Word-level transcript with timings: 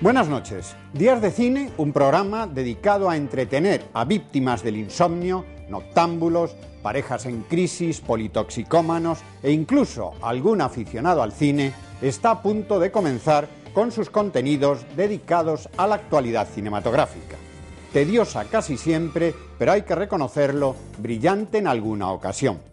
Buenas 0.00 0.28
noches. 0.28 0.76
Días 0.92 1.20
de 1.20 1.32
Cine, 1.32 1.72
un 1.76 1.92
programa 1.92 2.46
dedicado 2.46 3.10
a 3.10 3.16
entretener 3.16 3.84
a 3.94 4.04
víctimas 4.04 4.62
del 4.62 4.76
insomnio, 4.76 5.44
noctámbulos, 5.68 6.54
parejas 6.82 7.26
en 7.26 7.42
crisis, 7.42 8.00
politoxicómanos 8.00 9.18
e 9.42 9.50
incluso 9.50 10.12
algún 10.22 10.60
aficionado 10.60 11.20
al 11.20 11.32
cine, 11.32 11.72
está 12.00 12.30
a 12.30 12.42
punto 12.42 12.78
de 12.78 12.92
comenzar 12.92 13.48
con 13.74 13.90
sus 13.90 14.08
contenidos 14.08 14.86
dedicados 14.94 15.68
a 15.76 15.88
la 15.88 15.96
actualidad 15.96 16.46
cinematográfica. 16.46 17.34
Tediosa 17.92 18.44
casi 18.44 18.76
siempre, 18.76 19.34
pero 19.58 19.72
hay 19.72 19.82
que 19.82 19.96
reconocerlo, 19.96 20.76
brillante 20.98 21.58
en 21.58 21.66
alguna 21.66 22.12
ocasión. 22.12 22.67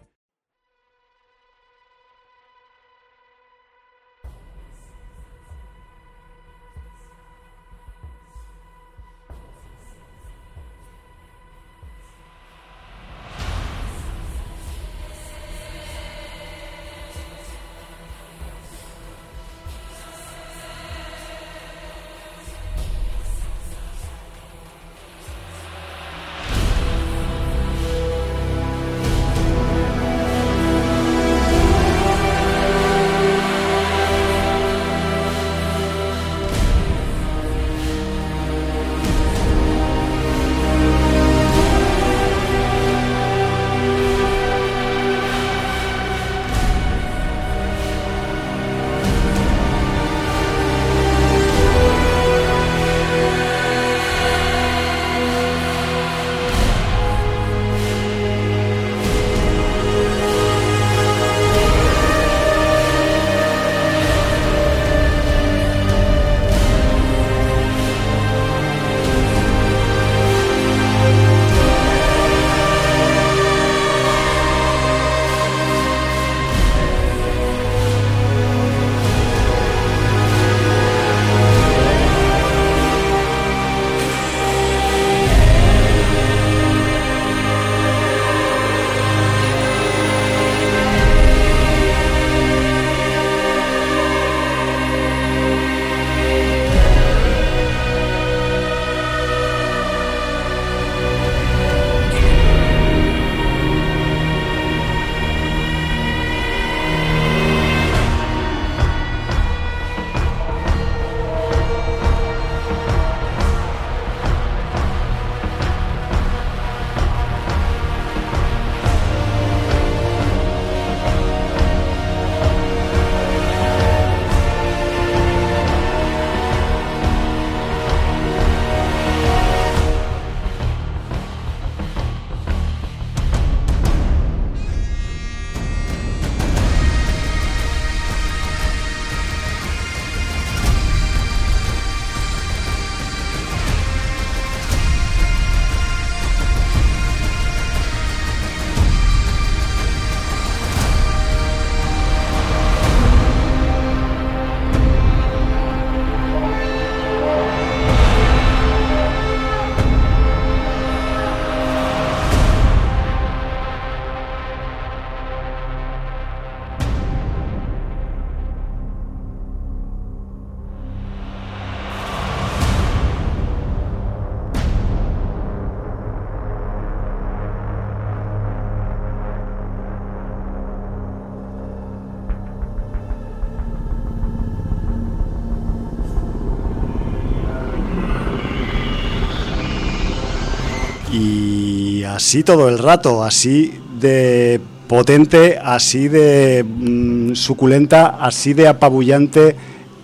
Así 192.15 192.43
todo 192.43 192.69
el 192.69 192.79
rato, 192.79 193.23
así 193.23 193.77
de 193.99 194.61
potente, 194.87 195.59
así 195.61 196.07
de 196.07 196.63
mm, 196.63 197.35
suculenta, 197.35 198.17
así 198.19 198.53
de 198.53 198.69
apabullante 198.69 199.55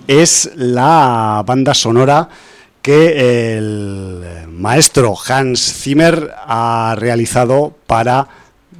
es 0.07 0.51
la 0.55 1.43
banda 1.45 1.73
sonora 1.73 2.27
que 2.81 3.55
el 3.57 4.47
maestro 4.49 5.13
Hans 5.27 5.73
Zimmer 5.81 6.33
ha 6.45 6.95
realizado 6.97 7.73
para 7.87 8.27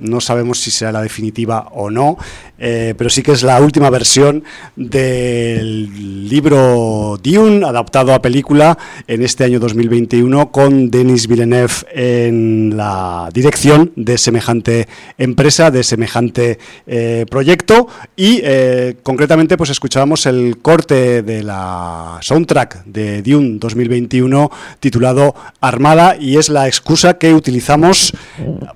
no 0.01 0.19
sabemos 0.19 0.59
si 0.59 0.71
será 0.71 0.91
la 0.91 1.01
definitiva 1.01 1.67
o 1.71 1.91
no, 1.91 2.17
eh, 2.63 2.93
pero 2.95 3.09
sí 3.09 3.23
que 3.23 3.31
es 3.31 3.41
la 3.41 3.59
última 3.59 3.89
versión 3.89 4.43
del 4.75 6.29
libro 6.29 7.19
Dune, 7.21 7.65
adaptado 7.65 8.13
a 8.13 8.21
película 8.21 8.77
en 9.07 9.23
este 9.23 9.43
año 9.43 9.59
2021, 9.59 10.51
con 10.51 10.91
Denis 10.91 11.27
Villeneuve 11.27 11.73
en 11.91 12.77
la 12.77 13.29
dirección 13.33 13.91
de 13.95 14.19
semejante 14.19 14.87
empresa, 15.17 15.71
de 15.71 15.83
semejante 15.83 16.59
eh, 16.85 17.25
proyecto, 17.29 17.87
y 18.15 18.41
eh, 18.43 18.97
concretamente 19.01 19.57
pues 19.57 19.71
escuchábamos 19.71 20.27
el 20.27 20.59
corte 20.59 21.23
de 21.23 21.41
la 21.41 22.19
soundtrack 22.21 22.85
de 22.85 23.23
Dune 23.23 23.57
2021 23.57 24.51
titulado 24.79 25.33
Armada, 25.61 26.15
y 26.15 26.37
es 26.37 26.49
la 26.49 26.67
excusa 26.67 27.17
que 27.17 27.33
utilizamos 27.33 28.13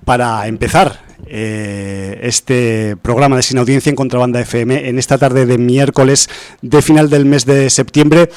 para 0.06 0.48
empezar 0.48 1.06
eh, 1.28 2.20
este 2.24 2.98
programa 3.02 3.36
de 3.36 3.44
Sin 3.44 3.58
Audiencia 3.58 3.90
en 3.90 3.96
Contrabanda 3.96 4.40
FM 4.40 4.90
en 4.90 5.00
esta 5.00 5.18
tarde 5.18 5.46
de 5.46 5.58
miércoles 5.58 6.30
de 6.62 6.82
final 6.82 7.10
del 7.10 7.26
mes 7.26 7.46
de 7.46 7.70
septiembre 7.70 8.30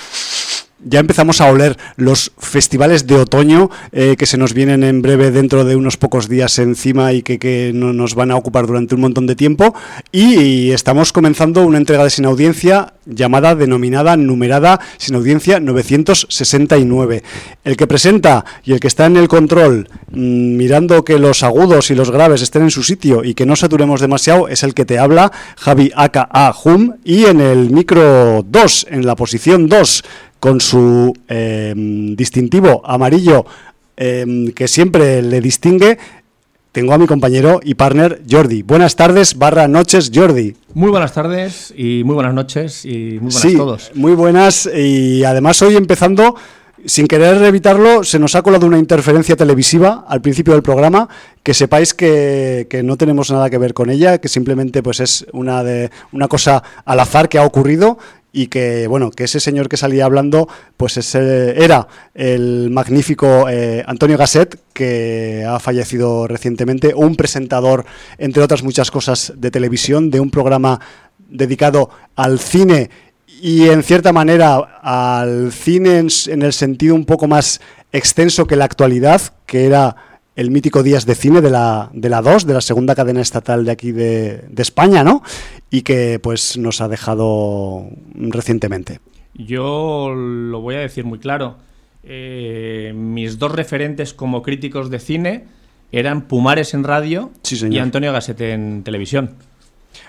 ya 0.85 1.01
empezamos 1.01 1.41
a 1.41 1.51
oler 1.51 1.77
los 1.97 2.33
festivales 2.39 3.07
de 3.07 3.17
otoño 3.17 3.71
eh, 3.93 4.17
que 4.17 4.27
se 4.27 4.39
nos 4.39 4.55
vienen 4.55 4.85
en 4.85 5.03
breve 5.03 5.31
dentro 5.31 5.65
de 5.65 5.77
unos 5.77 5.97
pocos 5.97 6.29
días 6.29 6.59
encima 6.59 7.13
y 7.13 7.23
que, 7.23 7.73
no 7.75 7.93
nos 7.93 8.15
van 8.15 8.31
a 8.31 8.37
ocupar 8.37 8.67
durante 8.67 8.95
un 8.95 9.01
montón 9.01 9.27
de 9.27 9.37
tiempo. 9.37 9.75
Y 10.13 10.71
estamos 10.71 11.13
comenzando 11.13 11.67
una 11.67 11.79
entrega 11.79 12.05
de 12.05 12.11
Sin 12.11 12.25
Audiencia 12.25 12.95
llamada, 13.07 13.55
denominada, 13.55 14.17
numerada 14.17 14.81
Sin 14.99 15.15
Audiencia 15.17 15.61
969. 15.61 17.23
El 17.65 17.77
que 17.77 17.87
presenta 17.87 18.45
y 18.65 18.73
el 18.73 18.81
que 18.81 18.89
está 18.89 19.07
en 19.07 19.17
el 19.17 19.29
control, 19.29 19.89
mm, 20.11 20.57
mirando 20.57 21.05
que 21.05 21.19
los 21.19 21.43
agudos 21.43 21.91
y 21.91 21.95
los 21.95 22.11
graves 22.11 22.43
estén 22.43 22.63
en 22.63 22.71
su 22.71 22.83
sitio 22.83 23.25
y 23.25 23.35
que 23.35 23.47
no 23.47 23.57
saturemos 23.57 24.01
demasiado, 24.01 24.49
es 24.49 24.63
el 24.63 24.75
que 24.75 24.85
te 24.85 24.99
habla, 24.99 25.33
Javi 25.57 25.91
Aka 25.95 26.29
Hum, 26.65 26.95
y 27.05 27.25
en 27.25 27.41
el 27.41 27.71
micro 27.71 28.45
2, 28.47 28.87
en 28.91 29.07
la 29.07 29.17
posición 29.17 29.69
2, 29.69 30.05
con 30.41 30.61
su 30.61 31.15
em, 31.29 32.15
distintivo 32.17 32.83
amarillo 32.85 33.47
em, 33.97 34.53
que 34.53 34.69
siempre 34.69 35.23
le 35.23 35.41
distingue, 35.41 35.99
tengo 36.73 36.93
a 36.93 36.99
mi 36.99 37.07
compañero 37.07 37.61
y 37.65 37.75
partner 37.75 38.23
Jordi. 38.31 38.63
Buenas 38.63 38.95
tardes, 38.95 39.37
barra 39.37 39.67
noches, 39.67 40.13
Jordi. 40.15 40.55
Muy 40.75 40.91
buenas 40.91 41.13
tardes 41.13 41.75
y 41.77 42.03
muy 42.05 42.15
buenas 42.15 42.35
noches 42.35 42.85
y 42.85 43.19
muy 43.21 43.33
buenas 43.33 43.41
sí, 43.41 43.55
a 43.55 43.59
todos. 43.59 43.91
Muy 43.95 44.13
buenas 44.13 44.69
y 44.73 45.25
además 45.25 45.61
hoy 45.63 45.77
empezando 45.77 46.37
sin 46.85 47.09
querer 47.09 47.43
evitarlo, 47.43 48.05
se 48.05 48.19
nos 48.19 48.35
ha 48.35 48.43
colado 48.43 48.67
una 48.67 48.79
interferencia 48.79 49.37
televisiva 49.37 50.05
al 50.07 50.21
principio 50.21 50.53
del 50.53 50.63
programa, 50.63 51.09
que 51.43 51.55
sepáis 51.55 51.95
que, 51.95 52.67
que, 52.71 52.83
no 52.83 52.97
tenemos 52.97 53.31
nada 53.31 53.51
que 53.51 53.59
ver 53.59 53.75
con 53.75 53.91
ella, 53.91 54.19
que 54.19 54.29
simplemente 54.29 54.83
pues 54.83 55.01
es 55.01 55.27
una 55.33 55.65
de 55.65 55.91
una 56.13 56.29
cosa 56.29 56.63
al 56.85 57.01
azar 57.01 57.29
que 57.29 57.39
ha 57.39 57.45
ocurrido 57.45 57.99
y 58.33 58.49
que 58.49 58.87
bueno 58.87 59.11
que 59.11 59.25
ese 59.25 59.41
señor 59.41 59.69
que 59.69 59.77
salía 59.77 60.05
hablando 60.05 60.49
pues 60.77 60.97
ese 60.97 61.63
era 61.63 61.89
el 62.15 62.71
magnífico 62.71 63.49
eh, 63.49 63.83
Antonio 63.87 64.19
Gasset 64.19 64.59
que 64.73 65.45
ha 65.49 65.59
fallecido 65.59 66.27
recientemente 66.27 66.95
un 66.95 67.17
presentador 67.17 67.87
entre 68.19 68.43
otras 68.43 68.63
muchas 68.63 68.91
cosas 68.91 69.33
de 69.37 69.51
televisión 69.51 70.11
de 70.11 70.21
un 70.21 70.31
programa 70.31 70.81
dedicado 71.29 71.91
al 72.17 72.39
cine 72.39 72.91
y 73.27 73.69
en 73.69 73.83
cierta 73.83 74.13
manera 74.13 74.57
al 74.83 75.53
cine 75.53 75.99
en, 75.99 76.09
en 76.27 76.43
el 76.43 76.53
sentido 76.53 76.95
un 76.95 77.07
poco 77.07 77.29
más 77.29 77.61
extenso 77.93 78.47
que 78.47 78.57
la 78.57 78.67
actualidad 78.67 79.23
que 79.47 79.65
era 79.65 79.97
el 80.39 80.53
mítico 80.53 80.85
Días 80.85 81.05
de 81.05 81.17
Cine 81.17 81.41
de 81.41 81.51
la, 81.51 81.91
de 81.93 82.09
la 82.09 82.23
2, 82.23 82.47
de 82.47 82.55
la 82.55 82.61
segunda 82.61 82.95
cadena 82.95 83.21
estatal 83.21 83.65
de 83.65 83.73
aquí 83.73 83.91
de, 83.91 84.45
de, 84.49 84.63
España, 84.63 85.03
¿no? 85.03 85.21
Y 85.69 85.83
que 85.83 86.21
pues 86.23 86.57
nos 86.57 86.81
ha 86.81 86.87
dejado 86.87 87.89
recientemente. 88.15 89.01
Yo 89.35 90.15
lo 90.15 90.61
voy 90.61 90.77
a 90.77 90.79
decir 90.79 91.05
muy 91.05 91.19
claro. 91.19 91.57
Eh, 92.05 92.93
mis 92.95 93.41
dos 93.41 93.51
referentes 93.51 94.15
como 94.15 94.43
críticos 94.43 94.91
de 94.91 95.01
cine 95.01 95.45
eran 95.91 96.29
Pumares 96.29 96.73
en 96.73 96.85
radio 96.85 97.33
sí, 97.43 97.59
y 97.69 97.79
Antonio 97.79 98.13
Gasset 98.13 98.41
en 98.41 98.85
televisión. 98.85 99.35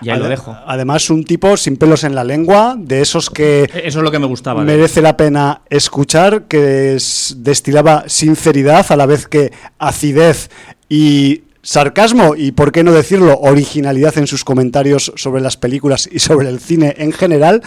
Y 0.02 0.10
ahí 0.10 0.18
lo 0.18 0.28
dejo. 0.28 0.56
Además, 0.66 1.10
un 1.10 1.24
tipo 1.24 1.56
sin 1.56 1.76
pelos 1.76 2.04
en 2.04 2.14
la 2.14 2.24
lengua, 2.24 2.74
de 2.78 3.00
esos 3.00 3.30
que 3.30 3.64
Eso 3.84 3.98
es 3.98 4.04
lo 4.04 4.10
que 4.10 4.18
me 4.18 4.26
gustaba. 4.26 4.62
merece 4.64 5.02
la 5.02 5.16
pena 5.16 5.62
escuchar, 5.70 6.44
que 6.44 6.94
es- 6.94 7.36
destilaba 7.38 8.04
sinceridad 8.06 8.86
a 8.90 8.96
la 8.96 9.06
vez 9.06 9.26
que 9.26 9.52
acidez 9.78 10.50
y 10.88 11.42
sarcasmo 11.62 12.34
y, 12.36 12.52
por 12.52 12.72
qué 12.72 12.82
no 12.82 12.92
decirlo, 12.92 13.38
originalidad 13.40 14.16
en 14.16 14.26
sus 14.26 14.44
comentarios 14.44 15.12
sobre 15.16 15.42
las 15.42 15.56
películas 15.58 16.08
y 16.10 16.18
sobre 16.18 16.48
el 16.48 16.58
cine 16.60 16.94
en 16.98 17.12
general, 17.12 17.62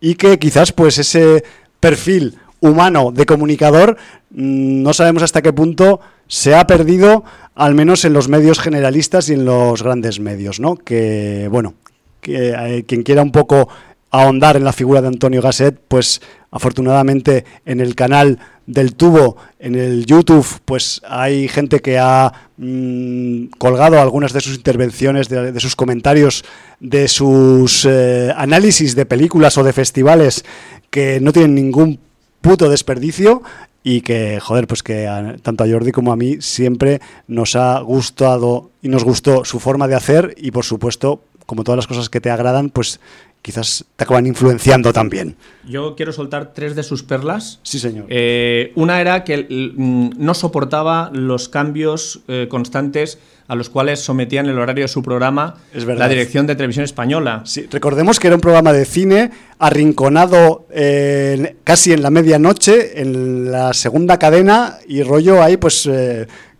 y 0.00 0.16
que 0.16 0.38
quizás 0.38 0.72
pues 0.72 0.98
ese 0.98 1.44
perfil 1.78 2.38
humano 2.60 3.12
de 3.12 3.26
comunicador 3.26 3.96
mm, 4.30 4.82
no 4.82 4.92
sabemos 4.92 5.22
hasta 5.22 5.42
qué 5.42 5.52
punto 5.52 6.00
se 6.26 6.54
ha 6.54 6.66
perdido 6.66 7.24
al 7.54 7.74
menos 7.74 8.04
en 8.04 8.12
los 8.12 8.28
medios 8.28 8.58
generalistas 8.58 9.28
y 9.28 9.34
en 9.34 9.44
los 9.44 9.82
grandes 9.82 10.20
medios, 10.20 10.60
¿no? 10.60 10.76
Que 10.76 11.48
bueno, 11.50 11.74
que 12.20 12.54
eh, 12.56 12.84
quien 12.86 13.02
quiera 13.02 13.22
un 13.22 13.32
poco 13.32 13.68
ahondar 14.10 14.56
en 14.56 14.64
la 14.64 14.72
figura 14.72 15.00
de 15.00 15.08
Antonio 15.08 15.42
Gasset, 15.42 15.78
pues 15.88 16.20
afortunadamente 16.50 17.44
en 17.64 17.80
el 17.80 17.94
canal 17.94 18.38
del 18.66 18.94
tubo, 18.94 19.36
en 19.58 19.74
el 19.74 20.06
YouTube, 20.06 20.46
pues 20.64 21.00
hay 21.08 21.48
gente 21.48 21.80
que 21.80 21.98
ha 21.98 22.32
mm, 22.56 23.46
colgado 23.58 24.00
algunas 24.00 24.32
de 24.32 24.40
sus 24.40 24.56
intervenciones, 24.56 25.28
de, 25.28 25.60
sus 25.60 25.76
comentarios, 25.76 26.44
de 26.80 27.08
sus 27.08 27.86
eh, 27.88 28.32
análisis 28.36 28.96
de 28.96 29.06
películas 29.06 29.56
o 29.58 29.64
de 29.64 29.72
festivales 29.72 30.44
que 30.90 31.20
no 31.20 31.32
tienen 31.32 31.54
ningún 31.54 32.00
puto 32.46 32.68
desperdicio 32.70 33.42
y 33.82 34.00
que, 34.02 34.38
joder, 34.40 34.66
pues 34.66 34.82
que 34.82 35.06
a- 35.08 35.36
tanto 35.42 35.64
a 35.64 35.68
Jordi 35.68 35.90
como 35.92 36.12
a 36.12 36.16
mí 36.16 36.36
siempre 36.40 37.00
nos 37.26 37.56
ha 37.56 37.80
gustado 37.80 38.70
y 38.82 38.88
nos 38.88 39.04
gustó 39.04 39.44
su 39.44 39.58
forma 39.58 39.88
de 39.88 39.96
hacer 39.96 40.34
y 40.36 40.50
por 40.52 40.64
supuesto, 40.64 41.22
como 41.46 41.64
todas 41.64 41.76
las 41.76 41.86
cosas 41.86 42.08
que 42.08 42.20
te 42.20 42.30
agradan, 42.30 42.70
pues 42.70 43.00
quizás 43.46 43.84
te 43.94 44.02
acaban 44.02 44.26
influenciando 44.26 44.92
también. 44.92 45.36
Yo 45.68 45.94
quiero 45.94 46.12
soltar 46.12 46.52
tres 46.52 46.74
de 46.74 46.82
sus 46.82 47.04
perlas. 47.04 47.60
Sí, 47.62 47.78
señor. 47.78 48.06
Eh, 48.08 48.72
una 48.74 49.00
era 49.00 49.22
que 49.22 49.72
mm, 49.76 50.14
no 50.16 50.34
soportaba 50.34 51.12
los 51.12 51.48
cambios 51.48 52.22
eh, 52.26 52.48
constantes 52.50 53.20
a 53.46 53.54
los 53.54 53.70
cuales 53.70 54.00
sometían 54.00 54.46
el 54.46 54.58
horario 54.58 54.82
de 54.82 54.88
su 54.88 55.00
programa 55.00 55.54
Es 55.72 55.84
verdad. 55.84 56.06
la 56.06 56.08
dirección 56.08 56.48
de 56.48 56.56
televisión 56.56 56.84
española. 56.84 57.42
Sí, 57.44 57.68
recordemos 57.70 58.18
que 58.18 58.26
era 58.26 58.34
un 58.34 58.40
programa 58.40 58.72
de 58.72 58.84
cine 58.84 59.30
arrinconado 59.60 60.66
eh, 60.72 61.54
casi 61.62 61.92
en 61.92 62.02
la 62.02 62.10
medianoche, 62.10 63.00
en 63.00 63.52
la 63.52 63.74
segunda 63.74 64.18
cadena, 64.18 64.78
y 64.88 65.04
rollo 65.04 65.40
ahí 65.40 65.56
pues 65.56 65.88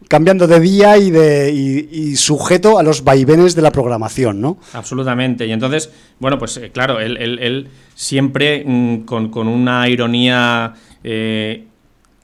cambiando 0.09 0.47
de 0.47 0.61
día 0.61 0.97
y, 0.99 1.11
de, 1.11 1.53
y, 1.53 2.17
sujeto 2.17 2.79
a 2.79 2.83
los 2.83 3.03
vaivenes 3.05 3.55
de 3.55 3.63
la 3.63 3.71
programación, 3.73 4.41
¿no? 4.41 4.59
Absolutamente. 4.73 5.47
Y 5.47 5.53
entonces, 5.53 5.91
bueno, 6.19 6.39
pues 6.39 6.57
eh, 6.59 6.71
claro, 6.73 7.01
él, 7.01 7.69
siempre 7.95 8.63
mm, 8.65 8.99
con, 9.01 9.31
con 9.31 9.49
una 9.49 9.89
ironía 9.89 10.75
eh, 11.03 11.65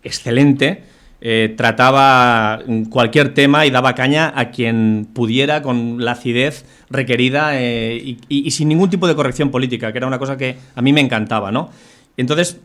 excelente 0.02 0.84
eh, 1.20 1.54
trataba 1.56 2.60
mm, 2.66 2.84
cualquier 2.84 3.32
tema 3.34 3.64
y 3.66 3.70
daba 3.70 3.94
caña 3.94 4.32
a 4.34 4.50
quien 4.50 5.06
pudiera 5.12 5.62
con 5.62 6.04
la 6.04 6.12
acidez 6.12 6.64
requerida 6.90 7.60
y- 7.60 8.18
y 8.28 8.50
sin 8.50 8.68
ningún 8.68 8.90
tipo 8.90 9.06
de 9.06 9.14
corrección 9.14 9.50
política, 9.50 9.92
que 9.92 9.98
era 9.98 10.06
una 10.06 10.18
cosa 10.18 10.36
que 10.36 10.56
a 10.74 10.82
mí 10.82 10.92
me 10.92 11.00
encantaba, 11.00 11.50
¿no? 11.52 11.70
Entonces, 12.16 12.58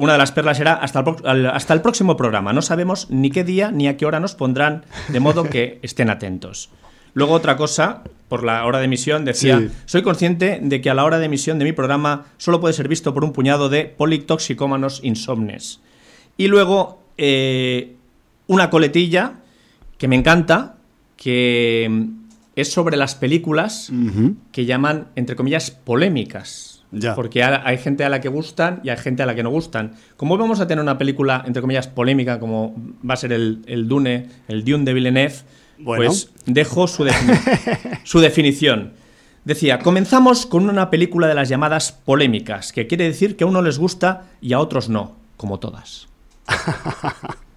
una 0.00 0.14
de 0.14 0.18
las 0.18 0.32
perlas 0.32 0.58
era 0.60 0.72
hasta 0.74 1.04
el, 1.24 1.46
hasta 1.46 1.74
el 1.74 1.82
próximo 1.82 2.16
programa. 2.16 2.52
No 2.52 2.62
sabemos 2.62 3.08
ni 3.10 3.30
qué 3.30 3.44
día 3.44 3.70
ni 3.70 3.86
a 3.86 3.96
qué 3.96 4.06
hora 4.06 4.18
nos 4.18 4.34
pondrán, 4.34 4.84
de 5.08 5.20
modo 5.20 5.44
que 5.44 5.78
estén 5.82 6.08
atentos. 6.08 6.70
Luego 7.12 7.34
otra 7.34 7.56
cosa, 7.56 8.02
por 8.28 8.42
la 8.44 8.64
hora 8.64 8.78
de 8.78 8.86
emisión, 8.86 9.24
decía, 9.24 9.58
Sí. 9.58 9.68
soy 9.84 10.02
consciente 10.02 10.58
de 10.62 10.80
que 10.80 10.88
a 10.90 10.94
la 10.94 11.04
hora 11.04 11.18
de 11.18 11.26
emisión 11.26 11.58
de 11.58 11.64
mi 11.66 11.72
programa 11.72 12.26
solo 12.38 12.60
puede 12.60 12.72
ser 12.72 12.88
visto 12.88 13.12
por 13.12 13.24
un 13.24 13.32
puñado 13.32 13.68
de 13.68 13.84
politoxicómanos 13.84 15.00
insomnes. 15.02 15.80
Y 16.36 16.46
luego 16.48 17.02
eh, 17.18 17.96
una 18.46 18.70
coletilla 18.70 19.34
que 19.98 20.08
me 20.08 20.16
encanta, 20.16 20.76
que 21.16 22.06
es 22.56 22.72
sobre 22.72 22.96
las 22.96 23.14
películas 23.16 23.92
que 24.52 24.64
llaman, 24.64 25.08
entre 25.16 25.36
comillas, 25.36 25.70
polémicas. 25.70 26.79
Ya. 26.92 27.14
Porque 27.14 27.42
ha- 27.42 27.62
hay 27.64 27.78
gente 27.78 28.04
a 28.04 28.08
la 28.08 28.20
que 28.20 28.28
gustan 28.28 28.80
y 28.82 28.88
hay 28.88 28.96
gente 28.96 29.22
a 29.22 29.26
la 29.26 29.34
que 29.34 29.42
no 29.42 29.50
gustan. 29.50 29.92
Como 30.16 30.34
hoy 30.34 30.40
vamos 30.40 30.58
a 30.60 30.66
tener 30.66 30.82
una 30.82 30.98
película, 30.98 31.42
entre 31.46 31.60
comillas, 31.62 31.86
polémica, 31.86 32.40
como 32.40 32.74
va 33.08 33.14
a 33.14 33.16
ser 33.16 33.32
el, 33.32 33.62
el 33.66 33.86
Dune, 33.86 34.28
el 34.48 34.64
Dune 34.64 34.84
de 34.84 34.92
Villeneuve, 34.94 35.34
Bueno. 35.78 36.04
pues 36.06 36.30
dejo 36.46 36.88
su, 36.88 37.04
defini- 37.04 38.00
su 38.04 38.18
definición. 38.20 38.92
Decía, 39.44 39.78
comenzamos 39.78 40.46
con 40.46 40.68
una 40.68 40.90
película 40.90 41.26
de 41.28 41.34
las 41.34 41.48
llamadas 41.48 41.92
polémicas, 41.92 42.72
que 42.72 42.86
quiere 42.86 43.04
decir 43.04 43.36
que 43.36 43.44
a 43.44 43.46
uno 43.46 43.62
les 43.62 43.78
gusta 43.78 44.24
y 44.40 44.52
a 44.52 44.58
otros 44.58 44.88
no, 44.88 45.16
como 45.36 45.58
todas. 45.60 46.08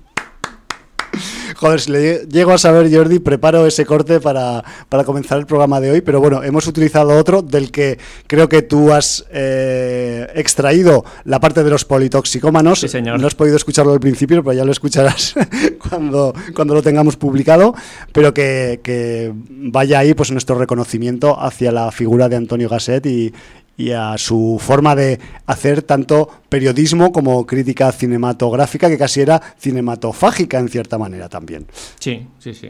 Joder, 1.63 1.79
si 1.79 1.91
le 1.93 2.25
llego 2.27 2.51
a 2.51 2.57
saber, 2.57 2.93
Jordi, 2.93 3.19
preparo 3.19 3.65
ese 3.65 3.85
corte 3.85 4.19
para, 4.19 4.65
para 4.89 5.05
comenzar 5.05 5.37
el 5.37 5.45
programa 5.45 5.79
de 5.79 5.91
hoy, 5.91 6.01
pero 6.01 6.19
bueno, 6.19 6.43
hemos 6.43 6.67
utilizado 6.67 7.17
otro 7.17 7.41
del 7.41 7.71
que 7.71 7.97
creo 8.27 8.49
que 8.49 8.63
tú 8.63 8.91
has 8.91 9.23
eh, 9.31 10.27
extraído 10.35 11.05
la 11.23 11.39
parte 11.39 11.63
de 11.63 11.69
los 11.69 11.85
politoxicómanos. 11.85 12.81
Sí, 12.81 12.89
señor. 12.89 13.17
No 13.17 13.27
has 13.27 13.35
podido 13.35 13.55
escucharlo 13.55 13.93
al 13.93 14.01
principio, 14.01 14.43
pero 14.43 14.51
ya 14.51 14.65
lo 14.65 14.73
escucharás 14.73 15.35
cuando, 15.89 16.33
cuando 16.53 16.73
lo 16.73 16.83
tengamos 16.83 17.15
publicado, 17.15 17.73
pero 18.11 18.33
que, 18.33 18.81
que 18.83 19.31
vaya 19.47 19.99
ahí 19.99 20.13
pues 20.13 20.31
nuestro 20.31 20.59
reconocimiento 20.59 21.39
hacia 21.39 21.71
la 21.71 21.93
figura 21.93 22.27
de 22.27 22.35
Antonio 22.35 22.67
Gasset 22.67 23.05
y, 23.05 23.33
y 23.77 23.91
a 23.91 24.17
su 24.17 24.57
forma 24.59 24.95
de 24.95 25.19
hacer 25.45 25.81
tanto 25.81 26.29
periodismo 26.49 27.11
como 27.11 27.45
crítica 27.45 27.91
cinematográfica, 27.91 28.89
que 28.89 28.97
casi 28.97 29.21
era 29.21 29.41
cinematofágica 29.57 30.59
en 30.59 30.69
cierta 30.69 30.97
manera 30.97 31.29
también. 31.29 31.67
Sí, 31.99 32.27
sí, 32.39 32.53
sí. 32.53 32.69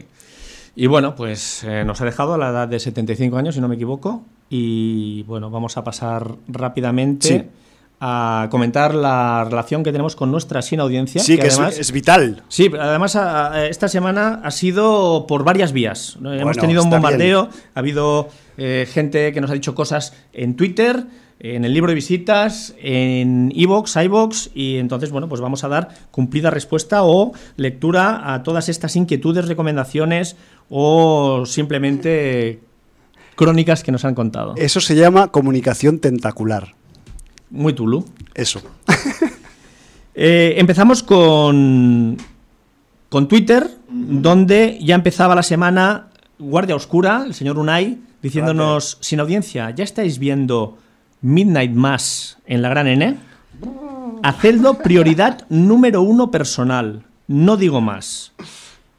Y 0.76 0.86
bueno, 0.86 1.14
pues 1.14 1.62
eh, 1.64 1.84
nos 1.84 2.00
ha 2.00 2.04
dejado 2.04 2.34
a 2.34 2.38
la 2.38 2.50
edad 2.50 2.68
de 2.68 2.80
75 2.80 3.36
años, 3.36 3.54
si 3.54 3.60
no 3.60 3.68
me 3.68 3.76
equivoco. 3.76 4.22
Y 4.50 5.22
bueno, 5.24 5.50
vamos 5.50 5.76
a 5.76 5.84
pasar 5.84 6.34
rápidamente 6.48 7.28
Sí. 7.28 7.42
A 8.06 8.48
comentar 8.50 8.94
la 8.94 9.44
relación 9.48 9.82
que 9.82 9.90
tenemos 9.92 10.14
con 10.14 10.30
nuestra 10.30 10.60
sin 10.60 10.78
audiencia. 10.80 11.22
Sí, 11.22 11.38
que, 11.38 11.46
es- 11.46 11.54
además, 11.58 11.78
es, 11.78 11.90
vital. 11.90 12.42
Sí, 12.48 12.70
además 12.78 13.16
a- 13.16 13.52
a- 13.54 13.66
esta 13.66 13.88
semana 13.88 14.40
ha 14.44 14.50
sido 14.50 15.26
por 15.26 15.42
varias 15.42 15.72
vías. 15.72 16.18
Hemos 16.22 16.58
tenido 16.58 16.82
un 16.82 16.90
bombardeo, 16.90 17.48
ha 17.74 17.78
habido 17.78 18.28
eh, 18.58 18.86
gente 18.92 19.32
que 19.32 19.40
nos 19.40 19.50
ha 19.50 19.54
dicho 19.54 19.74
cosas 19.74 20.12
en 20.34 20.54
Twitter, 20.54 21.04
en 21.40 21.64
el 21.64 21.72
libro 21.72 21.88
de 21.90 21.94
visitas, 21.94 22.74
en 22.78 23.50
iVoox, 23.54 23.96
iVoox, 24.04 24.48
y 24.54 24.76
entonces, 24.76 25.10
bueno, 25.10 25.28
pues 25.28 25.40
vamos 25.40 25.64
a 25.64 25.68
dar 25.68 25.88
cumplida 26.10 26.50
respuesta 26.50 27.04
o 27.04 27.32
lectura 27.56 28.32
a 28.34 28.42
todas 28.42 28.68
estas 28.68 28.96
inquietudes, 28.96 29.48
recomendaciones 29.48 30.36
o 30.68 31.44
simplemente 31.46 32.60
crónicas 33.34 33.82
que 33.82 33.92
nos 33.92 34.04
han 34.04 34.14
contado. 34.14 34.54
Eso 34.56 34.80
se 34.80 34.94
llama 34.94 35.28
comunicación 35.28 35.98
tentacular. 35.98 36.74
Muy 37.54 37.72
Tulu. 37.72 38.04
Eso. 38.34 38.60
Eh, 40.16 40.54
empezamos 40.58 41.02
con, 41.02 42.16
con 43.08 43.26
Twitter, 43.26 43.68
donde 43.88 44.78
ya 44.80 44.94
empezaba 44.94 45.34
la 45.34 45.42
semana 45.42 46.06
Guardia 46.38 46.76
Oscura, 46.76 47.24
el 47.26 47.34
señor 47.34 47.58
Unai, 47.58 47.98
diciéndonos, 48.22 48.98
sin 49.00 49.18
audiencia, 49.18 49.70
¿ya 49.70 49.82
estáis 49.82 50.20
viendo 50.20 50.78
Midnight 51.20 51.72
Mass 51.72 52.38
en 52.46 52.62
la 52.62 52.68
Gran 52.68 52.86
N? 52.86 53.16
Hacedlo 54.22 54.74
prioridad 54.74 55.44
número 55.48 56.02
uno 56.02 56.30
personal, 56.30 57.02
no 57.26 57.56
digo 57.56 57.80
más. 57.80 58.30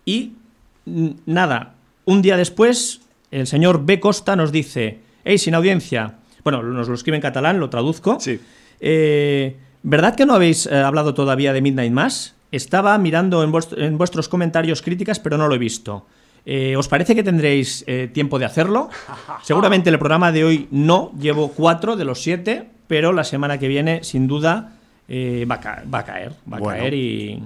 Y 0.04 0.34
nada, 0.86 1.76
un 2.04 2.22
día 2.22 2.36
después, 2.36 3.00
el 3.32 3.48
señor 3.48 3.86
B. 3.86 4.02
Costa 4.02 4.36
nos 4.36 4.52
dice, 4.52 5.00
hey, 5.24 5.38
sin 5.38 5.56
audiencia, 5.56 6.16
bueno, 6.46 6.62
nos 6.62 6.88
lo 6.88 6.94
escribe 6.94 7.18
en 7.18 7.22
catalán, 7.24 7.60
lo 7.60 7.72
traduzco. 7.72 8.20
Sí. 8.20 8.40
Eh, 8.80 9.58
¿Verdad 9.82 10.14
que 10.16 10.28
no 10.28 10.36
habéis 10.36 10.68
eh, 10.68 10.76
hablado 10.78 11.16
todavía 11.16 11.54
de 11.54 11.62
Midnight 11.62 11.92
Mass? 11.92 12.36
Estaba 12.52 12.96
mirando 13.00 13.44
en, 13.44 13.52
en 13.84 13.98
vuestros 13.98 14.30
comentarios 14.30 14.84
críticas, 14.84 15.20
pero 15.20 15.38
no 15.40 15.48
lo 15.48 15.56
he 15.56 15.58
visto. 15.58 16.06
Eh, 16.46 16.76
¿Os 16.78 16.88
parece 16.88 17.16
que 17.16 17.24
tendréis 17.24 17.84
tiempo 18.14 18.38
de 18.38 18.46
hacerlo? 18.46 18.90
Seguramente 19.44 19.90
el 19.90 19.98
programa 19.98 20.32
de 20.32 20.44
hoy 20.46 20.68
no, 20.70 21.12
llevo 21.20 21.50
cuatro 21.52 21.96
de 21.96 22.06
los 22.06 22.22
siete, 22.22 22.70
pero 22.88 23.12
la 23.12 23.24
semana 23.24 23.58
que 23.58 23.68
viene, 23.68 24.04
sin 24.04 24.28
duda, 24.28 24.74
va, 25.10 25.56
a 25.56 25.60
ca- 25.60 25.84
va 25.92 26.00
a 26.00 26.06
caer. 26.06 26.30
Va 26.52 26.58
a 26.58 26.60
Bueno. 26.60 26.80
caer 26.80 26.94
y. 26.94 27.44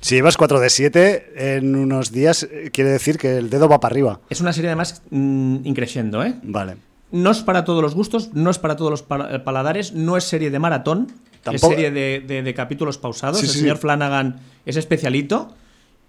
Si 0.00 0.14
llevas 0.14 0.38
4 0.38 0.60
de 0.60 0.70
7 0.70 1.58
en 1.58 1.76
unos 1.76 2.10
días, 2.10 2.48
quiere 2.72 2.88
decir 2.88 3.18
que 3.18 3.36
el 3.36 3.50
dedo 3.50 3.68
va 3.68 3.80
para 3.80 3.92
arriba. 3.92 4.20
Es 4.30 4.40
una 4.40 4.54
serie 4.54 4.70
además 4.70 5.02
mm, 5.10 5.56
increciendo, 5.64 6.24
¿eh? 6.24 6.36
Vale. 6.42 6.76
No 7.12 7.30
es 7.30 7.38
para 7.40 7.64
todos 7.64 7.82
los 7.82 7.94
gustos, 7.94 8.30
no 8.34 8.50
es 8.50 8.58
para 8.58 8.76
todos 8.76 8.90
los 8.90 9.00
eh, 9.30 9.38
paladares, 9.40 9.92
no 9.92 10.16
es 10.16 10.24
serie 10.24 10.50
de 10.50 10.58
maratón, 10.58 11.08
Tampoco- 11.42 11.54
es 11.72 11.76
serie 11.76 11.90
de, 11.90 12.20
de- 12.26 12.42
de 12.42 12.54
capítulos 12.54 12.98
pausados. 12.98 13.38
Sí, 13.40 13.46
el 13.46 13.52
sí, 13.52 13.58
señor 13.60 13.76
sí. 13.76 13.82
Flanagan 13.82 14.40
es 14.66 14.76
especialito 14.76 15.54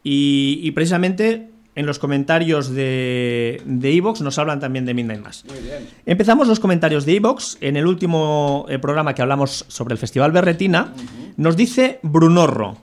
y, 0.04 0.60
y 0.64 0.72
precisamente 0.72 1.50
en 1.74 1.86
los 1.86 2.00
comentarios 2.00 2.70
de 2.72 3.62
de 3.66 3.94
Evox 3.96 4.20
nos 4.22 4.38
hablan 4.38 4.60
también 4.60 4.86
de 4.86 4.94
Midnight 4.94 5.24
Mass. 5.24 5.46
Empezamos 6.06 6.48
los 6.50 6.60
comentarios 6.60 7.06
de 7.06 7.16
Evox. 7.16 7.58
En 7.62 7.78
el 7.78 7.88
último 7.88 8.66
eh, 8.68 8.78
programa 8.78 9.16
que 9.16 9.22
hablamos 9.22 9.64
sobre 9.70 9.94
el 9.94 9.98
Festival 9.98 10.32
Berretina, 10.34 10.94
nos 11.38 11.56
dice 11.56 12.00
Brunorro. 12.04 12.76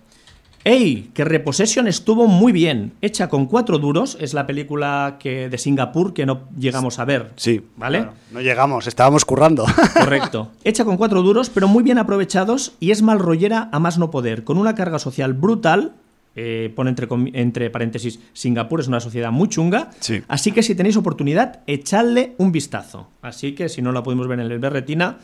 ¡Ey! 0.65 1.11
Que 1.15 1.25
Repossession 1.25 1.87
estuvo 1.89 2.27
muy 2.27 2.53
bien. 2.53 2.93
Hecha 3.01 3.29
con 3.29 3.47
cuatro 3.47 3.79
duros. 3.79 4.17
Es 4.21 4.35
la 4.35 4.47
película 4.47 5.17
que, 5.19 5.49
de 5.49 5.59
Singapur 5.59 6.13
que 6.13 6.27
no 6.27 6.43
llegamos 6.59 6.99
a 6.99 7.05
ver. 7.05 7.33
Sí. 7.37 7.63
¿Vale? 7.77 7.99
Claro. 7.99 8.15
No 8.33 8.41
llegamos, 8.41 8.87
estábamos 8.87 9.25
currando. 9.25 9.65
Correcto. 9.95 10.51
Hecha 10.65 10.85
con 10.85 10.97
cuatro 10.97 11.23
duros, 11.23 11.49
pero 11.51 11.69
muy 11.69 11.83
bien 11.83 11.99
aprovechados 11.99 12.73
y 12.81 12.91
es 12.91 13.03
mal 13.03 13.19
rollera 13.19 13.69
a 13.73 13.79
más 13.79 13.99
no 13.99 14.11
poder, 14.11 14.45
con 14.45 14.59
una 14.59 14.75
carga 14.75 14.99
social 14.99 15.33
brutal. 15.33 15.93
eh, 16.37 16.73
pone 16.77 16.91
entre, 16.91 17.09
entre 17.35 17.71
paréntesis, 17.71 18.21
Singapur 18.33 18.81
es 18.81 18.89
una 18.89 19.01
sociedad 19.01 19.33
muy 19.33 19.49
chunga. 19.49 19.91
Sí. 20.01 20.23
Así 20.29 20.53
que 20.53 20.63
si 20.63 20.75
tenéis 20.75 20.97
oportunidad, 20.97 21.61
echadle 21.67 22.35
un 22.39 22.53
vistazo. 22.53 23.09
Así 23.23 23.55
que 23.55 23.69
si 23.69 23.81
no 23.83 23.91
la 23.93 24.03
podemos 24.03 24.29
ver 24.29 24.39
en 24.41 24.51
el 24.53 24.59
Berretina, 24.59 25.19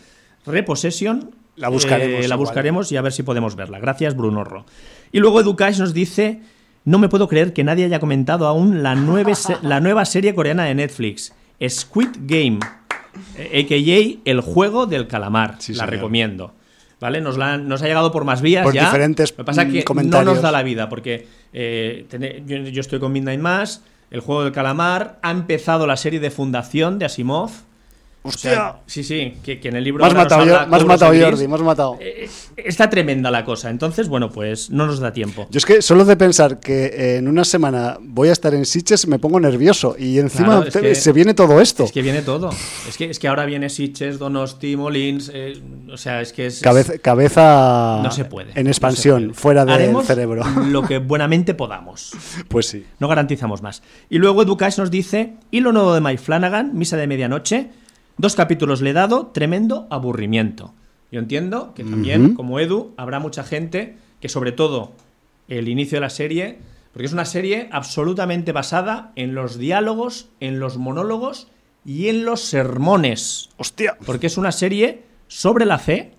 Repossession. 0.47 1.31
La 1.57 1.69
buscaremos 1.69 2.17
eh, 2.17 2.19
la 2.29 2.35
igual. 2.35 2.39
buscaremos 2.39 2.91
y 2.91 2.97
a 2.97 3.03
ver 3.03 3.13
si 3.13 3.23
podemos 3.23 3.55
verla. 3.55 3.79
Gracias, 3.79 4.17
Brunorro. 4.17 4.65
Y 5.15 5.21
luego 5.21 5.41
Educash 5.41 5.79
nos 5.79 5.95
dice. 5.95 6.41
No 6.87 6.99
me 6.99 7.09
puedo 7.09 7.29
creer 7.29 7.55
que 7.55 7.65
nadie 7.65 7.87
haya 7.87 7.99
comentado 7.99 8.47
aún 8.47 8.83
la, 8.83 8.95
nueve 8.95 9.35
se- 9.35 9.57
la 9.63 9.81
nueva 9.81 10.05
serie 10.05 10.35
coreana 10.35 10.65
de 10.65 10.75
Netflix, 10.75 11.33
Squid 11.67 12.09
Game, 12.27 12.59
eh, 13.39 13.63
a.k.a. 13.65 14.31
El 14.31 14.41
juego 14.43 14.85
del 14.85 15.07
calamar. 15.07 15.57
Sí, 15.61 15.73
la 15.73 15.79
señor. 15.85 15.91
recomiendo. 15.95 16.53
¿Vale? 17.01 17.23
Nos, 17.23 17.39
la 17.39 17.57
nos 17.57 17.81
ha 17.81 17.87
llegado 17.87 18.13
por 18.13 18.25
más 18.25 18.43
vías 18.43 18.65
Por 18.65 18.75
ya. 18.75 18.85
diferentes, 18.85 19.31
Lo 19.31 19.37
que 19.39 19.45
pasa 19.45 19.63
es 19.63 19.85
que 19.85 19.95
no 20.05 20.25
nos 20.25 20.43
da 20.43 20.53
la 20.53 20.63
vida, 20.63 20.91
porque 20.91 21.27
eh, 21.55 22.07
yo, 22.47 22.57
yo 22.59 22.81
estoy 22.83 22.99
con 23.01 23.13
Midnight 23.13 23.41
Mass, 23.41 23.83
El 24.11 24.21
juego 24.21 24.45
del 24.45 24.53
calamar, 24.53 25.19
ha 25.23 25.31
empezado 25.31 25.87
la 25.87 25.97
serie 25.97 26.21
de 26.21 26.31
Fundación 26.31 26.99
de 26.99 27.07
Asimov. 27.07 27.51
O 28.27 28.33
sea, 28.33 28.77
sí, 28.87 29.05
sí, 29.05 29.35
que, 29.45 29.61
que 29.61 29.69
en 29.69 29.77
el 29.77 29.85
libro 29.85 30.03
nos 30.03 30.15
matado, 30.15 30.47
yo- 30.47 30.87
matado 30.87 31.13
Gris. 31.13 31.25
Jordi, 31.25 31.45
has 31.45 31.61
matado. 31.61 31.99
Eh, 32.01 32.27
Está 32.57 32.89
tremenda 32.89 33.31
la 33.31 33.45
cosa, 33.45 33.69
entonces, 33.69 34.09
bueno, 34.09 34.31
pues 34.31 34.71
no 34.71 34.87
nos 34.87 34.99
da 34.99 35.13
tiempo. 35.13 35.47
Yo 35.51 35.59
es 35.59 35.67
que 35.67 35.83
solo 35.83 36.07
de 36.07 36.17
pensar 36.17 36.59
que 36.59 37.17
en 37.19 37.29
una 37.29 37.45
semana 37.45 37.99
voy 38.01 38.31
a 38.31 38.33
estar 38.33 38.55
en 38.55 38.65
Sitges 38.65 39.07
me 39.09 39.19
pongo 39.19 39.39
nervioso 39.41 39.95
y 39.99 40.19
encima 40.19 40.47
Claro, 40.47 40.63
es 40.69 40.73
te- 40.73 40.81
que- 40.81 40.95
se 40.95 41.13
viene 41.13 41.35
todo 41.35 41.61
esto. 41.61 41.85
Es 41.85 41.93
que 41.93 42.01
viene 42.01 42.23
todo. 42.23 42.49
Es 42.89 42.97
que, 42.97 43.11
es 43.11 43.19
que 43.19 43.29
ahora 43.29 43.45
viene 43.45 43.69
Sitges, 43.69 44.19
Donosti, 44.19 44.75
Molins. 44.75 45.31
eh, 45.35 45.61
o 45.93 45.99
sea, 45.99 46.23
es 46.23 46.33
que 46.33 46.47
es. 46.47 46.61
Cabeza, 46.61 46.97
cabeza 46.99 48.01
no 48.03 48.11
se 48.11 48.25
puede. 48.25 48.53
en 48.59 48.67
expansión, 48.69 49.25
puede. 49.25 49.35
fuera 49.35 49.65
del 49.67 49.75
Haremos 49.75 50.07
cerebro. 50.07 50.45
Lo 50.69 50.83
que 50.83 50.97
buenamente 50.99 51.53
podamos. 51.53 52.13
Pues 52.49 52.67
sí. 52.69 52.87
No 53.01 53.09
garantizamos 53.09 53.61
más. 53.61 53.83
Y 54.09 54.17
luego 54.19 54.43
Educash 54.43 54.79
nos 54.79 54.91
dice: 54.91 55.35
Y 55.51 55.61
lo 55.61 55.73
nuevo 55.73 55.93
de 55.95 56.01
Mike 56.01 56.23
Flanagan, 56.23 56.71
Misa 56.75 56.97
de 56.97 57.07
Medianoche. 57.07 57.69
Dos 58.17 58.35
capítulos 58.37 58.81
le 58.81 58.91
he 58.91 58.93
dado, 58.93 59.29
tremendo 59.29 59.87
aburrimiento. 59.91 60.73
Yo 61.11 61.21
entiendo 61.21 61.75
que 61.75 61.85
también, 61.85 62.35
como 62.35 62.59
Edu, 62.61 62.93
habrá 62.97 63.19
mucha 63.21 63.45
gente 63.45 63.97
que, 64.21 64.29
sobre 64.29 64.53
todo, 64.53 64.93
el 65.49 65.69
inicio 65.69 65.97
de 65.97 66.01
la 66.01 66.11
serie, 66.11 66.59
porque 66.93 67.07
es 67.07 67.13
una 67.13 67.25
serie 67.25 67.69
absolutamente 67.73 68.53
basada 68.53 69.13
en 69.17 69.35
los 69.35 69.59
diálogos, 69.59 70.29
en 70.41 70.59
los 70.61 70.77
monólogos 70.77 71.49
y 71.85 72.09
en 72.09 72.25
los 72.25 72.41
sermones. 72.41 73.51
Hostia. 73.59 73.97
Porque 74.07 74.27
es 74.29 74.37
una 74.39 74.53
serie 74.53 75.03
sobre 75.29 75.67
la 75.67 75.79
fe 75.79 76.13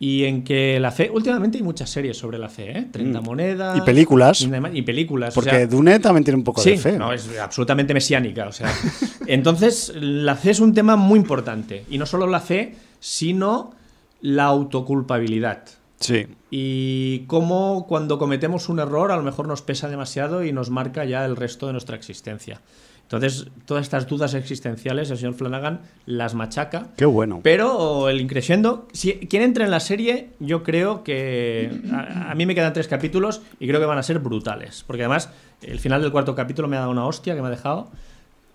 y 0.00 0.24
en 0.24 0.42
que 0.42 0.80
la 0.80 0.90
fe. 0.90 1.10
Últimamente 1.12 1.58
hay 1.58 1.64
muchas 1.64 1.88
series 1.90 2.16
sobre 2.16 2.38
la 2.38 2.48
fe, 2.48 2.78
¿eh? 2.78 2.88
30 2.90 3.20
Mm. 3.20 3.24
monedas. 3.24 3.78
Y 3.78 3.80
películas. 3.82 4.40
Y 4.72 4.82
películas. 4.82 5.32
o 5.32 5.34
Porque 5.36 5.50
sea, 5.50 5.66
Dune 5.66 5.98
también 6.00 6.24
tiene 6.24 6.38
un 6.38 6.44
poco 6.44 6.60
sí, 6.62 6.70
de 6.70 6.78
fe. 6.78 6.98
no, 6.98 7.12
es 7.12 7.28
absolutamente 7.38 7.94
mesiánica. 7.94 8.48
O 8.48 8.52
sea. 8.52 8.68
Entonces, 9.26 9.92
la 9.96 10.36
fe 10.36 10.50
es 10.50 10.60
un 10.60 10.74
tema 10.74 10.96
muy 10.96 11.18
importante. 11.18 11.84
Y 11.90 11.98
no 11.98 12.06
solo 12.06 12.26
la 12.26 12.40
fe, 12.40 12.76
sino 13.00 13.72
la 14.20 14.44
autoculpabilidad. 14.44 15.64
Sí. 16.00 16.26
Y 16.50 17.20
cómo 17.26 17.86
cuando 17.88 18.18
cometemos 18.18 18.68
un 18.68 18.78
error 18.78 19.12
a 19.12 19.16
lo 19.16 19.22
mejor 19.22 19.48
nos 19.48 19.62
pesa 19.62 19.88
demasiado 19.88 20.44
y 20.44 20.52
nos 20.52 20.70
marca 20.70 21.04
ya 21.04 21.24
el 21.24 21.36
resto 21.36 21.66
de 21.66 21.72
nuestra 21.72 21.96
existencia. 21.96 22.60
Entonces, 23.02 23.48
todas 23.66 23.84
estas 23.84 24.08
dudas 24.08 24.32
existenciales, 24.32 25.10
el 25.10 25.18
señor 25.18 25.34
Flanagan 25.34 25.80
las 26.06 26.34
machaca. 26.34 26.88
Qué 26.96 27.04
bueno. 27.04 27.40
Pero 27.42 28.08
el 28.08 28.20
increciendo, 28.20 28.88
si 28.92 29.12
quien 29.12 29.42
entre 29.42 29.64
en 29.64 29.70
la 29.70 29.80
serie, 29.80 30.30
yo 30.40 30.62
creo 30.62 31.04
que 31.04 31.82
a, 31.92 32.30
a 32.30 32.34
mí 32.34 32.46
me 32.46 32.54
quedan 32.54 32.72
tres 32.72 32.88
capítulos 32.88 33.42
y 33.60 33.68
creo 33.68 33.78
que 33.78 33.86
van 33.86 33.98
a 33.98 34.02
ser 34.02 34.20
brutales, 34.20 34.84
porque 34.86 35.02
además 35.02 35.30
el 35.60 35.78
final 35.80 36.00
del 36.00 36.12
cuarto 36.12 36.34
capítulo 36.34 36.66
me 36.66 36.76
ha 36.76 36.80
dado 36.80 36.92
una 36.92 37.06
hostia 37.06 37.34
que 37.34 37.42
me 37.42 37.48
ha 37.48 37.50
dejado 37.50 37.90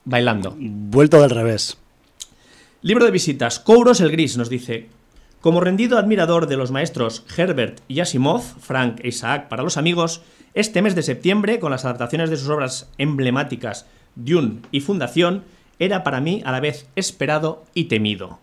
bailando. 0.09 0.55
Vuelto 0.57 1.21
del 1.21 1.29
revés. 1.29 1.77
Libro 2.81 3.05
de 3.05 3.11
visitas. 3.11 3.59
Kouros 3.59 4.01
el 4.01 4.11
Gris 4.11 4.37
nos 4.37 4.49
dice: 4.49 4.89
Como 5.39 5.61
rendido 5.61 5.97
admirador 5.97 6.47
de 6.47 6.57
los 6.57 6.71
maestros 6.71 7.23
Herbert 7.37 7.81
y 7.87 7.99
Asimov, 7.99 8.41
Frank 8.41 8.99
e 9.03 9.09
Isaac 9.09 9.47
para 9.47 9.63
los 9.63 9.77
amigos, 9.77 10.21
este 10.53 10.81
mes 10.81 10.95
de 10.95 11.03
septiembre, 11.03 11.59
con 11.59 11.71
las 11.71 11.85
adaptaciones 11.85 12.29
de 12.29 12.37
sus 12.37 12.49
obras 12.49 12.89
emblemáticas 12.97 13.85
Dune 14.15 14.61
y 14.71 14.81
Fundación, 14.81 15.43
era 15.77 16.03
para 16.03 16.19
mí 16.21 16.41
a 16.43 16.51
la 16.51 16.59
vez 16.59 16.87
esperado 16.95 17.63
y 17.73 17.85
temido, 17.85 18.39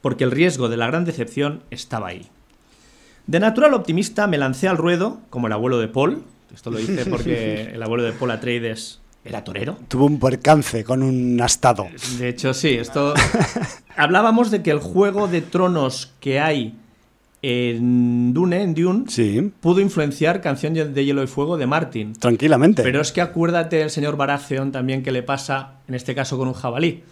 porque 0.00 0.24
el 0.24 0.30
riesgo 0.30 0.68
de 0.68 0.78
la 0.78 0.86
gran 0.86 1.04
decepción 1.04 1.62
estaba 1.70 2.08
ahí. 2.08 2.28
De 3.26 3.38
natural 3.38 3.74
optimista 3.74 4.26
me 4.26 4.38
lancé 4.38 4.66
al 4.66 4.78
ruedo, 4.78 5.20
como 5.30 5.46
el 5.46 5.52
abuelo 5.52 5.78
de 5.78 5.88
Paul. 5.88 6.24
Esto 6.52 6.70
lo 6.70 6.80
hice 6.80 7.06
porque 7.10 7.70
el 7.74 7.82
abuelo 7.82 8.02
de 8.02 8.12
Paul 8.12 8.30
Atreides 8.30 9.01
era 9.24 9.44
torero. 9.44 9.76
Tuvo 9.88 10.06
un 10.06 10.18
percance 10.18 10.84
con 10.84 11.02
un 11.02 11.40
astado. 11.40 11.86
De 12.18 12.28
hecho, 12.28 12.52
sí, 12.54 12.70
esto. 12.70 13.14
Hablábamos 13.96 14.50
de 14.50 14.62
que 14.62 14.70
el 14.70 14.78
juego 14.78 15.28
de 15.28 15.42
tronos 15.42 16.12
que 16.20 16.40
hay 16.40 16.74
en 17.42 18.32
Dune, 18.32 18.62
en 18.62 18.74
Dune, 18.74 19.04
Sí, 19.08 19.52
pudo 19.60 19.80
influenciar 19.80 20.40
Canción 20.40 20.74
de 20.74 21.04
Hielo 21.04 21.22
y 21.22 21.26
Fuego 21.26 21.56
de 21.56 21.66
Martin. 21.66 22.12
tranquilamente. 22.14 22.82
Pero 22.82 23.00
es 23.00 23.10
que 23.12 23.20
acuérdate 23.20 23.82
el 23.82 23.90
señor 23.90 24.16
Baratheon 24.16 24.70
también 24.70 25.02
que 25.02 25.10
le 25.10 25.22
pasa, 25.24 25.74
en 25.88 25.94
este 25.96 26.14
caso, 26.14 26.38
con 26.38 26.46
un 26.48 26.54
jabalí. 26.54 27.02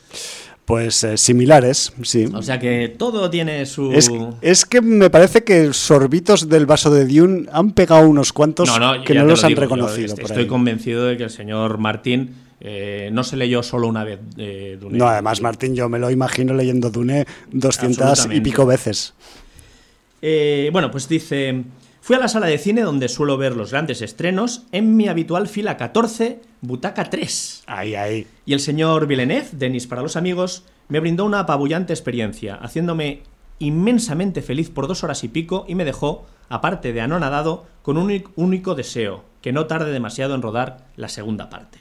Pues 0.70 1.02
eh, 1.02 1.16
similares, 1.16 1.92
sí. 2.02 2.28
O 2.32 2.42
sea 2.42 2.60
que 2.60 2.94
todo 2.96 3.28
tiene 3.28 3.66
su. 3.66 3.92
Es, 3.92 4.08
es 4.40 4.64
que 4.64 4.80
me 4.80 5.10
parece 5.10 5.42
que 5.42 5.72
sorbitos 5.72 6.48
del 6.48 6.64
vaso 6.64 6.90
de 6.92 7.06
Dune 7.06 7.48
han 7.52 7.72
pegado 7.72 8.08
unos 8.08 8.32
cuantos 8.32 8.70
que 9.04 9.14
ya 9.14 9.22
no 9.22 9.26
los 9.26 9.40
lo 9.40 9.46
han 9.46 9.50
digo, 9.50 9.60
reconocido. 9.62 10.14
por 10.14 10.24
Estoy 10.26 10.42
ahí. 10.44 10.46
convencido 10.46 11.06
de 11.06 11.16
que 11.16 11.24
el 11.24 11.30
señor 11.30 11.78
Martín 11.78 12.36
eh, 12.60 13.10
no 13.12 13.24
se 13.24 13.36
leyó 13.36 13.64
solo 13.64 13.88
una 13.88 14.04
vez 14.04 14.20
eh, 14.36 14.78
Dune. 14.80 14.96
No, 14.96 15.08
además, 15.08 15.40
Martín, 15.40 15.74
yo 15.74 15.88
me 15.88 15.98
lo 15.98 16.08
imagino 16.08 16.54
leyendo 16.54 16.88
Dune 16.90 17.26
200 17.50 18.28
y 18.30 18.40
pico 18.40 18.64
veces. 18.64 19.12
Bueno, 20.22 20.90
pues 20.92 21.08
dice, 21.08 21.64
fui 22.10 22.16
a 22.16 22.18
la 22.20 22.26
sala 22.26 22.48
de 22.48 22.58
cine 22.58 22.80
donde 22.80 23.08
suelo 23.08 23.36
ver 23.36 23.54
los 23.54 23.70
grandes 23.70 24.02
estrenos 24.02 24.64
en 24.72 24.96
mi 24.96 25.06
habitual 25.06 25.46
fila 25.46 25.76
14, 25.76 26.40
butaca 26.60 27.04
3. 27.04 27.62
Ahí, 27.68 27.94
ahí. 27.94 28.26
Y 28.44 28.52
el 28.52 28.58
señor 28.58 29.06
Villeneuve, 29.06 29.46
Denis 29.52 29.86
para 29.86 30.02
los 30.02 30.16
amigos, 30.16 30.64
me 30.88 30.98
brindó 30.98 31.24
una 31.24 31.38
apabullante 31.38 31.92
experiencia, 31.92 32.56
haciéndome 32.56 33.22
inmensamente 33.60 34.42
feliz 34.42 34.70
por 34.70 34.88
dos 34.88 35.04
horas 35.04 35.22
y 35.22 35.28
pico 35.28 35.64
y 35.68 35.76
me 35.76 35.84
dejó 35.84 36.26
aparte 36.48 36.92
de 36.92 37.00
anonadado, 37.00 37.66
con 37.82 37.96
un 37.96 38.24
único 38.34 38.74
deseo, 38.74 39.22
que 39.40 39.52
no 39.52 39.66
tarde 39.66 39.92
demasiado 39.92 40.34
en 40.34 40.42
rodar 40.42 40.88
la 40.96 41.08
segunda 41.08 41.48
parte. 41.48 41.78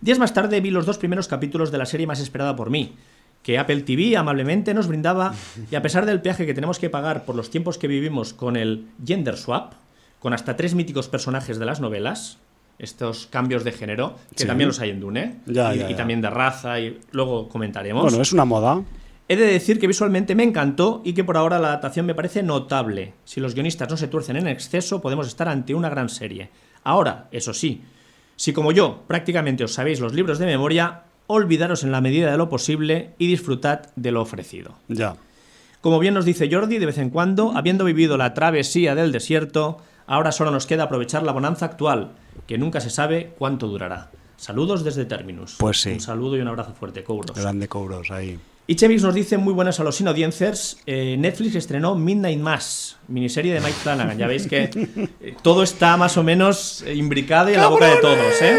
Días 0.00 0.18
más 0.18 0.32
tarde 0.32 0.62
vi 0.62 0.70
los 0.70 0.86
dos 0.86 0.96
primeros 0.96 1.28
capítulos 1.28 1.70
de 1.70 1.76
la 1.76 1.84
serie 1.84 2.06
más 2.06 2.20
esperada 2.20 2.56
por 2.56 2.70
mí, 2.70 2.94
que 3.42 3.58
Apple 3.58 3.82
TV 3.82 4.16
amablemente 4.16 4.74
nos 4.74 4.86
brindaba, 4.86 5.34
y 5.70 5.74
a 5.74 5.82
pesar 5.82 6.04
del 6.06 6.20
peaje 6.20 6.46
que 6.46 6.54
tenemos 6.54 6.78
que 6.78 6.90
pagar 6.90 7.24
por 7.24 7.34
los 7.34 7.50
tiempos 7.50 7.78
que 7.78 7.88
vivimos 7.88 8.34
con 8.34 8.56
el 8.56 8.86
gender 9.04 9.36
swap, 9.36 9.72
con 10.18 10.32
hasta 10.34 10.56
tres 10.56 10.74
míticos 10.74 11.08
personajes 11.08 11.58
de 11.58 11.64
las 11.64 11.80
novelas, 11.80 12.38
estos 12.78 13.26
cambios 13.26 13.64
de 13.64 13.72
género, 13.72 14.16
que 14.34 14.42
Sí. 14.42 14.46
también 14.46 14.68
los 14.68 14.80
hay 14.80 14.90
en 14.90 15.00
Dune, 15.00 15.36
Ya, 15.46 15.74
y, 15.74 15.78
ya, 15.78 15.90
y 15.90 15.94
también 15.94 16.20
de 16.20 16.30
raza, 16.30 16.78
y 16.80 16.98
luego 17.12 17.48
comentaremos. 17.48 18.02
Bueno, 18.02 18.20
es 18.22 18.32
una 18.32 18.44
moda. 18.44 18.82
He 19.28 19.36
de 19.36 19.46
decir 19.46 19.78
que 19.78 19.86
visualmente 19.86 20.34
me 20.34 20.42
encantó 20.42 21.02
y 21.04 21.12
que 21.12 21.22
por 21.22 21.36
ahora 21.36 21.58
la 21.58 21.68
adaptación 21.68 22.04
me 22.04 22.14
parece 22.14 22.42
notable. 22.42 23.12
Si 23.24 23.38
los 23.40 23.54
guionistas 23.54 23.88
no 23.88 23.96
se 23.96 24.08
tuercen 24.08 24.36
en 24.36 24.48
exceso, 24.48 25.00
podemos 25.00 25.28
estar 25.28 25.48
ante 25.48 25.74
una 25.74 25.88
gran 25.88 26.08
serie. 26.08 26.50
Ahora, 26.82 27.28
eso 27.30 27.54
sí, 27.54 27.82
si 28.36 28.52
como 28.52 28.72
yo 28.72 29.02
prácticamente 29.06 29.62
os 29.62 29.72
sabéis 29.74 30.00
los 30.00 30.14
libros 30.14 30.38
de 30.38 30.46
memoria, 30.46 31.02
olvidaros 31.30 31.84
en 31.84 31.92
la 31.92 32.00
medida 32.00 32.30
de 32.30 32.36
lo 32.36 32.48
posible 32.48 33.14
y 33.16 33.28
disfrutad 33.28 33.82
de 33.94 34.10
lo 34.10 34.20
ofrecido. 34.20 34.74
Ya. 34.88 35.14
Como 35.80 36.00
bien 36.00 36.12
nos 36.12 36.24
dice 36.24 36.48
Jordi, 36.50 36.78
de 36.78 36.86
vez 36.86 36.98
en 36.98 37.10
cuando, 37.10 37.52
habiendo 37.56 37.84
vivido 37.84 38.16
la 38.16 38.34
travesía 38.34 38.96
del 38.96 39.12
desierto, 39.12 39.78
ahora 40.06 40.32
solo 40.32 40.50
nos 40.50 40.66
queda 40.66 40.84
aprovechar 40.84 41.22
la 41.22 41.32
bonanza 41.32 41.66
actual, 41.66 42.10
que 42.48 42.58
nunca 42.58 42.80
se 42.80 42.90
sabe 42.90 43.32
cuánto 43.38 43.68
durará. 43.68 44.10
Saludos 44.36 44.82
desde 44.82 45.04
Terminus. 45.04 45.54
Pues 45.58 45.80
sí. 45.80 45.92
Un 45.92 46.00
saludo 46.00 46.36
y 46.36 46.40
un 46.40 46.48
abrazo 46.48 46.74
fuerte, 46.74 47.04
Kouros. 47.04 47.38
Grande 47.38 47.68
cobros 47.68 48.10
ahí. 48.10 48.36
Y 48.66 48.74
Chevix 48.74 49.02
nos 49.02 49.14
dice 49.14 49.38
muy 49.38 49.52
buenas 49.52 49.78
a 49.80 49.84
los 49.84 50.00
inaudiencers. 50.00 50.78
Eh, 50.86 51.16
Netflix 51.18 51.54
estrenó 51.54 51.94
Midnight 51.94 52.40
Mass, 52.40 52.96
miniserie 53.08 53.54
de 53.54 53.60
Mike 53.60 53.72
Flanagan. 53.82 54.18
Ya 54.18 54.26
veis 54.26 54.46
que 54.46 54.70
eh, 55.20 55.36
todo 55.42 55.62
está 55.62 55.96
más 55.96 56.16
o 56.16 56.22
menos 56.22 56.84
imbricado 56.92 57.50
y 57.50 57.54
en 57.54 57.60
la 57.60 57.68
boca 57.68 57.86
de 57.86 57.96
todos, 57.96 58.42
¿eh? 58.42 58.58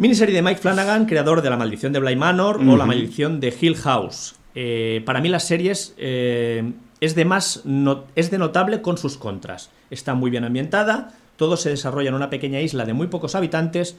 Miniserie 0.00 0.34
de 0.34 0.40
Mike 0.40 0.60
Flanagan, 0.62 1.04
creador 1.04 1.42
de 1.42 1.50
La 1.50 1.58
Maldición 1.58 1.92
de 1.92 1.98
Bly 2.00 2.16
Manor 2.16 2.56
o 2.56 2.76
La 2.78 2.86
Maldición 2.86 3.38
de 3.38 3.54
Hill 3.60 3.76
House. 3.76 4.34
Eh, 4.54 5.02
para 5.04 5.20
mí 5.20 5.28
las 5.28 5.44
series 5.46 5.94
eh, 5.98 6.72
es 7.00 7.14
de 7.14 7.26
más 7.26 7.60
no- 7.66 8.04
es 8.16 8.30
de 8.30 8.38
notable 8.38 8.80
con 8.80 8.96
sus 8.96 9.18
contras. 9.18 9.68
Está 9.90 10.14
muy 10.14 10.30
bien 10.30 10.44
ambientada, 10.44 11.12
todo 11.36 11.58
se 11.58 11.68
desarrolla 11.68 12.08
en 12.08 12.14
una 12.14 12.30
pequeña 12.30 12.60
isla 12.62 12.86
de 12.86 12.94
muy 12.94 13.08
pocos 13.08 13.34
habitantes 13.34 13.98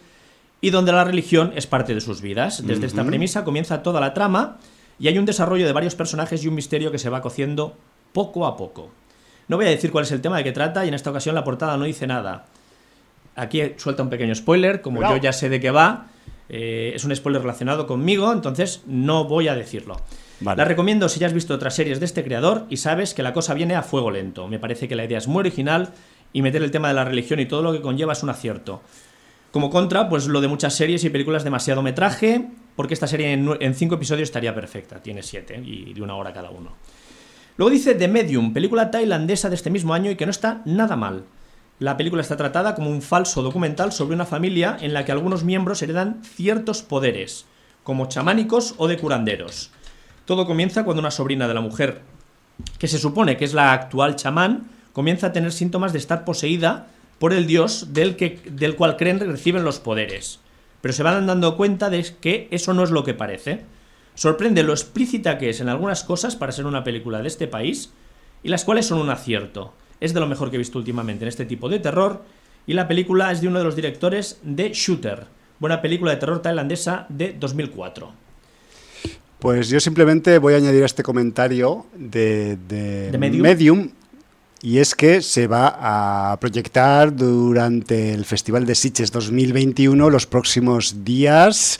y 0.60 0.72
donde 0.72 0.92
la 0.92 1.04
religión 1.04 1.54
es 1.56 1.68
parte 1.68 1.94
de 1.94 2.02
sus 2.02 2.22
vidas. 2.22 2.66
Desde 2.66 2.88
esta 2.88 3.04
premisa 3.04 3.44
comienza 3.44 3.84
toda 3.84 4.02
la 4.02 4.16
trama 4.16 4.58
y 5.00 5.08
hay 5.08 5.20
un 5.20 5.26
desarrollo 5.26 5.68
de 5.68 5.74
varios 5.74 5.94
personajes 5.94 6.44
y 6.44 6.48
un 6.48 6.56
misterio 6.56 6.92
que 6.92 6.98
se 6.98 7.10
va 7.12 7.22
cociendo 7.22 7.76
poco 8.12 8.48
a 8.48 8.58
poco. 8.58 8.90
No 9.48 9.58
voy 9.58 9.68
a 9.68 9.70
decir 9.70 9.92
cuál 9.92 10.06
es 10.06 10.12
el 10.12 10.22
tema 10.22 10.38
de 10.38 10.44
que 10.46 10.52
trata 10.52 10.84
y 10.84 10.88
en 10.88 10.96
esta 10.96 11.12
ocasión 11.12 11.36
la 11.36 11.44
portada 11.44 11.78
no 11.78 11.84
dice 11.86 12.08
nada. 12.08 12.46
Aquí 13.36 13.62
suelta 13.78 14.04
un 14.04 14.10
pequeño 14.10 14.36
spoiler, 14.36 14.82
como 14.82 14.98
Cuidado. 14.98 15.16
yo 15.18 15.22
ya 15.22 15.34
sé 15.34 15.50
de 15.50 15.60
qué 15.60 15.72
va, 15.72 16.08
eh, 16.50 16.92
es 16.96 17.06
un 17.06 17.16
spoiler 17.16 17.42
relacionado 17.42 17.88
conmigo, 17.88 18.32
entonces 18.32 18.84
no 18.86 19.26
voy 19.26 19.48
a 19.48 19.56
decirlo. 19.56 19.98
Vale. 20.42 20.58
La 20.58 20.66
recomiendo 20.66 21.08
si 21.08 21.20
ya 21.20 21.28
has 21.28 21.34
visto 21.34 21.54
otras 21.54 21.76
series 21.76 22.00
de 22.00 22.06
este 22.06 22.24
creador 22.24 22.66
y 22.70 22.78
sabes 22.78 23.14
que 23.14 23.24
la 23.24 23.32
cosa 23.32 23.54
viene 23.54 23.76
a 23.76 23.84
fuego 23.84 24.12
lento. 24.12 24.48
Me 24.48 24.60
parece 24.60 24.88
que 24.88 24.96
la 24.96 25.06
idea 25.06 25.18
es 25.18 25.28
muy 25.28 25.40
original 25.40 25.94
y 26.34 26.42
meter 26.42 26.62
el 26.62 26.72
tema 26.72 26.90
de 26.90 26.94
la 26.94 27.06
religión 27.06 27.40
y 27.40 27.46
todo 27.46 27.62
lo 27.62 27.72
que 27.72 27.82
conlleva 27.82 28.14
es 28.14 28.24
un 28.24 28.30
acierto. 28.32 28.82
Como 29.52 29.70
contra, 29.70 30.10
pues 30.10 30.28
lo 30.28 30.42
de 30.42 30.48
muchas 30.48 30.74
series 30.74 31.04
y 31.04 31.10
películas 31.10 31.44
demasiado 31.44 31.82
metraje, 31.82 32.48
porque 32.76 32.94
esta 32.94 33.08
serie 33.08 33.34
en, 33.34 33.50
en 33.60 33.76
cinco 33.76 33.96
episodios 33.96 34.30
estaría 34.30 34.56
perfecta, 34.56 35.02
tiene 35.02 35.24
siete 35.24 35.62
y 35.64 35.94
de 35.94 36.02
una 36.02 36.16
hora 36.16 36.34
cada 36.34 36.50
uno. 36.50 36.72
Luego 37.58 37.70
dice 37.70 37.96
The 37.96 38.08
Medium, 38.08 38.54
película 38.54 38.92
tailandesa 38.92 39.50
de 39.50 39.56
este 39.56 39.70
mismo 39.70 39.94
año 39.94 40.10
y 40.10 40.16
que 40.16 40.26
no 40.26 40.32
está 40.32 40.62
nada 40.66 40.96
mal. 40.96 41.26
La 41.82 41.98
película 41.98 42.22
está 42.22 42.38
tratada 42.38 42.76
como 42.76 42.92
un 42.92 43.02
falso 43.02 43.42
documental 43.42 43.92
sobre 43.92 44.14
una 44.14 44.28
familia 44.28 44.78
en 44.82 44.94
la 44.94 45.04
que 45.04 45.12
algunos 45.12 45.44
miembros 45.44 45.82
heredan 45.82 46.22
ciertos 46.24 46.84
poderes, 46.84 47.48
como 47.84 48.06
chamánicos 48.06 48.76
o 48.78 48.88
de 48.88 49.00
curanderos. 49.00 49.72
Todo 50.26 50.46
comienza 50.46 50.84
cuando 50.84 51.00
una 51.00 51.10
sobrina 51.10 51.48
de 51.48 51.56
la 51.56 51.62
mujer, 51.62 52.02
que 52.78 52.88
se 52.88 53.00
supone 53.00 53.36
que 53.36 53.46
es 53.46 53.56
la 53.56 53.74
actual 53.74 54.16
chamán, 54.16 54.70
comienza 54.94 55.26
a 55.26 55.34
tener 55.34 55.52
síntomas 55.52 55.92
de 55.92 55.98
estar 55.98 56.24
poseída 56.24 56.86
por 57.18 57.34
el 57.34 57.48
dios 57.48 57.88
del, 57.94 58.16
que, 58.16 58.40
del 58.52 58.76
cual 58.76 58.96
creen 58.96 59.18
que 59.18 59.26
reciben 59.26 59.64
los 59.64 59.80
poderes. 59.80 60.40
Pero 60.82 60.94
se 60.94 61.02
van 61.02 61.26
dando 61.26 61.58
cuenta 61.58 61.90
de 61.90 62.06
que 62.22 62.48
eso 62.52 62.76
no 62.76 62.84
es 62.84 62.92
lo 62.92 63.04
que 63.04 63.16
parece. 63.16 63.66
Sorprende 64.14 64.62
lo 64.62 64.74
explícita 64.74 65.40
que 65.40 65.50
es 65.50 65.62
en 65.62 65.70
algunas 65.70 66.04
cosas 66.04 66.36
para 66.36 66.52
ser 66.52 66.68
una 66.68 66.84
película 66.84 67.24
de 67.24 67.28
este 67.28 67.48
país 67.48 67.92
y 68.44 68.50
las 68.50 68.66
cuales 68.66 68.86
son 68.86 69.00
un 69.00 69.10
acierto. 69.10 69.74
Es 70.02 70.14
de 70.14 70.20
lo 70.20 70.28
mejor 70.28 70.50
que 70.50 70.58
he 70.58 70.60
visto 70.60 70.78
últimamente 70.78 71.24
en 71.24 71.30
este 71.30 71.46
tipo 71.46 71.70
de 71.70 71.80
terror 71.80 72.24
y 72.68 72.74
la 72.74 72.88
película 72.88 73.32
es 73.32 73.40
de 73.40 73.48
uno 73.48 73.60
de 73.60 73.66
los 73.66 73.76
directores 73.76 74.40
de 74.44 74.72
Shooter, 74.74 75.26
buena 75.60 75.82
película 75.82 76.12
de 76.12 76.18
terror 76.18 76.42
tailandesa 76.42 77.06
de 77.08 77.34
2004. 77.40 78.12
Pues 79.40 79.70
yo 79.70 79.80
simplemente 79.80 80.38
voy 80.38 80.56
a 80.56 80.58
añadir 80.58 80.84
a 80.84 80.86
este 80.86 81.04
comentario 81.04 81.86
de, 81.96 82.58
de 82.68 83.12
¿De 83.12 83.18
Medium? 83.18 83.90
y 84.62 84.78
es 84.78 84.94
que 84.94 85.22
se 85.22 85.48
va 85.48 86.32
a 86.32 86.40
proyectar 86.40 87.16
durante 87.16 88.14
el 88.14 88.26
Festival 88.26 88.66
de 88.66 88.76
Sitges 88.76 89.12
2021 89.12 90.10
los 90.10 90.28
próximos 90.28 91.04
días 91.04 91.80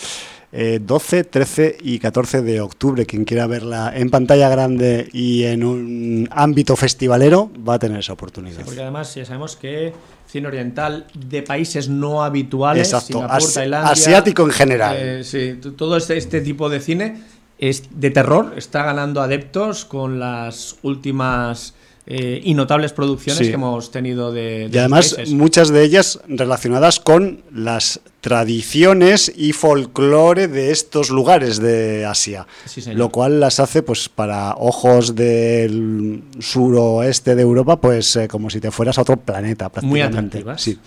eh, 0.54 0.80
12, 0.86 1.24
13 1.24 1.78
y 1.82 2.00
14 2.00 2.42
de 2.42 2.62
octubre. 2.62 3.06
Quien 3.06 3.26
quiera 3.26 3.48
verla 3.48 3.92
en 3.96 4.10
pantalla 4.10 4.50
grande 4.50 5.10
y 5.14 5.44
en 5.44 5.64
un 5.64 6.28
ámbito 6.32 6.76
festivalero 6.76 7.50
va 7.68 7.76
a 7.76 7.80
tener 7.80 8.00
esa 8.00 8.14
oportunidad. 8.14 8.64
Porque 8.66 8.82
además 8.82 9.16
ya 9.16 9.26
sabemos 9.26 9.56
que 9.56 9.94
cine 10.28 10.48
oriental 10.48 11.08
de 11.28 11.42
países 11.44 11.90
no 11.90 12.24
habituales, 12.24 12.88
Exacto, 12.88 13.08
Singapur, 13.20 13.38
asi- 13.38 13.54
Tailandia, 13.54 13.92
asiático 13.92 14.44
en 14.44 14.52
general. 14.52 14.96
eh, 15.00 15.24
sí, 15.24 15.60
todo 15.78 15.98
este, 15.98 16.18
este 16.18 16.42
tipo 16.42 16.70
de 16.70 16.80
cine 16.80 17.22
es 17.60 17.84
de 17.92 18.10
terror 18.10 18.54
está 18.58 18.84
ganando 18.84 19.22
adeptos 19.22 19.86
con 19.86 20.20
las 20.20 20.78
últimas 20.84 21.76
eh, 22.08 22.42
y 22.44 22.56
notables 22.56 22.94
producciones 22.94 23.38
Sí. 23.38 23.46
que 23.50 23.54
hemos 23.54 23.92
tenido 23.92 24.32
de, 24.34 24.68
de 24.70 24.76
Y 24.76 24.78
además 24.80 25.14
países. 25.14 25.34
muchas 25.36 25.70
de 25.70 25.84
ellas 25.84 26.20
relacionadas 26.28 27.00
con 27.00 27.42
las 27.54 28.00
tradiciones 28.22 29.32
y 29.36 29.52
folclore 29.52 30.48
de 30.48 30.72
estos 30.72 31.10
lugares 31.10 31.60
de 31.60 32.06
Asia, 32.06 32.48
Sí, 32.66 32.82
lo 32.94 33.10
cual 33.10 33.40
las 33.40 33.60
hace 33.60 33.82
pues 33.82 34.10
para 34.10 34.54
ojos 34.58 35.16
del 35.16 36.24
suroeste 36.40 37.36
de 37.36 37.42
Europa 37.42 37.82
pues 37.82 38.16
eh, 38.16 38.28
como 38.28 38.50
si 38.50 38.60
te 38.60 38.72
fueras 38.72 38.98
a 38.98 39.02
otro 39.02 39.18
planeta 39.18 39.66
Muy 39.82 40.00
prácticamente. 40.00 40.38
atractivas. 40.38 40.62
Sí. 40.62 40.80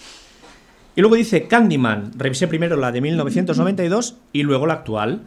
Y 0.96 1.00
luego 1.00 1.16
dice 1.16 1.48
Candyman. 1.48 2.12
Revisé 2.16 2.46
primero 2.46 2.76
la 2.76 2.92
de 2.92 3.00
1992 3.00 4.14
y 4.32 4.44
luego 4.44 4.66
la 4.66 4.74
actual. 4.74 5.22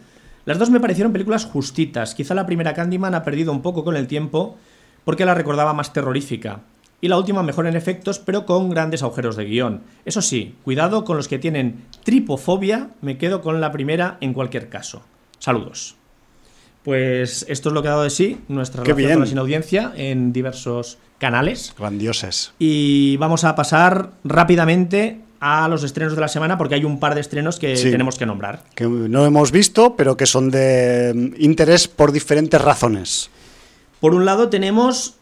Las 0.46 0.58
dos 0.58 0.70
me 0.70 0.80
parecieron 0.80 1.12
películas 1.12 1.43
justitas. 1.43 2.15
Quizá 2.15 2.34
la 2.34 2.46
primera 2.46 2.74
Candyman 2.74 3.15
ha 3.15 3.24
perdido 3.24 3.52
un 3.52 3.62
poco 3.62 3.84
con 3.84 3.98
el 3.98 4.08
tiempo 4.08 4.58
porque 5.04 5.26
la 5.26 5.34
recordaba 5.34 5.74
más 5.74 5.91
terrorífica. 5.91 6.62
Y 7.00 7.10
la 7.10 7.18
última 7.18 7.44
mejor 7.44 7.68
en 7.68 7.76
efectos, 7.76 8.18
pero 8.20 8.46
con 8.46 8.70
grandes 8.72 9.04
agujeros 9.04 9.36
de 9.36 9.46
guion. 9.46 9.84
Eso 10.06 10.22
sí, 10.22 10.56
cuidado 10.64 11.04
con 11.04 11.16
los 11.18 11.28
que 11.28 11.38
tienen 11.38 11.86
tripofobia. 12.04 12.90
Me 13.02 13.18
quedo 13.20 13.42
con 13.42 13.62
la 13.62 13.72
primera 13.72 14.18
en 14.20 14.34
cualquier 14.34 14.70
caso. 14.70 15.04
Saludos. 15.38 15.96
Pues 16.84 17.46
esto 17.50 17.70
es 17.70 17.74
lo 17.74 17.82
que 17.82 17.90
ha 17.90 17.92
dado 17.92 18.04
de 18.04 18.10
sí 18.10 18.38
nuestra 18.48 18.82
Qué 18.84 18.92
relación 18.94 19.08
bien. 19.08 19.14
con 19.16 19.22
la 19.22 19.28
sinaudiencia 19.30 19.92
en 19.96 20.32
diversos 20.34 20.98
canales. 21.20 21.74
Grandioses. 21.78 22.54
Y 22.60 23.18
vamos 23.18 23.44
a 23.44 23.56
pasar 23.56 24.12
rápidamente 24.24 25.20
a 25.40 25.68
los 25.68 25.84
estrenos 25.84 26.16
de 26.16 26.22
la 26.22 26.30
semana 26.30 26.58
porque 26.58 26.76
hay 26.76 26.86
un 26.86 27.00
par 27.00 27.14
de 27.14 27.22
estrenos 27.22 27.60
que 27.60 27.76
Sí. 27.76 27.92
tenemos 27.92 28.18
que 28.18 28.26
nombrar. 28.26 28.64
Que 28.74 28.86
no 28.88 29.26
hemos 29.26 29.52
visto, 29.52 29.96
pero 29.96 30.16
que 30.18 30.26
son 30.26 30.50
de 30.50 31.12
mm, 31.14 31.44
interés 31.44 31.88
por 31.88 32.12
diferentes 32.12 32.60
razones. 32.62 33.30
Por 34.00 34.14
un 34.16 34.26
lado 34.26 34.50
tenemos 34.50 35.16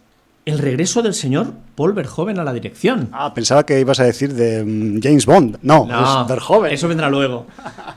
el 0.45 0.59
regreso 0.59 1.01
del 1.01 1.13
señor 1.13 1.53
Paul 1.75 1.93
Verhoeven 1.93 2.39
a 2.39 2.43
la 2.43 2.53
dirección. 2.53 3.09
Ah, 3.11 3.33
pensaba 3.33 3.65
que 3.65 3.79
ibas 3.79 3.99
a 3.99 4.03
decir 4.03 4.33
de 4.33 4.63
mm, 4.63 4.99
James 5.01 5.25
Bond. 5.25 5.57
No, 5.63 5.85
es 5.85 6.27
Verhoeven. 6.29 6.71
eso 6.71 6.87
vendrá 6.87 7.09
luego. 7.09 7.47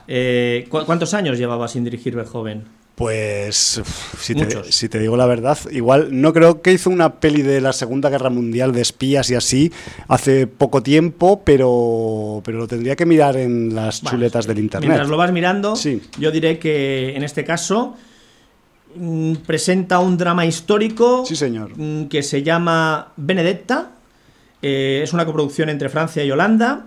Eh, 0.07 0.65
¿cu- 0.69 0.83
¿Cuántos 0.85 1.13
años 1.13 1.37
llevaba 1.37 1.67
sin 1.67 1.83
dirigir 1.83 2.15
Verhoeven? 2.15 2.63
Pues, 2.95 3.81
si 4.19 4.35
te, 4.35 4.43
Muchos. 4.43 4.75
si 4.75 4.89
te 4.89 4.99
digo 4.99 5.15
la 5.15 5.25
verdad, 5.25 5.57
igual 5.71 6.09
no 6.19 6.33
creo 6.33 6.61
que 6.61 6.73
hizo 6.73 6.89
una 6.89 7.21
peli 7.21 7.43
de 7.43 7.61
la 7.61 7.71
Segunda 7.71 8.09
Guerra 8.09 8.29
Mundial 8.29 8.73
de 8.73 8.81
espías 8.81 9.29
y 9.29 9.35
así 9.35 9.71
hace 10.09 10.47
poco 10.47 10.83
tiempo, 10.83 11.41
pero, 11.45 12.41
pero 12.43 12.57
lo 12.57 12.67
tendría 12.67 12.97
que 12.97 13.05
mirar 13.05 13.37
en 13.37 13.73
las 13.73 14.01
Bueno, 14.01 14.17
chuletas 14.17 14.47
del 14.47 14.59
internet. 14.59 14.89
Mientras 14.89 15.07
lo 15.07 15.15
vas 15.15 15.31
mirando, 15.31 15.77
Sí. 15.77 16.01
yo 16.19 16.29
diré 16.31 16.59
que 16.59 17.15
en 17.15 17.23
este 17.23 17.45
caso 17.45 17.95
presenta 19.45 19.99
un 19.99 20.17
drama 20.17 20.45
histórico 20.45 21.25
Sí, 21.25 21.35
señor. 21.35 21.71
mm, 21.77 22.05
que 22.05 22.23
se 22.23 22.43
llama 22.43 23.09
Benedetta. 23.17 23.91
Eh, 24.61 25.01
es 25.03 25.13
una 25.13 25.25
coproducción 25.25 25.69
entre 25.69 25.89
Francia 25.89 26.23
y 26.23 26.31
Holanda. 26.31 26.85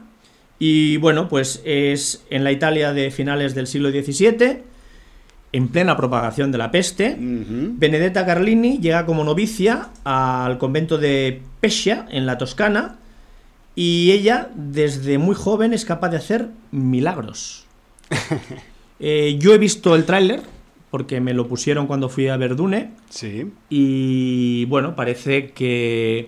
Y 0.59 0.97
bueno, 0.99 1.29
pues 1.29 1.61
es 1.65 2.23
en 2.31 2.45
la 2.45 2.53
Italia 2.53 2.93
de 2.93 3.11
finales 3.11 3.55
del 3.55 3.67
siglo 3.67 3.91
XVII. 3.91 4.59
en 5.55 5.69
plena 5.69 5.99
propagación 5.99 6.51
de 6.51 6.57
la 6.57 6.71
peste. 6.71 7.15
Benedetta 7.19 8.25
Carlini 8.25 8.79
llega 8.79 9.05
como 9.05 9.23
novicia 9.23 9.89
al 10.03 10.57
convento 10.57 10.97
de 10.97 11.43
Pescia, 11.61 12.07
en 12.11 12.25
la 12.25 12.39
Toscana, 12.39 12.97
y 13.77 14.13
ella, 14.13 14.49
desde 14.55 15.19
muy 15.19 15.35
joven, 15.35 15.75
es 15.75 15.85
capaz 15.85 16.09
de 16.09 16.17
hacer 16.17 16.49
milagros. 16.71 17.67
Eh, 19.05 19.37
yo 19.41 19.53
he 19.53 19.59
visto 19.59 19.97
el 19.97 20.05
tráiler, 20.05 20.43
porque 20.93 21.21
me 21.23 21.33
lo 21.33 21.49
pusieron 21.49 21.87
cuando 21.89 22.09
fui 22.11 22.29
a 22.29 22.37
Verdune. 22.37 22.91
Sí. 23.09 23.51
Y 23.71 24.67
bueno, 24.67 24.95
parece 24.95 25.51
que 25.53 26.27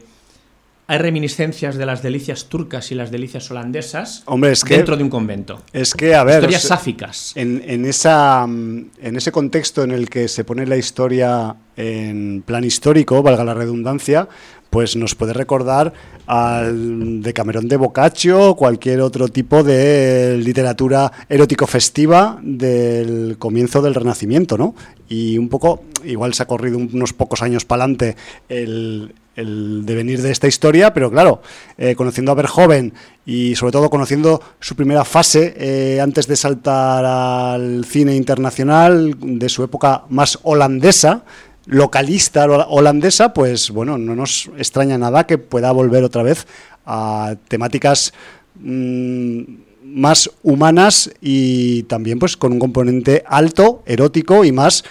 hay 0.87 0.98
reminiscencias 0.98 1.77
de 1.77 1.85
las 1.85 2.03
delicias 2.03 2.46
turcas 2.48 2.90
y 2.90 2.94
las 2.94 3.11
delicias 3.11 3.50
holandesas 3.50 4.22
Hombre, 4.27 4.53
es 4.53 4.64
que- 4.64 4.77
dentro 4.77 4.96
de 4.96 5.03
un 5.03 5.11
convento. 5.11 5.62
Es 5.74 5.92
que, 5.92 6.14
a 6.14 6.24
ver. 6.24 6.37
Historias 6.37 6.62
sáficas. 6.62 7.33
En, 7.37 7.62
en 7.66 7.85
esa, 7.85 8.46
mm, 8.46 8.90
en 9.03 9.16
ese 9.16 9.31
contexto 9.33 9.83
en 9.83 9.92
el 9.92 10.09
que 10.09 10.29
se 10.29 10.44
pone 10.44 10.66
la 10.66 10.79
historia 10.79 11.57
en 11.77 12.42
plan 12.46 12.64
histórico, 12.64 13.22
valga 13.22 13.44
la 13.44 13.53
redundancia, 13.55 14.29
pues 14.74 14.96
nos 14.96 15.14
puede 15.14 15.32
recordar 15.32 15.92
al 16.26 17.22
Decamerón 17.22 17.68
de 17.68 17.76
Boccaccio, 17.76 18.56
cualquier 18.56 19.02
otro 19.02 19.28
tipo 19.28 19.62
de 19.62 20.37
literatura 20.37 21.12
erótico 21.28 21.68
festiva 21.68 22.40
del 22.42 23.37
comienzo 23.38 23.80
del 23.82 23.94
Renacimiento, 23.94 24.58
¿no? 24.58 24.74
Y 25.08 25.38
un 25.38 25.48
poco, 25.48 25.84
igual 26.02 26.34
se 26.34 26.42
ha 26.42 26.46
corrido 26.46 26.78
unos 26.78 27.12
pocos 27.12 27.40
años 27.40 27.64
para 27.64 27.84
adelante 27.84 28.16
el, 28.48 29.14
el 29.37 29.87
devenir 29.87 30.22
de 30.22 30.32
esta 30.32 30.48
historia, 30.48 30.92
pero 30.92 31.08
claro, 31.08 31.40
eh, 31.78 31.94
conociendo 31.94 32.32
a 32.32 32.34
Verhoeven 32.34 32.94
y 33.24 33.54
sobre 33.54 33.70
todo 33.70 33.90
conociendo 33.90 34.42
su 34.58 34.74
primera 34.74 35.04
fase 35.04 35.54
eh, 35.56 36.00
antes 36.00 36.26
de 36.26 36.34
saltar 36.34 37.04
al 37.04 37.84
cine 37.84 38.16
internacional 38.16 39.14
de 39.20 39.48
su 39.48 39.62
época 39.62 40.02
más 40.08 40.40
holandesa, 40.42 41.22
localista 41.66 42.44
hola- 42.44 42.66
holandesa, 42.68 43.33
pues 43.33 43.70
bueno, 43.70 43.98
no 43.98 44.14
nos 44.14 44.50
extraña 44.59 44.98
nada 44.98 45.27
que 45.27 45.38
pueda 45.38 45.72
volver 45.72 46.05
otra 46.05 46.22
vez 46.22 46.46
a 46.87 47.37
temáticas 47.48 48.12
mm, 48.61 49.42
más 49.85 50.31
humanas 50.42 51.11
y 51.20 51.85
también 51.85 52.18
pues 52.18 52.37
con 52.37 52.53
un 52.53 52.59
componente 52.59 53.22
alto, 53.27 53.83
erótico 53.87 54.44
y 54.44 54.53
más, 54.53 54.85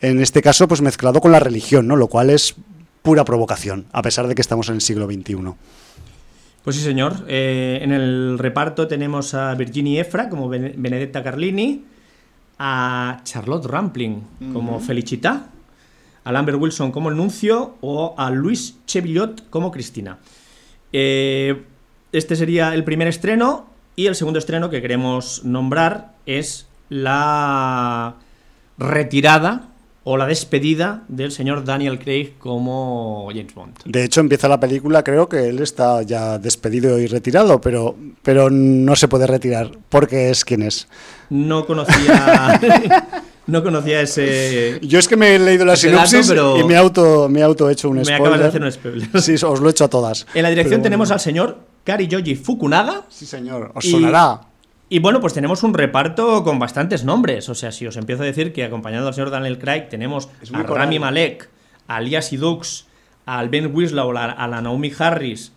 en 0.00 0.20
este 0.20 0.42
caso, 0.42 0.68
pues 0.68 0.82
mezclado 0.82 1.20
con 1.20 1.32
la 1.32 1.40
religión, 1.40 1.86
¿no? 1.86 1.96
Lo 1.96 2.08
cual 2.08 2.30
es 2.30 2.54
pura 3.02 3.24
provocación, 3.24 3.86
a 3.92 4.02
pesar 4.02 4.26
de 4.26 4.34
que 4.34 4.42
estamos 4.42 4.68
en 4.68 4.76
el 4.76 4.80
siglo 4.80 5.06
XXI. 5.06 5.36
Pues 6.64 6.74
sí, 6.76 6.82
señor. 6.82 7.24
Eh, 7.28 7.78
en 7.82 7.92
el 7.92 8.38
reparto 8.38 8.88
tenemos 8.88 9.34
a 9.34 9.54
Virginie 9.54 10.00
Efra 10.00 10.28
como 10.28 10.48
Bene- 10.48 10.74
Benedetta 10.76 11.22
Carlini, 11.22 11.84
a 12.58 13.20
Charlotte 13.22 13.66
Rampling 13.66 14.22
como 14.52 14.80
Felicita, 14.80 15.46
a 16.26 16.32
Lambert 16.32 16.58
Wilson 16.60 16.90
como 16.90 17.08
el 17.08 17.16
nuncio 17.16 17.76
o 17.80 18.16
a 18.18 18.30
Luis 18.30 18.74
Chevillot 18.84 19.48
como 19.48 19.70
Cristina. 19.70 20.18
Eh, 20.92 21.62
este 22.10 22.34
sería 22.34 22.74
el 22.74 22.82
primer 22.82 23.06
estreno 23.06 23.66
y 23.94 24.06
el 24.06 24.16
segundo 24.16 24.40
estreno 24.40 24.68
que 24.68 24.82
queremos 24.82 25.44
nombrar 25.44 26.14
es 26.26 26.66
la 26.88 28.16
retirada 28.76 29.68
o 30.02 30.16
la 30.16 30.26
despedida 30.26 31.04
del 31.06 31.30
señor 31.30 31.64
Daniel 31.64 32.00
Craig 32.00 32.32
como 32.38 33.28
James 33.28 33.54
Bond. 33.54 33.76
De 33.84 34.02
hecho, 34.02 34.20
empieza 34.20 34.48
la 34.48 34.58
película, 34.58 35.04
creo 35.04 35.28
que 35.28 35.48
él 35.48 35.60
está 35.60 36.02
ya 36.02 36.38
despedido 36.38 36.98
y 36.98 37.06
retirado, 37.06 37.60
pero, 37.60 37.94
pero 38.24 38.50
no 38.50 38.96
se 38.96 39.06
puede 39.06 39.28
retirar 39.28 39.70
porque 39.88 40.30
es 40.30 40.44
quien 40.44 40.62
es. 40.62 40.88
No 41.30 41.66
conocía. 41.66 42.60
no 43.46 43.62
conocía 43.62 44.00
ese. 44.00 44.78
Yo 44.82 44.98
es 44.98 45.08
que 45.08 45.16
me 45.16 45.34
he 45.34 45.38
leído 45.38 45.64
la 45.64 45.72
dato, 45.72 45.80
sinopsis 45.82 46.30
y 46.30 46.64
me 46.64 46.74
he 46.74 46.76
auto, 46.76 47.28
me 47.28 47.42
auto 47.42 47.70
hecho 47.70 47.88
un 47.88 47.96
Me 47.98 48.04
spoiler. 48.04 48.20
acabas 48.22 48.40
de 48.40 48.46
hacer 48.46 48.62
un 48.62 48.72
spoiler. 48.72 49.22
Sí, 49.22 49.34
os 49.44 49.60
lo 49.60 49.68
he 49.68 49.70
hecho 49.70 49.84
a 49.84 49.88
todas. 49.88 50.26
En 50.34 50.42
la 50.42 50.50
dirección 50.50 50.82
tenemos 50.82 51.10
al 51.10 51.20
señor 51.20 51.58
Kari 51.84 52.08
Yoji 52.08 52.34
Fukunaga. 52.36 53.02
Sí, 53.08 53.26
señor, 53.26 53.72
os 53.74 53.84
y- 53.84 53.90
sonará. 53.90 54.40
Y 54.88 55.00
bueno, 55.00 55.20
pues 55.20 55.32
tenemos 55.34 55.62
un 55.64 55.74
reparto 55.74 56.44
con 56.44 56.58
bastantes 56.60 57.02
nombres. 57.04 57.48
O 57.48 57.54
sea, 57.56 57.72
si 57.72 57.86
os 57.86 57.96
empiezo 57.96 58.22
a 58.22 58.26
decir 58.26 58.52
que 58.52 58.62
acompañado 58.64 59.08
al 59.08 59.14
señor 59.14 59.30
Daniel 59.30 59.58
Craig 59.58 59.88
tenemos 59.88 60.28
a. 60.52 60.62
Rami 60.62 60.98
Malek, 61.00 61.48
a 61.88 61.96
Alias 61.96 62.30
Dux, 62.38 62.86
al 63.26 63.48
Ben 63.48 63.74
Winslow, 63.74 64.16
a 64.16 64.24
a 64.30 64.46
la 64.46 64.60
Naomi 64.62 64.92
Harris, 64.96 65.52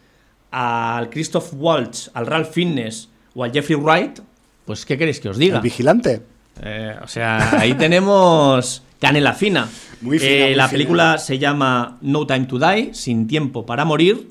al 0.51 1.09
Christoph 1.11 1.53
Waltz, 1.53 2.09
al 2.15 2.25
Ralph 2.25 2.49
Fiennes 2.51 3.09
o 3.35 3.43
al 3.43 3.51
Jeffrey 3.51 3.75
Wright, 3.79 4.19
pues 4.65 4.83
¿qué 4.85 4.97
queréis 4.97 5.19
que 5.19 5.29
os 5.29 5.37
diga? 5.37 5.57
El 5.57 5.61
vigilante. 5.61 6.23
Eh, 6.61 6.95
o 7.01 7.07
sea, 7.07 7.59
ahí 7.59 7.73
tenemos 7.75 8.83
canela 8.99 9.33
fina. 9.33 9.69
Muy 10.01 10.19
fina, 10.19 10.31
Eh, 10.31 10.45
muy 10.47 10.55
la 10.55 10.67
fina. 10.67 10.71
película 10.71 11.17
se 11.17 11.39
llama 11.39 11.97
No 12.01 12.25
Time 12.27 12.45
to 12.45 12.59
Die, 12.59 12.93
Sin 12.93 13.27
Tiempo 13.27 13.65
para 13.65 13.85
Morir. 13.85 14.29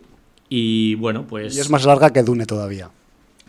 Y 0.48 0.94
bueno, 0.96 1.26
pues, 1.26 1.56
Y 1.56 1.60
es 1.60 1.70
más 1.70 1.84
larga 1.84 2.10
que 2.12 2.22
Dune 2.22 2.46
todavía. 2.46 2.90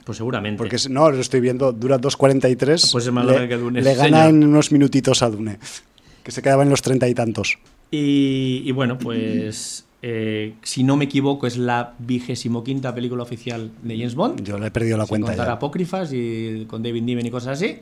pues 0.03 0.17
seguramente. 0.17 0.58
Porque 0.58 0.77
no, 0.89 1.12
lo 1.12 1.19
estoy 1.21 1.39
viendo, 1.39 1.71
dura 1.71 1.99
2.43. 1.99 2.91
Pues 2.91 3.05
es 3.05 3.12
más 3.12 3.25
le, 3.25 3.32
larga 3.34 3.47
que 3.47 3.58
Dune, 3.58 3.82
Le 3.82 3.95
gana 3.95 4.27
en 4.27 4.43
unos 4.43 4.71
minutitos 4.71 5.21
a 5.21 5.29
Dune, 5.29 5.60
que 6.23 6.32
se 6.32 6.41
quedaba 6.41 6.63
en 6.63 6.69
los 6.69 6.82
treinta 6.82 7.08
y 7.08 7.13
tantos. 7.13 7.58
Y, 7.91 8.62
y 8.65 8.71
bueno, 8.71 8.97
pues 8.97 9.86
eh, 10.01 10.55
si 10.63 10.84
no 10.84 10.95
me 10.97 11.05
equivoco, 11.05 11.47
es 11.47 11.58
la 11.58 11.93
vigésimo 11.99 12.63
quinta 12.63 12.93
película 12.93 13.23
oficial 13.23 13.71
de 13.84 13.97
James 13.97 14.15
Bond. 14.15 14.43
Yo 14.43 14.58
le 14.60 14.67
he 14.67 14.71
perdido 14.71 14.97
la 14.97 15.03
sin 15.05 15.10
cuenta 15.10 15.27
contar 15.27 15.47
ya. 15.47 15.53
apócrifas 15.53 16.12
y 16.13 16.65
con 16.67 16.82
David 16.84 17.03
Niven 17.03 17.25
y 17.25 17.32
cosas 17.32 17.62
así. 17.62 17.77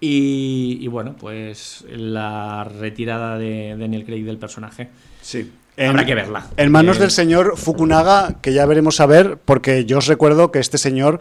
Y, 0.00 0.78
y 0.80 0.88
bueno, 0.88 1.16
pues 1.18 1.84
la 1.88 2.64
retirada 2.64 3.38
de 3.38 3.76
Daniel 3.78 4.04
Craig 4.04 4.24
del 4.24 4.38
personaje. 4.38 4.90
Sí. 5.22 5.50
Habrá 5.78 6.06
que 6.06 6.14
verla. 6.14 6.46
En 6.56 6.70
manos 6.70 6.96
Eh, 6.96 7.00
del 7.00 7.10
señor 7.10 7.56
Fukunaga, 7.56 8.36
que 8.40 8.52
ya 8.52 8.64
veremos 8.66 9.00
a 9.00 9.06
ver, 9.06 9.38
porque 9.44 9.84
yo 9.84 9.98
os 9.98 10.06
recuerdo 10.06 10.50
que 10.50 10.58
este 10.58 10.78
señor, 10.78 11.20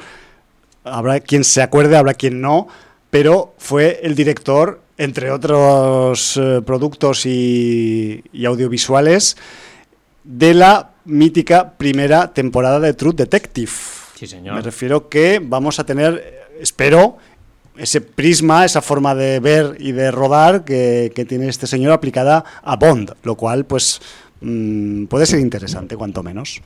habrá 0.84 1.20
quien 1.20 1.44
se 1.44 1.62
acuerde, 1.62 1.98
habrá 1.98 2.14
quien 2.14 2.40
no, 2.40 2.68
pero 3.10 3.54
fue 3.58 4.00
el 4.04 4.16
director, 4.16 4.82
entre 4.98 5.32
otros 5.32 6.38
eh, 6.38 6.62
productos 6.66 7.26
y, 7.26 8.24
y 8.32 8.46
audiovisuales, 8.46 9.36
de 10.24 10.54
la 10.54 10.92
mítica 11.04 11.74
primera 11.78 12.34
temporada 12.34 12.80
de 12.80 12.94
True 12.94 13.14
Detective. 13.14 13.72
Sí, 14.16 14.26
señor. 14.26 14.56
Me 14.56 14.62
refiero 14.62 15.10
que 15.10 15.42
vamos 15.44 15.80
a 15.80 15.86
tener, 15.86 16.48
espero, 16.62 17.18
ese 17.78 18.02
prisma, 18.02 18.66
esa 18.66 18.82
forma 18.82 19.16
de 19.16 19.40
ver 19.40 19.76
y 19.80 19.92
de 19.92 20.12
rodar 20.12 20.64
que, 20.66 21.12
que 21.16 21.26
tiene 21.26 21.48
este 21.48 21.68
señor 21.68 21.92
aplicada 21.92 22.44
a 22.64 22.76
Bond, 22.76 23.14
lo 23.24 23.36
cual 23.36 23.66
pues 23.66 24.02
mm, 24.42 25.06
puede 25.06 25.26
ser 25.26 25.40
interesante, 25.40 25.96
cuanto 25.96 26.24
menos. 26.24 26.62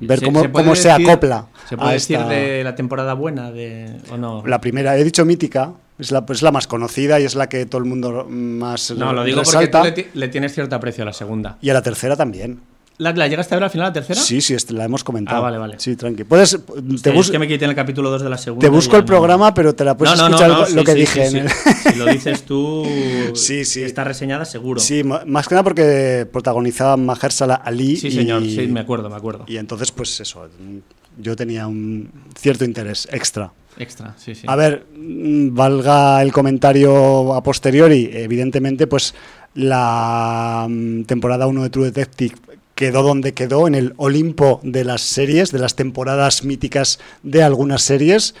Ver 0.00 0.20
Se- 0.20 0.24
cómo, 0.24 0.40
se 0.42 0.50
cómo 0.52 0.74
se 0.76 0.90
acopla 0.90 1.46
¿Se 1.68 1.76
puede 1.76 1.90
a 1.90 1.92
decir 1.92 2.16
esta- 2.16 2.28
de 2.28 2.64
la 2.64 2.74
temporada 2.74 3.12
buena 3.14 3.50
de, 3.50 3.96
o 4.10 4.16
no? 4.16 4.42
la 4.46 4.60
primera. 4.60 4.96
He 4.96 5.04
dicho 5.04 5.24
mítica, 5.24 5.72
es 5.98 6.10
la, 6.10 6.24
pues 6.24 6.40
la 6.42 6.50
más 6.52 6.66
conocida 6.66 7.20
y 7.20 7.24
es 7.24 7.34
la 7.34 7.48
que 7.48 7.66
todo 7.66 7.80
el 7.82 7.84
mundo 7.88 8.26
más 8.30 8.92
no, 8.92 9.12
lo 9.12 9.24
digo 9.24 9.40
resalta. 9.40 9.80
porque 9.82 10.04
tú 10.04 10.08
le, 10.14 10.20
le 10.20 10.28
tienes 10.28 10.54
cierto 10.54 10.74
aprecio 10.76 11.02
a 11.02 11.06
la 11.06 11.12
segunda. 11.12 11.58
Y 11.60 11.68
a 11.70 11.74
la 11.74 11.82
tercera 11.82 12.16
también. 12.16 12.60
¿La, 13.00 13.12
la 13.14 13.28
llegaste 13.28 13.54
a 13.54 13.56
ver 13.56 13.64
al 13.64 13.70
final, 13.70 13.86
la 13.88 13.92
tercera? 13.94 14.20
Sí, 14.20 14.42
sí, 14.42 14.52
este, 14.52 14.74
la 14.74 14.84
hemos 14.84 15.02
comentado. 15.02 15.38
Ah, 15.38 15.40
vale, 15.40 15.56
vale. 15.56 15.74
Sí, 15.78 15.96
tranqui. 15.96 16.24
Puedes, 16.24 16.50
Sí, 16.50 16.58
te, 17.02 17.18
es 17.18 17.30
que 17.30 17.38
me 17.38 17.48
quité 17.48 17.64
en 17.64 17.70
el 17.70 17.74
capítulo 17.76 18.10
2 18.10 18.22
de 18.22 18.28
la 18.28 18.36
segunda. 18.36 18.60
te 18.62 18.68
busco 18.68 18.96
el 18.96 19.02
no- 19.02 19.06
programa, 19.06 19.54
pero 19.54 19.74
te 19.74 19.84
la 19.86 19.96
puedes 19.96 20.18
no, 20.18 20.28
no, 20.28 20.28
no, 20.28 20.36
escuchar 20.36 20.58
lo, 20.60 20.66
sí, 20.66 20.74
lo 20.74 20.84
que 20.84 20.92
sí, 20.92 20.98
dije. 20.98 21.26
en 21.28 21.36
el- 21.38 21.48
Si 21.48 21.94
lo 21.98 22.04
dices 22.04 22.42
tú, 22.44 22.84
Sí, 23.34 23.64
sí. 23.64 23.82
está 23.82 24.04
reseñada 24.04 24.44
seguro. 24.44 24.80
Sí, 24.80 25.02
más 25.02 25.48
que 25.48 25.54
nada 25.54 25.64
porque 25.64 26.28
protagonizaba 26.30 26.98
Mahershala 26.98 27.54
Ali. 27.54 27.96
Sí, 27.96 28.08
y- 28.08 28.10
señor, 28.12 28.42
sí, 28.44 28.66
me 28.68 28.80
acuerdo, 28.80 29.08
me 29.08 29.16
acuerdo. 29.16 29.44
Y 29.48 29.56
entonces, 29.56 29.90
pues 29.92 30.20
eso, 30.20 30.46
yo 31.18 31.36
tenía 31.36 31.66
un 31.66 32.10
cierto 32.38 32.66
interés 32.66 33.08
extra. 33.10 33.50
Extra, 33.78 34.14
sí, 34.18 34.34
sí. 34.34 34.42
A 34.46 34.56
ver, 34.56 34.84
mm, 34.94 35.54
valga 35.54 36.20
el 36.20 36.32
comentario 36.32 37.32
a 37.32 37.42
posteriori, 37.42 38.10
evidentemente, 38.12 38.86
pues 38.86 39.14
la 39.54 40.66
mm, 40.68 41.04
temporada 41.04 41.46
1 41.46 41.62
de 41.62 41.70
True 41.70 41.86
Detective 41.86 42.34
quedó 42.80 43.02
donde 43.02 43.34
quedó, 43.34 43.68
en 43.68 43.74
el 43.74 43.92
Olimpo 43.98 44.58
de 44.62 44.84
las 44.84 45.02
series, 45.02 45.52
de 45.52 45.58
las 45.58 45.76
temporadas 45.76 46.44
míticas 46.44 46.98
de 47.22 47.42
algunas 47.42 47.82
series, 47.82 48.34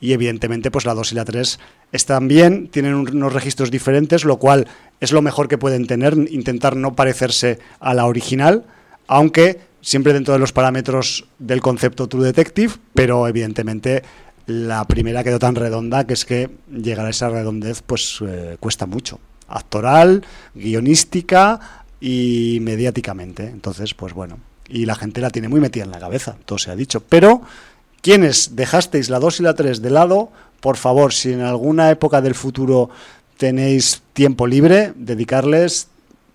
y 0.00 0.14
evidentemente 0.14 0.70
pues 0.70 0.86
la 0.86 0.94
2 0.94 1.12
y 1.12 1.14
la 1.14 1.26
3 1.26 1.58
están 1.92 2.26
bien, 2.26 2.68
tienen 2.68 2.94
un- 2.94 3.14
unos 3.14 3.34
registros 3.34 3.70
diferentes, 3.70 4.24
lo 4.24 4.38
cual 4.38 4.66
es 5.00 5.12
lo 5.12 5.20
mejor 5.20 5.46
que 5.46 5.58
pueden 5.58 5.86
tener, 5.86 6.14
intentar 6.30 6.74
no 6.74 6.94
parecerse 6.96 7.58
a 7.80 7.92
la 7.92 8.06
original, 8.06 8.64
aunque 9.08 9.60
siempre 9.82 10.14
dentro 10.14 10.32
de 10.32 10.40
los 10.40 10.54
parámetros 10.54 11.26
del 11.38 11.60
concepto 11.60 12.06
True 12.08 12.24
Detective, 12.24 12.72
pero 12.94 13.28
evidentemente 13.28 14.02
la 14.46 14.86
primera 14.86 15.22
quedó 15.22 15.38
tan 15.38 15.54
redonda 15.54 16.06
que 16.06 16.14
es 16.14 16.24
que 16.24 16.48
llegar 16.72 17.04
a 17.04 17.10
esa 17.10 17.28
redondez 17.28 17.82
pues 17.82 18.20
eh, 18.26 18.56
cuesta 18.58 18.86
mucho. 18.86 19.20
Actoral, 19.48 20.24
guionística 20.54 21.81
y 22.04 22.58
mediáticamente. 22.60 23.44
Entonces, 23.44 23.94
pues 23.94 24.12
bueno. 24.12 24.40
Y 24.68 24.86
la 24.86 24.96
gente 24.96 25.20
la 25.20 25.30
tiene 25.30 25.48
muy 25.48 25.60
metida 25.60 25.84
en 25.84 25.92
la 25.92 26.00
cabeza, 26.00 26.36
todo 26.44 26.58
se 26.58 26.72
ha 26.72 26.76
dicho. 26.76 27.00
Pero, 27.08 27.42
quienes 28.00 28.56
dejasteis 28.56 29.08
la 29.08 29.20
2 29.20 29.40
y 29.40 29.42
la 29.44 29.54
3 29.54 29.80
de 29.80 29.90
lado, 29.90 30.32
por 30.60 30.76
favor, 30.76 31.12
si 31.12 31.32
en 31.32 31.42
alguna 31.42 31.90
época 31.90 32.20
del 32.20 32.34
futuro 32.34 32.90
tenéis 33.36 34.02
tiempo 34.14 34.48
libre, 34.48 34.92
dedicarles 34.96 35.88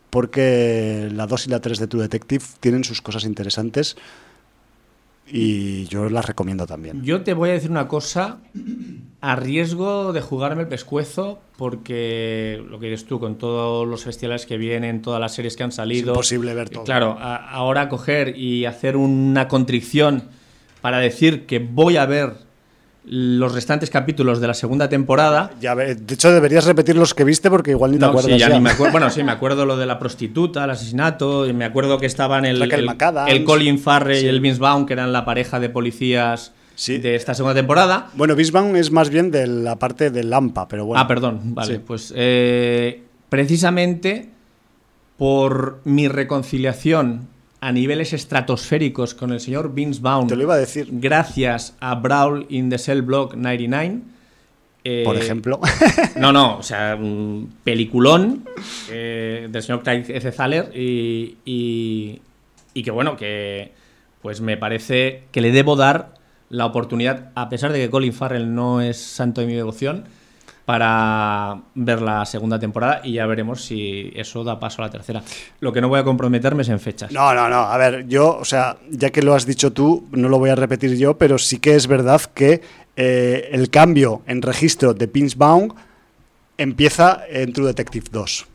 porque 0.10 1.10
la 1.12 1.27
2 1.27 1.47
y 1.47 1.49
la 1.49 1.60
3 1.60 1.80
de 1.80 1.88
True 1.88 2.03
Detective 2.03 2.45
tienen 2.62 2.86
sus 2.86 3.01
cosas 3.01 3.25
interesantes 3.25 3.97
y 5.30 5.86
yo 5.86 6.10
las 6.10 6.26
recomiendo 6.26 6.66
también. 6.66 7.04
Yo 7.04 7.24
te 7.24 7.34
voy 7.34 7.50
a 7.50 7.54
decir 7.54 7.72
una 7.72 7.88
cosa 7.88 8.40
a 9.20 9.36
riesgo 9.36 10.13
de 10.13 10.22
jugarme 10.22 10.63
el 10.63 10.68
pescuezo 10.68 11.40
porque 11.58 12.63
lo 12.70 12.80
que 12.80 12.90
dices 12.90 13.06
tú 13.06 13.20
con 13.20 13.38
todos 13.38 13.88
los 13.88 14.04
festivales 14.04 14.46
que 14.46 14.58
vienen, 14.58 15.02
todas 15.02 15.20
las 15.20 15.34
series 15.34 15.56
que 15.56 15.63
han 15.63 15.72
salido, 15.72 16.13
es 16.13 16.18
imposible 16.18 16.54
ver 16.54 16.70
todo. 16.70 16.84
Claro, 16.84 17.18
a, 17.20 17.36
ahora 17.36 17.90
coger 17.90 18.38
y 18.38 18.66
hacer 18.66 18.96
una 18.96 19.48
contrición 19.48 20.24
para 20.82 21.00
decir 21.00 21.46
que 21.46 21.60
voy 21.60 21.98
a 21.98 22.06
ver 22.06 22.46
los 23.10 23.54
restantes 23.54 23.89
capítulos 23.89 24.41
de 24.41 24.48
la 24.48 24.54
segunda 24.54 24.89
temporada. 24.89 25.52
Ya, 25.62 25.76
de 25.76 25.96
hecho, 26.13 26.32
deberías 26.32 26.65
repetir 26.65 26.96
los 26.98 27.13
que 27.13 27.24
viste 27.24 27.50
porque 27.50 27.72
igual 27.72 27.91
ni 27.91 28.00
te 28.00 28.06
acuerdas. 28.06 28.32
Sí, 28.32 28.38
ya, 28.38 28.50
Ni 28.50 28.60
me 28.60 28.74
bueno, 28.91 29.10
sí, 29.10 29.24
me 29.24 29.32
acuerdo 29.32 29.65
lo 29.65 29.78
de 29.78 29.86
la 29.86 29.98
prostituta, 29.98 30.65
el 30.65 30.72
asesinato, 30.72 31.48
y 31.48 31.54
me 31.54 31.63
acuerdo 31.63 32.00
que 32.00 32.06
estaban 32.06 32.46
el, 32.46 32.62
el, 32.62 32.72
el, 33.28 33.43
Colin 33.46 33.80
Farrell 33.80 34.24
y 34.24 34.28
el 34.28 34.41
Vince 34.41 34.60
Vaughn, 34.60 34.86
que 34.86 34.93
eran 34.93 35.13
la 35.13 35.24
pareja 35.24 35.60
de 35.60 35.70
policías 35.70 36.52
de 36.86 37.15
esta 37.15 37.34
segunda 37.34 37.56
temporada. 37.56 38.10
Bueno, 38.15 38.36
Vaughn 38.52 38.76
es 38.76 38.91
más 38.91 39.10
bien 39.10 39.32
de 39.32 39.48
la 39.48 39.78
parte 39.78 40.12
del 40.12 40.30
Lampa, 40.30 40.67
pero 40.67 40.86
bueno. 40.86 41.02
Ah, 41.02 41.08
perdón, 41.08 41.56
vale. 41.56 41.80
Pues 41.80 42.13
eh, 42.15 43.04
precisamente 43.30 44.30
por 45.17 45.80
mi 45.86 46.10
reconciliación 46.10 47.30
a 47.60 47.72
niveles 47.72 48.13
estratosféricos 48.13 49.13
con 49.13 49.32
el 49.32 49.39
señor 49.39 49.74
Vince 49.74 50.02
Vaughn. 50.02 50.28
Te 50.28 50.36
lo 50.36 50.43
iba 50.43 50.54
a 50.54 50.58
decir. 50.58 50.88
Gracias 50.91 51.76
a 51.80 51.96
Brawl 51.96 52.46
in 52.50 52.70
the 52.70 52.78
Cell 52.78 53.02
Block 53.02 53.36
99. 53.36 54.02
Eh, 54.84 55.02
Por 55.04 55.17
ejemplo. 55.17 55.60
no, 56.15 56.32
no, 56.32 56.58
o 56.58 56.63
sea, 56.63 56.96
un 56.96 57.54
peliculón 57.63 58.46
eh, 58.89 59.48
del 59.50 59.63
señor 59.63 59.84
Craig 59.84 60.06
F. 60.08 60.32
Thaler 60.32 60.72
y, 60.74 61.38
y, 61.46 62.22
y, 62.74 62.84
que 62.84 62.91
bueno, 62.91 63.17
que 63.17 63.74
pues 64.22 64.39
me 64.39 64.56
parece 64.56 65.24
que 65.32 65.41
le 65.41 65.52
debo 65.52 65.76
dar 65.76 66.13
la 66.50 66.65
oportunidad, 66.65 67.32
a 67.36 67.50
pesar 67.50 67.74
de 67.74 67.80
que 67.80 67.89
Colin 67.89 68.13
Farrell 68.13 68.54
no 68.54 68.82
es 68.82 68.98
santo 68.98 69.41
de 69.41 69.48
mi 69.48 69.54
devoción, 69.54 70.06
para 70.67 71.62
ver 71.75 72.01
la 72.01 72.25
segunda 72.25 72.60
temporada 72.60 72.99
y 73.01 73.13
ya 73.13 73.25
veremos 73.25 73.63
si 73.63 74.12
eso 74.13 74.43
da 74.43 74.60
paso 74.60 74.82
a 74.82 74.88
la 74.88 74.91
tercera. 74.91 75.23
Lo 75.62 75.71
que 75.71 75.80
no 75.80 75.88
voy 75.88 75.97
a 75.97 76.03
comprometerme 76.03 76.63
es 76.63 76.67
en 76.67 76.82
fechas. 76.82 77.10
No, 77.10 77.34
no, 77.34 77.47
no. 77.47 77.60
A 77.60 77.77
ver, 77.77 78.06
yo, 78.10 78.38
o 78.38 78.43
sea, 78.43 78.75
ya 78.89 79.10
que 79.10 79.21
lo 79.21 79.34
has 79.34 79.45
dicho 79.45 79.71
tú, 79.71 80.10
no 80.12 80.27
lo 80.27 80.39
voy 80.39 80.49
a 80.49 80.56
repetir 80.56 80.97
yo, 80.97 81.17
pero 81.17 81.38
sí 81.38 81.60
que 81.60 81.75
es 81.75 81.88
verdad 81.88 82.21
que 82.34 82.60
eh, 82.97 83.47
el 83.53 83.69
cambio 83.69 84.23
en 84.27 84.41
registro 84.41 84.93
de 84.93 85.08
Pinsbaum 85.08 85.69
empieza 86.58 87.21
en 87.30 87.53
True 87.53 87.67
Detective 87.67 88.08
2. 88.12 88.45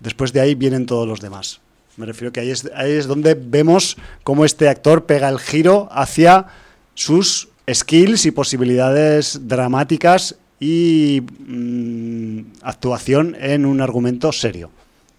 Después 0.00 0.34
de 0.34 0.42
ahí 0.42 0.54
vienen 0.54 0.84
todos 0.84 1.08
los 1.08 1.20
demás. 1.20 1.62
Me 1.96 2.04
refiero 2.04 2.30
que 2.30 2.40
ahí 2.40 2.50
es, 2.50 2.70
ahí 2.76 2.92
es 2.92 3.06
donde 3.06 3.32
vemos 3.32 3.96
cómo 4.22 4.44
este 4.44 4.68
actor 4.68 5.06
pega 5.06 5.30
el 5.30 5.38
giro 5.38 5.88
hacia 5.90 6.44
sus 6.92 7.48
skills 7.72 8.26
y 8.26 8.32
posibilidades 8.32 9.48
dramáticas 9.48 10.36
y 10.60 11.22
mm, 11.46 12.40
actuación 12.62 13.36
en 13.38 13.66
un 13.66 13.80
argumento 13.80 14.32
serio, 14.32 14.70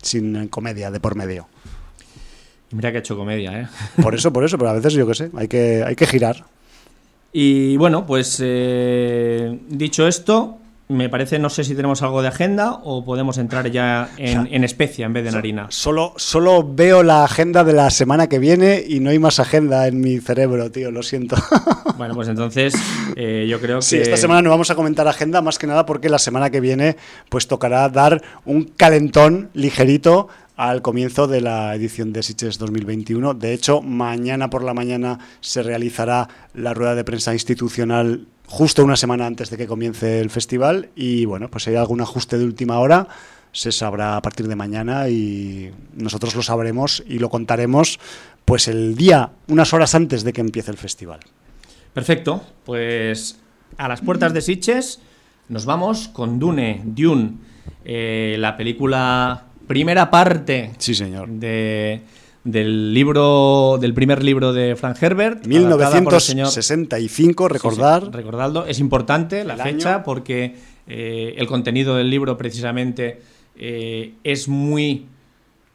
sin 0.02 0.48
comedia 0.48 0.92
de 0.92 1.00
por 1.00 1.16
medio. 1.16 1.48
Mira 2.72 2.92
que 2.92 2.98
ha 2.98 3.00
hecho 3.00 3.16
comedia, 3.16 3.62
¿eh? 3.62 3.68
Por 4.02 4.16
eso, 4.16 4.34
por 4.34 4.44
eso, 4.44 4.58
pero 4.58 4.72
a 4.72 4.74
veces 4.74 4.94
yo 4.94 5.08
qué 5.08 5.14
sé, 5.14 5.32
hay 5.36 5.48
que, 5.48 5.84
hay 5.86 5.96
que 5.96 6.08
girar. 6.08 6.46
Y 7.32 7.78
bueno, 7.78 8.06
pues 8.06 8.40
eh, 8.44 9.60
dicho 9.70 10.08
esto, 10.08 10.58
me 10.88 11.10
parece, 11.10 11.40
no 11.40 11.50
sé 11.50 11.64
si 11.64 11.74
tenemos 11.74 12.04
algo 12.04 12.22
de 12.22 12.28
agenda 12.28 12.74
o 12.84 13.04
podemos 13.04 13.40
entrar 13.40 13.72
ya 13.72 14.10
en, 14.18 14.64
especia 14.64 15.06
en 15.08 15.14
vez 15.14 15.24
de 15.24 15.30
en 15.32 15.36
harina. 15.36 15.68
Solo, 15.70 16.14
solo 16.18 16.64
veo 16.64 17.02
la 17.02 17.24
agenda 17.24 17.64
de 17.64 17.74
la 17.74 17.90
semana 17.90 18.30
que 18.30 18.38
viene 18.38 18.84
y 18.88 19.00
no 19.00 19.10
hay 19.10 19.18
más 19.18 19.40
agenda 19.40 19.88
en 19.88 20.00
mi 20.00 20.20
cerebro, 20.20 20.72
tío, 20.72 20.92
lo 20.92 21.04
siento. 21.04 21.36
Bueno, 21.98 22.14
pues 22.14 22.28
entonces 22.28 22.74
eh, 23.16 23.48
yo 23.50 23.62
creo 23.62 23.80
que... 23.80 23.86
Sí, 23.86 23.96
esta 23.96 24.18
semana 24.18 24.42
no 24.42 24.50
vamos 24.50 24.70
a 24.70 24.76
comentar 24.76 25.08
agenda 25.08 25.42
más 25.42 25.58
que 25.58 25.66
nada 25.66 25.86
porque 25.86 26.10
la 26.10 26.20
semana 26.20 26.50
que 26.50 26.60
viene 26.60 26.98
pues 27.30 27.48
tocará 27.48 27.88
dar 27.88 28.22
un 28.44 28.66
calentón 28.66 29.50
ligerito 29.54 30.28
al 30.58 30.82
comienzo 30.82 31.28
de 31.28 31.40
la 31.40 31.74
edición 31.74 32.12
de 32.12 32.22
Sitges 32.22 32.58
2021. 32.58 33.34
De 33.34 33.54
hecho, 33.54 33.82
mañana 33.82 34.50
por 34.50 34.62
la 34.62 34.74
mañana 34.74 35.20
se 35.40 35.64
realizará 35.64 36.28
la 36.54 36.74
rueda 36.74 36.96
de 36.96 37.06
prensa 37.06 37.32
institucional 37.32 38.28
justo 38.48 38.84
una 38.84 38.96
semana 38.96 39.26
antes 39.26 39.50
de 39.50 39.58
que 39.58 39.68
comience 39.68 40.20
el 40.20 40.30
festival 40.30 40.90
y 40.96 41.26
bueno, 41.26 41.50
pues 41.50 41.64
si 41.64 41.72
hay 41.72 41.76
algún 41.78 42.02
ajuste 42.02 42.38
de 42.38 42.46
última 42.46 42.80
hora 42.80 43.08
se 43.52 43.72
sabrá 43.72 44.18
a 44.18 44.22
partir 44.22 44.48
de 44.48 44.56
mañana 44.56 45.08
y 45.08 45.72
nosotros 45.94 46.36
lo 46.36 46.42
sabremos 46.42 47.04
y 47.08 47.20
lo 47.20 47.30
contaremos 47.30 48.00
pues 48.44 48.68
el 48.68 48.96
día, 48.96 49.32
unas 49.48 49.74
horas 49.74 49.96
antes 49.96 50.24
de 50.24 50.34
que 50.34 50.42
empiece 50.42 50.72
el 50.72 50.78
festival. 50.78 51.22
Perfecto, 51.94 52.44
pues 52.66 53.40
a 53.78 53.88
las 53.88 54.02
puertas 54.02 54.34
de 54.34 54.42
Sitges 54.42 55.00
nos 55.48 55.66
vamos 55.66 56.10
con 56.10 56.38
Dune, 56.38 56.82
Dune, 56.84 57.34
eh, 57.86 58.36
la 58.40 58.58
película 58.58 59.46
primera 59.68 60.12
parte 60.12 60.74
sí, 60.78 60.94
señor. 60.94 61.30
de 61.30 62.02
del 62.46 62.94
libro 62.94 63.78
del 63.82 63.96
primer 63.96 64.24
libro 64.24 64.54
de 64.54 64.76
Frank 64.76 65.02
Herbert 65.02 65.46
1965 65.46 67.50
recordar. 67.50 68.14
recordadlo. 68.14 68.66
Es 68.68 68.80
importante 68.80 69.44
la 69.44 69.58
fecha 69.58 70.04
porque 70.04 70.56
eh, 70.88 71.34
el 71.38 71.48
contenido 71.48 71.96
del 71.96 72.12
libro 72.12 72.38
precisamente 72.38 73.20
eh, 73.58 74.14
es 74.24 74.48
muy 74.48 75.08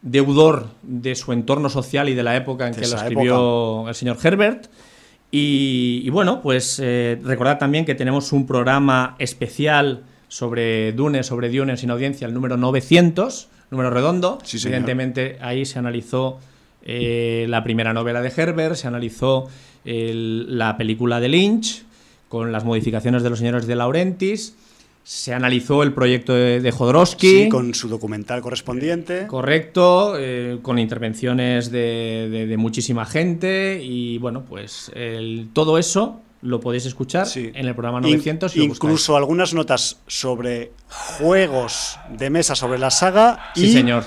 deudor 0.01 0.69
de 0.83 1.17
su 1.17 1.33
entorno 1.33 1.69
social 1.69 2.09
y 2.09 2.15
de 2.15 2.23
la 2.23 2.37
época 2.37 2.69
en 2.69 2.75
que 2.75 2.87
lo 2.87 2.97
escribió 2.97 3.89
el 3.89 3.95
señor 3.95 4.17
Herbert. 4.23 4.69
Y, 5.33 6.09
bueno 6.11 6.41
pues 6.41 6.81
eh, 6.83 7.21
recordad 7.23 7.59
también 7.59 7.85
que 7.85 7.97
tenemos 7.97 8.33
un 8.33 8.47
programa 8.47 9.17
especial 9.19 10.05
sobre 10.29 10.93
Dune 10.93 11.25
sobre 11.25 11.51
Dune 11.51 11.77
sin 11.77 11.91
audiencia 11.91 12.29
el 12.29 12.35
número 12.35 12.57
900 12.57 13.49
número 13.73 13.91
redondo. 13.91 14.39
Evidentemente 14.53 15.39
ahí 15.41 15.65
se 15.65 15.79
analizó 15.79 16.39
eh, 16.83 17.47
la 17.49 17.63
primera 17.63 17.93
novela 17.93 18.23
de 18.23 18.33
Herbert, 18.35 18.77
se 18.77 18.89
analizó 18.89 19.49
la 19.85 20.77
película 20.77 21.21
de 21.21 21.29
Lynch 21.29 21.85
con 22.29 22.53
las 22.53 22.65
modificaciones 22.65 23.23
de 23.23 23.31
los 23.31 23.39
señores 23.39 23.67
de 23.67 23.77
Laurentis, 23.77 24.55
se 25.03 25.33
analizó 25.33 25.83
el 25.83 25.95
proyecto 25.95 26.35
de, 26.35 26.71
Jodorowsky. 26.71 27.49
con 27.49 27.75
su 27.75 27.89
documental 27.89 28.43
correspondiente. 28.43 29.27
Correcto, 29.27 30.15
eh, 30.19 30.59
con 30.61 30.79
intervenciones 30.79 31.71
de, 31.71 32.55
muchísima 32.59 33.07
gente 33.07 33.81
y 33.83 34.19
bueno, 34.19 34.45
pues 34.45 34.93
todo 35.55 35.79
eso 35.79 36.21
lo 36.43 36.61
podéis 36.61 36.87
escuchar 36.87 37.27
en 37.35 37.67
el 37.67 37.75
programa 37.75 38.01
900. 38.01 38.57
incluso 38.57 39.17
algunas 39.17 39.53
notas 39.53 40.01
sobre 40.07 40.73
juegos 41.19 41.99
de 42.17 42.31
mesa 42.31 42.55
sobre 42.55 42.79
la 42.79 42.91
saga 42.91 43.51
sí, 43.55 43.73
señor 43.73 44.05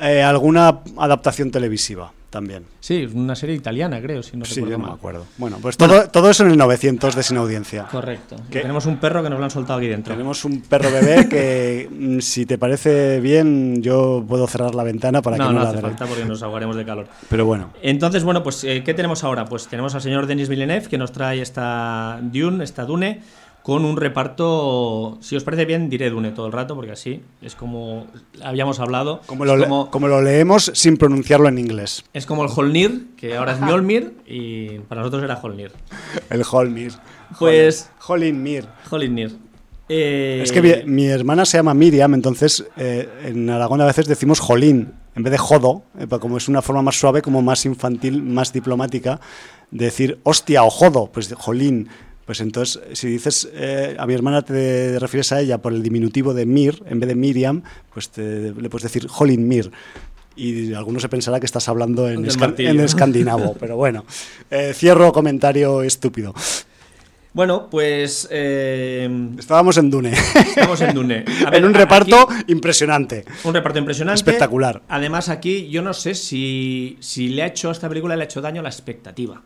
eh, 0.00 0.22
alguna 0.22 0.80
adaptación 0.96 1.50
televisiva 1.50 2.12
también. 2.32 2.64
Sí, 2.80 3.06
una 3.14 3.36
serie 3.36 3.54
italiana, 3.54 4.00
creo, 4.00 4.22
si 4.22 4.38
no 4.38 4.46
sí, 4.46 4.54
recuerdo 4.54 4.78
no 4.78 4.86
me 4.86 4.92
acuerdo. 4.94 5.26
Bueno, 5.36 5.58
pues 5.60 5.76
todo, 5.76 6.08
todo 6.08 6.30
eso 6.30 6.44
en 6.44 6.52
el 6.52 6.56
900 6.56 7.14
de 7.14 7.22
Sin 7.22 7.36
Audiencia. 7.36 7.86
Correcto. 7.92 8.36
Tenemos 8.50 8.86
un 8.86 8.96
perro 8.96 9.22
que 9.22 9.28
nos 9.28 9.38
lo 9.38 9.44
han 9.44 9.50
soltado 9.50 9.78
aquí 9.78 9.86
dentro. 9.86 10.14
Tenemos 10.14 10.44
un 10.46 10.62
perro 10.62 10.90
bebé 10.90 11.28
que, 11.28 11.88
mm, 11.90 12.20
si 12.20 12.46
te 12.46 12.56
parece 12.56 13.20
bien, 13.20 13.82
yo 13.82 14.24
puedo 14.26 14.46
cerrar 14.46 14.74
la 14.74 14.82
ventana 14.82 15.20
para 15.20 15.36
que 15.36 15.42
no, 15.42 15.52
no 15.52 15.62
la 15.62 15.70
hace 15.70 15.82
falta 15.82 16.06
porque 16.06 16.24
nos 16.24 16.42
ahogaremos 16.42 16.74
de 16.74 16.86
calor. 16.86 17.06
Pero 17.28 17.44
bueno. 17.44 17.70
Entonces, 17.82 18.24
bueno, 18.24 18.42
pues, 18.42 18.64
eh, 18.64 18.82
¿qué 18.82 18.94
tenemos 18.94 19.22
ahora? 19.24 19.44
Pues 19.44 19.68
tenemos 19.68 19.94
al 19.94 20.00
señor 20.00 20.26
Denis 20.26 20.48
Villeneuve 20.48 20.88
que 20.88 20.96
nos 20.96 21.12
trae 21.12 21.42
esta 21.42 22.18
Dune, 22.22 22.64
esta 22.64 22.86
Dune 22.86 23.20
con 23.62 23.84
un 23.84 23.96
reparto, 23.96 25.18
si 25.20 25.36
os 25.36 25.44
parece 25.44 25.64
bien, 25.64 25.88
diré 25.88 26.10
Dune 26.10 26.32
todo 26.32 26.46
el 26.46 26.52
rato, 26.52 26.74
porque 26.74 26.92
así 26.92 27.22
es 27.40 27.54
como 27.54 28.06
habíamos 28.42 28.80
hablado. 28.80 29.20
Como 29.26 29.44
lo, 29.44 29.88
como, 29.90 30.08
lo 30.08 30.20
leemos 30.20 30.72
sin 30.74 30.96
pronunciarlo 30.96 31.48
en 31.48 31.58
inglés. 31.58 32.04
Es 32.12 32.26
como 32.26 32.44
el 32.44 32.50
Holnir, 32.54 33.08
que 33.16 33.36
ahora 33.36 33.52
es 33.52 33.60
Mjolnir, 33.60 34.14
y 34.26 34.78
para 34.80 35.02
nosotros 35.02 35.22
era 35.22 35.38
Holnir. 35.40 35.72
El 36.30 36.42
Holnir. 36.50 36.92
Pues... 37.38 37.90
Holinmir. 38.06 38.66
Holinmir. 38.90 39.36
Eh... 39.88 40.40
Es 40.42 40.52
que 40.52 40.84
mi, 40.86 41.06
hermana 41.06 41.44
se 41.44 41.58
llama 41.58 41.74
Miriam, 41.74 42.14
entonces 42.14 42.64
eh, 42.76 43.08
en 43.24 43.48
Aragón 43.48 43.80
a 43.80 43.86
veces 43.86 44.06
decimos 44.06 44.40
Jolín, 44.40 44.92
en 45.14 45.22
vez 45.22 45.30
de 45.30 45.38
jodo, 45.38 45.84
eh, 45.98 46.06
como 46.20 46.36
es 46.36 46.48
una 46.48 46.62
forma 46.62 46.82
más 46.82 46.98
suave, 46.98 47.22
como 47.22 47.42
más 47.42 47.64
infantil, 47.64 48.22
más 48.22 48.52
diplomática, 48.52 49.20
de 49.70 49.84
decir 49.84 50.18
hostia 50.24 50.64
o 50.64 50.70
jodo, 50.70 51.10
pues 51.12 51.32
Jolín. 51.34 51.88
Pues 52.32 52.40
entonces, 52.40 52.80
si 52.94 53.08
dices 53.08 53.46
eh, 53.52 53.94
a 53.98 54.06
mi 54.06 54.14
hermana 54.14 54.40
te 54.40 54.98
refieres 54.98 55.32
a 55.32 55.40
ella 55.42 55.58
por 55.58 55.74
el 55.74 55.82
diminutivo 55.82 56.32
de 56.32 56.46
Mir, 56.46 56.82
en 56.86 56.98
vez 56.98 57.08
de 57.08 57.14
Miriam, 57.14 57.62
pues 57.92 58.10
le 58.16 58.70
puedes 58.70 58.84
decir 58.84 59.06
Holin 59.18 59.46
Mir. 59.46 59.70
Y 60.34 60.72
alguno 60.72 60.98
se 60.98 61.10
pensará 61.10 61.40
que 61.40 61.44
estás 61.44 61.68
hablando 61.68 62.08
en, 62.08 62.24
en 62.24 62.80
escandinavo, 62.80 63.54
pero 63.60 63.76
bueno, 63.76 64.06
eh, 64.50 64.72
cierro 64.74 65.12
comentario 65.12 65.82
estúpido. 65.82 66.32
Bueno, 67.34 67.68
pues. 67.70 68.26
Eh, 68.30 69.10
estábamos 69.38 69.76
en 69.76 69.90
Dune. 69.90 70.12
Estamos 70.12 70.80
en 70.80 70.94
Dune. 70.94 71.26
en 71.52 71.64
un 71.66 71.74
reparto 71.74 72.28
impresionante. 72.46 73.26
Un 73.44 73.52
reparto 73.52 73.78
impresionante. 73.78 74.20
Espectacular. 74.20 74.80
Además, 74.88 75.28
aquí 75.28 75.68
yo 75.68 75.82
no 75.82 75.92
sé 75.92 76.14
si, 76.14 76.96
si 77.00 77.28
le 77.28 77.42
ha 77.42 77.46
hecho 77.48 77.68
a 77.68 77.72
esta 77.72 77.90
película 77.90 78.16
le 78.16 78.22
ha 78.22 78.24
hecho 78.24 78.40
daño 78.40 78.60
a 78.60 78.62
la 78.62 78.70
expectativa. 78.70 79.42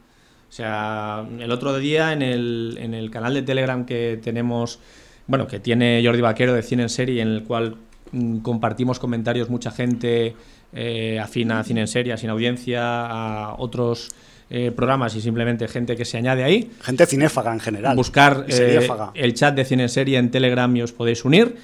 O 0.56 0.58
sea, 0.58 1.22
el 1.38 1.52
otro 1.52 1.76
día 1.76 2.14
en 2.14 2.22
el, 2.22 2.78
en 2.80 2.94
el 2.94 3.10
canal 3.10 3.34
de 3.34 3.42
Telegram 3.42 3.84
que 3.84 4.18
tenemos, 4.24 4.78
bueno, 5.26 5.46
que 5.46 5.60
tiene 5.60 6.00
Jordi 6.02 6.22
Vaquero 6.22 6.54
de 6.54 6.62
Cine 6.62 6.84
en 6.84 6.88
Serie, 6.88 7.20
en 7.20 7.28
el 7.28 7.42
cual 7.42 7.76
mm, 8.12 8.38
compartimos 8.38 8.98
comentarios 8.98 9.50
mucha 9.50 9.70
gente 9.70 10.34
eh, 10.72 11.20
afina 11.22 11.60
a 11.60 11.62
Cine 11.62 11.82
en 11.82 11.88
Serie, 11.88 12.16
sin 12.16 12.30
audiencia, 12.30 12.80
a 12.80 13.56
otros 13.58 14.08
eh, 14.48 14.72
programas 14.74 15.14
y 15.14 15.20
simplemente 15.20 15.68
gente 15.68 15.94
que 15.94 16.06
se 16.06 16.16
añade 16.16 16.42
ahí. 16.42 16.70
Gente 16.80 17.04
cinéfaga 17.04 17.52
en 17.52 17.60
general. 17.60 17.94
Buscar 17.94 18.46
eh, 18.48 18.88
el 19.12 19.34
chat 19.34 19.54
de 19.54 19.66
Cine 19.66 19.82
en 19.82 19.88
Serie 19.90 20.16
en 20.16 20.30
Telegram 20.30 20.74
y 20.74 20.80
os 20.80 20.92
podéis 20.92 21.22
unir. 21.26 21.54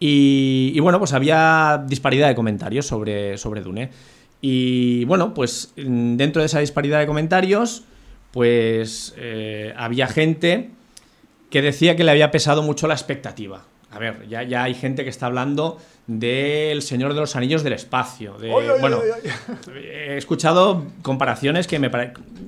Y, 0.00 0.78
bueno, 0.80 0.98
pues 0.98 1.14
había 1.14 1.82
disparidad 1.88 2.28
de 2.28 2.34
comentarios 2.34 2.84
sobre, 2.84 3.38
sobre 3.38 3.62
Dune. 3.62 3.88
Y 4.42 5.06
bueno, 5.06 5.32
pues 5.32 5.72
mm, 5.78 6.16
dentro 6.16 6.42
de 6.42 6.46
esa 6.46 6.60
disparidad 6.60 6.98
de 6.98 7.06
comentarios, 7.06 7.84
pues 8.32 9.14
eh, 9.16 9.72
había 9.76 10.06
gente 10.06 10.70
que 11.50 11.62
decía 11.62 11.96
que 11.96 12.04
le 12.04 12.10
había 12.10 12.30
pesado 12.30 12.62
mucho 12.62 12.86
la 12.86 12.94
expectativa. 12.94 13.64
A 13.90 13.98
ver, 13.98 14.28
ya, 14.28 14.42
ya 14.42 14.64
hay 14.64 14.74
gente 14.74 15.02
que 15.02 15.10
está 15.10 15.26
hablando 15.26 15.78
del 16.08 16.80
Señor 16.80 17.14
de 17.14 17.20
los 17.20 17.36
Anillos 17.36 17.62
del 17.62 17.74
Espacio. 17.74 18.36
bueno, 18.80 19.00
he 19.76 20.16
escuchado 20.16 20.84
comparaciones 21.02 21.66
que 21.66 21.78
me 21.78 21.90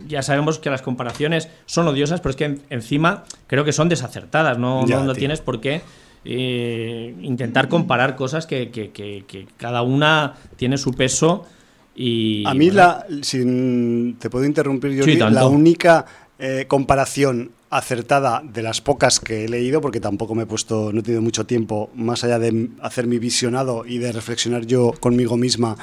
ya 0.06 0.22
sabemos 0.22 0.58
que 0.58 0.70
las 0.70 0.82
comparaciones 0.82 1.48
son 1.66 1.86
odiosas, 1.86 2.20
pero 2.20 2.30
es 2.30 2.36
que 2.36 2.58
encima 2.70 3.24
creo 3.46 3.64
que 3.64 3.72
son 3.72 3.88
desacertadas. 3.88 4.58
No, 4.58 4.86
no, 4.86 5.14
tienes 5.14 5.40
por 5.40 5.60
qué 5.60 5.82
eh, 6.24 7.14
intentar 7.20 7.68
comparar 7.68 8.16
cosas 8.16 8.46
que, 8.46 9.46
cada 9.58 9.82
una 9.82 10.34
tiene 10.56 10.78
su 10.78 10.92
peso. 10.92 11.46
Y, 12.02 12.44
a 12.46 12.54
mí, 12.54 12.70
la, 12.70 13.04
si 13.20 14.16
te 14.18 14.30
puedo 14.30 14.46
interrumpir, 14.46 14.92
yo 14.92 15.04
la 15.28 15.46
única 15.46 16.06
eh, 16.38 16.64
comparación 16.66 17.50
acertada 17.68 18.42
de 18.42 18.62
las 18.62 18.80
pocas 18.80 19.20
que 19.20 19.44
he 19.44 19.48
leído, 19.50 19.82
porque 19.82 20.00
tampoco 20.00 20.34
me 20.34 20.44
he 20.44 20.46
puesto, 20.46 20.94
no 20.94 21.00
he 21.00 21.02
tenido 21.02 21.20
mucho 21.20 21.44
tiempo, 21.44 21.90
más 21.94 22.24
allá 22.24 22.38
de 22.38 22.70
hacer 22.80 23.06
mi 23.06 23.18
visionado 23.18 23.84
y 23.84 23.98
de 23.98 24.12
reflexionar 24.12 24.64
yo 24.64 24.92
conmigo 24.98 25.36
misma 25.36 25.76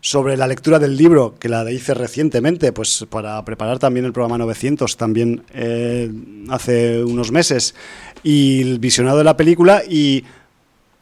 sobre 0.00 0.36
la 0.36 0.48
lectura 0.48 0.80
del 0.80 0.96
libro, 0.96 1.36
que 1.38 1.48
la 1.48 1.70
hice 1.70 1.94
recientemente, 1.94 2.72
pues 2.72 3.06
para 3.08 3.44
preparar 3.44 3.78
también 3.78 4.04
el 4.06 4.12
programa 4.12 4.38
900, 4.38 4.96
también 4.96 5.44
eh, 5.54 6.10
hace 6.48 7.04
unos 7.04 7.30
meses, 7.30 7.76
y 8.24 8.62
el 8.62 8.80
visionado 8.80 9.18
de 9.18 9.24
la 9.24 9.36
película, 9.36 9.84
y 9.88 10.24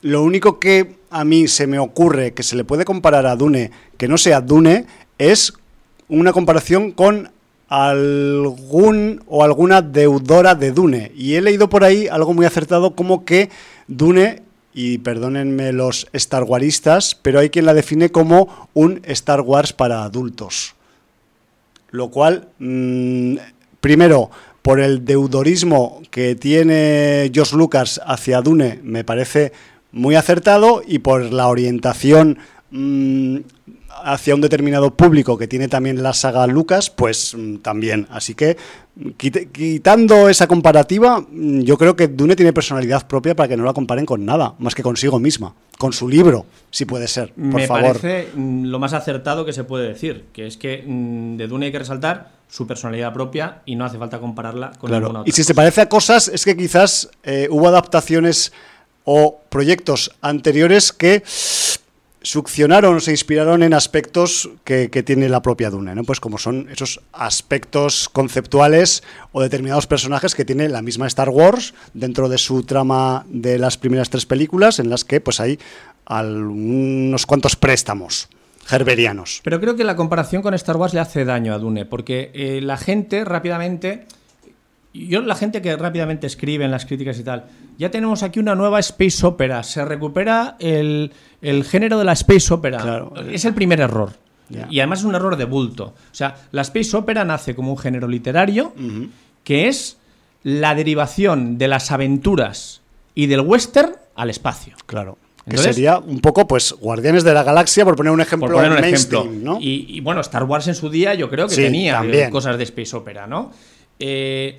lo 0.02 0.22
único 0.22 0.58
que 0.58 0.96
a 1.10 1.24
mí 1.24 1.48
se 1.48 1.66
me 1.66 1.78
ocurre 1.78 2.34
que 2.34 2.42
se 2.42 2.56
le 2.56 2.64
puede 2.64 2.84
comparar 2.84 3.26
a 3.26 3.36
Dune, 3.36 3.70
que 3.96 4.08
no 4.08 4.18
sea 4.18 4.40
Dune, 4.40 4.86
es 5.18 5.52
una 6.08 6.32
comparación 6.32 6.92
con 6.92 7.30
algún 7.68 9.22
o 9.26 9.44
alguna 9.44 9.82
deudora 9.82 10.54
de 10.54 10.72
Dune. 10.72 11.12
Y 11.14 11.34
he 11.34 11.42
leído 11.42 11.68
por 11.68 11.84
ahí 11.84 12.08
algo 12.08 12.34
muy 12.34 12.46
acertado 12.46 12.94
como 12.94 13.24
que 13.24 13.50
Dune, 13.86 14.42
y 14.72 14.98
perdónenme 14.98 15.72
los 15.72 16.06
Star 16.12 16.44
Waristas, 16.44 17.14
pero 17.14 17.40
hay 17.40 17.50
quien 17.50 17.66
la 17.66 17.74
define 17.74 18.10
como 18.10 18.68
un 18.74 19.00
Star 19.04 19.40
Wars 19.40 19.72
para 19.72 20.04
adultos. 20.04 20.74
Lo 21.90 22.10
cual, 22.10 22.48
mm, 22.58 23.36
primero, 23.80 24.30
por 24.62 24.80
el 24.80 25.04
deudorismo 25.04 26.02
que 26.10 26.34
tiene 26.34 27.30
George 27.32 27.56
Lucas 27.56 28.00
hacia 28.04 28.42
Dune, 28.42 28.78
me 28.82 29.02
parece 29.04 29.52
muy 29.92 30.14
acertado 30.14 30.82
y 30.86 30.98
por 31.00 31.32
la 31.32 31.48
orientación 31.48 32.38
mm, 32.70 33.38
hacia 34.04 34.34
un 34.34 34.40
determinado 34.40 34.94
público 34.94 35.38
que 35.38 35.48
tiene 35.48 35.68
también 35.68 36.02
la 36.02 36.12
saga 36.12 36.46
Lucas, 36.46 36.90
pues 36.90 37.34
mm, 37.36 37.56
también. 37.56 38.06
Así 38.10 38.34
que 38.34 38.56
quitando 39.16 40.28
esa 40.28 40.46
comparativa, 40.46 41.20
mm, 41.20 41.60
yo 41.60 41.78
creo 41.78 41.96
que 41.96 42.08
Dune 42.08 42.36
tiene 42.36 42.52
personalidad 42.52 43.06
propia 43.06 43.34
para 43.34 43.48
que 43.48 43.56
no 43.56 43.64
la 43.64 43.72
comparen 43.72 44.06
con 44.06 44.24
nada, 44.24 44.54
más 44.58 44.74
que 44.74 44.82
consigo 44.82 45.18
misma, 45.18 45.54
con 45.78 45.92
su 45.92 46.08
libro, 46.08 46.46
si 46.70 46.84
puede 46.84 47.08
ser. 47.08 47.32
Por 47.32 47.44
Me 47.44 47.66
favor. 47.66 47.98
parece 47.98 48.28
lo 48.36 48.78
más 48.78 48.92
acertado 48.92 49.44
que 49.44 49.52
se 49.52 49.64
puede 49.64 49.88
decir, 49.88 50.26
que 50.32 50.46
es 50.46 50.56
que 50.56 50.84
de 50.86 51.46
Dune 51.46 51.66
hay 51.66 51.72
que 51.72 51.78
resaltar 51.78 52.38
su 52.48 52.66
personalidad 52.66 53.12
propia 53.12 53.62
y 53.66 53.76
no 53.76 53.84
hace 53.84 53.98
falta 53.98 54.18
compararla 54.18 54.72
con 54.78 54.90
ninguna 54.90 55.20
otra. 55.20 55.28
Y 55.28 55.32
si 55.32 55.44
se 55.44 55.54
parece 55.54 55.82
a 55.82 55.88
cosas, 55.88 56.28
es 56.28 56.44
que 56.44 56.56
quizás 56.56 57.10
eh, 57.22 57.46
hubo 57.50 57.68
adaptaciones 57.68 58.52
o 59.10 59.40
proyectos 59.48 60.10
anteriores 60.20 60.92
que 60.92 61.22
succionaron, 62.20 63.00
se 63.00 63.10
inspiraron 63.10 63.62
en 63.62 63.72
aspectos 63.72 64.50
que, 64.64 64.88
tiene 65.02 65.30
la 65.30 65.40
propia 65.40 65.70
Dune, 65.70 65.94
¿no? 65.94 66.04
Pues 66.04 66.20
como 66.20 66.36
son 66.36 66.68
esos 66.68 67.00
aspectos 67.14 68.10
conceptuales 68.10 69.02
o 69.32 69.40
determinados 69.40 69.86
personajes 69.86 70.34
que 70.34 70.44
tiene 70.44 70.68
la 70.68 70.82
misma 70.82 71.06
Star 71.06 71.30
Wars 71.30 71.72
dentro 71.94 72.28
de 72.28 72.36
su 72.36 72.64
trama 72.64 73.24
de 73.30 73.56
las 73.56 73.78
primeras 73.78 74.10
tres 74.10 74.26
películas, 74.26 74.78
en 74.78 74.90
las 74.90 75.06
que 75.06 75.22
pues 75.22 75.40
hay 75.40 75.58
unos 76.06 77.24
cuantos 77.24 77.56
préstamos 77.56 78.28
gerberianos. 78.66 79.40
Pero 79.42 79.58
creo 79.58 79.74
que 79.74 79.84
la 79.84 79.96
comparación 79.96 80.42
con 80.42 80.52
Star 80.52 80.76
Wars 80.76 80.92
le 80.92 81.00
hace 81.00 81.24
daño 81.24 81.54
a 81.54 81.58
Dune, 81.58 81.86
porque 81.86 82.30
eh, 82.34 82.60
la 82.60 82.76
gente 82.76 83.24
rápidamente 83.24 84.06
yo, 85.06 85.20
la 85.20 85.34
gente 85.34 85.62
que 85.62 85.76
rápidamente 85.76 86.26
escribe 86.26 86.64
en 86.64 86.70
las 86.70 86.86
críticas 86.86 87.18
y 87.18 87.22
tal, 87.22 87.44
ya 87.78 87.90
tenemos 87.90 88.22
aquí 88.22 88.40
una 88.40 88.54
nueva 88.54 88.80
space 88.80 89.24
opera. 89.24 89.62
Se 89.62 89.84
recupera 89.84 90.56
el, 90.58 91.12
género 91.64 91.98
de 91.98 92.04
la 92.04 92.12
space 92.12 92.52
opera. 92.52 93.06
Es 93.30 93.44
el 93.44 93.54
primer 93.54 93.80
error. 93.80 94.12
Y 94.70 94.80
además 94.80 95.00
es 95.00 95.04
un 95.04 95.14
error 95.14 95.36
de 95.36 95.44
bulto. 95.44 95.84
O 95.84 96.14
sea, 96.14 96.36
la 96.52 96.62
space 96.62 96.96
opera 96.96 97.24
nace 97.24 97.54
como 97.54 97.70
un 97.70 97.78
género 97.78 98.08
literario 98.08 98.72
que 99.44 99.68
es 99.68 99.98
la 100.42 100.74
derivación 100.74 101.58
de 101.58 101.68
las 101.68 101.90
aventuras 101.90 102.80
y 103.14 103.26
del 103.26 103.40
western 103.40 103.92
al 104.14 104.30
espacio. 104.30 104.74
Claro. 104.86 105.18
que 105.48 105.58
sería 105.58 105.98
un 105.98 106.20
poco, 106.20 106.46
pues, 106.46 106.72
Guardianes 106.72 107.24
de 107.24 107.34
la 107.34 107.42
Galaxia, 107.42 107.84
por 107.84 107.96
poner 107.96 108.12
un 108.12 108.20
ejemplo. 108.20 108.48
Por 108.48 108.56
poner 108.56 108.72
un 108.72 108.84
ejemplo. 108.84 109.58
Y, 109.60 110.00
bueno, 110.00 110.20
Star 110.20 110.44
Wars 110.44 110.68
en 110.68 110.74
su 110.74 110.90
día 110.90 111.14
yo 111.14 111.28
creo 111.28 111.48
que 111.48 111.56
tenía 111.56 112.30
cosas 112.30 112.58
de 112.58 112.64
space 112.64 112.96
opera, 112.96 113.26
¿no? 113.26 113.52
Eh, 113.98 114.58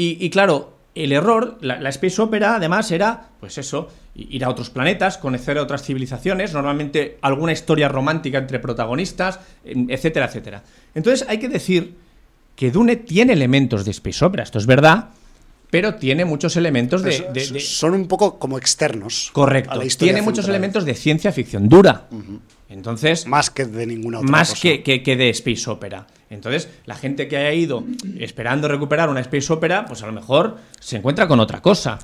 y, 0.00 0.30
claro, 0.30 0.76
el 0.94 1.12
error, 1.12 1.58
la, 1.60 1.88
Space 1.88 2.22
Opera 2.22 2.54
además 2.54 2.90
era, 2.92 3.30
pues 3.40 3.58
eso, 3.58 3.88
ir 4.14 4.44
a 4.44 4.48
otros 4.48 4.70
planetas, 4.70 5.18
conocer 5.18 5.58
a 5.58 5.62
otras 5.62 5.82
civilizaciones, 5.82 6.52
normalmente 6.52 7.18
alguna 7.20 7.52
historia 7.52 7.88
romántica 7.88 8.38
entre 8.38 8.60
protagonistas, 8.60 9.40
etcétera, 9.64 10.26
etcétera. 10.26 10.62
Entonces 10.94 11.26
hay 11.28 11.38
que 11.38 11.48
decir 11.48 11.96
que 12.54 12.70
Dune 12.70 12.96
tiene 12.96 13.32
elementos 13.32 13.84
de 13.84 13.90
Space 13.90 14.24
Opera, 14.24 14.44
esto 14.44 14.58
es 14.58 14.66
verdad, 14.66 15.10
pero 15.70 15.96
tiene 15.96 16.24
muchos 16.24 16.56
elementos 16.56 17.02
de, 17.02 17.60
Son 17.60 17.92
un 17.92 18.08
poco 18.08 18.38
como 18.38 18.56
externos. 18.56 19.30
Correcto. 19.32 19.78
tiene 19.98 20.22
muchos 20.22 20.48
elementos 20.48 20.84
de 20.84 20.94
ciencia 20.94 21.32
ficción 21.32 21.68
dura. 21.68 22.08
Entonces... 22.68 23.26
Más 23.26 23.50
que 23.50 23.64
de 23.64 23.86
ninguna 23.86 24.18
otra 24.18 24.30
Más 24.30 24.54
Que, 24.54 24.82
que, 24.82 25.16
de 25.16 25.30
Space 25.30 25.68
Opera. 25.68 26.06
Entonces, 26.30 26.68
la 26.84 26.94
gente 26.94 27.26
que 27.26 27.36
haya 27.36 27.52
ido 27.52 27.84
esperando 28.18 28.68
recuperar 28.68 29.08
una 29.08 29.20
Space 29.20 29.52
Opera, 29.52 29.86
pues 29.86 30.02
a 30.02 30.06
lo 30.06 30.12
mejor 30.12 30.58
se 30.78 30.96
encuentra 30.96 31.26
con 31.26 31.40
otra 31.40 31.62
cosa. 31.62 31.98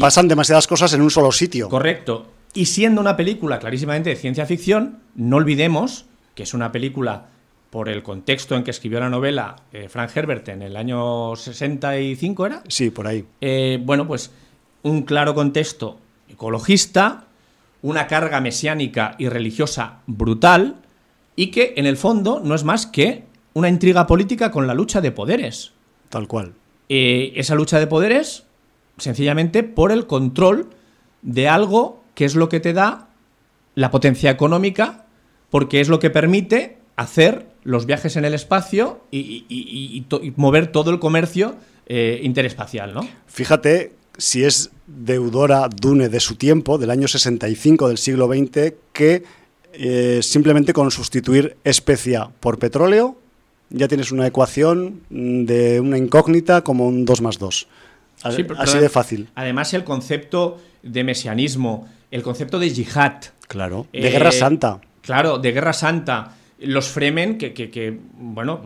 Pasan 0.00 0.28
demasiadas 0.28 0.66
cosas 0.66 0.92
en 0.94 1.02
un 1.02 1.10
solo 1.10 1.30
sitio. 1.30 1.68
Correcto. 1.68 2.26
Y 2.54 2.66
siendo 2.66 3.00
una 3.02 3.16
película 3.16 3.58
clarísimamente 3.58 4.10
de 4.10 4.16
ciencia 4.16 4.46
ficción, 4.46 5.00
no 5.14 5.36
olvidemos 5.36 6.06
que 6.34 6.44
es 6.44 6.54
una 6.54 6.72
película 6.72 7.26
por 7.70 7.88
el 7.88 8.02
contexto 8.02 8.54
en 8.56 8.64
que 8.64 8.70
escribió 8.70 9.00
la 9.00 9.10
novela 9.10 9.56
eh, 9.72 9.88
Frank 9.88 10.10
Herbert 10.14 10.48
en 10.48 10.62
el 10.62 10.76
año 10.76 11.36
65, 11.36 12.46
¿era? 12.46 12.62
Sí, 12.68 12.90
por 12.90 13.06
ahí. 13.06 13.26
Eh, 13.40 13.78
bueno, 13.82 14.06
pues 14.06 14.30
un 14.82 15.02
claro 15.02 15.34
contexto 15.34 15.98
ecologista, 16.28 17.24
una 17.82 18.06
carga 18.06 18.40
mesiánica 18.40 19.16
y 19.18 19.28
religiosa 19.28 19.98
brutal, 20.06 20.76
y 21.34 21.48
que 21.48 21.74
en 21.76 21.86
el 21.86 21.96
fondo 21.96 22.40
no 22.42 22.54
es 22.54 22.64
más 22.64 22.86
que 22.86 23.24
una 23.56 23.70
intriga 23.70 24.06
política 24.06 24.50
con 24.50 24.66
la 24.66 24.74
lucha 24.74 25.00
de 25.00 25.12
poderes. 25.12 25.72
Tal 26.10 26.28
cual. 26.28 26.52
Eh, 26.90 27.32
esa 27.36 27.54
lucha 27.54 27.80
de 27.80 27.86
poderes, 27.86 28.44
sencillamente 28.98 29.62
por 29.62 29.92
el 29.92 30.06
control 30.06 30.68
de 31.22 31.48
algo 31.48 32.04
que 32.14 32.26
es 32.26 32.34
lo 32.34 32.50
que 32.50 32.60
te 32.60 32.74
da 32.74 33.08
la 33.74 33.90
potencia 33.90 34.30
económica, 34.30 35.06
porque 35.48 35.80
es 35.80 35.88
lo 35.88 36.00
que 36.00 36.10
permite 36.10 36.76
hacer 36.96 37.46
los 37.64 37.86
viajes 37.86 38.16
en 38.16 38.26
el 38.26 38.34
espacio 38.34 39.00
y, 39.10 40.04
mover 40.36 40.66
todo 40.70 40.90
el 40.90 40.98
comercio 40.98 41.56
eh, 41.86 42.20
interespacial, 42.22 42.92
¿no? 42.92 43.08
Fíjate 43.26 43.94
si 44.18 44.44
es 44.44 44.70
deudora 44.86 45.70
Dune 45.74 46.10
de 46.10 46.20
su 46.20 46.34
tiempo, 46.34 46.76
del 46.76 46.90
año 46.90 47.08
65 47.08 47.88
del 47.88 47.96
siglo 47.96 48.28
XX, 48.28 48.74
que 48.92 49.24
eh, 49.72 50.20
simplemente 50.22 50.74
con 50.74 50.90
sustituir 50.90 51.56
especia 51.64 52.28
por 52.40 52.58
petróleo 52.58 53.16
ya 53.70 53.88
tienes 53.88 54.12
una 54.12 54.26
ecuación 54.26 55.00
de 55.10 55.80
una 55.80 55.98
incógnita 55.98 56.62
como 56.62 56.86
un 56.86 57.04
2 57.04 57.20
más 57.22 57.38
2. 57.38 57.66
así 58.22 58.78
de 58.78 58.88
fácil. 58.88 59.28
Además, 59.34 59.74
el 59.74 59.84
concepto 59.84 60.58
de 60.82 61.04
mesianismo, 61.04 61.88
el 62.10 62.22
concepto 62.22 62.58
de 62.58 62.70
yihad. 62.70 63.24
Claro, 63.48 63.86
de 63.92 64.10
guerra 64.10 64.32
santa. 64.32 64.80
Claro, 65.02 65.38
de 65.38 65.52
guerra 65.52 65.72
santa. 65.72 66.32
Los 66.58 66.88
Fremen, 66.88 67.38
que, 67.38 67.98
bueno, 68.18 68.60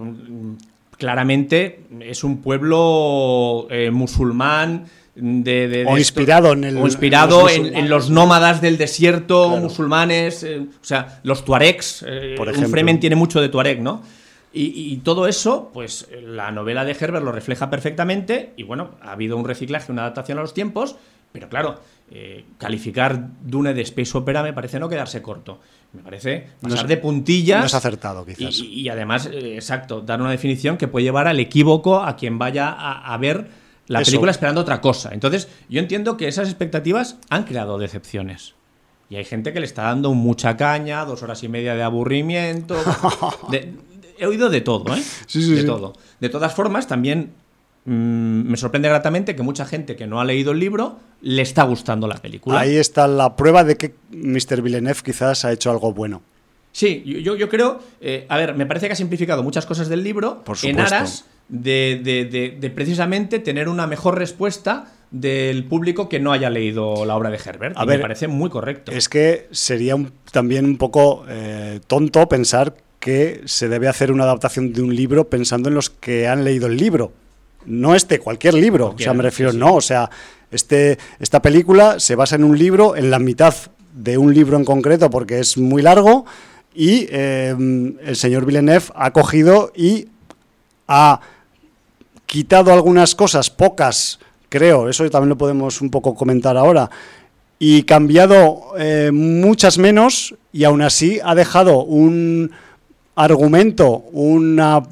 claramente 0.96 1.80
es 2.00 2.24
un 2.24 2.40
pueblo 2.40 3.66
eh, 3.70 3.90
musulmán. 3.90 4.86
De, 5.16 5.84
o 5.86 5.98
inspirado 5.98 6.52
en 6.52 6.64
el, 6.64 6.78
inspirado 6.78 7.50
en, 7.50 7.90
los, 7.90 8.08
nómadas 8.08 8.62
del 8.62 8.78
desierto 8.78 9.48
musulmanes, 9.58 10.44
eh, 10.44 10.60
o 10.60 10.84
sea, 10.84 11.20
los 11.24 11.44
tuaregs. 11.44 12.04
Eh, 12.06 12.36
un 12.38 12.70
Fremen 12.70 13.00
tiene 13.00 13.16
mucho 13.16 13.40
de 13.40 13.50
tuareg, 13.50 13.82
¿no? 13.82 14.02
Y, 14.52 14.96
todo 14.98 15.28
eso, 15.28 15.70
pues 15.72 16.08
la 16.22 16.50
novela 16.50 16.84
de 16.84 16.96
Herbert 16.98 17.24
lo 17.24 17.30
refleja 17.30 17.70
perfectamente 17.70 18.52
y 18.56 18.64
bueno, 18.64 18.96
ha 19.00 19.12
habido 19.12 19.36
un 19.36 19.44
reciclaje, 19.44 19.92
una 19.92 20.02
adaptación 20.02 20.38
a 20.38 20.40
los 20.40 20.54
tiempos, 20.54 20.96
pero 21.30 21.48
claro, 21.48 21.78
eh, 22.10 22.44
calificar 22.58 23.28
Dune 23.40 23.72
de 23.72 23.82
Space 23.82 24.18
Opera 24.18 24.42
me 24.42 24.52
parece 24.52 24.80
no 24.80 24.88
quedarse 24.88 25.22
corto. 25.22 25.60
Me 25.92 26.02
parece 26.02 26.48
pasar 26.60 26.86
de 26.86 26.96
puntillas. 26.96 27.60
No 27.60 27.66
es 27.66 27.74
acertado, 27.74 28.24
quizás. 28.24 28.58
Y, 28.58 28.88
además, 28.88 29.26
eh, 29.26 29.54
exacto, 29.54 30.00
dar 30.00 30.20
una 30.20 30.30
definición 30.30 30.76
que 30.76 30.88
puede 30.88 31.04
llevar 31.04 31.26
al 31.26 31.40
equívoco 31.40 32.00
a 32.00 32.16
quien 32.16 32.38
vaya 32.38 32.70
a, 32.70 33.16
ver 33.18 33.48
la 33.86 34.02
película 34.02 34.30
esperando 34.30 34.60
otra 34.60 34.80
cosa. 34.80 35.10
Entonces, 35.12 35.48
yo 35.68 35.80
entiendo 35.80 36.16
que 36.16 36.28
esas 36.28 36.48
expectativas 36.48 37.18
han 37.28 37.44
creado 37.44 37.78
decepciones. 37.78 38.54
Y 39.08 39.16
hay 39.16 39.24
gente 39.24 39.52
que 39.52 39.58
le 39.58 39.66
está 39.66 39.82
dando 39.82 40.14
mucha 40.14 40.56
caña, 40.56 41.04
dos 41.04 41.24
horas 41.24 41.42
y 41.42 41.48
media 41.48 41.74
de 41.74 41.82
aburrimiento. 41.82 42.76
he 44.20 44.26
oído 44.26 44.50
de 44.50 44.60
todo, 44.60 44.94
¿eh? 44.94 45.02
Sí, 45.26 45.42
sí, 45.42 45.54
de 45.54 45.64
todo. 45.64 45.94
De 46.20 46.28
todas 46.28 46.54
formas, 46.54 46.86
también 46.86 47.32
mm, 47.86 48.42
me 48.50 48.56
sorprende 48.56 48.88
gratamente 48.88 49.34
que 49.34 49.42
mucha 49.42 49.64
gente 49.64 49.96
que 49.96 50.06
no 50.06 50.20
ha 50.20 50.24
leído 50.24 50.52
el 50.52 50.60
libro 50.60 50.98
le 51.22 51.42
está 51.42 51.64
gustando 51.64 52.06
la 52.06 52.16
película. 52.16 52.60
Ahí 52.60 52.76
está 52.76 53.08
la 53.08 53.34
prueba 53.34 53.64
de 53.64 53.76
que 53.76 53.94
Mr. 54.10 54.62
Villeneuve 54.62 55.00
quizás 55.04 55.44
ha 55.44 55.52
hecho 55.52 55.70
algo 55.70 55.92
bueno. 55.92 56.22
Sí, 56.72 57.02
yo, 57.04 57.34
yo 57.34 57.48
creo, 57.48 57.80
eh, 58.00 58.26
a 58.28 58.36
ver, 58.36 58.54
me 58.54 58.64
parece 58.64 58.86
que 58.86 58.92
ha 58.92 58.96
simplificado 58.96 59.42
muchas 59.42 59.66
cosas 59.66 59.88
del 59.88 60.04
libro 60.04 60.44
en 60.62 60.78
aras 60.78 61.24
de, 61.48 62.72
precisamente 62.74 63.40
tener 63.40 63.68
una 63.68 63.86
mejor 63.86 64.16
respuesta 64.18 64.92
del 65.10 65.64
público 65.64 66.08
que 66.08 66.20
no 66.20 66.30
haya 66.30 66.48
leído 66.48 67.04
la 67.04 67.16
obra 67.16 67.30
de 67.30 67.40
Herbert. 67.44 67.76
A 67.76 67.84
me 67.84 67.98
parece 67.98 68.28
muy 68.28 68.50
correcto. 68.50 68.92
Es 68.92 69.08
que 69.08 69.48
sería 69.50 69.96
también 70.30 70.64
un 70.64 70.78
poco 70.78 71.24
eh, 71.28 71.80
tonto 71.88 72.28
pensar 72.28 72.76
que 73.00 73.40
se 73.46 73.68
debe 73.68 73.88
hacer 73.88 74.12
una 74.12 74.24
adaptación 74.24 74.72
de 74.72 74.82
un 74.82 74.94
libro 74.94 75.28
pensando 75.28 75.68
en 75.68 75.74
los 75.74 75.88
que 75.90 76.28
han 76.28 76.44
leído 76.44 76.66
el 76.66 76.76
libro. 76.76 77.12
No 77.64 77.94
este, 77.94 78.20
cualquier 78.20 78.54
libro. 78.54 78.94
o 78.94 78.98
sea, 78.98 79.14
me 79.14 79.22
refiero, 79.22 79.52
no, 79.52 79.74
o 79.74 79.80
sea, 79.80 80.10
este, 80.50 80.98
esta 81.18 81.40
película 81.40 81.98
se 81.98 82.14
basa 82.14 82.36
en 82.36 82.44
un 82.44 82.58
libro, 82.58 82.96
en 82.96 83.10
la 83.10 83.18
mitad 83.18 83.54
de 83.94 84.18
un 84.18 84.34
libro 84.34 84.56
en 84.56 84.64
concreto, 84.64 85.10
porque 85.10 85.40
es 85.40 85.56
muy 85.56 85.82
largo, 85.82 86.26
y 86.74 87.06
em, 87.10 87.96
el 88.04 88.16
señor 88.16 88.44
Villeneuve 88.44 88.86
ha 88.94 89.12
cogido 89.12 89.72
y 89.74 90.08
ha 90.86 91.20
quitado 92.26 92.72
algunas 92.72 93.14
cosas, 93.14 93.50
pocas, 93.50 94.20
creo, 94.48 94.88
eso 94.88 95.08
también 95.10 95.30
lo 95.30 95.38
podemos 95.38 95.80
un 95.80 95.90
poco 95.90 96.14
comentar 96.14 96.56
ahora, 96.56 96.90
y 97.58 97.82
cambiado 97.82 98.72
eh, 98.78 99.10
muchas 99.12 99.78
menos, 99.78 100.34
y 100.52 100.64
aún 100.64 100.82
así 100.82 101.18
ha 101.24 101.34
dejado 101.34 101.82
un 101.82 102.52
argumento, 103.24 104.04
una, 104.12 104.82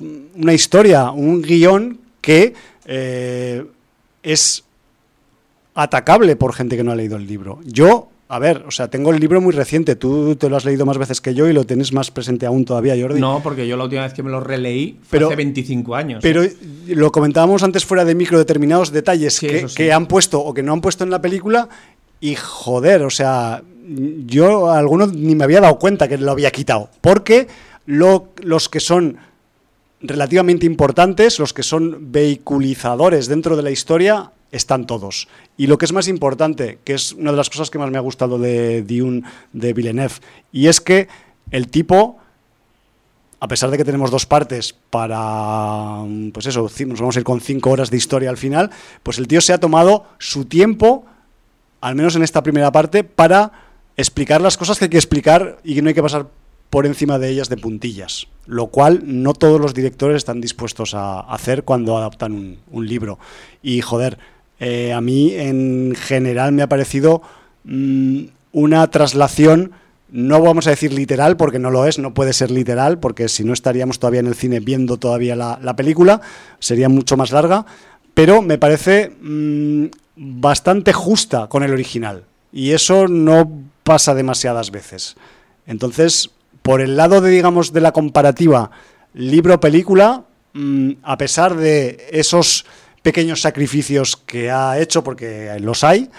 historia, 0.53 1.11
un 1.11 1.41
guion 1.41 1.99
que 2.21 2.53
eh, 2.85 3.65
es 4.23 4.65
atacable 5.75 6.37
por 6.37 6.53
gente 6.53 6.77
que 6.77 6.85
no 6.85 6.93
ha 6.93 6.95
leído 6.95 7.17
el 7.17 7.27
libro. 7.27 7.61
Yo, 7.65 8.09
a 8.29 8.39
ver, 8.39 8.65
o 8.67 8.71
sea, 8.71 8.89
tengo 8.89 9.13
el 9.13 9.21
libro 9.21 9.41
muy 9.41 9.53
reciente, 9.53 9.97
tú 9.97 10.37
te 10.37 10.51
lo 10.51 10.57
has 10.57 10.65
leído 10.65 10.85
más 10.85 10.99
veces 10.99 11.21
que 11.21 11.35
yo 11.35 11.49
y 11.49 11.55
lo 11.55 11.65
tienes 11.65 11.93
más 11.93 12.11
presente 12.11 12.45
aún 12.45 12.65
todavía, 12.65 12.95
Jordi. 13.01 13.19
No, 13.19 13.41
porque 13.43 13.67
yo 13.67 13.77
la 13.77 13.85
última 13.85 14.03
vez 14.03 14.13
que 14.13 14.23
me 14.23 14.31
lo 14.31 14.41
releí 14.41 14.99
fue 15.03 15.25
hace 15.25 15.37
25 15.37 15.95
años. 15.95 16.21
Pero 16.23 16.43
¿eh? 16.43 16.55
lo 16.89 17.11
comentábamos 17.11 17.63
antes 17.63 17.87
fuera 17.87 18.05
de 18.05 18.15
micro, 18.15 18.37
determinados 18.37 18.93
detalles 18.93 19.41
que, 19.41 19.67
que 19.75 19.93
han 19.93 20.07
puesto 20.07 20.41
o 20.41 20.53
que 20.53 20.63
no 20.63 20.75
han 20.75 20.81
puesto 20.83 21.05
en 21.05 21.11
la 21.11 21.23
película 21.23 21.69
y 22.21 22.35
joder, 22.35 23.03
o 23.03 23.11
sea, 23.11 23.63
yo 24.27 24.71
a 24.71 24.79
algunos 24.79 25.15
ni 25.15 25.35
me 25.35 25.45
había 25.45 25.61
dado 25.61 25.79
cuenta 25.79 26.09
que 26.09 26.19
lo 26.19 26.33
había 26.33 26.51
quitado, 26.51 26.91
porque 27.01 27.47
los 27.89 28.69
que 28.69 28.81
son 28.81 29.17
relativamente 30.03 30.67
importantes, 30.67 31.39
los 31.39 31.55
que 31.55 31.63
son 31.63 32.13
vehiculizadores 32.13 33.29
dentro 33.29 33.57
de 33.57 33.63
la 33.63 33.71
historia, 33.71 34.31
están 34.53 34.87
todos. 34.87 35.27
Y 35.57 35.67
lo 35.67 35.79
que 35.79 35.87
es 35.87 35.93
más 35.93 36.07
importante, 36.07 36.79
que 36.85 36.93
es 36.93 37.13
una 37.13 37.31
de 37.31 37.39
las 37.39 37.49
cosas 37.49 37.71
que 37.71 37.79
más 37.79 37.91
me 37.91 37.97
ha 37.97 38.03
gustado 38.03 38.39
de 38.39 38.83
Dune 38.83 39.23
de 39.55 39.73
Villeneuve, 39.73 40.15
y 40.53 40.67
es 40.67 40.83
que 40.83 41.09
el 41.51 41.69
tipo, 41.69 42.19
a 43.41 43.49
pesar 43.49 43.71
de 43.71 43.79
que 43.79 43.85
tenemos 43.85 44.11
dos 44.11 44.27
partes 44.27 44.75
para, 44.91 46.05
pues 46.33 46.45
eso, 46.45 46.71
nos 46.87 47.01
vamos 47.01 47.17
a 47.17 47.21
ir 47.21 47.25
con 47.25 47.41
cinco 47.41 47.71
horas 47.71 47.91
de 47.91 47.97
historia 47.97 48.29
al 48.29 48.37
final, 48.37 48.71
pues 49.03 49.17
el 49.19 49.29
tío 49.29 49.41
se 49.41 49.55
ha 49.55 49.61
tomado 49.61 50.05
su 50.19 50.45
tiempo, 50.45 51.07
al 51.81 51.95
menos 51.95 52.17
en 52.17 52.23
esta 52.23 52.43
primera 52.43 52.71
parte, 52.71 53.03
para 53.03 53.53
explicar 53.97 54.43
las 54.43 54.59
cosas 54.59 54.79
que 54.79 54.85
hay 54.85 54.91
que 54.91 54.99
explicar 54.99 55.59
y 55.65 55.75
que 55.75 55.81
no 55.81 55.89
hay 55.89 55.95
que 55.95 56.03
pasar 56.03 56.27
por 56.71 56.87
encima 56.87 57.19
de 57.19 57.31
ellas 57.31 57.49
de 57.49 57.57
puntillas, 57.57 58.27
lo 58.47 58.69
cual 58.69 59.03
no 59.05 59.33
todos 59.33 59.61
los 59.61 59.75
directores 59.75 60.19
están 60.19 60.41
dispuestos 60.41 60.95
a 60.95 61.21
hacer 61.21 61.65
cuando 61.65 61.97
adaptan 61.97 62.59
un, 62.71 62.87
libro. 62.87 63.19
Y 63.63 63.81
joder, 63.81 64.19
eh, 64.61 64.93
a 64.93 65.01
mí 65.01 65.33
en 65.35 65.95
general 65.97 66.53
me 66.53 66.63
ha 66.63 66.69
parecido 66.69 67.23
mm, 67.65 68.25
una 68.53 68.87
traslación, 68.91 69.73
no 70.11 70.41
vamos 70.41 70.67
a 70.67 70.71
decir 70.71 70.93
literal, 70.93 71.37
porque 71.37 71.59
no 71.59 71.71
lo 71.71 71.87
es, 71.87 71.99
no 71.99 72.15
puede 72.15 72.33
ser 72.33 72.51
literal, 72.51 72.99
porque 72.99 73.29
si 73.29 73.45
no 73.45 73.53
estaríamos 73.53 73.99
todavía 73.99 74.21
en 74.21 74.27
el 74.27 74.35
cine 74.35 74.61
viendo 74.61 74.97
todavía 74.97 75.37
la, 75.37 75.77
película, 75.77 76.21
sería 76.59 76.89
mucho 76.89 77.17
más 77.17 77.31
larga, 77.31 77.67
pero 78.15 78.43
me 78.43 78.59
parece 78.59 79.13
mm, 79.21 79.87
bastante 80.17 80.93
justa 80.93 81.49
con 81.49 81.63
el 81.63 81.73
original. 81.73 82.25
Y 82.53 82.73
eso 82.73 83.09
no 83.09 83.63
pasa 83.85 84.15
demasiadas 84.15 84.71
veces. 84.71 85.17
Entonces, 85.67 86.31
por 86.69 86.83
el 86.83 86.99
lado 86.99 87.23
de, 87.23 87.31
digamos, 87.31 87.73
de 87.73 87.81
la 87.81 87.93
comparativa 87.93 88.71
libro-película, 89.15 90.25
mm, 90.53 90.91
a 91.03 91.17
pesar 91.17 91.57
de 91.57 92.09
esos 92.11 92.67
pequeños 93.01 93.41
sacrificios 93.41 94.19
que 94.19 94.51
ha 94.51 94.79
hecho, 94.79 95.03
porque 95.03 95.57
los 95.61 95.83
hay, 95.83 96.11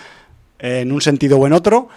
en 0.58 0.92
un 0.92 1.02
sentido 1.02 1.38
o 1.38 1.46
en 1.46 1.54
otro, 1.54 1.90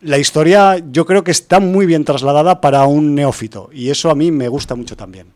la 0.00 0.18
historia 0.18 0.82
yo 0.90 1.06
creo 1.06 1.22
que 1.22 1.30
está 1.30 1.60
muy 1.60 1.86
bien 1.86 2.04
trasladada 2.04 2.60
para 2.60 2.84
un 2.86 3.14
neófito 3.14 3.70
y 3.72 3.90
eso 3.90 4.10
a 4.10 4.16
mí 4.16 4.32
me 4.32 4.48
gusta 4.48 4.74
mucho 4.74 4.96
también. 4.96 5.28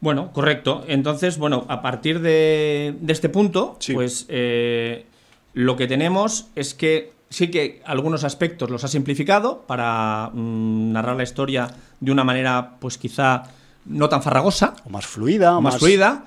Bueno, 0.00 0.32
correcto. 0.32 0.82
Entonces, 0.88 1.38
bueno, 1.38 1.66
a 1.68 1.82
partir 1.82 2.20
de, 2.20 2.96
este 3.06 3.28
punto, 3.28 3.78
pues 3.94 4.26
eh, 4.28 5.06
lo 5.54 5.76
que 5.76 5.86
tenemos 5.86 6.48
es 6.56 6.74
que 6.74 7.16
sí 7.30 7.50
que 7.50 7.82
algunos 7.84 8.24
aspectos 8.24 8.70
los 8.70 8.84
ha 8.84 8.88
simplificado 8.88 9.62
para 9.66 10.30
mm, 10.32 10.92
narrar 10.92 11.16
la 11.16 11.22
historia 11.22 11.68
de 12.00 12.12
una 12.12 12.24
manera, 12.24 12.76
pues 12.80 12.98
quizá 12.98 13.44
no 13.84 14.08
tan 14.08 14.22
farragosa. 14.22 14.74
O 14.84 14.90
más 14.90 15.06
fluida. 15.06 15.56
O 15.56 15.60
más, 15.60 15.78
fluida. 15.78 16.24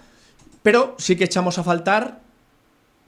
Pero 0.63 0.95
sí 0.97 1.15
que 1.15 1.23
echamos 1.23 1.57
a 1.57 1.63
faltar 1.63 2.19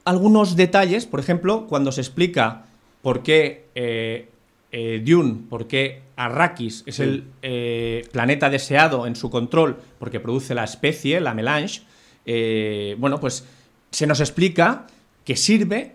algunos 0.04 0.56
detalles. 0.56 1.06
Por 1.06 1.20
ejemplo, 1.20 1.66
cuando 1.66 1.92
se 1.92 2.00
explica 2.00 2.64
por 3.02 3.22
qué 3.22 3.66
eh, 3.74 4.30
eh, 4.72 5.02
Dune, 5.04 5.42
por 5.48 5.66
qué 5.66 6.02
Arrakis 6.16 6.84
es 6.86 7.00
el 7.00 7.24
eh, 7.42 8.08
planeta 8.12 8.50
deseado 8.50 9.06
en 9.06 9.16
su 9.16 9.30
control 9.30 9.78
porque 9.98 10.20
produce 10.20 10.54
la 10.54 10.64
especie, 10.64 11.20
la 11.20 11.34
melange. 11.34 11.82
bueno, 12.98 13.20
pues 13.20 13.44
se 13.90 14.06
nos 14.06 14.20
explica 14.20 14.86
que 15.24 15.36
sirve 15.36 15.94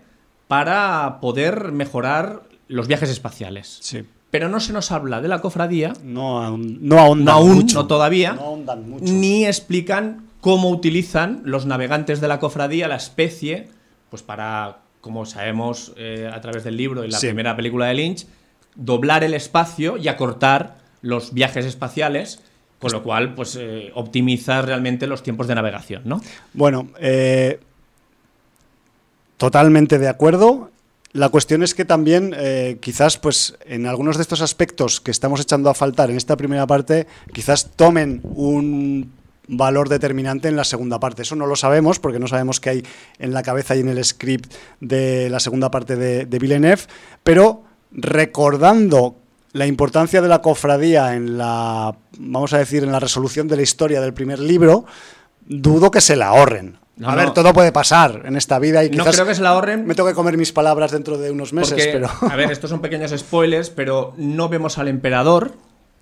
para 0.50 1.20
poder 1.20 1.70
mejorar 1.70 2.42
los 2.66 2.88
viajes 2.88 3.08
espaciales. 3.08 3.78
Sí. 3.82 4.02
Pero 4.32 4.48
no 4.48 4.58
se 4.58 4.72
nos 4.72 4.90
habla 4.90 5.20
de 5.20 5.28
la 5.28 5.40
cofradía. 5.40 5.92
No, 6.02 6.58
no 6.58 6.98
ahondan 6.98 7.36
aún, 7.36 7.54
mucho. 7.54 7.82
No 7.82 7.86
todavía. 7.86 8.32
No 8.32 8.56
mucho. 8.56 9.12
Ni 9.12 9.46
explican 9.46 10.26
cómo 10.40 10.70
utilizan 10.70 11.42
los 11.44 11.66
navegantes 11.66 12.20
de 12.20 12.26
la 12.26 12.40
cofradía 12.40 12.88
la 12.88 12.96
especie, 12.96 13.68
pues 14.10 14.24
para, 14.24 14.78
como 15.00 15.24
sabemos 15.24 15.92
eh, 15.96 16.28
a 16.32 16.40
través 16.40 16.64
del 16.64 16.76
libro 16.76 17.04
y 17.04 17.10
la 17.12 17.20
primera 17.20 17.54
película 17.54 17.86
de 17.86 17.94
Lynch, 17.94 18.26
doblar 18.74 19.22
el 19.22 19.34
espacio 19.34 19.98
y 19.98 20.08
acortar 20.08 20.78
los 21.00 21.32
viajes 21.32 21.64
espaciales 21.64 22.42
con 22.80 22.92
lo 22.92 23.02
cual, 23.02 23.34
pues 23.34 23.56
eh, 23.60 23.92
optimizar 23.94 24.64
realmente 24.64 25.06
los 25.06 25.22
tiempos 25.22 25.46
de 25.46 25.54
navegación, 25.54 26.02
¿no? 26.06 26.22
Bueno, 26.54 26.88
eh, 26.98 27.60
Totalmente 29.40 29.98
de 29.98 30.06
acuerdo. 30.06 30.70
La 31.12 31.30
cuestión 31.30 31.62
es 31.62 31.74
que 31.74 31.86
también, 31.86 32.34
eh, 32.36 32.76
quizás, 32.78 33.16
pues, 33.16 33.56
en 33.64 33.86
algunos 33.86 34.18
de 34.18 34.22
estos 34.22 34.42
aspectos 34.42 35.00
que 35.00 35.10
estamos 35.10 35.40
echando 35.40 35.70
a 35.70 35.74
faltar 35.74 36.10
en 36.10 36.18
esta 36.18 36.36
primera 36.36 36.66
parte, 36.66 37.06
quizás 37.32 37.70
tomen 37.74 38.20
un 38.34 39.10
valor 39.48 39.88
determinante 39.88 40.48
en 40.48 40.56
la 40.56 40.64
segunda 40.64 41.00
parte. 41.00 41.22
Eso 41.22 41.36
no 41.36 41.46
lo 41.46 41.56
sabemos 41.56 41.98
porque 41.98 42.18
no 42.18 42.28
sabemos 42.28 42.60
qué 42.60 42.68
hay 42.68 42.82
en 43.18 43.32
la 43.32 43.42
cabeza 43.42 43.74
y 43.74 43.80
en 43.80 43.88
el 43.88 44.04
script 44.04 44.52
de 44.80 45.30
la 45.30 45.40
segunda 45.40 45.70
parte 45.70 45.96
de, 45.96 46.26
de 46.26 46.38
Villeneuve, 46.38 46.82
pero 47.24 47.62
recordando 47.92 49.16
la 49.52 49.66
importancia 49.66 50.20
de 50.20 50.28
la 50.28 50.42
cofradía 50.42 51.14
en 51.14 51.38
la, 51.38 51.96
vamos 52.18 52.52
a 52.52 52.58
decir, 52.58 52.84
en 52.84 52.92
la 52.92 53.00
resolución 53.00 53.48
de 53.48 53.56
la 53.56 53.62
historia 53.62 54.02
del 54.02 54.12
primer 54.12 54.38
libro, 54.38 54.84
dudo 55.46 55.90
que 55.90 56.02
se 56.02 56.14
la 56.14 56.26
ahorren. 56.26 56.79
No, 56.96 57.08
a 57.08 57.12
no. 57.12 57.16
ver, 57.18 57.30
todo 57.32 57.52
puede 57.54 57.72
pasar 57.72 58.22
en 58.26 58.36
esta 58.36 58.58
vida 58.58 58.84
y 58.84 58.90
No 58.90 59.04
quizás 59.04 59.16
creo 59.16 59.26
que 59.26 59.34
se 59.34 59.42
la 59.42 59.50
ahorren. 59.50 59.86
me 59.86 59.94
tengo 59.94 60.08
que 60.08 60.14
comer 60.14 60.36
mis 60.36 60.52
palabras 60.52 60.90
dentro 60.90 61.16
de 61.16 61.30
unos 61.30 61.52
meses, 61.52 61.70
Porque, 61.72 61.90
pero 61.92 62.08
a 62.32 62.36
ver, 62.36 62.50
estos 62.52 62.68
son 62.68 62.80
pequeños 62.80 63.10
spoilers, 63.16 63.70
pero 63.70 64.12
no 64.18 64.48
vemos 64.50 64.76
al 64.76 64.88
emperador, 64.88 65.52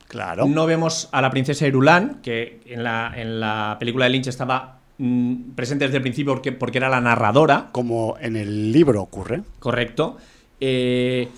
claro. 0.09 0.47
no 0.47 0.67
vemos 0.67 1.09
a 1.13 1.21
la 1.23 1.31
princesa 1.31 1.67
Irulan, 1.67 2.19
que 2.23 2.61
en 2.67 2.83
la, 2.83 3.13
en 3.15 3.39
la 3.39 3.77
película 3.79 4.07
de 4.07 4.11
Lynch 4.11 4.27
estaba 4.27 4.79
mm, 4.99 5.51
presente 5.55 5.85
desde 5.85 5.99
el 5.99 6.03
principio 6.03 6.33
porque, 6.33 6.51
porque 6.53 6.79
era 6.79 6.89
la 6.89 7.01
narradora, 7.01 7.69
como 7.71 8.17
en 8.21 8.35
el 8.37 8.73
libro 8.73 9.01
ocurre. 9.03 9.43
correcto. 9.61 10.17
Eh, 10.61 11.29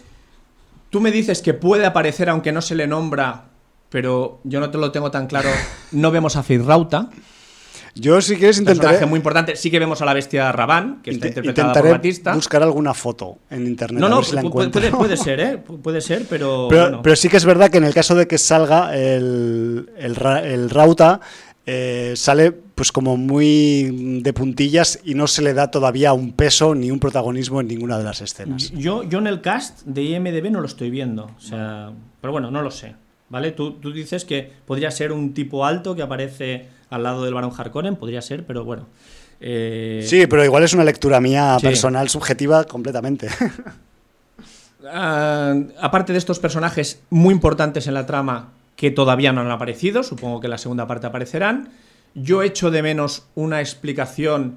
tú 0.88 1.00
me 1.02 1.10
dices 1.10 1.42
que 1.42 1.52
puede 1.52 1.84
aparecer 1.84 2.30
aunque 2.30 2.52
no 2.52 2.62
se 2.62 2.74
le 2.74 2.86
nombra, 2.86 3.44
pero 3.90 4.40
yo 4.44 4.60
no 4.60 4.70
te 4.70 4.78
lo 4.78 4.90
tengo 4.90 5.10
tan 5.10 5.26
claro. 5.26 5.50
No 5.92 6.10
vemos 6.10 6.36
a 6.36 6.42
Feyrauta, 6.42 7.10
Yo 7.94 8.20
si 8.20 8.36
quieres 8.36 8.58
intentaré, 8.58 8.80
personaje 8.88 9.06
muy 9.06 9.16
importante. 9.18 9.56
Sí 9.56 9.70
que 9.70 9.78
vemos 9.78 10.00
a 10.00 10.04
la 10.04 10.14
bestia 10.14 10.52
Rabán, 10.52 11.00
que 11.02 11.10
está 11.10 11.26
inte- 11.26 11.28
interpretada 11.40 11.68
intentaré 11.68 11.88
por 11.88 11.98
Batista. 11.98 12.34
buscar 12.34 12.62
alguna 12.62 12.94
foto 12.94 13.38
en 13.50 13.66
internet 13.66 14.00
No, 14.00 14.06
a 14.06 14.10
no, 14.10 14.16
ver 14.16 14.24
si 14.24 14.34
la 14.36 14.42
puede, 14.42 14.90
puede 14.90 15.16
ser, 15.16 15.40
¿eh? 15.40 15.58
Pu- 15.66 15.80
Puede 15.80 16.00
ser, 16.00 16.26
pero. 16.28 16.66
Pero, 16.70 16.82
bueno. 16.82 17.02
pero 17.02 17.16
sí 17.16 17.28
que 17.28 17.36
es 17.36 17.44
verdad 17.44 17.70
que 17.70 17.78
en 17.78 17.84
el 17.84 17.94
caso 17.94 18.14
de 18.14 18.26
que 18.28 18.38
salga 18.38 18.96
el, 18.96 19.90
el, 19.98 20.16
el 20.44 20.70
Rauta, 20.70 21.20
eh, 21.66 22.14
sale 22.16 22.52
pues 22.52 22.92
como 22.92 23.16
muy 23.18 24.20
de 24.22 24.32
puntillas 24.32 25.00
y 25.04 25.14
no 25.14 25.26
se 25.26 25.42
le 25.42 25.52
da 25.52 25.70
todavía 25.70 26.12
un 26.14 26.32
peso 26.32 26.74
ni 26.74 26.90
un 26.90 26.98
protagonismo 26.98 27.60
en 27.60 27.68
ninguna 27.68 27.98
de 27.98 28.04
las 28.04 28.20
escenas. 28.22 28.70
Yo, 28.70 29.02
yo 29.02 29.18
en 29.18 29.26
el 29.26 29.40
cast 29.42 29.82
de 29.84 30.02
IMDB 30.02 30.50
no 30.50 30.60
lo 30.60 30.66
estoy 30.66 30.88
viendo. 30.90 31.24
O 31.36 31.40
sea, 31.40 31.90
pero 32.20 32.32
bueno, 32.32 32.50
no 32.50 32.62
lo 32.62 32.70
sé. 32.70 32.94
¿Vale? 33.28 33.52
Tú, 33.52 33.72
tú 33.74 33.92
dices 33.92 34.24
que 34.24 34.50
podría 34.66 34.90
ser 34.90 35.12
un 35.12 35.34
tipo 35.34 35.64
alto 35.66 35.94
que 35.94 36.02
aparece 36.02 36.66
al 36.90 37.02
lado 37.02 37.24
del 37.24 37.32
Barón 37.34 37.52
Harkonnen, 37.56 37.96
podría 37.96 38.20
ser, 38.22 38.44
pero 38.46 38.64
bueno. 38.64 38.86
Eh, 39.40 40.04
Sí, 40.06 40.26
pero 40.26 40.44
igual 40.44 40.62
es 40.64 40.74
una 40.74 40.84
lectura 40.84 41.20
mía 41.20 41.56
Sí. 41.60 41.66
personal, 41.66 42.08
subjetiva 42.08 42.64
completamente. 42.64 43.28
ah, 44.86 45.54
aparte 45.80 46.12
de 46.12 46.18
estos 46.18 46.38
personajes 46.38 47.02
muy 47.10 47.32
importantes 47.34 47.86
en 47.86 47.94
la 47.94 48.06
trama 48.06 48.50
que 48.76 48.90
todavía 48.90 49.32
no 49.32 49.40
han 49.42 49.50
aparecido, 49.50 50.02
supongo 50.02 50.40
que 50.40 50.46
en 50.46 50.52
la 50.52 50.58
segunda 50.58 50.86
parte 50.86 51.06
aparecerán, 51.06 51.70
yo 52.14 52.42
echo 52.42 52.70
de 52.70 52.82
menos 52.82 53.26
una 53.34 53.60
explicación 53.60 54.56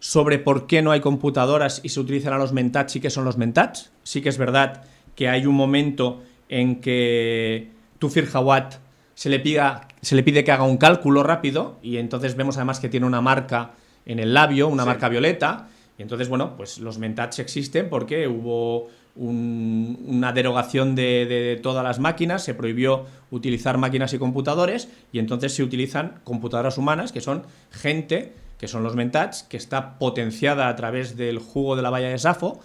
sobre 0.00 0.38
por 0.38 0.66
qué 0.66 0.82
no 0.82 0.90
hay 0.92 1.00
computadoras 1.00 1.80
y 1.84 1.90
se 1.90 2.00
utilizan 2.00 2.32
a 2.32 2.38
los 2.38 2.52
mentats 2.52 2.96
y 2.96 3.00
qué 3.00 3.10
son 3.10 3.24
los 3.24 3.36
mentats. 3.36 3.90
Sí 4.02 4.22
que 4.22 4.28
es 4.28 4.38
verdad 4.38 4.82
que 5.14 5.28
hay 5.28 5.46
un 5.46 5.54
momento 5.54 6.22
en 6.48 6.80
que 6.80 7.70
Tufir 7.98 8.28
Hawat 8.32 8.76
se 9.20 9.28
le, 9.28 9.38
pida- 9.38 9.86
se 10.00 10.14
le 10.16 10.22
pide 10.22 10.44
que 10.44 10.50
haga 10.50 10.62
un 10.64 10.78
cálculo 10.78 11.22
rápido 11.22 11.76
y 11.82 11.98
entonces 11.98 12.36
vemos 12.36 12.56
además 12.56 12.80
que 12.80 12.88
tiene 12.88 13.04
una 13.04 13.20
marca 13.20 13.72
en 14.06 14.18
el 14.18 14.32
labio, 14.32 14.66
una 14.68 14.86
marca 14.86 15.10
violeta. 15.10 15.68
Y 15.98 16.02
entonces, 16.02 16.30
bueno, 16.30 16.56
pues 16.56 16.78
los 16.78 16.96
mentats 16.96 17.38
existen 17.38 17.90
porque 17.90 18.26
hubo 18.28 18.88
un- 19.16 19.98
una 20.08 20.32
derogación 20.32 20.94
de, 20.94 21.26
de 21.26 21.60
todas 21.62 21.84
las 21.84 21.98
máquinas, 21.98 22.42
se 22.42 22.54
prohibió 22.54 23.04
utilizar 23.30 23.76
máquinas 23.76 24.14
y 24.14 24.18
computadores 24.18 24.88
y 25.12 25.18
entonces 25.18 25.52
se 25.54 25.62
utilizan 25.62 26.20
computadoras 26.24 26.78
humanas, 26.78 27.12
que 27.12 27.20
son 27.20 27.42
gente, 27.70 28.32
que 28.58 28.68
son 28.68 28.82
los 28.82 28.96
mentats, 28.96 29.42
que 29.42 29.58
está 29.58 29.98
potenciada 29.98 30.68
a 30.68 30.76
través 30.76 31.18
del 31.18 31.40
jugo 31.40 31.76
de 31.76 31.82
la 31.82 31.90
valla 31.90 32.08
de 32.08 32.16
Safo, 32.16 32.60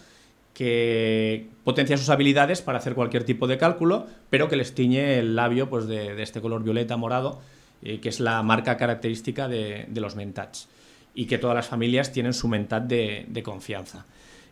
que 0.55 1.49
potencia 1.63 1.97
sus 1.97 2.09
habilidades 2.09 2.63
para 2.63 2.79
hacer 2.79 2.95
cualquier 2.95 3.25
tipo 3.25 3.45
de 3.45 3.59
cálculo, 3.59 4.07
pero 4.31 4.47
que 4.47 4.55
les 4.55 4.73
tiñe 4.73 5.19
el 5.19 5.35
labio 5.35 5.69
pues, 5.69 5.85
de, 5.85 6.15
de 6.15 6.23
este 6.23 6.41
color 6.41 6.63
violeta 6.63 6.97
morado, 6.97 7.41
eh, 7.83 7.99
que 7.99 8.09
es 8.09 8.19
la 8.19 8.41
marca 8.41 8.77
característica 8.77 9.47
de, 9.47 9.85
de 9.87 10.01
los 10.01 10.15
mentats. 10.15 10.69
Y 11.13 11.25
que 11.27 11.37
todas 11.37 11.55
las 11.55 11.67
familias 11.67 12.11
tienen 12.11 12.33
su 12.33 12.47
mentat 12.47 12.85
de, 12.85 13.25
de 13.27 13.43
confianza. 13.43 14.05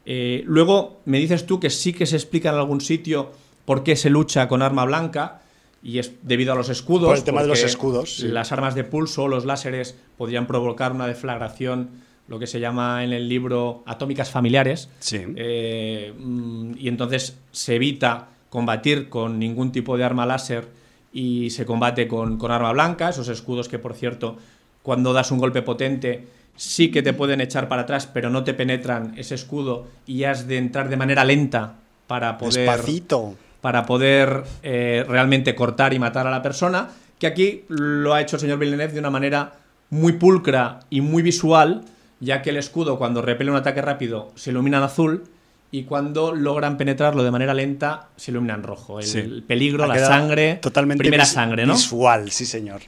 Eh, 0.06 0.44
luego 0.46 1.02
me 1.06 1.20
dices 1.20 1.46
tú 1.46 1.60
que 1.60 1.70
sí 1.70 1.94
que 1.94 2.06
se 2.06 2.18
explica 2.18 2.50
en 2.50 2.56
algún 2.56 2.82
sitio 2.82 3.32
por 3.66 3.84
qué 3.84 3.96
se 3.96 4.10
lucha 4.10 4.48
con 4.50 4.62
arma 4.62 4.84
blanca, 4.84 5.40
y 5.82 6.00
es 6.00 6.14
debido 6.22 6.54
a 6.54 6.56
los 6.56 6.70
escudos. 6.70 7.08
Por 7.08 7.18
el 7.18 7.24
tema 7.24 7.42
de 7.42 7.48
los 7.48 7.64
escudos, 7.64 8.18
sí. 8.18 8.28
Las 8.28 8.52
armas 8.52 8.76
de 8.76 8.84
pulso, 8.84 9.28
los 9.28 9.46
láseres, 9.46 9.98
podrían 10.18 10.48
provocar 10.48 10.92
una 10.92 11.08
deflagración, 11.08 11.90
lo 12.28 12.40
que 12.40 12.48
se 12.48 12.60
llama 12.60 13.04
en 13.04 13.14
el 13.14 13.28
libro 13.28 13.84
atómicas 13.86 14.30
familiares. 14.30 14.90
Sí. 15.00 15.22
Eh, 15.36 16.14
mm, 16.18 16.74
y 16.78 16.88
entonces 16.88 17.38
se 17.52 17.76
evita 17.76 18.30
combatir 18.50 19.10
con 19.10 19.40
ningún 19.40 19.72
tipo 19.72 19.98
de 19.98 20.04
arma 20.04 20.26
láser 20.26 20.68
y 21.12 21.50
se 21.50 21.66
combate 21.66 22.08
con, 22.08 22.38
con 22.38 22.52
arma 22.52 22.72
blanca, 22.72 23.10
esos 23.10 23.28
escudos 23.28 23.68
que, 23.68 23.80
por 23.80 23.94
cierto, 23.94 24.38
cuando 24.82 25.14
das 25.14 25.32
un 25.32 25.40
golpe 25.40 25.62
potente 25.62 26.28
sí 26.56 26.92
que 26.92 27.02
te 27.02 27.14
pueden 27.14 27.42
echar 27.42 27.68
para 27.68 27.84
atrás, 27.84 28.08
pero 28.12 28.30
no 28.30 28.44
te 28.44 28.54
penetran 28.54 29.14
ese 29.18 29.36
escudo 29.36 29.88
y 30.06 30.24
has 30.24 30.48
de 30.48 30.58
entrar 30.58 30.90
de 30.90 30.98
manera 30.98 31.26
lenta 31.26 31.76
para 32.08 32.38
poder 32.38 32.70
Despacito. 32.70 33.36
para 33.62 33.86
poder 33.86 34.44
eh, 34.62 35.06
realmente 35.08 35.56
cortar 35.56 35.94
y 35.94 36.00
matar 36.00 36.28
a 36.28 36.32
la 36.32 36.42
persona, 36.42 36.90
que 37.18 37.28
aquí 37.28 37.64
lo 37.70 38.14
ha 38.14 38.22
hecho 38.22 38.36
el 38.36 38.42
señor 38.42 38.60
Villeneuve 38.60 38.94
de 38.94 39.00
una 39.00 39.10
manera 39.10 39.54
muy 39.90 40.14
pulcra 40.14 40.82
y 40.90 41.02
muy 41.02 41.24
visual, 41.24 41.84
ya 42.24 42.42
que 42.42 42.50
el 42.52 42.58
escudo 42.58 42.98
cuando 42.98 43.22
repele 43.22 43.52
un 43.52 43.58
ataque 43.58 43.82
rápido 43.82 44.32
se 44.36 44.52
ilumina 44.52 44.78
en 44.78 44.84
azul 44.84 45.24
y 45.72 45.84
cuando 45.84 46.34
logran 46.34 46.78
penetrarlo 46.78 47.24
de 47.24 47.32
manera 47.32 47.54
lenta 47.54 48.10
se 48.16 48.32
ilumina 48.32 48.54
en 48.54 48.64
rojo. 48.64 49.00
El, 49.00 49.06
Sí. 49.06 49.20
el 49.20 49.44
peligro, 49.44 49.86
la 49.88 49.98
sangre, 50.06 50.56
Totalmente 50.62 51.00
primera 51.02 51.26
sangre, 51.26 51.66
¿no? 51.66 51.74
Visual, 51.74 52.30
sí, 52.32 52.46
señor. 52.46 52.82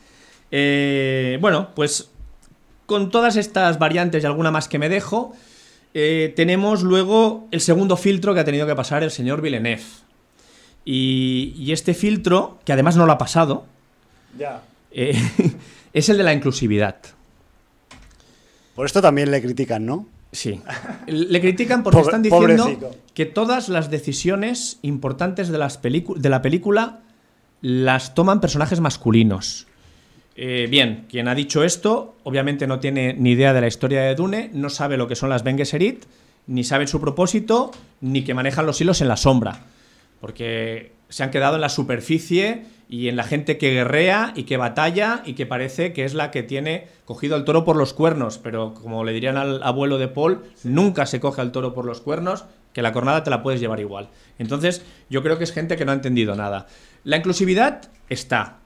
Eh, 0.51 1.37
bueno, 1.41 1.69
pues 1.75 2.11
con 2.85 3.09
todas 3.09 3.35
estas 3.35 3.79
variantes 3.79 4.23
y 4.23 4.27
alguna 4.27 4.51
más 4.51 4.67
que 4.67 4.77
me 4.77 4.89
dejo, 4.89 5.33
eh, 5.95 6.31
tenemos 6.35 6.83
luego 6.83 7.47
el 7.51 7.61
segundo 7.61 7.97
filtro 7.97 8.33
que 8.35 8.41
ha 8.41 8.45
tenido 8.45 8.67
que 8.67 8.75
pasar 8.75 9.01
el 9.03 9.09
señor 9.11 9.41
Villeneuve. 9.41 9.81
Y, 10.85 11.55
y 11.57 11.71
este 11.71 11.95
filtro, 11.95 12.59
que 12.63 12.73
además 12.73 12.95
no 12.95 13.07
lo 13.07 13.11
ha 13.13 13.17
pasado, 13.17 13.65
Ya. 14.37 14.61
eh, 14.91 15.19
es 15.93 16.09
el 16.09 16.17
de 16.17 16.23
la 16.23 16.33
inclusividad. 16.33 16.97
Por 18.75 18.85
esto 18.85 19.01
también 19.01 19.31
le 19.31 19.41
critican, 19.41 19.85
¿no? 19.85 20.07
Sí. 20.31 20.59
Le 21.07 21.39
critican 21.39 21.81
porque 21.81 21.97
Pobre- 21.99 22.07
están 22.09 22.21
diciendo 22.23 22.63
pobrecito. 22.65 22.91
que 23.13 23.25
todas 23.25 23.69
las 23.69 23.89
decisiones 23.89 24.79
importantes 24.81 25.47
de, 25.47 25.57
las 25.57 25.79
de 25.81 26.29
la 26.29 26.41
película 26.41 26.99
las 27.61 28.13
toman 28.13 28.41
personajes 28.41 28.79
masculinos. 28.81 29.65
Eh, 30.35 30.67
bien, 30.69 31.05
quien 31.09 31.29
ha 31.29 31.35
dicho 31.35 31.63
esto 31.63 32.15
obviamente 32.23 32.67
no 32.67 32.79
tiene 32.81 33.13
ni 33.13 33.31
idea 33.31 33.53
de 33.53 33.61
la 33.61 33.67
historia 33.67 34.01
de 34.01 34.15
Dune, 34.15 34.49
no 34.53 34.69
sabe 34.69 34.97
lo 34.97 35.07
que 35.07 35.15
son 35.15 35.29
las 35.29 35.43
Ben 35.43 35.57
Gesserit, 35.57 36.03
ni 36.47 36.65
sabe 36.65 36.85
su 36.87 36.99
propósito, 36.99 37.71
ni 38.01 38.23
que 38.25 38.33
manejan 38.33 38.65
los 38.65 38.81
hilos 38.81 38.99
en 38.99 39.07
la 39.07 39.15
sombra. 39.15 39.61
Porque 40.19 40.91
se 41.07 41.23
han 41.23 41.31
quedado 41.31 41.55
en 41.55 41.61
la 41.61 41.69
superficie 41.69 42.65
y 42.87 43.07
en 43.09 43.15
la 43.15 43.23
gente 43.23 43.57
que 43.57 43.71
guerrea 43.71 44.31
y 44.35 44.43
que 44.43 44.57
batalla 44.57 45.21
y 45.25 45.33
que 45.33 45.45
parece 45.45 45.91
que 45.93 46.05
es 46.05 46.13
la 46.13 46.29
que 46.31 46.43
tiene 46.43 46.87
cogido 47.05 47.35
al 47.35 47.43
toro 47.45 47.65
por 47.65 47.75
los 47.75 47.93
cuernos. 47.93 48.37
Pero 48.37 48.73
como 48.73 49.03
le 49.03 49.11
dirían 49.13 49.37
al 49.37 49.63
abuelo 49.63 49.97
de 49.97 50.07
Paul, 50.07 50.43
nunca 50.63 51.05
se 51.05 51.19
coge 51.19 51.41
al 51.41 51.51
toro 51.51 51.73
por 51.73 51.85
los 51.85 52.01
cuernos, 52.01 52.45
que 52.73 52.81
la 52.81 52.91
cornada 52.93 53.23
te 53.23 53.29
la 53.29 53.41
puedes 53.41 53.59
llevar 53.59 53.79
igual. 53.79 54.09
Entonces, 54.37 54.83
yo 55.09 55.23
creo 55.23 55.37
que 55.37 55.45
es 55.45 55.51
gente 55.51 55.77
que 55.77 55.85
no 55.85 55.91
ha 55.91 55.95
entendido 55.95 56.35
nada. 56.35 56.67
La 57.03 57.17
inclusividad 57.17 57.89
está. 58.09 58.57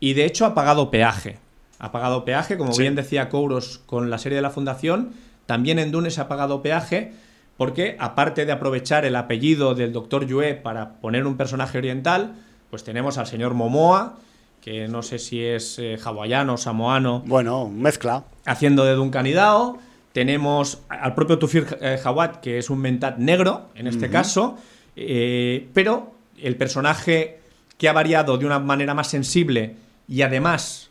Y 0.00 0.14
de 0.14 0.24
hecho 0.24 0.44
ha 0.44 0.54
pagado 0.54 0.90
peaje. 0.90 1.38
Ha 1.78 1.92
pagado 1.92 2.24
peaje, 2.24 2.58
como 2.58 2.72
Sí. 2.72 2.82
bien 2.82 2.96
decía 2.96 3.28
Kouros 3.28 3.78
con 3.86 4.10
la 4.10 4.18
serie 4.18 4.36
de 4.36 4.42
la 4.42 4.50
Fundación, 4.50 5.12
también 5.46 5.78
en 5.78 5.90
Dune 5.92 6.10
se 6.10 6.20
ha 6.20 6.28
pagado 6.28 6.60
peaje 6.62 7.12
porque 7.56 7.96
aparte 7.98 8.44
de 8.46 8.52
aprovechar 8.52 9.04
el 9.04 9.16
apellido 9.16 9.74
del 9.74 9.92
doctor 9.92 10.26
Yue 10.26 10.54
para 10.54 11.00
poner 11.00 11.26
un 11.26 11.36
personaje 11.36 11.78
oriental, 11.78 12.34
pues 12.70 12.84
tenemos 12.84 13.18
al 13.18 13.26
señor 13.26 13.54
Momoa, 13.54 14.16
que 14.60 14.88
no 14.88 15.02
sé 15.02 15.18
si 15.18 15.42
es 15.42 15.78
eh, 15.78 15.98
hawaiano 16.04 16.54
o 16.54 16.56
samoano, 16.56 17.22
Bueno, 17.26 17.68
mezcla. 17.68 18.24
haciendo 18.44 18.84
de 18.84 18.94
Duncan 18.94 19.26
Idaho. 19.26 19.78
Tenemos 20.12 20.80
al 20.88 21.14
propio 21.14 21.38
Tufir 21.38 21.78
eh, 21.80 21.98
Hawat, 22.02 22.40
que 22.40 22.58
es 22.58 22.70
un 22.70 22.78
mentat 22.80 23.18
negro, 23.18 23.68
en 23.74 23.86
este 23.86 24.10
caso. 24.10 24.56
eh, 24.96 25.68
pero 25.74 26.12
el 26.42 26.56
personaje 26.56 27.38
que 27.76 27.88
ha 27.88 27.92
variado 27.92 28.36
de 28.38 28.44
una 28.46 28.58
manera 28.58 28.94
más 28.94 29.08
sensible 29.08 29.76
y 30.08 30.22
además 30.22 30.90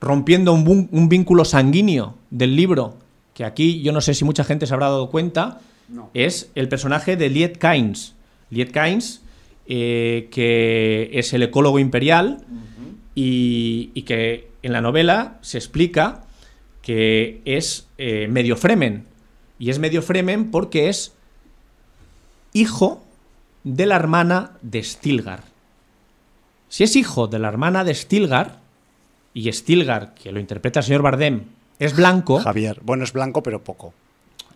rompiendo 0.00 0.52
un, 0.52 0.88
un 0.92 1.08
vínculo 1.08 1.44
sanguíneo 1.44 2.14
del 2.30 2.54
libro, 2.54 2.96
que 3.34 3.44
aquí 3.44 3.82
yo 3.82 3.92
no 3.92 4.00
sé 4.00 4.14
si 4.14 4.24
mucha 4.24 4.44
gente 4.44 4.66
se 4.66 4.74
habrá 4.74 4.86
dado 4.86 5.10
cuenta, 5.10 5.60
es 6.14 6.50
el 6.54 6.68
personaje 6.68 7.16
de 7.16 7.28
Liet 7.30 7.58
Kynes. 7.58 8.14
Liet 8.50 8.70
Kynes, 8.72 9.22
eh, 9.68 10.28
que 10.30 11.10
es 11.12 11.32
el 11.32 11.42
ecólogo 11.42 11.78
imperial 11.78 12.44
y, 13.14 13.90
y 13.94 14.02
que 14.02 14.50
en 14.62 14.72
la 14.72 14.80
novela 14.80 15.38
se 15.42 15.58
explica 15.58 16.24
que 16.82 17.40
es 17.44 17.88
eh, 17.98 18.28
medio 18.28 18.56
Fremen. 18.56 19.06
Y 19.58 19.70
es 19.70 19.78
medio 19.78 20.02
Fremen 20.02 20.50
porque 20.50 20.88
es 20.88 21.14
hijo 22.52 23.02
de 23.64 23.86
la 23.86 23.96
hermana 23.96 24.52
de 24.62 24.82
Stilgar. 24.82 25.42
Si 26.68 26.84
es 26.84 26.94
hijo 26.94 27.26
de 27.26 27.38
la 27.38 27.48
hermana 27.48 27.82
de 27.82 27.94
Stilgar, 27.94 28.60
y 29.34 29.52
Stilgar, 29.52 30.14
que 30.14 30.32
lo 30.32 30.40
interpreta 30.40 30.80
el 30.80 30.86
señor 30.86 31.02
Bardem, 31.02 31.42
es 31.78 31.94
blanco. 31.94 32.38
Javier, 32.38 32.80
bueno, 32.82 33.04
es 33.04 33.12
blanco, 33.12 33.42
pero 33.42 33.62
poco. 33.62 33.92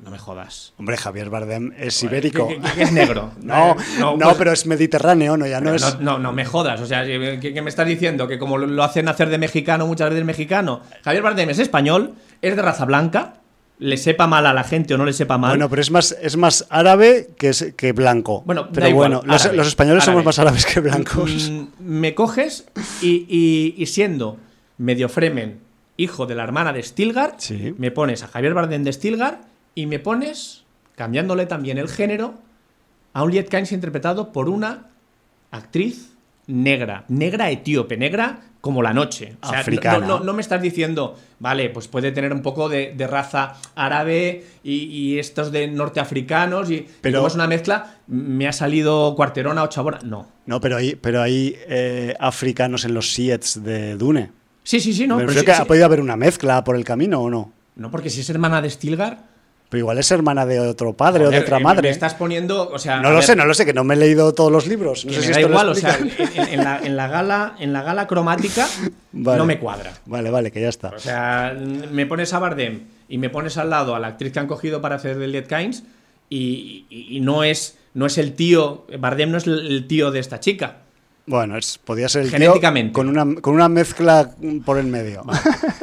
No 0.02 0.10
me 0.10 0.18
jodas. 0.18 0.72
Hombre, 0.78 0.96
Javier 0.96 1.28
Bardem 1.30 1.72
es 1.78 2.02
ibérico. 2.02 2.48
Es 2.76 2.90
negro. 2.92 3.32
No, 3.42 3.76
no, 3.98 4.16
pues- 4.18 4.36
pero 4.38 4.52
es 4.52 4.64
mediterráneo, 4.66 5.36
no, 5.36 5.46
ya 5.46 5.60
no 5.60 5.74
es. 5.74 5.98
no, 6.00 6.12
no, 6.12 6.18
no 6.18 6.32
me 6.32 6.44
jodas. 6.44 6.80
O 6.80 6.86
sea, 6.86 7.04
¿qué, 7.04 7.38
qué 7.54 7.62
me 7.62 7.68
estás 7.68 7.86
diciendo? 7.86 8.26
Que 8.26 8.38
como 8.38 8.56
lo- 8.58 8.82
hacen 8.82 9.08
hacer 9.08 9.28
de 9.28 9.38
mexicano, 9.38 9.86
muchas 9.86 10.08
veces 10.10 10.24
mexicano. 10.24 10.80
Javier 11.04 11.22
Bardem 11.22 11.50
es 11.50 11.58
español, 11.58 12.14
es 12.40 12.56
de 12.56 12.62
raza 12.62 12.84
blanca, 12.86 13.34
le 13.78 13.96
sepa 13.96 14.26
mal 14.26 14.46
a 14.46 14.52
la 14.54 14.64
gente 14.64 14.94
o 14.94 14.98
no 14.98 15.04
le 15.04 15.12
sepa 15.12 15.36
mal. 15.38 15.50
Bueno, 15.52 15.68
pero 15.68 15.82
es 15.82 15.90
más, 15.90 16.16
es 16.20 16.36
más 16.36 16.66
árabe 16.70 17.30
que, 17.38 17.50
es- 17.50 17.74
que 17.76 17.92
blanco. 17.92 18.42
Bueno, 18.46 18.68
pero 18.72 18.88
igual, 18.88 19.10
bueno, 19.12 19.22
los, 19.26 19.42
árabe, 19.42 19.56
los 19.58 19.66
españoles 19.68 20.04
somos 20.04 20.24
más 20.24 20.38
árabes 20.38 20.64
que 20.66 20.80
blancos. 20.80 21.50
Mm, 21.50 21.64
me 21.80 22.14
coges 22.14 22.66
y, 23.02 23.26
y- 23.28 23.74
y 23.76 23.86
siendo 23.86 24.38
medio 24.78 25.08
Fremen, 25.10 25.60
hijo 25.98 26.24
de 26.26 26.34
la 26.34 26.44
hermana 26.44 26.72
de 26.72 26.82
Stilgar, 26.82 27.34
Sí. 27.38 27.74
me 27.76 27.90
pones 27.90 28.22
a 28.22 28.28
Javier 28.28 28.54
Bardem 28.54 28.82
de 28.84 28.92
Stilgar 28.94 29.40
y 29.74 29.86
me 29.86 29.98
pones, 29.98 30.64
cambiándole 30.96 31.46
también 31.46 31.78
el 31.78 31.88
género, 31.88 32.34
a 33.12 33.22
un 33.22 33.30
Liet 33.32 33.48
Kynes 33.48 33.72
interpretado 33.72 34.32
por 34.32 34.48
una 34.48 34.86
actriz 35.50 36.12
negra, 36.46 37.04
negra 37.08 37.50
etíope, 37.50 37.96
negra 37.96 38.40
como 38.60 38.82
la 38.82 38.92
noche. 38.92 39.36
O 39.42 39.46
sea, 39.46 39.56
no- 39.56 39.60
Africana. 39.62 39.98
No, 40.06 40.18
no- 40.18 40.24
no 40.24 40.32
me 40.34 40.42
estás 40.42 40.60
diciendo, 40.60 41.16
vale, 41.38 41.70
pues 41.70 41.88
puede 41.88 42.12
tener 42.12 42.32
un 42.32 42.42
poco 42.42 42.68
de, 42.68 42.92
de 42.94 43.06
raza 43.06 43.54
árabe 43.74 44.44
y, 44.62 44.74
y 44.84 45.18
estos 45.18 45.50
de 45.50 45.66
norteafricanos 45.68 46.70
y, 46.70 46.86
Pero- 47.00 47.26
es 47.26 47.34
una 47.34 47.46
mezcla, 47.46 47.94
me 48.06 48.46
ha 48.46 48.52
salido 48.52 49.14
cuarterona 49.16 49.62
o 49.62 49.68
chabona. 49.68 49.98
No. 50.04 50.28
No, 50.46 50.60
pero 50.60 50.76
hay, 50.76 50.94
pero 50.96 51.22
hay 51.22 51.56
eh, 51.68 52.14
africanos 52.20 52.84
en 52.84 52.94
los 52.94 53.12
Siets 53.12 53.62
de 53.62 53.96
Dune. 53.96 54.30
Sí, 54.62 54.78
sí, 54.80 54.92
sí, 54.92 55.06
no. 55.06 55.16
Pero 55.16 55.28
refiero 55.28 55.40
sí- 55.42 55.46
que 55.46 55.54
sí. 55.56 55.62
ha 55.62 55.64
podido 55.64 55.86
haber 55.86 56.00
una 56.00 56.16
mezcla 56.16 56.62
por 56.62 56.76
el 56.76 56.84
camino 56.84 57.20
o 57.22 57.30
no. 57.30 57.52
No, 57.76 57.90
porque 57.90 58.10
si 58.10 58.20
es 58.20 58.28
hermana 58.30 58.60
de 58.60 58.68
Stilgar. 58.68 59.29
Pero 59.70 59.78
igual 59.78 59.98
es 59.98 60.10
hermana 60.10 60.44
de 60.44 60.60
otro 60.60 60.92
padre 60.94 61.26
o 61.26 61.30
de 61.30 61.38
otra 61.38 61.56
eh, 61.58 61.62
madre. 61.62 61.82
Me 61.82 61.88
estás 61.90 62.12
poniendo. 62.14 62.68
O 62.70 62.78
sea, 62.78 62.96
No 63.00 63.08
lo 63.10 63.16
ver, 63.16 63.24
sé, 63.24 63.36
no 63.36 63.46
lo 63.46 63.54
sé, 63.54 63.64
que 63.64 63.72
no 63.72 63.84
me 63.84 63.94
he 63.94 63.96
leído 63.96 64.34
todos 64.34 64.50
los 64.52 64.66
libros. 64.66 65.06
No 65.06 65.12
sé 65.12 65.18
me 65.20 65.24
si 65.26 65.30
da 65.32 65.38
esto 65.38 65.48
lo 65.48 65.54
igual, 65.54 65.68
o 65.70 65.74
sea, 65.76 65.96
en, 65.96 66.48
en 66.58 66.64
la, 66.64 66.78
en 66.82 66.96
la 66.96 67.06
gala, 67.08 67.54
en 67.58 67.72
la 67.72 67.82
gala 67.82 68.06
cromática 68.08 68.66
Vale. 69.12 69.38
no 69.38 69.46
me 69.46 69.58
cuadra. 69.58 69.92
Vale, 70.06 70.30
vale, 70.30 70.50
que 70.52 70.60
ya 70.60 70.68
está. 70.68 70.88
O 70.88 70.98
sea, 70.98 71.56
me 71.92 72.04
pones 72.06 72.34
a 72.34 72.38
Bardem 72.40 72.80
y 73.08 73.16
me 73.18 73.30
pones 73.30 73.56
al 73.58 73.70
lado 73.70 73.94
a 73.94 74.00
la 74.00 74.08
actriz 74.08 74.32
que 74.32 74.40
han 74.40 74.46
cogido 74.48 74.80
para 74.82 74.96
hacer 74.96 75.16
de 75.18 75.28
Liet 75.28 75.46
Kynes 75.46 75.84
y, 76.28 76.86
y- 76.90 77.16
y 77.16 77.20
no 77.20 77.44
es 77.44 77.78
no 77.94 78.06
es 78.06 78.18
el 78.18 78.34
tío, 78.34 78.86
Bardem 78.98 79.30
no 79.30 79.38
es 79.38 79.46
el 79.46 79.86
tío 79.88 80.10
de 80.10 80.18
esta 80.20 80.40
chica. 80.40 80.78
Bueno, 81.26 81.56
es, 81.56 81.78
podía 81.78 82.08
ser 82.08 82.22
el 82.22 82.28
tío 82.30 82.38
Genéticamente. 82.38 82.92
con 82.92 83.08
una, 83.08 83.40
con 83.40 83.54
una 83.54 83.68
mezcla 83.68 84.30
por 84.64 84.78
el 84.78 84.86
medio. 84.86 85.22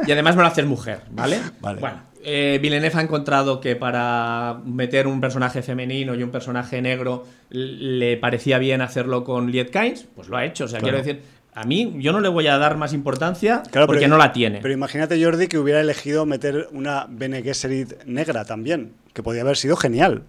Y 0.05 0.11
además 0.11 0.35
me 0.35 0.41
lo 0.41 0.47
haces 0.49 0.65
mujer, 0.65 1.01
¿vale? 1.11 1.39
Vale. 1.61 1.79
Bueno, 1.79 1.97
eh, 2.29 2.59
Villeneuve 2.61 2.97
ha 2.97 3.01
encontrado 3.01 3.61
que 3.61 3.77
para 3.77 4.59
meter 4.65 5.07
un 5.07 5.21
personaje 5.21 5.61
femenino 5.61 6.13
y 6.13 6.23
un 6.23 6.29
personaje 6.29 6.81
negro 6.81 7.25
le 7.49 8.17
parecía 8.17 8.57
bien 8.59 8.81
hacerlo 8.81 9.23
con 9.23 9.49
Liet 9.49 9.69
Kynes, 9.71 10.07
pues 10.13 10.27
lo 10.27 10.35
ha 10.35 10.43
hecho. 10.43 10.65
O 10.65 10.67
sea, 10.67 10.79
Claro. 10.79 10.97
quiero 10.97 11.07
decir, 11.19 11.23
a 11.53 11.63
mí 11.63 11.95
yo 11.99 12.11
no 12.11 12.19
le 12.19 12.27
voy 12.27 12.47
a 12.47 12.57
dar 12.57 12.75
más 12.75 12.91
importancia 12.93 13.63
Claro, 13.71 13.87
porque 13.87 14.01
pero- 14.01 14.09
no 14.11 14.17
la 14.17 14.33
tiene. 14.33 14.59
Pero 14.61 14.73
imagínate, 14.73 15.23
Jordi, 15.23 15.47
que 15.47 15.57
hubiera 15.57 15.79
elegido 15.79 16.25
meter 16.25 16.67
una 16.73 17.07
Bene 17.09 17.41
Gesserit 17.41 18.03
negra 18.03 18.43
también, 18.43 18.91
que 19.13 19.23
podía 19.23 19.43
haber 19.43 19.55
sido 19.55 19.77
genial. 19.77 20.23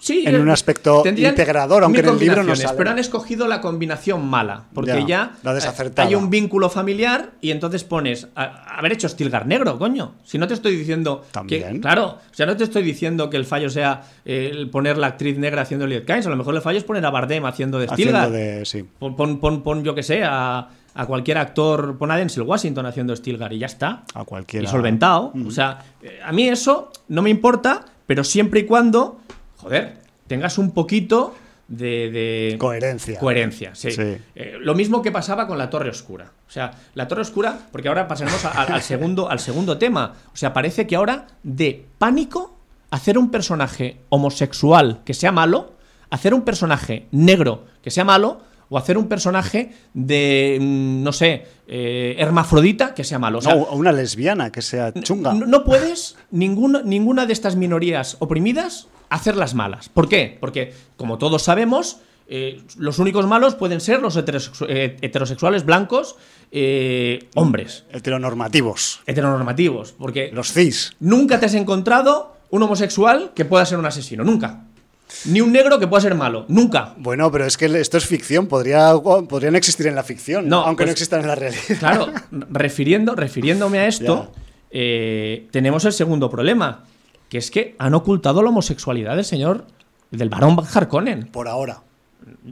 Sí, 0.00 0.22
en 0.26 0.36
eh, 0.36 0.38
un 0.40 0.48
aspecto 0.50 1.02
tendrían 1.02 1.32
integrador, 1.32 1.82
aunque 1.82 2.00
en 2.00 2.08
el 2.08 2.18
libro 2.18 2.42
no 2.44 2.54
sale. 2.54 2.76
Pero 2.78 2.90
han 2.90 2.98
escogido 2.98 3.48
la 3.48 3.60
combinación 3.60 4.24
mala, 4.26 4.64
porque 4.72 5.04
Ya, 5.06 5.32
eh, 5.44 5.90
hay 5.96 6.14
un 6.14 6.30
vínculo 6.30 6.70
familiar 6.70 7.32
y 7.40 7.50
entonces 7.50 7.82
pones 7.84 8.28
a- 8.36 8.76
haber 8.78 8.92
hecho 8.92 9.08
Stilgar 9.08 9.46
negro, 9.46 9.78
coño. 9.78 10.14
Si 10.24 10.38
no 10.38 10.46
te 10.46 10.54
estoy 10.54 10.76
diciendo 10.76 11.24
También. 11.32 11.74
que 11.74 11.80
claro, 11.80 12.06
o 12.30 12.34
sea, 12.34 12.46
no 12.46 12.56
te 12.56 12.64
estoy 12.64 12.82
diciendo 12.84 13.28
que 13.28 13.36
el 13.36 13.44
fallo 13.44 13.70
sea 13.70 14.02
eh, 14.24 14.50
el 14.52 14.70
poner 14.70 14.98
la 14.98 15.08
actriz 15.08 15.36
negra 15.38 15.62
haciendo 15.62 15.86
Liet 15.86 16.04
Kynes, 16.04 16.26
a 16.26 16.30
lo 16.30 16.36
mejor 16.36 16.54
el 16.54 16.62
fallo 16.62 16.78
es 16.78 16.84
poner 16.84 17.04
a 17.04 17.10
Bardem 17.10 17.44
haciendo 17.46 17.78
de 17.78 17.88
Stilgar. 17.88 18.30
de. 18.30 18.64
Sí. 18.64 18.84
Pon, 18.98 19.16
pon, 19.16 19.40
pon, 19.40 19.62
pon, 19.62 19.82
yo 19.82 19.94
que 19.96 20.02
sé, 20.04 20.22
a, 20.24 20.68
a 20.94 21.06
cualquier 21.06 21.38
actor, 21.38 21.98
pon 21.98 22.10
a 22.12 22.16
Denzel 22.16 22.44
Washington 22.44 22.86
haciendo 22.86 23.14
Stilgar 23.16 23.52
y 23.52 23.58
ya 23.58 23.66
está. 23.66 24.04
A 24.14 24.24
cualquiera. 24.24 24.64
Y 24.64 24.70
solventado. 24.70 25.32
O 25.46 25.50
sea, 25.50 25.78
eh, 26.02 26.20
a 26.24 26.30
mí 26.32 26.48
eso 26.48 26.92
no 27.08 27.22
me 27.22 27.30
importa, 27.30 27.84
pero 28.06 28.22
siempre 28.24 28.60
y 28.60 28.64
cuando, 28.64 29.20
joder, 29.58 29.98
tengas 30.26 30.56
un 30.58 30.72
poquito 30.72 31.34
de. 31.68 32.10
de- 32.10 32.56
Coherencia. 32.58 33.18
Coherencia, 33.20 33.74
sí. 33.74 33.90
Sí. 33.90 34.16
Eh, 34.34 34.54
lo 34.58 34.74
mismo 34.74 35.02
que 35.02 35.12
pasaba 35.12 35.46
con 35.46 35.58
la 35.58 35.68
Torre 35.68 35.90
Oscura. 35.90 36.32
O 36.46 36.50
sea, 36.50 36.72
la 36.94 37.06
Torre 37.06 37.20
Oscura, 37.22 37.58
porque 37.70 37.88
ahora 37.88 38.08
pasaremos 38.08 38.42
a- 38.46 38.50
a- 38.52 38.62
al, 38.64 38.82
segundo, 38.82 39.28
al 39.30 39.38
segundo 39.38 39.76
tema. 39.76 40.14
O 40.32 40.36
sea, 40.36 40.52
parece 40.54 40.86
que 40.86 40.96
ahora 40.96 41.26
de 41.42 41.84
pánico 41.98 42.56
hacer 42.90 43.18
un 43.18 43.30
personaje 43.30 44.00
homosexual 44.08 45.02
que 45.04 45.12
sea 45.12 45.30
malo, 45.30 45.74
hacer 46.08 46.32
un 46.32 46.40
personaje 46.42 47.06
negro 47.10 47.66
que 47.82 47.90
sea 47.90 48.04
malo, 48.04 48.40
o 48.70 48.76
hacer 48.78 48.98
un 48.98 49.08
personaje 49.08 49.72
de, 49.94 50.58
mm, 50.60 51.02
no 51.02 51.12
sé, 51.12 51.46
eh, 51.66 52.16
hermafrodita 52.18 52.94
que 52.94 53.04
sea 53.04 53.18
malo. 53.18 53.38
O 53.38 53.40
sea, 53.42 53.54
No, 53.54 53.62
o 53.62 53.76
una 53.76 53.92
lesbiana 53.92 54.50
que 54.52 54.62
sea 54.62 54.92
chunga. 54.92 55.32
no, 55.34 55.46
no 55.46 55.64
puedes 55.64 56.16
ninguna, 56.30 56.82
ninguna 56.82 57.26
de 57.26 57.32
estas 57.32 57.56
minorías 57.56 58.16
oprimidas 58.18 58.88
hacerlas 59.10 59.54
malas. 59.54 59.88
¿Por 59.88 60.08
qué? 60.08 60.36
Porque, 60.40 60.74
como 60.96 61.16
todos 61.18 61.42
sabemos, 61.42 62.00
eh, 62.30 62.60
los 62.76 62.98
únicos 62.98 63.26
malos 63.26 63.54
pueden 63.54 63.80
ser 63.80 64.00
los 64.02 64.16
eh, 64.16 64.96
heterosexuales 65.00 65.64
blancos 65.64 66.16
eh, 66.50 67.28
hombres, 67.34 67.84
Heteronormativos. 67.90 69.00
heteronormativos. 69.06 69.92
Porque 69.92 70.30
Los 70.32 70.52
cis. 70.52 70.92
nunca 71.00 71.40
te 71.40 71.46
has 71.46 71.54
encontrado 71.54 72.36
un 72.50 72.62
homosexual 72.62 73.32
que 73.34 73.44
pueda 73.44 73.64
ser 73.66 73.78
un 73.78 73.86
asesino. 73.86 74.24
Nunca. 74.24 74.64
Ni 75.26 75.40
un 75.40 75.52
negro 75.52 75.78
que 75.78 75.86
pueda 75.86 76.00
ser 76.00 76.14
malo. 76.14 76.44
Nunca. 76.48 76.94
Bueno, 76.98 77.30
pero 77.30 77.46
es 77.46 77.56
que 77.56 77.66
esto 77.66 77.96
es 77.96 78.06
ficción. 78.06 78.46
Podría, 78.46 78.92
podrían 79.28 79.56
existir 79.56 79.86
en 79.86 79.94
la 79.94 80.02
ficción, 80.02 80.48
No, 80.48 80.58
aunque 80.62 80.84
no 80.84 80.88
pues- 80.88 80.92
existan 80.92 81.20
en 81.20 81.28
la 81.28 81.34
realidad. 81.34 81.62
Claro, 81.78 82.12
refiriendo, 82.30 83.14
refiriéndome 83.14 83.78
a 83.78 83.86
esto, 83.86 84.32
eh, 84.70 85.48
tenemos 85.50 85.84
el 85.84 85.92
segundo 85.92 86.30
problema, 86.30 86.84
que 87.28 87.38
es 87.38 87.50
que 87.50 87.74
han 87.78 87.94
ocultado 87.94 88.42
la 88.42 88.50
homosexualidad 88.50 89.16
del 89.16 89.24
señor, 89.24 89.66
del 90.10 90.28
varón 90.28 90.56
Harkonnen. 90.72 91.26
Por 91.26 91.48
ahora. 91.48 91.82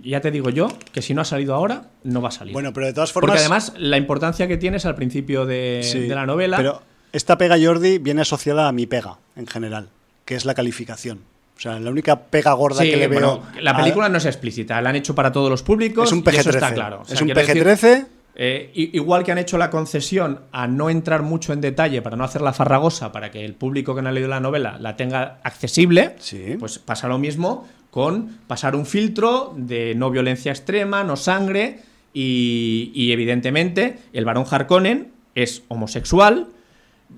Ya 0.03 0.21
te 0.21 0.31
digo 0.31 0.49
yo 0.51 0.69
que 0.93 1.03
si 1.03 1.13
no 1.13 1.21
ha 1.21 1.25
salido 1.25 1.55
ahora, 1.55 1.91
no 2.05 2.23
va 2.23 2.29
a 2.29 2.33
salir. 2.33 2.53
Bueno, 2.55 2.73
pero 2.73 2.87
de 2.87 2.93
todas 2.93 3.13
formas. 3.13 3.31
Porque 3.31 3.41
además 3.41 3.73
la 3.77 3.99
importancia 3.99 4.49
que 4.49 4.57
tienes 4.57 4.87
al 4.87 4.95
principio 4.95 5.45
de, 5.45 5.81
Sí, 5.83 6.01
de 6.01 6.15
la 6.15 6.25
novela... 6.25 6.57
Pero 6.57 6.83
esta 7.13 7.37
pega, 7.37 7.57
Jordi, 7.61 7.99
viene 7.99 8.23
asociada 8.23 8.69
a 8.69 8.73
mi 8.73 8.87
pega, 8.87 9.19
en 9.37 9.47
general, 9.47 9.89
que 10.25 10.35
es 10.35 10.45
la 10.45 10.55
calificación. 10.55 11.21
O 11.57 11.61
sea, 11.61 11.79
la 11.81 11.91
única 11.91 12.21
pega 12.21 12.53
gorda 12.53 12.83
Sí, 12.83 12.91
que 12.91 12.97
le 12.99 13.09
bueno, 13.09 13.43
veo. 13.55 13.63
la 13.63 13.71
a- 13.71 13.77
película 13.77 14.09
no 14.11 14.19
es 14.19 14.27
explícita, 14.27 14.81
la 14.83 14.91
han 14.91 14.97
hecho 14.97 15.15
para 15.15 15.33
todos 15.33 15.49
los 15.51 15.63
públicos. 15.63 16.07
es 16.09 16.13
un 16.13 16.19
y 16.25 16.29
eso 16.37 16.51
PG-13. 16.51 16.55
está 16.55 16.75
claro. 16.75 17.01
O 17.03 17.05
sea, 17.07 17.15
es 17.15 17.21
un 17.23 17.27
quiero 17.29 17.41
decir, 17.41 17.63
PG-13. 17.65 18.07
Eh, 18.39 18.71
igual 18.75 19.25
que 19.25 19.33
han 19.33 19.39
hecho 19.39 19.57
la 19.57 19.71
concesión 19.71 20.41
a 20.53 20.67
no 20.67 20.91
entrar 20.91 21.23
mucho 21.23 21.55
en 21.55 21.63
detalle 21.63 22.03
para 22.03 22.17
no 22.19 22.25
hacerla 22.25 22.53
farragosa, 22.53 23.11
para 23.11 23.31
que 23.31 23.43
el 23.47 23.55
público 23.55 23.95
que 23.95 24.03
no 24.03 24.11
ha 24.11 24.13
leído 24.13 24.29
la 24.29 24.41
novela 24.41 24.77
la 24.79 24.95
tenga 24.95 25.39
accesible, 25.43 26.17
Sí. 26.19 26.57
pues 26.59 26.79
pasa 26.79 27.09
lo 27.09 27.19
mismo 27.19 27.67
con 27.91 28.41
pasar 28.47 28.77
un 28.77 28.85
filtro 28.85 29.55
de 29.57 29.95
no 29.95 30.11
violencia 30.11 30.53
extrema, 30.53 31.03
no 31.03 31.17
sangre 31.17 31.79
y, 32.13 32.93
y, 32.95 33.13
evidentemente 33.13 33.99
el 34.13 34.27
varón 34.27 34.45
Harkonnen 34.51 35.13
es 35.35 35.63
homosexual, 35.69 36.49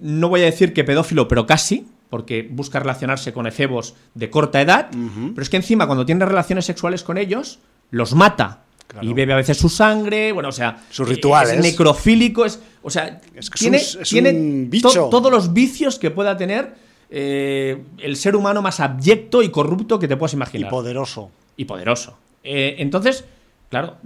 no 0.01 0.29
voy 0.29 0.43
a 0.43 0.45
decir 0.45 0.73
que 0.73 0.85
pedófilo, 0.85 1.27
pero 1.27 1.47
casi, 1.47 1.87
porque 2.11 2.49
busca 2.51 2.79
relacionarse 2.81 3.33
con 3.33 3.47
efebos 3.47 3.95
de 4.15 4.31
corta 4.31 4.61
edad, 4.61 4.89
pero 4.91 5.43
es 5.43 5.51
que 5.51 5.57
encima 5.59 5.87
cuando 5.87 6.07
tiene 6.07 6.25
relaciones 6.25 6.65
sexuales 6.65 7.03
con 7.03 7.19
ellos, 7.19 7.59
los 7.91 8.15
mata. 8.15 8.63
Claro. 8.87 9.07
Y 9.07 9.13
bebe 9.13 9.35
a 9.35 9.37
veces 9.37 9.59
su 9.59 9.69
sangre, 9.69 10.33
bueno, 10.33 10.49
o 10.49 10.53
sea, 10.53 10.83
Sus 10.89 11.07
rituales. 11.07 11.53
Es 11.55 11.61
necrofílico, 11.63 12.47
es, 12.47 12.59
o 12.83 12.89
sea, 12.89 13.21
Es 13.35 13.51
que 13.51 13.57
es 13.57 13.61
tiene, 13.61 13.77
un- 13.77 14.03
es 14.03 14.09
tiene 14.09 14.31
un 14.31 14.71
bicho. 14.71 14.89
to- 14.91 15.09
todos 15.11 15.31
los 15.31 15.53
vicios 15.53 15.99
que 15.99 16.11
pueda 16.11 16.37
tener 16.39 16.75
eh, 17.11 17.83
el 17.99 18.17
ser 18.17 18.35
humano 18.37 18.63
más 18.63 18.81
abyecto 18.81 19.43
y 19.43 19.51
corrupto 19.51 19.99
que 19.99 20.09
te 20.09 20.17
puedas 20.17 20.33
Y 20.33 20.37
imaginar. 20.37 20.71
poderoso. 20.71 21.31
Y 21.59 21.67
poderoso. 21.67 22.17
Eh, 22.43 22.77
entonces, 22.79 23.27
claro, 23.69 23.97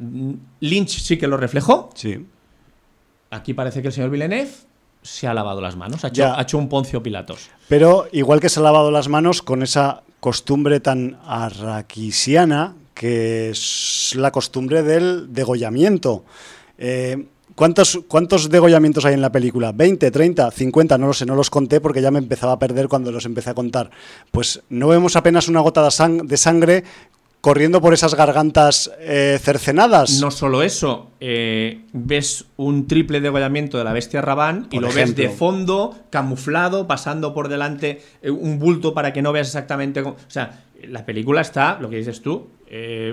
Lynch 0.60 1.00
sí 1.00 1.16
que 1.16 1.28
lo 1.28 1.36
reflejó. 1.36 1.90
Sí. 1.94 2.26
Aquí 3.30 3.54
parece 3.54 3.82
que 3.82 3.88
el 3.88 3.94
señor 3.94 4.10
Villeneuve 4.10 4.50
se 5.02 5.26
ha 5.26 5.34
lavado 5.34 5.60
las 5.60 5.76
manos, 5.76 6.04
ha 6.04 6.08
hecho, 6.08 6.22
Ya. 6.22 6.38
ha 6.38 6.42
hecho 6.42 6.58
un 6.58 6.68
Poncio 6.68 7.02
Pilatos. 7.02 7.50
Pero 7.68 8.06
igual 8.12 8.40
que 8.40 8.48
se 8.48 8.60
ha 8.60 8.62
lavado 8.62 8.90
las 8.90 9.08
manos 9.08 9.42
con 9.42 9.62
esa 9.62 10.02
costumbre 10.20 10.80
tan 10.80 11.18
arraquisiana 11.26 12.74
que 12.94 13.50
es 13.50 14.14
la 14.16 14.30
costumbre 14.30 14.82
del 14.82 15.32
degollamiento. 15.32 16.24
Eh, 16.78 17.26
¿Cuántos, 17.54 18.00
¿Cuántos 18.08 18.48
degollamientos 18.48 19.04
hay 19.04 19.14
en 19.14 19.20
la 19.20 19.30
película? 19.32 19.74
¿20, 19.74 20.10
30, 20.10 20.50
50? 20.50 20.96
No 20.98 21.08
lo 21.08 21.12
sé, 21.12 21.26
no 21.26 21.34
los 21.34 21.50
conté 21.50 21.80
porque 21.80 22.00
ya 22.00 22.10
me 22.10 22.18
empezaba 22.18 22.52
a 22.52 22.58
perder 22.58 22.88
cuando 22.88 23.12
los 23.12 23.26
empecé 23.26 23.50
a 23.50 23.54
contar. 23.54 23.90
Pues 24.30 24.62
no 24.70 24.88
vemos 24.88 25.16
apenas 25.16 25.48
una 25.48 25.60
gota 25.60 25.82
de 25.84 26.36
sangre 26.36 26.84
corriendo 27.42 27.80
por 27.80 27.92
esas 27.92 28.14
gargantas 28.14 28.90
eh, 29.00 29.38
cercenadas. 29.42 30.20
No 30.20 30.30
solo 30.30 30.62
eso, 30.62 31.10
eh, 31.18 31.80
ves 31.92 32.46
un 32.56 32.86
triple 32.86 33.20
degollamiento 33.20 33.78
de 33.78 33.84
la 33.84 33.92
bestia 33.92 34.22
Rabán 34.22 34.68
y 34.70 34.78
lo 34.78 34.92
ves 34.92 35.16
de 35.16 35.28
fondo, 35.28 35.98
camuflado, 36.08 36.86
pasando 36.86 37.34
por 37.34 37.48
delante 37.48 38.00
eh, 38.22 38.30
un 38.30 38.60
bulto 38.60 38.94
para 38.94 39.12
que 39.12 39.22
no 39.22 39.32
veas 39.32 39.48
exactamente. 39.48 40.00
O 40.02 40.16
sea, 40.28 40.66
la 40.84 41.04
película 41.04 41.40
está, 41.40 41.78
lo 41.80 41.90
que 41.90 41.96
dices 41.96 42.22
tú, 42.22 42.48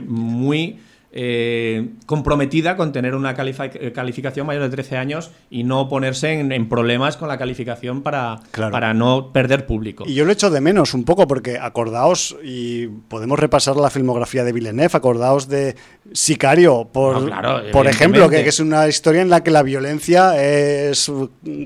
muy 0.05 0.80
eh, 1.12 1.89
comprometida 2.05 2.78
con 2.78 2.91
tener 2.91 3.16
una 3.16 3.32
eh, 3.32 3.91
calificación 3.93 4.45
mayor 4.45 4.62
de 4.62 4.70
13 4.70 4.97
años 4.97 5.32
y 5.49 5.64
no 5.64 5.89
ponerse 5.89 6.34
en, 6.34 6.70
problemas 6.70 7.18
con 7.18 7.28
la 7.28 7.39
calificación 7.39 8.03
para, 8.03 8.41
para 8.51 8.93
no 8.93 9.34
perder 9.34 9.66
público. 9.66 10.03
Y 10.05 10.14
yo 10.14 10.26
lo 10.26 10.32
echo 10.32 10.51
de 10.51 10.62
menos 10.62 10.93
un 10.93 11.05
poco 11.05 11.26
porque 11.26 11.57
acordaos, 11.57 12.38
y 12.43 12.88
podemos 12.88 13.39
repasar 13.39 13.76
la 13.78 13.89
filmografía 13.89 14.43
de 14.43 14.53
Villeneuve, 14.53 14.91
acordaos 14.93 15.49
de 15.49 15.76
Sicario, 16.14 16.89
por, 16.91 17.32
por 17.72 17.88
ejemplo, 17.88 18.30
que, 18.30 18.47
es 18.47 18.60
una 18.60 18.88
historia 18.88 19.24
en 19.24 19.30
la 19.30 19.43
que 19.43 19.49
la 19.49 19.64
violencia 19.64 20.39
es 20.39 21.12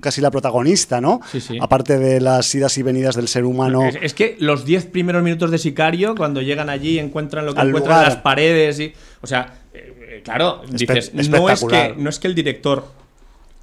casi 0.01 0.21
la 0.21 0.31
protagonista, 0.31 1.01
¿no? 1.01 1.19
Aparte 1.59 1.97
de 1.97 2.21
las 2.21 2.53
idas 2.55 2.77
y 2.77 2.83
venidas 2.83 3.17
del 3.17 3.27
ser 3.27 3.43
humano. 3.43 3.83
Es, 4.01 4.13
que 4.13 4.37
los 4.39 4.63
10 4.63 4.85
primeros 4.85 5.21
minutos 5.21 5.51
de 5.51 5.57
Sicario, 5.57 6.15
cuando 6.15 6.41
llegan 6.41 6.69
allí, 6.69 6.97
encuentran 6.97 7.45
lo 7.45 7.53
que 7.53 7.61
encuentran 7.61 7.99
en 7.99 8.05
las 8.05 8.17
paredes 8.17 8.79
y... 8.79 8.93
O 9.23 9.27
sea, 9.27 9.53
eh, 9.73 10.21
claro, 10.23 10.61
dices, 10.69 11.13
no 11.13 11.49
es, 11.49 11.63
que, 11.63 11.95
no 11.97 12.09
es 12.09 12.19
que 12.19 12.27
el 12.27 12.35
director 12.35 12.85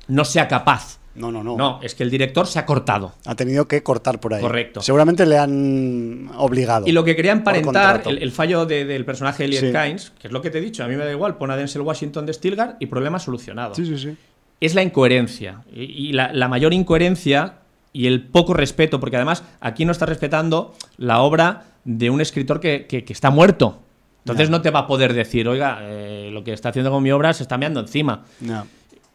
no 0.08 0.24
sea 0.24 0.48
capaz. 0.48 0.98
No, 1.14 1.30
no, 1.30 1.44
no. 1.44 1.54
No, 1.54 1.80
es 1.82 1.94
que 1.94 2.02
el 2.02 2.10
director 2.10 2.46
se 2.46 2.58
ha 2.58 2.64
cortado. 2.64 3.12
Ha 3.26 3.34
tenido 3.34 3.68
que 3.68 3.82
cortar 3.82 4.20
por 4.20 4.32
ahí. 4.32 4.40
Correcto. 4.40 4.80
Seguramente 4.80 5.26
le 5.26 5.36
han 5.36 6.30
obligado. 6.36 6.86
Y 6.86 6.92
lo 6.92 7.04
que 7.04 7.14
quería 7.14 7.32
emparentar, 7.32 8.04
el, 8.06 8.32
fallo 8.32 8.64
del 8.64 9.04
personaje 9.04 9.42
de 9.42 9.56
Elliot 9.56 9.72
Kynes, 9.74 10.12
que 10.18 10.28
es 10.28 10.32
lo 10.32 10.40
que 10.40 10.48
te 10.48 10.58
he 10.58 10.60
dicho, 10.62 10.82
a 10.82 10.88
mí 10.88 10.96
me 10.96 11.04
da 11.04 11.10
igual, 11.10 11.36
pon 11.36 11.50
a 11.50 11.56
Denzel 11.56 11.82
Washington 11.82 12.24
de 12.24 12.32
Stilgar 12.32 12.76
y 12.80 12.86
problema 12.86 13.18
solucionado. 13.18 13.74
Sí, 13.74 13.84
sí, 13.84 13.98
sí. 13.98 14.16
Es 14.60 14.74
la 14.74 14.82
incoherencia. 14.82 15.62
Y, 15.70 16.12
la, 16.12 16.48
mayor 16.48 16.72
incoherencia 16.72 17.56
y 17.92 18.06
el 18.06 18.26
poco 18.28 18.54
respeto, 18.54 18.98
porque 18.98 19.16
además 19.16 19.42
aquí 19.60 19.84
no 19.84 19.92
está 19.92 20.06
respetando 20.06 20.74
la 20.96 21.20
obra 21.20 21.64
de 21.84 22.08
un 22.08 22.22
escritor 22.22 22.60
que, 22.60 22.86
que 22.86 23.12
está 23.12 23.30
muerto. 23.30 23.82
Entonces 24.24 24.50
no 24.50 24.60
te 24.60 24.70
va 24.70 24.80
a 24.80 24.86
poder 24.86 25.14
decir, 25.14 25.48
oiga, 25.48 25.78
eh, 25.82 26.30
lo 26.32 26.44
que 26.44 26.52
está 26.52 26.68
haciendo 26.68 26.90
con 26.90 27.02
mi 27.02 27.10
obra 27.10 27.32
se 27.32 27.42
está 27.42 27.56
meando 27.56 27.80
encima. 27.80 28.24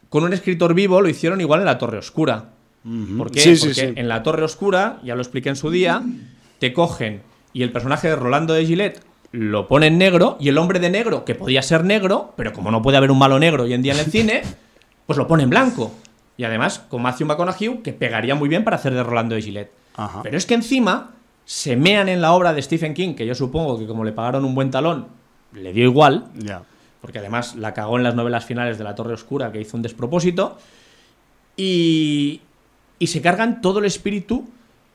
Con 0.08 0.24
un 0.24 0.32
escritor 0.32 0.74
vivo 0.74 1.00
lo 1.00 1.08
hicieron 1.08 1.40
igual 1.40 1.60
en 1.60 1.66
La 1.66 1.78
Torre 1.78 1.98
Oscura. 1.98 2.50
¿Por 3.16 3.30
qué? 3.30 3.56
Porque 3.60 3.94
en 3.96 4.08
La 4.08 4.22
Torre 4.22 4.44
Oscura, 4.44 5.00
ya 5.02 5.14
lo 5.14 5.22
expliqué 5.22 5.48
en 5.48 5.56
su 5.56 5.70
día, 5.70 6.02
te 6.58 6.72
cogen 6.72 7.22
y 7.52 7.62
el 7.62 7.72
personaje 7.72 8.08
de 8.08 8.16
Rolando 8.16 8.54
de 8.54 8.66
Gillette 8.66 9.00
lo 9.32 9.66
pone 9.66 9.86
en 9.88 9.98
negro 9.98 10.36
y 10.38 10.48
el 10.48 10.58
hombre 10.58 10.78
de 10.78 10.90
negro, 10.90 11.24
que 11.24 11.34
podía 11.34 11.62
ser 11.62 11.84
negro, 11.84 12.32
pero 12.36 12.52
como 12.52 12.70
no 12.70 12.82
puede 12.82 12.96
haber 12.96 13.10
un 13.10 13.18
malo 13.18 13.38
negro 13.38 13.64
hoy 13.64 13.72
en 13.72 13.82
día 13.82 13.94
en 13.94 14.00
el 14.00 14.06
cine, 14.06 14.42
pues 15.06 15.16
lo 15.16 15.26
pone 15.26 15.42
en 15.42 15.50
blanco. 15.50 15.92
Y 16.36 16.44
además 16.44 16.80
con 16.88 17.02
Matthew 17.02 17.26
McConaughey, 17.26 17.78
que 17.82 17.92
pegaría 17.92 18.34
muy 18.34 18.48
bien 18.48 18.62
para 18.62 18.76
hacer 18.76 18.92
de 18.92 19.02
Rolando 19.02 19.34
de 19.34 19.42
Gillette. 19.42 19.72
Pero 20.22 20.36
es 20.36 20.44
que 20.44 20.54
encima 20.54 21.12
se 21.46 21.76
mean 21.76 22.08
en 22.08 22.20
la 22.20 22.32
obra 22.32 22.52
de 22.52 22.60
Stephen 22.60 22.92
King, 22.92 23.14
que 23.14 23.24
yo 23.24 23.34
supongo 23.34 23.78
que 23.78 23.86
como 23.86 24.04
le 24.04 24.12
pagaron 24.12 24.44
un 24.44 24.54
buen 24.54 24.70
talón, 24.70 25.06
le 25.52 25.72
dio 25.72 25.84
igual, 25.84 26.26
porque 27.00 27.20
además 27.20 27.54
la 27.54 27.72
cagó 27.72 27.96
en 27.96 28.02
las 28.02 28.16
novelas 28.16 28.44
finales 28.44 28.78
de 28.78 28.84
La 28.84 28.96
Torre 28.96 29.14
Oscura, 29.14 29.52
que 29.52 29.60
hizo 29.60 29.76
un 29.76 29.82
despropósito, 29.82 30.58
y, 31.56 32.42
y 32.98 33.06
se 33.06 33.22
cargan 33.22 33.60
todo 33.60 33.78
el 33.78 33.84
espíritu 33.84 34.44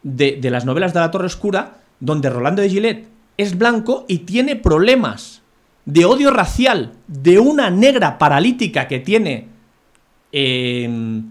de, 0.04 0.40
las 0.52 0.66
novelas 0.66 0.94
de 0.94 1.00
La 1.00 1.10
Torre 1.10 1.28
Oscura, 1.28 1.78
donde 2.02 2.30
Rolando 2.30 2.62
de 2.62 2.70
Gillette 2.70 3.08
es 3.38 3.58
blanco 3.58 4.06
y 4.10 4.20
tiene 4.20 4.58
problemas 4.58 5.42
de 5.86 6.04
odio 6.04 6.32
racial 6.32 6.92
de 7.08 7.40
una 7.40 7.70
negra 7.70 8.18
paralítica 8.18 8.90
que 8.90 9.00
tiene 9.00 9.48
em, 10.34 11.24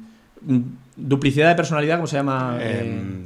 duplicidad 0.97 1.51
de 1.51 1.55
personalidad, 1.57 1.97
¿cómo 1.97 2.07
se 2.07 2.17
llama? 2.17 2.59
Em, 2.61 3.25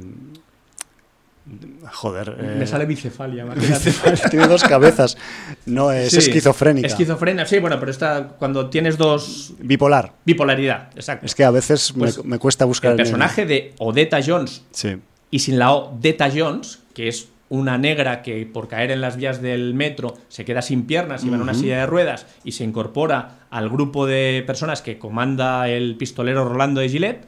Joder. 1.93 2.37
Me 2.37 2.63
eh, 2.63 2.67
sale 2.67 2.85
bicefalia. 2.85 3.45
Tiene 4.29 4.47
dos 4.47 4.63
cabezas. 4.63 5.17
No, 5.65 5.91
es 5.91 6.13
esquizofrénica. 6.13 6.87
Esquizofrenia, 6.87 7.45
sí, 7.45 7.59
bueno, 7.59 7.79
pero 7.79 7.91
está 7.91 8.29
cuando 8.39 8.69
tienes 8.69 8.97
dos. 8.97 9.53
Bipolar. 9.59 10.13
Bipolaridad, 10.25 10.89
exacto. 10.95 11.25
Es 11.25 11.35
que 11.35 11.43
a 11.43 11.51
veces 11.51 11.95
me, 11.95 12.11
pues 12.11 12.39
cuesta 12.39 12.65
buscar. 12.65 12.91
El 12.91 12.97
personaje 12.97 13.45
de 13.45 13.73
Odetta 13.79 14.19
Jones. 14.25 14.63
Sí. 14.71 14.97
Y 15.31 15.39
sin 15.39 15.59
la 15.59 15.73
Odetta 15.73 16.29
Jones, 16.33 16.79
que 16.93 17.07
es 17.07 17.29
una 17.49 17.77
negra 17.77 18.21
que 18.21 18.45
por 18.45 18.67
caer 18.67 18.91
en 18.91 19.01
las 19.01 19.17
vías 19.17 19.41
del 19.41 19.73
metro 19.73 20.17
se 20.29 20.45
queda 20.45 20.61
sin 20.61 20.85
piernas 20.85 21.23
y 21.23 21.29
va 21.29 21.35
en 21.35 21.41
una 21.41 21.53
silla 21.53 21.79
de 21.79 21.85
ruedas 21.85 22.25
y 22.43 22.53
se 22.53 22.63
incorpora 22.63 23.45
al 23.51 23.69
grupo 23.69 24.07
de 24.07 24.43
personas 24.47 24.81
que 24.81 24.97
comanda 24.97 25.69
el 25.69 25.95
pistolero 25.95 26.47
Rolando 26.47 26.81
de 26.81 26.89
Gillette, 26.89 27.27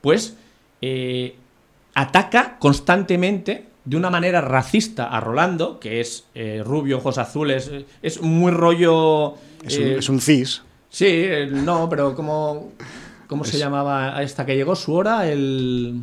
pues 0.00 0.36
eh, 0.80 1.36
ataca 1.94 2.58
constantemente 2.58 3.66
de 3.86 3.96
una 3.96 4.10
manera 4.10 4.40
racista 4.40 5.06
a 5.06 5.20
Rolando, 5.20 5.80
que 5.80 6.00
es 6.00 6.24
eh, 6.34 6.62
rubio, 6.64 6.98
ojos 6.98 7.18
azules, 7.18 7.70
es 8.02 8.20
muy 8.20 8.50
rollo... 8.50 9.34
Es, 9.64 9.78
un, 9.78 9.84
eh, 9.84 9.96
es 9.98 10.08
un, 10.08 10.20
cis. 10.20 10.62
Sí, 10.90 11.26
no, 11.50 11.88
pero 11.88 12.14
como... 12.14 12.72
¿Cómo 13.28 13.44
se 13.44 13.58
llamaba 13.58 14.22
esta 14.22 14.44
que 14.44 14.54
llegó 14.54 14.76
su 14.76 14.92
hora? 14.92 15.28
El... 15.28 16.02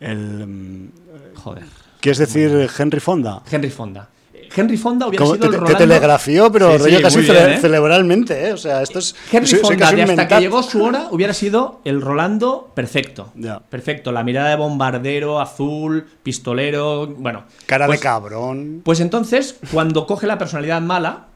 El... 0.00 0.46
Mm, 0.46 0.88
Joder. 1.34 1.64
¿Quieres 2.00 2.18
decir 2.18 2.68
Henry 2.76 3.00
Fonda? 3.00 3.42
Henry 3.50 3.70
Fonda. 3.70 4.08
Henry 4.56 4.76
Fonda 4.76 5.06
hubiera 5.06 5.24
sido 5.24 5.46
el 5.46 5.52
Rolando... 5.52 5.66
Te 5.66 5.74
telegrafió, 5.74 6.52
pero 6.52 6.78
rollo 6.78 7.02
casi 7.02 7.20
¿eh? 7.20 7.58
cerebralmente, 7.60 8.48
¿eh? 8.48 8.52
O 8.52 8.56
sea, 8.56 8.82
esto 8.82 8.98
es... 8.98 9.14
Henry 9.30 9.56
Fonda, 9.56 9.88
hasta 9.88 10.28
que 10.28 10.40
llegó 10.40 10.62
su 10.62 10.82
hora, 10.82 11.08
hubiera 11.10 11.34
sido 11.34 11.80
el 11.84 12.00
Rolando 12.00 12.70
perfecto. 12.74 13.32
Perfecto. 13.68 14.12
La 14.12 14.22
mirada 14.24 14.50
de 14.50 14.56
bombardero, 14.56 15.40
azul, 15.40 16.06
pistolero, 16.22 17.06
bueno... 17.06 17.44
Cara 17.66 17.86
de 17.86 17.90
pues 17.90 18.00
cabrón. 18.00 18.82
Pues 18.84 19.00
entonces, 19.00 19.58
cuando 19.72 20.06
coge 20.06 20.26
la 20.26 20.38
personalidad 20.38 20.80
mala, 20.80 21.26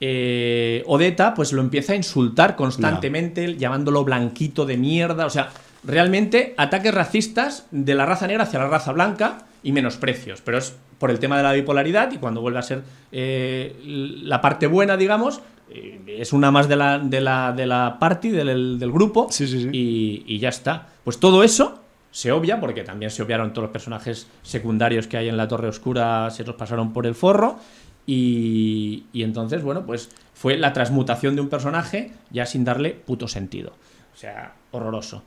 eh, 0.00 0.82
Odeta 0.86 1.32
pues 1.32 1.52
lo 1.52 1.62
empieza 1.62 1.92
a 1.92 1.96
insultar 1.96 2.56
constantemente, 2.56 3.56
llamándolo 3.56 4.02
blanquito 4.04 4.66
de 4.66 4.76
mierda, 4.76 5.26
o 5.26 5.30
sea, 5.30 5.50
realmente 5.84 6.54
ataques 6.56 6.94
racistas 6.94 7.66
de 7.70 7.94
la 7.94 8.06
raza 8.06 8.26
negra 8.26 8.44
hacia 8.44 8.58
la 8.58 8.68
raza 8.68 8.92
blanca 8.92 9.46
y 9.62 9.72
menosprecios, 9.72 10.40
pero 10.40 10.58
es 10.58 10.76
por 10.98 11.10
el 11.10 11.18
tema 11.18 11.36
de 11.36 11.42
la 11.42 11.52
bipolaridad 11.52 12.12
y 12.12 12.18
cuando 12.18 12.40
vuelve 12.40 12.58
a 12.58 12.62
ser 12.62 12.82
eh, 13.10 13.76
la 13.84 14.40
parte 14.40 14.66
buena, 14.66 14.96
digamos, 14.96 15.40
eh, 15.70 16.00
es 16.06 16.32
una 16.32 16.50
más 16.50 16.68
de 16.68 16.76
la, 16.76 16.98
de 16.98 17.20
la, 17.20 17.52
de 17.52 17.66
la 17.66 17.96
party, 17.98 18.30
del, 18.30 18.92
grupo, 18.92 19.28
Y, 19.72 20.38
ya 20.38 20.50
está. 20.50 20.88
Pues 21.02 21.18
todo 21.18 21.42
eso 21.42 21.80
se 22.10 22.30
obvia, 22.30 22.60
porque 22.60 22.84
también 22.84 23.10
se 23.10 23.22
obviaron 23.22 23.52
todos 23.52 23.64
los 23.64 23.72
personajes 23.72 24.28
secundarios 24.42 25.06
que 25.06 25.16
hay 25.16 25.28
en 25.28 25.36
la 25.36 25.48
Torre 25.48 25.68
Oscura, 25.68 26.28
se 26.30 26.44
los 26.44 26.56
pasaron 26.56 26.92
por 26.92 27.06
el 27.06 27.14
forro, 27.14 27.58
y, 28.06 29.04
y 29.12 29.22
entonces, 29.22 29.62
bueno, 29.62 29.86
pues 29.86 30.10
fue 30.34 30.58
la 30.58 30.72
transmutación 30.72 31.36
de 31.36 31.40
un 31.40 31.48
personaje 31.48 32.12
ya 32.30 32.46
sin 32.46 32.64
darle 32.64 32.90
puto 32.90 33.28
sentido. 33.28 33.72
O 34.14 34.16
sea, 34.16 34.54
horroroso. 34.72 35.22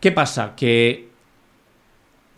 ¿Qué 0.00 0.12
pasa? 0.12 0.54
Que 0.56 1.08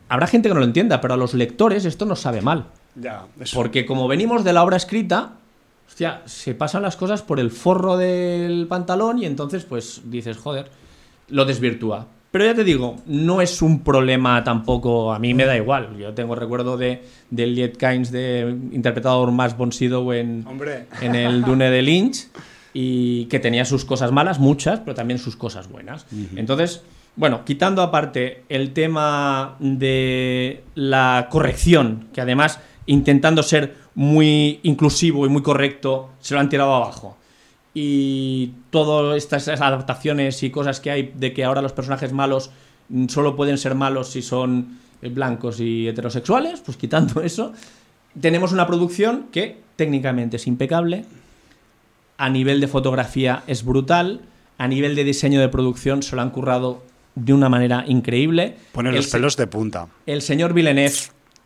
habrá 0.09 0.27
gente 0.27 0.49
que 0.49 0.55
no 0.55 0.61
lo 0.61 0.67
entienda, 0.67 1.01
pero 1.01 1.15
a 1.15 1.17
los 1.17 1.35
lectores 1.35 1.85
esto 1.85 2.05
nos 2.05 2.21
sabe 2.21 2.41
mal. 2.41 2.67
Ya, 2.95 3.27
Porque 3.55 3.87
como 3.87 4.09
venimos 4.09 4.45
de 4.45 4.53
la 4.53 4.65
obra 4.65 4.77
escrita, 4.77 5.35
hostia, 5.87 6.23
se 6.25 6.55
pasan 6.55 6.83
las 6.83 6.97
cosas 6.97 7.23
por 7.23 7.39
el 7.39 7.51
forro 7.51 7.97
del 7.97 8.67
pantalón 8.67 9.19
y 9.19 9.27
entonces 9.27 9.65
pues 9.65 10.03
dices, 10.05 10.37
joder, 10.37 10.71
lo 11.29 11.45
desvirtúa. 11.45 12.09
Pero 12.31 12.45
ya 12.45 12.55
te 12.55 12.65
digo, 12.65 12.97
no 13.07 13.41
es 13.41 13.63
un 13.63 13.81
problema 13.83 14.45
tampoco, 14.45 15.15
a 15.15 15.19
mí 15.19 15.33
me 15.33 15.47
da 15.47 15.57
igual. 15.57 15.97
Yo 15.97 16.13
tengo 16.13 16.35
recuerdo 16.35 16.77
de, 16.77 17.03
de 17.31 17.45
Elliot 17.45 17.79
Kynes, 17.79 18.11
de, 18.11 18.55
interpretado 18.73 19.25
por 19.25 19.33
Max 19.33 19.57
von 19.57 19.73
Sydow 19.73 20.13
en, 20.13 20.45
en 21.01 21.15
el 21.15 21.43
Dune 21.43 21.71
de 21.71 21.81
Lynch, 21.81 22.29
y 22.75 23.25
que 23.27 23.39
tenía 23.39 23.65
sus 23.65 23.87
cosas 23.87 24.13
malas, 24.13 24.39
muchas, 24.39 24.81
pero 24.81 24.95
también 24.95 25.19
sus 25.19 25.37
cosas 25.37 25.71
buenas. 25.71 26.05
Entonces, 26.37 26.83
bueno, 27.19 27.45
quitando 27.45 27.83
aparte 27.83 28.45
el 28.49 28.73
tema 28.73 29.57
de 29.59 30.63
la 30.77 31.27
corrección, 31.29 32.09
que 32.13 32.21
además 32.21 32.61
intentando 32.87 33.43
ser 33.43 33.75
muy 33.97 34.61
inclusivo 34.63 35.27
y 35.27 35.29
muy 35.29 35.43
correcto, 35.43 36.11
se 36.21 36.35
lo 36.35 36.41
han 36.41 36.49
tirado 36.49 36.73
abajo. 36.73 37.17
Y 37.75 38.53
todas 38.71 39.17
estas 39.17 39.49
adaptaciones 39.49 40.45
y 40.45 40.51
cosas 40.51 40.79
que 40.79 40.93
hay 40.93 41.13
de 41.17 41.35
que 41.35 41.45
ahora 41.45 41.61
los 41.61 41.73
personajes 41.73 42.13
malos 42.13 42.53
solo 43.09 43.35
pueden 43.35 43.59
ser 43.59 43.75
malos 43.75 44.11
si 44.11 44.23
son 44.23 44.79
blancos 45.03 45.59
y 45.59 45.89
heterosexuales, 45.89 46.61
pues 46.61 46.77
quitando 46.77 47.21
eso, 47.25 47.53
tenemos 48.21 48.53
una 48.53 48.69
producción 48.69 49.27
que 49.33 49.59
técnicamente 49.75 50.37
es 50.37 50.47
impecable, 50.47 51.05
a 52.17 52.31
nivel 52.31 52.61
de 52.61 52.69
fotografía 52.69 53.43
es 53.49 53.65
brutal, 53.65 54.21
a 54.57 54.69
nivel 54.69 54.95
de 54.95 55.03
diseño 55.03 55.41
de 55.41 55.49
producción 55.49 56.05
se 56.05 56.15
lo 56.15 56.23
han 56.23 56.31
currado 56.31 56.83
de 57.25 57.33
una 57.33 57.49
manera 57.49 57.85
increíble. 57.87 58.57
Pone 58.73 58.91
El 58.91 58.97
los 58.97 59.09
pelos 59.09 59.37
de 59.37 59.47
punta. 59.47 59.89
El 60.07 60.23
señor 60.23 60.53
Villeneuve 60.55 60.95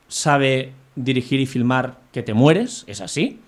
sabe 0.08 0.72
dirigir 0.94 1.40
y 1.40 1.46
filmar 1.46 1.98
que 2.12 2.22
te 2.22 2.34
mueres, 2.34 2.84
es 2.86 3.00
así. 3.00 3.40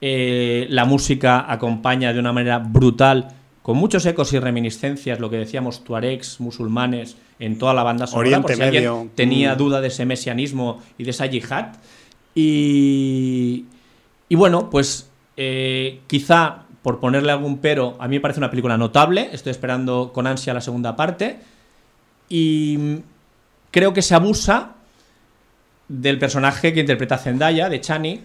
Eh, 0.00 0.66
la 0.70 0.84
música 0.84 1.44
acompaña 1.52 2.12
de 2.12 2.20
una 2.20 2.32
manera 2.32 2.58
brutal, 2.58 3.28
con 3.62 3.76
muchos 3.76 4.06
ecos 4.06 4.32
y 4.32 4.38
reminiscencias, 4.38 5.20
lo 5.20 5.28
que 5.28 5.36
decíamos, 5.36 5.84
tuaregs, 5.84 6.40
musulmanes, 6.40 7.16
en 7.38 7.58
toda 7.58 7.74
la 7.74 7.82
banda 7.82 8.06
sonora, 8.06 8.28
Oriente 8.28 8.46
por 8.48 8.56
si 8.56 8.62
alguien 8.62 8.82
Medio. 8.84 9.10
tenía 9.14 9.54
Mm. 9.54 9.58
duda 9.58 9.80
de 9.80 9.88
ese 9.88 10.06
mesianismo 10.06 10.80
y 10.96 11.04
de 11.04 11.10
esa 11.10 11.26
yihad. 11.26 11.74
Y, 12.34 13.66
y 14.28 14.34
bueno, 14.36 14.70
pues 14.70 15.10
eh, 15.36 16.00
quizá 16.06 16.62
por 16.82 17.00
ponerle 17.00 17.32
algún 17.32 17.58
pero, 17.58 17.96
a 18.00 18.08
mí 18.08 18.16
me 18.16 18.20
parece 18.20 18.40
una 18.40 18.48
película 18.50 18.78
notable, 18.78 19.28
estoy 19.32 19.50
esperando 19.50 20.12
con 20.14 20.26
ansia 20.26 20.54
la 20.54 20.60
segunda 20.60 20.96
parte. 20.96 21.38
Y 22.28 22.98
creo 23.70 23.92
que 23.92 24.02
se 24.02 24.14
abusa 24.14 24.74
del 25.88 26.18
personaje 26.18 26.72
que 26.72 26.80
interpreta 26.80 27.18
Zendaya, 27.18 27.68
de 27.68 27.80
Chani, 27.80 28.20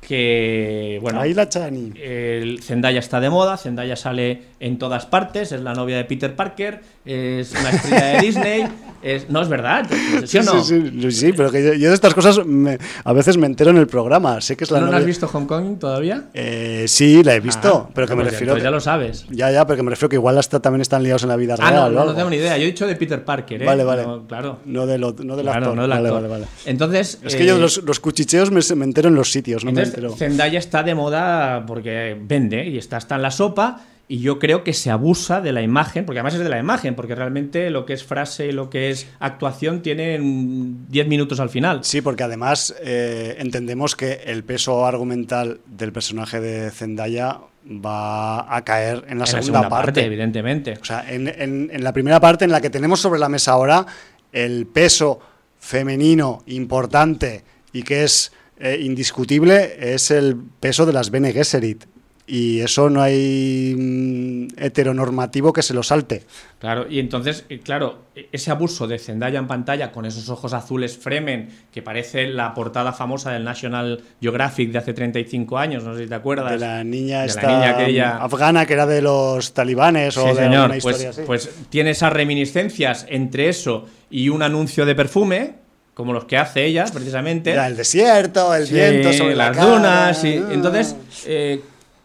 que, 0.00 0.98
bueno, 1.02 1.20
Ahí 1.20 1.34
la 1.34 1.48
Chani. 1.48 1.92
el 2.00 2.62
Zendaya 2.62 3.00
está 3.00 3.20
de 3.20 3.30
moda, 3.30 3.56
Zendaya 3.56 3.96
sale 3.96 4.42
en 4.60 4.78
todas 4.78 5.06
partes, 5.06 5.52
es 5.52 5.60
la 5.60 5.74
novia 5.74 5.96
de 5.96 6.04
Peter 6.04 6.34
Parker, 6.34 6.80
es 7.04 7.52
una 7.52 7.70
estrella 7.70 8.04
de 8.06 8.20
Disney, 8.20 8.64
es, 9.02 9.30
no 9.30 9.40
es 9.40 9.48
verdad, 9.48 9.86
¿sí 10.26 10.36
o 10.38 10.42
no? 10.42 10.62
Sí, 10.62 10.92
sí, 11.00 11.10
sí, 11.12 11.32
pero 11.32 11.50
que 11.50 11.64
yo, 11.64 11.72
yo 11.72 11.88
de 11.88 11.94
estas 11.94 12.12
cosas 12.12 12.44
me- 12.44 12.78
a 13.02 13.12
veces 13.14 13.38
me 13.38 13.46
entero 13.46 13.70
en 13.70 13.78
el 13.78 13.86
programa. 13.86 14.40
Sé 14.42 14.54
que 14.56 14.64
es 14.64 14.70
la 14.70 14.80
¿No, 14.80 14.94
has 14.94 15.06
visto 15.06 15.26
Hong 15.26 15.46
Kong 15.46 15.78
todavía? 15.78 16.24
Eh, 16.34 16.84
sí, 16.86 17.22
la 17.24 17.34
he 17.34 17.40
visto, 17.40 17.86
Ah, 17.88 17.90
pero 17.94 18.06
que 18.06 18.14
me 18.14 18.22
pues 18.24 18.34
ya- 18.34 18.38
refiero. 18.40 18.58
ya 18.62 18.70
lo 18.70 18.80
sabes. 18.80 19.24
Ya, 19.30 19.50
ya, 19.50 19.66
pero 19.66 19.78
que 19.78 19.82
me 19.82 19.90
refiero 19.90 20.10
que 20.10 20.16
igual 20.16 20.36
hasta 20.36 20.60
también 20.60 20.82
están 20.82 21.02
liados 21.02 21.22
en 21.22 21.30
la 21.30 21.36
vida 21.36 21.54
Ah, 21.58 21.70
real. 21.70 21.94
no, 21.94 22.00
no, 22.00 22.06
no 22.06 22.14
tengo 22.14 22.28
ni 22.28 22.36
idea. 22.36 22.58
Yo 22.58 22.64
he 22.64 22.66
dicho 22.66 22.86
de 22.86 22.96
Peter 22.96 23.24
Parker, 23.24 23.62
¿eh? 23.62 23.66
Vale, 23.66 23.82
vale. 23.84 24.02
No, 24.02 24.26
claro. 24.26 24.58
No, 24.66 24.86
de 24.86 24.98
lo- 24.98 25.16
no 25.24 25.36
del 25.36 25.44
Claro, 25.46 25.58
actor. 25.58 25.76
no 25.76 25.82
del 25.82 25.90
Vale, 25.90 26.10
vale, 26.10 26.28
vale. 26.28 26.44
Entonces. 26.66 27.18
Es 27.24 27.34
que 27.34 27.44
eh, 27.44 27.46
yo 27.46 27.58
los, 27.58 27.82
los 27.82 27.98
cuchicheos 28.00 28.50
me, 28.50 28.60
me 28.76 28.84
entero 28.84 29.08
en 29.08 29.14
los 29.14 29.32
sitios, 29.32 29.64
no 29.64 29.70
Entonces, 29.70 29.94
me 29.94 30.00
entero. 30.02 30.16
Zendaya 30.18 30.58
está 30.58 30.82
de 30.82 30.94
moda 30.94 31.64
porque 31.66 32.14
vende 32.20 32.66
y 32.68 32.76
está 32.76 32.98
hasta 32.98 33.16
en 33.16 33.22
la 33.22 33.30
sopa. 33.30 33.80
Y 34.12 34.18
yo 34.18 34.40
creo 34.40 34.64
que 34.64 34.72
se 34.72 34.90
abusa 34.90 35.40
de 35.40 35.52
la 35.52 35.62
imagen, 35.62 36.04
porque 36.04 36.18
además 36.18 36.34
es 36.34 36.40
de 36.40 36.48
la 36.48 36.58
imagen, 36.58 36.96
porque 36.96 37.14
realmente 37.14 37.70
lo 37.70 37.86
que 37.86 37.92
es 37.92 38.02
frase 38.02 38.48
y 38.48 38.52
lo 38.52 38.68
que 38.68 38.90
es 38.90 39.06
actuación 39.20 39.82
tienen 39.82 40.86
10 40.88 41.06
minutos 41.06 41.38
al 41.38 41.48
final. 41.48 41.84
Sí, 41.84 42.00
porque 42.00 42.24
además 42.24 42.74
eh, 42.82 43.36
entendemos 43.38 43.94
que 43.94 44.14
el 44.26 44.42
peso 44.42 44.84
argumental 44.84 45.60
del 45.66 45.92
personaje 45.92 46.40
de 46.40 46.72
Zendaya 46.72 47.38
va 47.64 48.52
a 48.56 48.64
caer 48.64 49.04
en 49.08 49.18
la, 49.20 49.26
En 49.26 49.30
segunda, 49.30 49.68
parte. 49.68 50.04
evidentemente. 50.04 50.76
O 50.82 50.84
sea, 50.84 51.08
en, 51.08 51.28
en- 51.28 51.70
en 51.72 51.84
la 51.84 51.92
primera 51.92 52.18
parte 52.18 52.44
en 52.44 52.50
la 52.50 52.60
que 52.60 52.70
tenemos 52.70 52.98
sobre 52.98 53.20
la 53.20 53.28
mesa 53.28 53.52
ahora 53.52 53.86
el 54.32 54.66
peso 54.66 55.20
femenino 55.60 56.42
importante 56.46 57.44
y 57.72 57.82
que 57.84 58.02
es 58.04 58.32
eh, 58.58 58.78
indiscutible 58.80 59.76
es 59.94 60.10
el 60.10 60.36
peso 60.58 60.84
de 60.84 60.92
las 60.92 61.10
Bene 61.10 61.32
Gesserit. 61.32 61.84
Y 62.32 62.60
eso 62.60 62.88
no 62.90 63.02
hay 63.02 63.74
mm, 63.76 64.48
heteronormativo 64.56 65.52
que 65.52 65.62
se 65.62 65.74
lo 65.74 65.82
salte. 65.82 66.22
Claro, 66.60 66.86
y 66.88 67.00
entonces, 67.00 67.44
eh, 67.48 67.58
claro, 67.58 68.02
ese 68.30 68.52
abuso 68.52 68.86
de 68.86 69.00
Zendaya 69.00 69.40
en 69.40 69.48
pantalla 69.48 69.90
con 69.90 70.04
esos 70.06 70.28
ojos 70.28 70.52
azules 70.52 70.96
Fremen, 70.96 71.48
que 71.72 71.82
parece 71.82 72.28
la 72.28 72.54
portada 72.54 72.92
famosa 72.92 73.32
del 73.32 73.42
National 73.42 74.00
Geographic 74.20 74.70
de 74.70 74.78
hace 74.78 74.92
35 74.94 75.58
años, 75.58 75.82
no 75.82 75.94
sé 75.96 76.04
si 76.04 76.08
te 76.08 76.14
acuerdas. 76.14 76.52
De 76.52 76.58
la 76.58 76.84
niña 76.84 77.22
De 77.22 77.26
esta 77.26 77.42
la 77.42 77.48
niña 77.58 77.70
aquella- 77.70 78.16
afgana 78.18 78.64
que 78.64 78.74
era 78.74 78.86
de 78.86 79.02
los 79.02 79.52
talibanes 79.52 80.16
o 80.16 80.26
de 80.26 80.34
señor. 80.36 80.54
alguna 80.54 80.76
historia 80.76 81.06
Pues, 81.08 81.18
así. 81.18 81.22
pues 81.26 81.50
tiene 81.68 81.90
esas 81.90 82.12
reminiscencias 82.12 83.06
entre 83.08 83.48
eso 83.48 83.86
y 84.08 84.28
un 84.28 84.42
anuncio 84.44 84.86
de 84.86 84.94
perfume, 84.94 85.54
como 85.94 86.12
los 86.12 86.26
que 86.26 86.36
hace 86.38 86.64
ella, 86.64 86.84
precisamente. 86.92 87.52
Ya, 87.54 87.66
el 87.66 87.76
desierto, 87.76 88.54
el 88.54 88.66
Sí, 88.68 88.74
viento 88.74 89.12
sobre 89.12 89.34
la 89.34 89.50
las 89.50 89.56
dunas. 89.66 90.24
y- 90.24 90.36
entonces, 90.52 90.94
eh, 91.26 91.60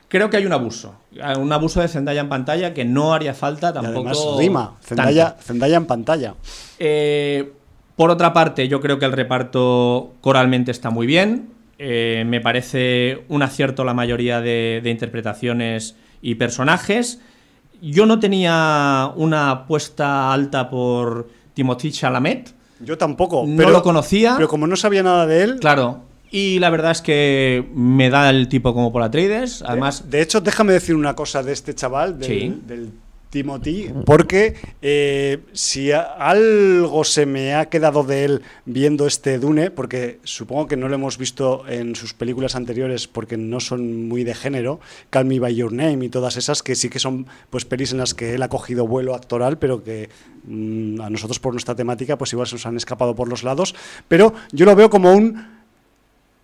creo 0.08 0.30
que 0.30 0.38
hay 0.38 0.46
un 0.46 0.54
abuso. 0.54 0.96
Un 1.40 1.52
abuso 1.54 1.82
de 1.82 1.88
Zendaya 1.88 2.22
en 2.22 2.30
pantalla 2.30 2.74
que 2.74 2.86
no 2.86 3.14
haría 3.14 3.34
falta 3.34 3.70
Y 3.70 3.74
tampoco. 3.74 4.10
además 4.10 4.20
rima. 4.38 4.76
Zendaya. 4.82 5.36
Zendaya 5.42 5.78
en 5.78 5.86
pantalla. 5.86 6.36
Eh, 6.80 7.54
por 7.96 8.10
otra 8.10 8.34
parte, 8.34 8.68
yo 8.68 8.82
creo 8.82 9.00
que 9.00 9.06
el 9.06 9.14
reparto 9.14 10.14
coralmente 10.22 10.72
está 10.72 10.90
muy 10.90 11.08
bien. 11.08 11.50
Eh, 11.78 12.24
me 12.26 12.42
parece 12.42 13.24
un 13.30 13.42
acierto 13.44 13.84
la 13.84 13.94
mayoría 13.94 14.42
de, 14.42 14.82
de 14.84 14.90
interpretaciones 14.90 15.96
y 16.22 16.36
personajes. 16.36 17.20
Yo 17.82 18.06
no 18.06 18.20
tenía 18.20 19.12
una 19.16 19.52
apuesta 19.52 20.34
alta 20.34 20.70
por 20.70 21.30
Timothy 21.54 21.92
Chalamet. 21.92 22.54
Yo 22.80 22.98
tampoco. 22.98 23.44
No 23.48 23.58
pero, 23.58 23.70
lo 23.72 23.84
conocía. 23.84 24.34
Pero 24.36 24.48
como 24.48 24.68
no 24.68 24.76
sabía 24.76 25.04
nada 25.04 25.26
de 25.26 25.44
él. 25.44 25.60
Claro. 25.60 26.02
Y 26.32 26.60
la 26.60 26.70
verdad 26.70 26.92
es 26.92 27.02
que 27.02 27.66
me 27.74 28.10
da 28.10 28.30
el 28.30 28.48
tipo 28.50 28.74
como 28.74 28.92
por 28.92 29.02
Atreides. 29.04 29.62
Además, 29.66 30.10
De 30.10 30.22
hecho, 30.22 30.42
déjame 30.42 30.74
decir 30.74 30.96
una 30.96 31.16
cosa 31.16 31.44
de 31.44 31.54
este 31.54 31.74
chaval, 31.74 32.20
del, 32.20 32.28
Sí. 32.28 32.62
del 32.68 32.92
Timothy, 33.30 33.90
porque 34.06 34.56
eh, 34.82 35.40
si 35.52 35.92
algo 35.92 37.04
se 37.04 37.26
me 37.26 37.54
ha 37.54 37.66
quedado 37.68 38.04
de 38.04 38.24
él 38.24 38.42
viendo 38.66 39.08
este 39.08 39.40
Dune, 39.40 39.72
porque 39.72 40.20
supongo 40.24 40.68
que 40.68 40.78
no 40.78 40.88
lo 40.88 40.96
hemos 40.96 41.18
visto 41.18 41.68
en 41.68 41.96
sus 41.96 42.14
películas 42.14 42.56
anteriores 42.56 43.10
porque 43.10 43.36
no 43.36 43.60
son 43.60 44.08
muy 44.08 44.24
de 44.24 44.36
género, 44.36 44.80
Call 45.10 45.26
Me 45.26 45.40
By 45.40 45.54
Your 45.54 45.74
Name 45.74 46.06
y 46.06 46.10
todas 46.10 46.38
esas, 46.38 46.64
que 46.64 46.76
sí 46.76 46.88
que 46.90 47.00
son 47.00 47.28
pues 47.50 47.66
pelis 47.66 47.92
en 47.92 47.98
las 47.98 48.14
que 48.14 48.36
él 48.36 48.42
ha 48.44 48.48
cogido 48.48 48.88
vuelo 48.88 49.14
actoral, 49.16 49.58
pero 49.58 49.84
que 49.84 50.08
mm, 50.46 51.02
a 51.02 51.10
nosotros 51.10 51.40
por 51.40 51.54
nuestra 51.54 51.76
temática 51.76 52.18
pues 52.18 52.32
igual 52.32 52.48
se 52.48 52.56
nos 52.56 52.66
han 52.66 52.78
escapado 52.78 53.16
por 53.16 53.28
los 53.28 53.44
lados, 53.44 53.76
pero 54.08 54.34
yo 54.54 54.66
lo 54.66 54.76
veo 54.78 54.90
como 54.90 55.12
un 55.14 55.56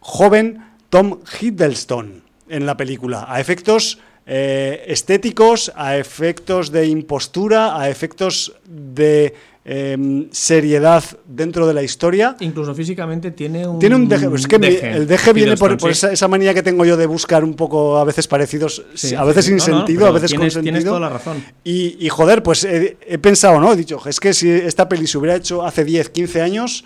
joven 0.01 0.61
Tom 0.89 1.19
Hiddleston 1.39 2.21
en 2.49 2.65
la 2.65 2.75
película, 2.75 3.25
a 3.29 3.39
efectos 3.39 3.99
eh, 4.25 4.83
estéticos, 4.87 5.71
a 5.75 5.97
efectos 5.97 6.71
de 6.71 6.85
impostura, 6.87 7.79
a 7.79 7.89
efectos 7.89 8.53
de 8.67 9.33
em, 9.63 10.27
seriedad 10.31 11.03
dentro 11.27 11.65
de 11.67 11.73
la 11.73 11.81
historia. 11.83 12.35
incluso 12.39 12.73
físicamente 12.75 13.31
tiene 13.31 13.65
un. 13.67 13.79
Tiene 13.79 13.95
un 13.95 14.07
deje, 14.09 14.27
es 14.35 14.47
que 14.47 14.59
mi- 14.59 14.67
el 14.67 15.07
deje 15.07 15.33
viene 15.33 15.55
por, 15.55 15.77
esa, 15.89 16.11
esa 16.11 16.27
manía 16.27 16.53
que 16.53 16.61
tengo 16.63 16.83
yo 16.83 16.97
de 16.97 17.05
buscar 17.05 17.43
un 17.43 17.53
poco 17.53 17.97
a 17.97 18.03
veces 18.03 18.27
parecidos, 18.27 18.83
Sí, 18.95 19.15
a 19.15 19.23
veces 19.23 19.45
sí, 19.45 19.51
sin 19.51 19.57
no, 19.73 19.77
sentido, 19.79 20.07
a 20.07 20.11
veces 20.11 20.31
tienes, 20.31 20.53
con 20.55 20.63
Tienes 20.63 20.79
sentido. 20.81 20.97
toda 20.97 21.07
la 21.09 21.13
razón. 21.15 21.43
Y, 21.63 21.95
y, 22.05 22.09
joder, 22.09 22.41
pues 22.43 22.63
he, 22.63 22.97
he 23.07 23.17
pensado, 23.17 23.59
¿no? 23.61 23.71
He 23.73 23.75
dicho, 23.75 23.99
es 24.07 24.19
que 24.19 24.33
si 24.33 24.49
esta 24.49 24.89
peli 24.89 25.07
se 25.07 25.17
hubiera 25.17 25.35
hecho 25.37 25.63
hace 25.65 25.83
10, 25.85 26.09
15 26.09 26.41
años, 26.41 26.83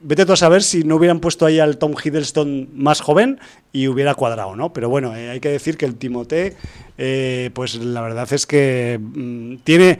vete 0.00 0.26
tú 0.26 0.32
a 0.32 0.36
saber 0.36 0.62
si 0.62 0.82
no 0.82 0.96
hubieran 0.96 1.20
puesto 1.20 1.46
ahí 1.46 1.58
al 1.58 1.76
Tom 1.76 1.94
Hiddleston 2.02 2.68
más 2.74 3.00
joven 3.00 3.38
y 3.72 3.88
hubiera 3.88 4.14
cuadrado, 4.14 4.56
¿no? 4.56 4.72
Pero 4.72 4.88
bueno, 4.88 5.14
eh, 5.14 5.30
hay 5.30 5.40
que 5.40 5.50
decir 5.50 5.76
que 5.76 5.86
el 5.86 5.96
Timothée, 5.96 6.56
eh, 6.98 7.50
pues 7.54 7.76
la 7.76 8.00
verdad 8.00 8.30
es 8.32 8.46
que 8.46 8.98
mm, 9.00 9.56
tiene 9.58 9.98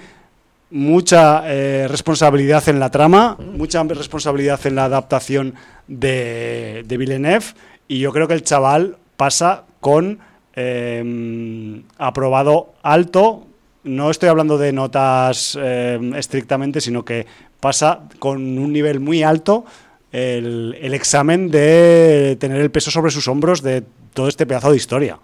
mucha 0.71 1.43
eh, 1.47 1.87
responsabilidad 1.89 2.69
en 2.69 2.81
la 2.81 2.91
trama, 2.91 3.37
mucha 3.39 3.83
responsabilidad 3.83 4.61
en 4.67 4.77
la 4.77 4.85
adaptación 4.85 5.55
de, 5.89 6.85
de 6.87 6.97
Villeneuve 6.97 7.47
y 7.89 7.99
yo 7.99 8.13
creo 8.13 8.29
que 8.29 8.35
el 8.35 8.43
chaval 8.43 8.97
pasa 9.17 9.65
con 9.81 10.19
aprobado 11.97 12.75
alto. 12.83 13.47
No 13.83 14.11
estoy 14.11 14.29
hablando 14.29 14.59
de 14.59 14.75
notas 14.75 15.57
estrictamente, 15.57 16.83
sino 16.83 17.03
que 17.03 17.25
pasa 17.61 18.01
con 18.19 18.59
un 18.59 18.71
nivel 18.71 19.01
muy 19.01 19.23
alto 19.23 19.65
el, 20.13 20.77
el 20.81 20.95
examen 20.95 21.51
de 21.51 22.37
tener 22.41 22.61
el 22.61 22.71
peso 22.71 22.91
sobre 22.91 23.11
sus 23.11 23.29
hombros 23.29 23.63
de 23.63 23.83
todo 24.15 24.29
este 24.29 24.47
pedazo 24.47 24.71
de 24.71 24.77
historia. 24.77 25.19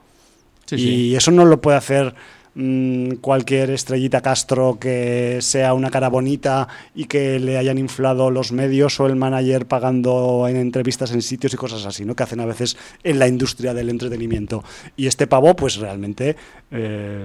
Sí, 0.67 0.75
y 0.77 0.79
sí. 0.79 1.17
eso 1.17 1.31
no 1.31 1.45
lo 1.45 1.61
puede 1.61 1.77
hacer 1.77 2.15
mm, 2.55 3.15
cualquier 3.21 3.71
estrellita 3.71 4.21
Castro 4.21 4.79
que 4.81 5.39
sea 5.41 5.75
una 5.75 5.91
cara 5.91 6.09
bonita 6.09 6.67
y 6.95 7.05
que 7.05 7.39
le 7.39 7.59
hayan 7.59 7.79
inflado 7.79 8.31
los 8.31 8.51
medios 8.53 8.99
o 8.99 9.07
el 9.07 9.15
manager 9.17 9.67
pagando 9.67 10.47
en 10.49 10.57
entrevistas 10.57 11.13
en 11.13 11.23
sitios 11.23 11.55
y 11.55 11.57
cosas 11.57 11.85
así, 11.87 12.05
¿no? 12.05 12.15
Que 12.17 12.23
hacen 12.25 12.41
a 12.41 12.47
veces 12.47 12.77
en 13.05 13.19
la 13.19 13.29
industria 13.29 13.75
del 13.75 13.91
entretenimiento. 13.91 14.65
Y 14.97 15.07
este 15.07 15.27
pavo, 15.27 15.55
pues 15.55 15.77
realmente 15.77 16.35
eh, 16.71 17.25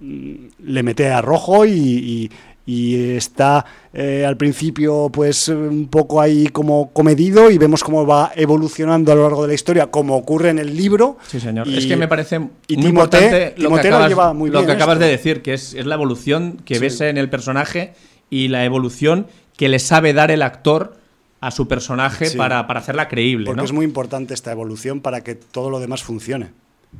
mm, 0.00 0.34
le 0.64 0.82
mete 0.82 1.08
a 1.10 1.20
rojo 1.20 1.64
y, 1.66 1.72
y- 1.72 2.30
y 2.66 3.12
está 3.16 3.64
eh, 3.92 4.24
al 4.26 4.36
principio 4.36 5.10
pues 5.12 5.48
un 5.48 5.88
poco 5.88 6.20
ahí 6.20 6.46
como 6.48 6.90
comedido 6.92 7.50
y 7.50 7.58
vemos 7.58 7.82
cómo 7.82 8.06
va 8.06 8.30
evolucionando 8.36 9.10
a 9.12 9.14
lo 9.14 9.22
largo 9.22 9.42
de 9.42 9.48
la 9.48 9.54
historia, 9.54 9.86
como 9.88 10.16
ocurre 10.16 10.50
en 10.50 10.58
el 10.58 10.76
libro. 10.76 11.16
Sí, 11.26 11.40
señor. 11.40 11.66
Y- 11.66 11.78
es 11.78 11.86
que 11.86 11.96
me 11.96 12.06
parece 12.06 12.40
y 12.68 12.76
muy 12.76 12.86
importante 12.88 13.54
lo 13.56 13.70
que 13.74 13.88
acabas, 13.88 14.08
lleva 14.08 14.32
muy 14.34 14.50
lo 14.50 14.58
bien 14.58 14.66
que 14.66 14.72
acabas 14.72 14.98
de 14.98 15.06
decir, 15.08 15.42
que 15.42 15.54
es, 15.54 15.74
es 15.74 15.86
la 15.86 15.94
evolución 15.94 16.58
que 16.64 16.74
Sí. 16.74 16.80
ves 16.80 17.00
en 17.00 17.16
el 17.18 17.28
personaje 17.30 17.94
y 18.28 18.48
la 18.48 18.64
evolución 18.64 19.26
que 19.56 19.68
le 19.68 19.78
sabe 19.78 20.12
dar 20.12 20.30
el 20.30 20.42
actor 20.42 20.96
a 21.40 21.50
su 21.50 21.66
personaje 21.66 22.26
Sí. 22.26 22.36
para, 22.36 22.66
para 22.66 22.80
hacerla 22.80 23.08
creíble. 23.08 23.46
Porque 23.46 23.56
¿no? 23.62 23.64
es 23.64 23.72
muy 23.72 23.84
importante 23.86 24.34
esta 24.34 24.52
evolución 24.52 25.00
para 25.00 25.22
que 25.24 25.34
todo 25.34 25.70
lo 25.70 25.80
demás 25.80 26.02
funcione. 26.02 26.50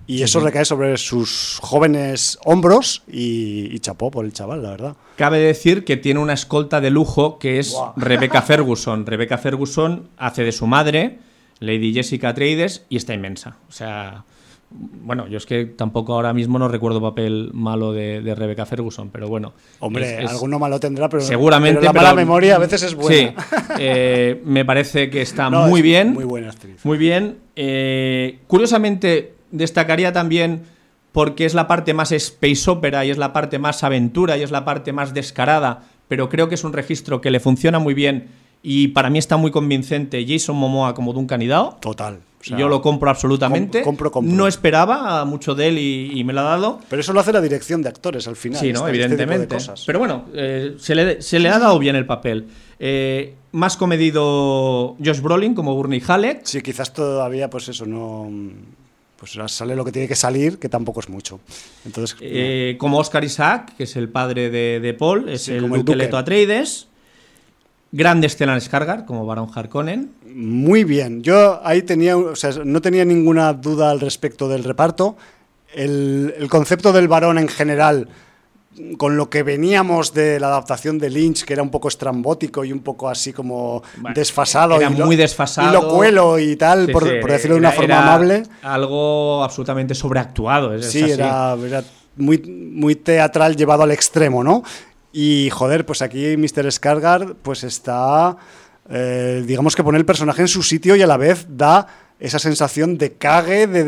Y 0.07 0.23
eso 0.23 0.41
recae 0.41 0.65
sobre 0.65 0.97
sus 0.99 1.59
jóvenes 1.63 2.39
hombros 2.45 3.03
y, 3.09 3.75
y, 3.75 3.79
chapó 3.79 4.11
por 4.11 4.25
el 4.25 4.33
chaval, 4.33 4.63
la 4.63 4.71
verdad. 4.71 4.97
Cabe 5.17 5.39
decir 5.39 5.85
que 5.85 5.97
tiene 5.97 6.19
una 6.21 6.33
escolta 6.33 6.81
de 6.81 6.91
lujo 6.91 7.39
que 7.39 7.59
es 7.59 7.77
Rebecca 7.97 8.43
Ferguson. 8.43 9.07
Rebecca 9.07 9.39
Ferguson 9.39 10.09
hace 10.17 10.43
de 10.43 10.53
su 10.53 10.67
madre, 10.67 11.19
Lady 11.61 11.93
Jessica 11.93 12.31
Atreides, 12.31 12.87
y 12.89 12.97
está 12.97 13.15
inmensa. 13.15 13.59
O 13.69 13.73
sea, 13.73 14.25
bueno, 14.71 15.27
yo 15.29 15.37
es 15.37 15.47
que 15.47 15.65
tampoco 15.65 16.15
ahora 16.15 16.33
mismo 16.33 16.59
no 16.59 16.69
recuerdo 16.69 17.01
papel 17.01 17.51
malo 17.53 17.93
de, 17.93 18.21
de 18.21 18.35
Rebecca 18.35 18.67
Ferguson, 18.67 19.11
pero 19.11 19.29
bueno. 19.29 19.53
Hombre, 19.81 20.19
alguno 20.19 20.59
malo 20.59 20.79
tendrá, 20.79 21.09
pero, 21.09 21.23
seguramente, 21.23 21.85
la 21.85 21.93
mala 21.93 22.15
memoria 22.15 22.57
a 22.57 22.59
veces 22.59 22.83
es 22.85 22.95
buena. 22.95 23.17
Sí, 23.17 23.57
eh, 23.79 24.41
me 24.45 24.65
parece 24.65 25.11
que 25.11 25.23
está 25.23 25.51
muy 25.69 25.83
bien. 25.83 26.15
Muy 26.15 26.25
buena 26.25 26.51
actriz. 26.51 26.85
Muy 26.85 26.99
bien. 26.99 27.39
Eh, 27.57 28.39
curiosamente 28.47 29.40
destacaría 29.51 30.13
también 30.13 30.63
porque 31.13 31.45
es 31.45 31.55
la 31.55 31.67
parte 31.67 31.95
más 31.95 32.13
space 32.13 32.71
opera 32.71 33.05
y 33.05 33.11
es 33.11 33.19
la 33.19 33.33
parte 33.33 33.59
más 33.59 33.83
aventura 33.83 34.37
y 34.37 34.43
es 34.43 34.51
la 34.51 34.65
parte 34.65 34.93
más 34.93 35.15
descarada, 35.15 35.85
pero 36.09 36.29
creo 36.29 36.49
que 36.49 36.55
es 36.55 36.65
un 36.65 36.73
registro 36.73 37.21
que 37.21 37.31
le 37.31 37.41
funciona 37.41 37.79
muy 37.79 37.95
bien 37.95 38.29
y 38.63 38.89
para 38.89 39.11
mí 39.11 39.19
está 39.19 39.37
muy 39.37 39.51
convincente 39.51 40.25
Jason 40.27 40.57
Momoa 40.57 40.95
como 40.95 41.13
Duncan 41.13 41.43
Hidao. 41.43 41.79
Total. 41.81 42.21
Yo 42.43 42.69
lo 42.69 42.81
compro 42.81 43.11
absolutamente. 43.11 43.83
compro, 43.83 44.11
compro. 44.11 44.35
No 44.35 44.47
esperaba 44.47 45.25
mucho 45.27 45.55
de 45.55 45.69
él 45.69 45.79
y, 45.79 46.25
me 46.25 46.33
lo 46.33 46.41
ha 46.41 46.45
dado. 46.45 46.81
Pero 46.89 47.01
eso 47.01 47.13
lo 47.13 47.21
hace 47.21 47.33
la 47.33 47.41
dirección 47.41 47.83
de 47.83 47.91
actores 47.91 48.27
al 48.29 48.37
final. 48.37 48.59
Sí, 48.59 48.73
¿no? 48.73 48.87
Este, 48.87 48.91
evidentemente. 48.91 49.59
Pero 49.87 49.99
bueno, 49.99 50.25
eh, 50.35 50.75
se, 50.79 50.95
le, 50.95 51.21
se, 51.21 51.39
le, 51.39 51.51
ha 51.51 51.59
dado 51.59 51.79
bien 51.79 51.97
el 51.97 52.07
papel. 52.07 52.47
Eh, 52.79 53.35
más 53.53 53.77
comedido 53.77 54.97
Josh 55.05 55.21
Brolin 55.21 55.55
como 55.55 55.75
Gurney 55.75 56.03
Halleck. 56.07 56.41
Sí, 56.45 56.63
quizás 56.63 56.95
todavía, 56.95 57.51
pues 57.51 57.69
eso, 57.69 57.85
no 57.85 58.31
pues 59.21 59.39
sale 59.53 59.77
lo 59.77 59.85
que 59.85 59.93
tiene 59.93 60.09
que 60.09 60.17
salir, 60.17 60.59
que 60.59 60.71
tampoco 60.71 61.01
es 61.01 61.11
mucho. 61.11 61.41
Entonces, 61.85 62.17
eh, 62.23 62.77
como 62.79 62.99
Oscar 62.99 63.23
Isaac, 63.23 63.75
que 63.77 63.85
es 63.85 63.95
el 63.97 64.09
padre 64.09 64.49
de, 64.49 64.95
Paul, 64.95 65.29
es 65.29 65.49
el, 65.49 65.69
duque 65.69 65.95
Leto 65.95 66.17
Atreides. 66.17 66.89
Grande 67.93 68.29
Stellan 68.29 68.61
Skarsgård, 68.61 69.05
como 69.05 69.27
Baron 69.27 69.51
Harkonnen. 69.55 70.13
Muy 70.35 70.85
bien. 70.85 71.23
Yo 71.23 71.61
ahí 71.63 71.83
tenía, 71.83 72.17
o 72.17 72.35
sea, 72.35 72.53
no 72.65 72.81
tenía 72.81 73.05
ninguna 73.05 73.53
duda 73.53 73.91
al 73.91 74.01
respecto 74.01 74.49
del 74.49 74.65
reparto. 74.65 75.19
El, 75.75 76.35
el 76.39 76.49
concepto 76.49 76.93
del 76.93 77.07
varón 77.07 77.37
en 77.37 77.49
general 77.49 78.09
con 78.97 79.17
lo 79.17 79.31
que 79.31 79.43
veníamos 79.43 80.13
de 80.15 80.41
la 80.41 80.49
adaptación 80.49 80.99
de 80.99 81.11
Lynch, 81.11 81.45
que 81.45 81.53
era 81.53 81.63
un 81.63 81.71
poco 81.71 81.89
estrambótico 81.89 82.65
y 82.65 82.73
un 82.73 82.81
poco 82.81 83.09
así 83.09 83.33
como 83.33 83.83
desfasado. 84.15 84.77
Era 84.77 84.91
muy 84.91 85.17
desfasado. 85.17 85.69
Y 85.69 85.73
lo 85.73 85.89
cuelo 85.89 86.39
y 86.39 86.57
tal, 86.57 86.91
por, 86.91 87.05
decirlo 87.05 87.55
de 87.55 87.61
una 87.61 87.73
forma 87.73 87.99
amable. 87.99 88.43
Algo 88.63 89.43
absolutamente 89.43 89.95
sobreactuado. 89.95 90.81
sí, 90.83 91.03
Era, 91.11 91.57
muy, 92.17 92.39
muy 92.39 92.97
teatral 92.97 93.57
llevado 93.57 93.83
al 93.83 93.93
extremo, 93.93 94.45
¿no? 94.45 94.63
Y 95.13 95.49
joder, 95.51 95.87
pues 95.87 96.03
aquí 96.03 96.37
Mr. 96.37 96.71
Skargard 96.71 97.35
pues 97.43 97.65
está, 97.65 98.37
eh, 98.89 99.43
digamos 99.47 99.75
que 99.75 99.83
pone 99.83 99.99
el 99.99 100.05
personaje 100.05 100.43
en 100.43 100.49
su 100.49 100.63
sitio 100.63 100.95
y 100.97 101.03
a 101.03 101.07
la 101.07 101.17
vez 101.17 101.47
da 101.49 101.87
esa 102.21 102.39
sensación 102.39 102.99
de 102.99 103.13
cague, 103.13 103.67
de, 103.67 103.85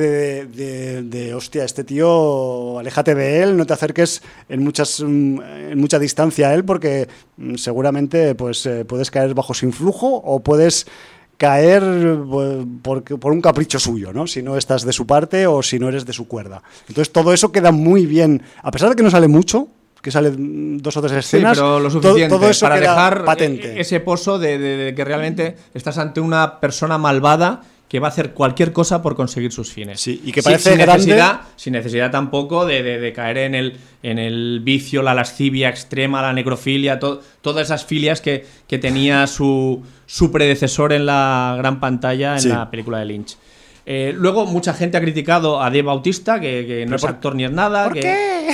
de, 0.47 1.03
de, 1.03 1.35
hostia, 1.35 1.64
este 1.64 1.85
tío, 1.85 2.78
aléjate 2.78 3.14
de 3.14 3.43
él, 3.43 3.57
no 3.59 3.66
te 3.66 3.74
acerques 3.74 4.22
en, 4.49 4.64
muchas, 4.64 5.01
mm, 5.01 5.41
en 5.70 5.78
mucha 5.78 5.99
distancia 5.99 6.49
a 6.49 6.55
él 6.55 6.64
porque 6.64 7.09
mm, 7.37 7.57
seguramente 7.57 8.35
pues, 8.35 8.64
eh, 8.64 8.87
puedes 8.87 9.11
caer 9.11 9.35
bajo 9.35 9.53
su 9.53 9.66
influjo 9.66 10.16
o 10.16 10.41
puedes 10.41 10.87
caer 11.37 11.83
pues, 12.28 12.64
por, 12.80 13.03
por, 13.03 13.33
un 13.33 13.43
capricho 13.43 13.78
suyo, 13.78 14.12
¿no? 14.14 14.26
Si 14.26 14.43
no 14.43 14.57
estás 14.57 14.85
de 14.85 14.93
su 14.95 15.07
parte 15.07 15.47
o 15.47 15.62
si 15.62 15.78
no 15.78 15.89
eres 15.89 16.07
de 16.07 16.14
su 16.14 16.26
cuerda. 16.26 16.62
Entonces 16.89 17.12
todo 17.12 17.35
eso 17.35 17.53
queda 17.53 17.70
muy 17.70 18.07
bien, 18.07 18.43
a 18.62 18.70
pesar 18.70 18.89
de 18.89 18.97
que 18.97 19.03
no 19.03 19.11
sale 19.11 19.28
mucho, 19.28 19.68
que 20.01 20.11
sale 20.11 20.33
dos 20.35 20.97
o 20.97 21.03
tres 21.03 21.12
escenas, 21.12 21.59
pero 21.59 21.78
lo 21.78 21.91
suficiente 21.91 22.28
todo, 22.28 22.49
eso 22.49 22.66
para 22.66 22.80
dejar 22.80 23.24
patente. 23.24 23.78
ese 23.78 24.01
pozo 24.01 24.39
de, 24.39 24.59
de, 24.59 24.95
que 24.95 25.05
realmente 25.05 25.57
estás 25.74 25.99
ante 25.99 26.20
una 26.20 26.61
persona 26.61 26.97
malvada 26.97 27.62
que 27.93 28.01
va 28.01 28.09
a 28.09 28.11
hacer 28.11 28.32
cualquier 28.32 28.72
cosa 28.72 29.03
por 29.03 29.14
conseguir 29.14 29.53
sus 29.53 29.70
fines. 29.70 30.01
Sí, 30.01 30.22
y 30.24 30.32
que 30.32 30.43
parece 30.43 30.70
sin, 30.70 30.78
grande... 30.78 31.05
necesidad, 31.05 31.40
sin 31.57 31.74
necesidad 31.74 32.11
tampoco 32.11 32.64
de, 32.64 33.12
caer 33.14 33.36
en 33.36 33.55
el, 33.55 33.76
en 34.03 34.18
el 34.18 34.61
vicio, 34.64 35.03
la 35.03 35.12
lascivia 35.12 35.68
extrema, 35.68 36.22
la 36.22 36.32
necrofilia, 36.32 36.99
todas 36.99 37.66
esas 37.66 37.84
filias 37.84 38.22
que, 38.22 38.47
que 38.66 38.78
tenía 38.78 39.26
su, 39.26 39.82
su, 40.07 40.32
predecesor 40.32 40.95
en 40.95 41.05
la 41.05 41.55
gran 41.59 41.80
pantalla 41.80 42.38
en 42.38 42.49
la 42.49 42.70
película 42.70 42.99
de 42.99 43.05
Lynch. 43.05 43.36
Eh, 43.84 44.14
luego, 44.16 44.47
mucha 44.47 44.72
gente 44.72 44.97
ha 44.97 45.01
criticado 45.03 45.61
a 45.61 45.64
Dave 45.64 45.82
Bautista, 45.82 46.40
que, 46.40 46.86
no 46.88 46.97
es 46.97 47.05
actor 47.05 47.34
ni 47.34 47.45
es 47.45 47.53
nada. 47.53 47.84
¿Por 47.84 48.01
qué? 48.01 48.49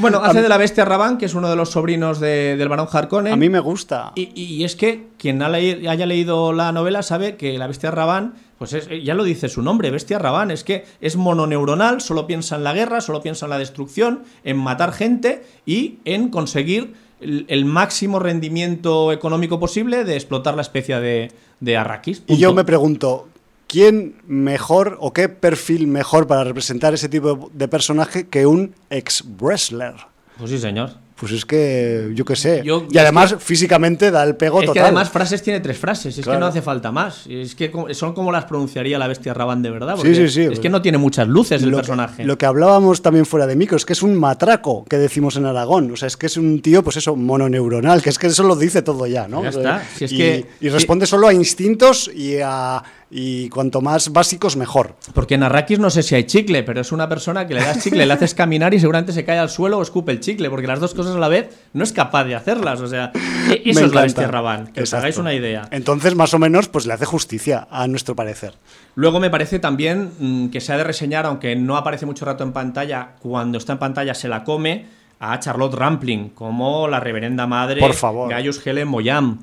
Bueno, 0.00 0.18
hace 0.22 0.40
de 0.40 0.48
la 0.48 0.56
bestia 0.56 0.84
Rabán, 0.84 1.18
que 1.18 1.26
es 1.26 1.34
uno 1.34 1.50
de 1.50 1.56
los 1.56 1.70
sobrinos 1.70 2.20
del 2.20 2.68
barón 2.68 2.88
Harkonnen. 2.90 3.32
A 3.32 3.36
mí 3.36 3.48
me 3.48 3.60
gusta. 3.60 4.12
Y, 4.14 4.64
es 4.64 4.76
que 4.76 5.08
quien 5.18 5.42
haya 5.42 6.06
leído 6.06 6.52
la 6.52 6.72
novela 6.72 7.02
sabe 7.02 7.36
que 7.36 7.58
la 7.58 7.66
bestia 7.66 7.90
Rabán, 7.90 8.34
pues 8.58 8.88
ya 9.04 9.14
lo 9.14 9.24
dice 9.24 9.48
su 9.48 9.62
nombre, 9.62 9.90
bestia 9.90 10.18
Rabán, 10.18 10.50
es 10.50 10.64
que 10.64 10.84
es 11.00 11.16
mononeuronal, 11.16 12.00
solo 12.00 12.26
piensa 12.26 12.56
en 12.56 12.64
la 12.64 12.72
guerra, 12.72 13.00
solo 13.00 13.22
piensa 13.22 13.46
en 13.46 13.50
la 13.50 13.58
destrucción, 13.58 14.22
en 14.44 14.56
matar 14.56 14.92
gente 14.92 15.44
y 15.66 15.98
en 16.04 16.30
conseguir 16.30 16.94
el, 17.20 17.64
máximo 17.64 18.18
rendimiento 18.18 19.12
económico 19.12 19.60
posible 19.60 20.04
de 20.04 20.14
explotar 20.14 20.54
la 20.56 20.62
especie 20.62 21.00
de, 21.00 21.32
de 21.60 21.76
Arrakis. 21.76 22.22
Y 22.26 22.38
yo 22.38 22.54
me 22.54 22.64
pregunto, 22.64 23.28
¿quién 23.70 24.16
mejor 24.26 24.96
o 25.00 25.12
qué 25.12 25.28
perfil 25.28 25.86
mejor 25.86 26.26
para 26.26 26.42
representar 26.42 26.92
ese 26.92 27.08
tipo 27.08 27.50
de 27.54 27.68
personaje 27.68 28.26
que 28.26 28.44
un 28.44 28.74
ex-wrestler? 28.90 29.94
Pues 30.38 30.50
sí, 30.50 30.58
señor. 30.58 30.90
Pues 31.14 31.32
es 31.32 31.44
que, 31.44 32.12
yo 32.14 32.24
qué 32.24 32.34
sé. 32.34 32.62
y 32.64 32.98
además, 32.98 33.36
físicamente 33.38 34.10
da 34.10 34.24
el 34.24 34.36
pego 34.36 34.60
es 34.60 34.66
total. 34.66 34.72
que 34.72 34.80
además, 34.80 35.10
frases 35.10 35.42
tiene 35.42 35.60
tres 35.60 35.76
frases. 35.76 36.16
Es 36.16 36.24
que 36.24 36.38
no 36.38 36.46
hace 36.46 36.62
falta 36.62 36.90
más. 36.90 37.26
Es 37.28 37.54
que 37.54 37.70
son 37.92 38.14
como 38.14 38.32
las 38.32 38.46
pronunciaría 38.46 38.98
la 38.98 39.06
bestia 39.06 39.34
Raban 39.34 39.60
de 39.60 39.70
verdad. 39.70 39.98
Sí, 40.00 40.14
sí, 40.14 40.28
sí. 40.30 40.48
Es 40.50 40.58
que 40.58 40.70
no 40.70 40.80
tiene 40.80 40.96
muchas 40.96 41.28
luces 41.28 41.62
el 41.62 41.72
personaje. 41.72 42.24
lo 42.24 42.38
que 42.38 42.46
hablábamos 42.46 43.02
también 43.02 43.26
fuera 43.26 43.46
de 43.46 43.54
micro 43.54 43.76
es 43.76 43.84
que 43.84 43.92
es 43.92 44.02
un 44.02 44.16
matraco 44.16 44.86
que 44.86 44.96
decimos 44.96 45.36
en 45.36 45.44
Aragón. 45.44 45.90
O 45.92 45.96
sea, 45.96 46.08
es 46.08 46.16
que 46.16 46.24
es 46.24 46.38
un 46.38 46.62
tío, 46.62 46.82
pues 46.82 46.96
eso, 46.96 47.14
mononeuronal. 47.14 48.00
Que 48.00 48.08
es 48.08 48.18
que 48.18 48.28
eso 48.28 48.42
lo 48.42 48.56
dice 48.56 48.80
todo 48.80 49.06
ya, 49.06 49.28
¿no? 49.28 49.42
Ya 49.42 49.50
está. 49.50 49.82
y, 50.00 50.46
y 50.58 50.68
responde 50.70 51.04
solo 51.04 51.28
a 51.28 51.34
instintos 51.34 52.10
y 52.12 52.38
a 52.42 52.82
y 53.10 53.48
cuanto 53.48 53.80
más 53.80 54.12
básicos 54.12 54.56
mejor. 54.56 54.94
Porque 55.14 55.34
en 55.34 55.42
Arrakis 55.42 55.78
no 55.78 55.90
sé 55.90 56.02
si 56.02 56.14
hay 56.14 56.24
chicle, 56.24 56.62
pero 56.62 56.80
es 56.80 56.92
una 56.92 57.08
persona 57.08 57.46
que 57.46 57.54
le 57.54 57.60
das 57.60 57.82
chicle, 57.82 58.06
le 58.06 58.12
haces 58.12 58.34
caminar 58.34 58.72
y 58.72 58.78
seguramente 58.78 59.12
se 59.12 59.24
cae 59.24 59.38
al 59.38 59.50
suelo 59.50 59.78
o 59.78 59.82
escupe 59.82 60.12
el 60.12 60.20
chicle, 60.20 60.48
porque 60.48 60.66
las 60.66 60.78
dos 60.78 60.94
cosas 60.94 61.16
a 61.16 61.18
la 61.18 61.28
vez 61.28 61.48
no 61.72 61.82
es 61.82 61.92
capaz 61.92 62.24
de 62.24 62.36
hacerlas. 62.36 62.80
O 62.80 62.86
sea, 62.86 63.10
eso 63.64 63.84
es 63.84 63.92
la 63.92 64.02
bestia 64.02 64.28
Rabán, 64.28 64.68
que 64.68 64.82
os 64.82 64.94
hagáis 64.94 65.18
una 65.18 65.34
idea. 65.34 65.68
Entonces, 65.72 66.14
más 66.14 66.32
o 66.34 66.38
menos, 66.38 66.68
pues 66.68 66.86
le 66.86 66.92
hace 66.92 67.04
justicia 67.04 67.66
a 67.70 67.88
nuestro 67.88 68.14
parecer. 68.14 68.54
Luego 68.94 69.18
me 69.18 69.30
parece 69.30 69.58
también 69.58 70.10
mm, 70.18 70.48
que 70.48 70.60
se 70.60 70.72
ha 70.72 70.76
de 70.76 70.84
reseñar, 70.84 71.26
aunque 71.26 71.56
no 71.56 71.76
aparece 71.76 72.06
mucho 72.06 72.24
rato 72.24 72.44
en 72.44 72.52
pantalla, 72.52 73.14
cuando 73.20 73.58
está 73.58 73.72
en 73.72 73.78
pantalla 73.78 74.14
se 74.14 74.28
la 74.28 74.44
come 74.44 74.86
a 75.18 75.38
Charlotte 75.38 75.74
Rampling, 75.74 76.30
como 76.30 76.88
la 76.88 76.98
reverenda 76.98 77.46
madre 77.46 77.80
Por 77.80 77.92
favor. 77.92 78.30
Gaius 78.30 78.66
Helen 78.66 78.88
Moyam. 78.88 79.40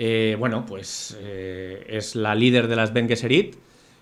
Eh, 0.00 0.36
bueno, 0.38 0.64
pues 0.64 1.16
eh, 1.20 1.84
es 1.88 2.14
la 2.14 2.36
líder 2.36 2.68
de 2.68 2.76
las 2.76 2.92
Ben 2.92 3.08
Gesserit, 3.08 3.56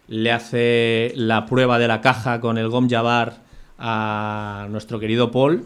le 0.09 0.31
hace 0.31 1.13
la 1.17 1.47
prueba 1.47 1.79
de 1.79 1.89
la 1.89 2.03
caja 2.03 2.39
con 2.39 2.59
el 2.59 2.69
Gom 2.69 2.87
Jabbar 2.87 3.39
a 3.79 4.67
nuestro 4.69 5.01
querido 5.01 5.31
Paul. 5.31 5.63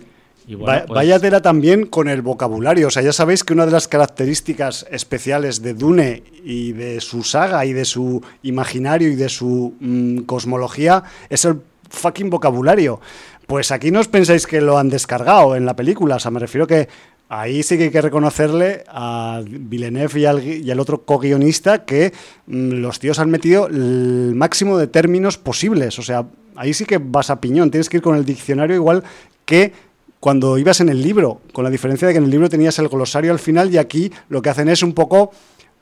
Y 0.47 0.55
bueno, 0.55 0.85
pues 0.87 0.95
Vaya 0.95 1.19
tela 1.19 1.43
también 1.43 1.85
con 1.85 2.09
el 2.09 2.23
vocabulario. 2.23 2.87
O 2.87 2.91
sea, 2.91 3.03
ya 3.03 3.13
sabéis 3.13 3.43
que 3.43 3.55
una 3.55 3.67
de 3.67 3.73
las 3.73 3.89
características 3.89 4.87
especiales 4.93 5.63
de 5.63 5.75
Dune 5.75 6.23
y 6.45 6.73
de 6.75 7.01
su 7.01 7.25
saga 7.25 7.67
y 7.67 7.73
de 7.73 7.85
su 7.85 8.23
imaginario 8.45 9.09
y 9.09 9.17
de 9.17 9.29
su 9.29 9.75
mm, 9.81 10.19
cosmología 10.21 11.03
es 11.29 11.45
el 11.45 11.61
fucking 11.89 12.31
vocabulario. 12.31 13.01
Pues 13.49 13.73
aquí 13.73 13.91
no 13.91 13.99
os 13.99 14.07
pensáis 14.07 14.47
que 14.47 14.61
lo 14.61 14.79
han 14.79 14.91
descargado 14.91 15.57
en 15.57 15.67
la 15.67 15.75
película. 15.75 16.15
O 16.15 16.19
sea, 16.21 16.31
me 16.31 16.39
refiero 16.39 16.69
que 16.69 16.89
Ahí 17.33 17.63
sí 17.63 17.79
que 17.79 17.85
hay 17.85 17.91
que 17.91 18.03
reconocerle 18.03 18.83
a 18.89 19.41
Villeneuve 19.47 20.21
y 20.65 20.69
al, 20.69 20.81
otro 20.81 21.05
co-guionista 21.05 21.85
que 21.85 22.13
mm, 22.49 22.73
los 22.73 22.99
tíos 22.99 23.21
han 23.21 23.31
metido 23.31 23.69
el 23.69 24.33
máximo 24.35 24.77
de 24.77 24.89
términos 24.89 25.39
posibles. 25.39 26.01
O 26.01 26.03
sea, 26.03 26.27
ahí 26.57 26.75
sí 26.75 26.85
que 26.87 26.99
vas 26.99 27.31
a 27.31 27.41
piñón. 27.41 27.71
Tienes 27.71 27.89
que 27.89 27.99
ir 27.99 28.03
con 28.03 28.17
el 28.17 28.25
diccionario 28.25 28.75
igual 28.75 29.05
que 29.45 29.73
cuando 30.19 30.59
ibas 30.59 30.81
en 30.81 30.89
el 30.89 31.03
libro, 31.03 31.41
con 31.53 31.63
la 31.63 31.71
diferencia 31.71 32.09
de 32.09 32.15
que 32.15 32.19
en 32.19 32.25
el 32.25 32.31
libro 32.31 32.49
tenías 32.49 32.81
el 32.81 32.89
glosario 32.89 33.31
al 33.31 33.39
final 33.39 33.73
y 33.73 33.79
aquí 33.79 34.11
lo 34.29 34.43
que 34.43 34.51
hacen 34.51 34.69
es 34.69 34.83
un 34.83 34.93
poco 34.93 35.31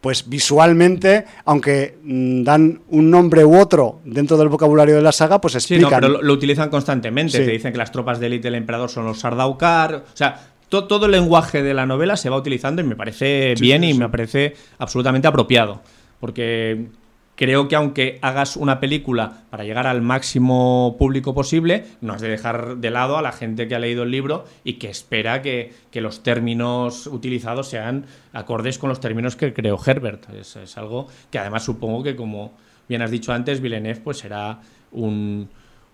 pues 0.02 0.28
visualmente, 0.28 1.24
aunque 1.46 1.96
mm, 2.02 2.42
dan 2.42 2.82
un 2.88 3.10
nombre 3.10 3.46
u 3.46 3.58
otro 3.58 4.00
dentro 4.04 4.36
del 4.36 4.48
vocabulario 4.48 4.96
de 4.96 5.02
la 5.02 5.12
saga, 5.12 5.40
pues 5.40 5.54
explican. 5.54 5.88
Sí, 5.88 5.94
no, 5.94 6.00
pero 6.00 6.22
lo, 6.22 6.32
utilizan 6.34 6.68
constantemente. 6.68 7.38
Te 7.38 7.50
dicen 7.50 7.72
que 7.72 7.78
las 7.78 7.90
tropas 7.90 8.20
de 8.20 8.26
élite 8.26 8.48
del 8.48 8.56
emperador 8.56 8.90
son 8.90 9.06
los 9.06 9.18
Sardaukar. 9.18 9.94
O 9.94 10.16
sea, 10.16 10.57
todo, 10.68 11.06
el 11.06 11.12
lenguaje 11.12 11.62
de 11.62 11.74
la 11.74 11.86
novela 11.86 12.16
se 12.16 12.30
va 12.30 12.36
utilizando 12.36 12.82
y 12.82 12.84
me 12.84 12.96
parece 12.96 13.54
bien 13.60 13.84
y 13.84 13.94
me 13.94 14.08
parece 14.08 14.54
absolutamente 14.78 15.28
apropiado. 15.28 15.82
Porque 16.20 16.88
creo 17.36 17.68
que 17.68 17.76
aunque 17.76 18.18
hagas 18.20 18.56
una 18.56 18.80
película 18.80 19.44
para 19.50 19.64
llegar 19.64 19.86
al 19.86 20.02
máximo 20.02 20.96
público 20.98 21.34
posible, 21.34 21.84
no 22.00 22.12
has 22.12 22.20
de 22.20 22.28
dejar 22.28 22.78
de 22.78 22.90
lado 22.90 23.16
a 23.16 23.22
la 23.22 23.32
gente 23.32 23.68
que 23.68 23.74
ha 23.74 23.78
leído 23.78 24.02
el 24.02 24.10
libro 24.10 24.44
y 24.64 24.74
que 24.74 24.90
espera 24.90 25.40
que, 25.42 25.72
los 25.94 26.22
términos 26.22 27.06
utilizados 27.06 27.68
sean 27.68 28.06
acordes 28.32 28.78
con 28.78 28.88
los 28.88 29.00
términos 29.00 29.36
que 29.36 29.52
creó 29.52 29.78
Herbert. 29.84 30.28
Es, 30.34 30.56
es 30.56 30.76
algo 30.78 31.08
que 31.30 31.38
además 31.38 31.64
supongo 31.64 32.02
que, 32.02 32.14
como 32.14 32.52
bien 32.88 33.02
has 33.02 33.10
dicho 33.10 33.32
antes, 33.32 33.60
Villeneuve 33.60 34.00
pues 34.00 34.18
será 34.18 34.60
un, 34.92 35.48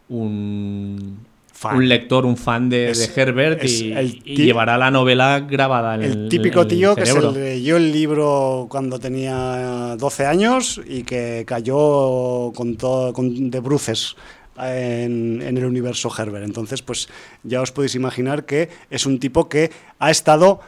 un 0.08 1.18
un 1.72 1.88
lector, 1.88 2.26
un 2.26 2.36
fan 2.36 2.68
de, 2.68 2.92
Herbert 3.14 3.64
y, 3.64 4.20
llevará 4.24 4.76
la 4.76 4.90
novela 4.90 5.40
grabada 5.40 5.94
en 5.94 6.02
el 6.02 6.12
El 6.12 6.28
típico 6.28 6.66
tío 6.66 6.94
que 6.94 7.06
se 7.06 7.20
leyó 7.32 7.76
el 7.76 7.92
libro 7.92 8.66
cuando 8.68 8.98
tenía 8.98 9.96
12 9.98 10.26
años 10.26 10.80
y 10.86 11.02
que 11.02 11.44
cayó 11.46 12.52
con 12.54 12.76
todo 12.76 13.12
con, 13.12 13.50
de 13.50 13.60
bruces 13.60 14.16
en, 14.58 15.42
en, 15.42 15.56
el 15.56 15.64
universo 15.64 16.10
Herbert. 16.16 16.44
Entonces, 16.44 16.82
pues 16.82 17.08
ya 17.42 17.60
os 17.60 17.72
podéis 17.72 17.94
imaginar 17.94 18.44
que 18.44 18.68
es 18.90 19.06
un 19.06 19.18
tipo 19.18 19.48
que 19.48 19.70
ha 19.98 20.10
estado 20.10 20.60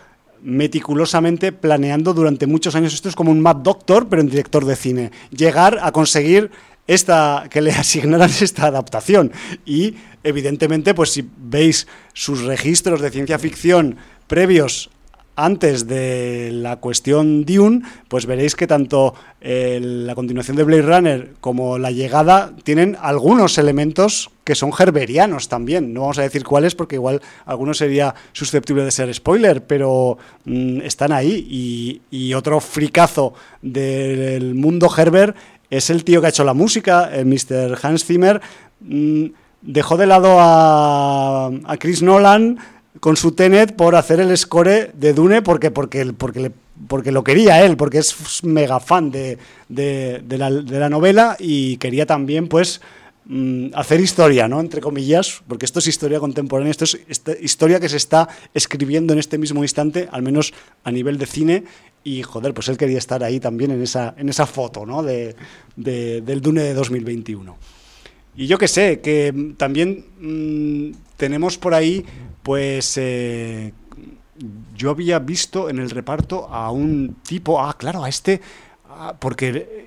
meticulosamente 0.42 1.52
planeando 1.52 2.14
durante 2.14 2.46
muchos 2.46 2.74
años. 2.74 2.94
Esto 2.94 3.08
es 3.08 3.16
como 3.16 3.30
un 3.30 3.40
Mad 3.40 3.56
Doctor, 3.56 4.08
pero 4.08 4.22
en 4.22 4.28
director 4.28 4.64
de 4.64 4.76
cine. 4.76 5.10
Llegar 5.30 5.78
a 5.82 5.92
conseguir 5.92 6.50
esta, 6.86 7.46
que 7.50 7.60
le 7.60 7.72
asignaran 7.72 8.30
esta 8.30 8.66
adaptación. 8.66 9.32
Y 9.64 9.94
evidentemente, 10.26 10.94
pues 10.94 11.10
si 11.10 11.28
veis 11.38 11.86
sus 12.12 12.42
registros 12.42 13.00
de 13.00 13.10
ciencia 13.10 13.38
ficción 13.38 13.96
previos 14.26 14.90
antes 15.36 15.86
de 15.86 16.50
la 16.50 16.76
cuestión 16.76 17.44
Dune, 17.44 17.82
pues 18.08 18.24
veréis 18.24 18.56
que 18.56 18.66
tanto 18.66 19.14
eh, 19.42 19.78
la 19.82 20.14
continuación 20.14 20.56
de 20.56 20.64
Blade 20.64 20.82
Runner 20.82 21.34
como 21.40 21.78
la 21.78 21.90
llegada 21.90 22.54
tienen 22.64 22.96
algunos 23.00 23.58
elementos 23.58 24.30
que 24.44 24.54
son 24.54 24.72
herberianos 24.76 25.48
también. 25.48 25.92
No 25.92 26.02
vamos 26.02 26.18
a 26.18 26.22
decir 26.22 26.42
cuáles 26.42 26.74
porque 26.74 26.96
igual 26.96 27.20
alguno 27.44 27.74
sería 27.74 28.14
susceptible 28.32 28.84
de 28.84 28.90
ser 28.90 29.12
spoiler, 29.14 29.66
pero 29.66 30.16
mm, 30.46 30.80
están 30.80 31.12
ahí. 31.12 32.00
Y, 32.10 32.34
otro 32.36 32.60
fricazo 32.60 33.32
del 33.62 34.54
mundo 34.54 34.90
Herbert 34.94 35.36
es 35.70 35.88
el 35.88 36.04
tío 36.04 36.20
que 36.20 36.26
ha 36.26 36.30
hecho 36.30 36.44
la 36.44 36.52
música, 36.52 37.10
el 37.14 37.24
Mr. 37.26 37.78
Hans 37.82 38.04
Zimmer. 38.04 38.42
Mm, 38.80 39.26
dejó 39.62 39.96
de 39.96 40.06
lado 40.06 40.36
a, 40.38 41.50
Chris 41.78 42.02
Nolan 42.02 42.58
con 43.00 43.16
su 43.16 43.32
Tenet 43.32 43.74
por 43.76 43.94
hacer 43.94 44.20
el 44.20 44.36
score 44.36 44.92
de 44.94 45.12
Dune 45.12 45.42
porque, 45.42 45.70
porque, 45.70 46.12
porque, 46.12 46.50
porque 46.88 47.12
lo 47.12 47.24
quería 47.24 47.64
él, 47.64 47.76
porque 47.76 47.98
es 47.98 48.42
mega 48.44 48.80
fan 48.80 49.10
de, 49.10 49.38
la, 49.68 50.88
novela 50.88 51.36
y 51.38 51.76
quería 51.76 52.06
también 52.06 52.48
pues 52.48 52.80
mm, 53.26 53.68
hacer 53.74 54.00
historia, 54.00 54.48
¿no? 54.48 54.60
Entre 54.60 54.80
comillas, 54.80 55.42
porque 55.46 55.66
esto 55.66 55.80
es 55.80 55.88
historia 55.88 56.20
contemporánea, 56.20 56.70
esto 56.70 56.84
es 56.84 56.98
historia 57.40 57.80
que 57.80 57.88
se 57.88 57.98
está 57.98 58.28
escribiendo 58.54 59.12
en 59.12 59.18
este 59.18 59.36
mismo 59.36 59.62
instante, 59.62 60.08
al 60.10 60.22
menos 60.22 60.54
a 60.84 60.90
nivel 60.90 61.18
de 61.18 61.26
cine, 61.26 61.64
y 62.06 62.22
joder, 62.22 62.54
pues 62.54 62.68
él 62.68 62.76
quería 62.76 62.98
estar 62.98 63.24
ahí 63.24 63.40
también 63.40 63.72
en 63.72 63.82
esa, 63.82 64.14
en 64.16 64.28
esa 64.28 64.46
foto 64.46 64.86
¿no? 64.86 65.02
de, 65.02 65.34
del 65.74 66.40
Dune 66.40 66.62
de 66.62 66.72
2021. 66.72 67.56
Y 68.36 68.46
yo 68.46 68.58
que 68.58 68.68
sé, 68.68 69.00
que 69.00 69.54
también 69.56 70.04
mm, 70.20 70.96
tenemos 71.16 71.56
por 71.56 71.74
ahí, 71.74 72.04
pues 72.42 72.98
eh, 72.98 73.72
yo 74.76 74.90
había 74.90 75.18
visto 75.18 75.70
en 75.70 75.78
el 75.78 75.90
reparto 75.90 76.46
a 76.48 76.70
un 76.70 77.16
tipo, 77.26 77.60
ah, 77.60 77.76
claro, 77.78 78.04
a 78.04 78.08
este, 78.08 78.40
ah, 78.88 79.14
porque 79.18 79.86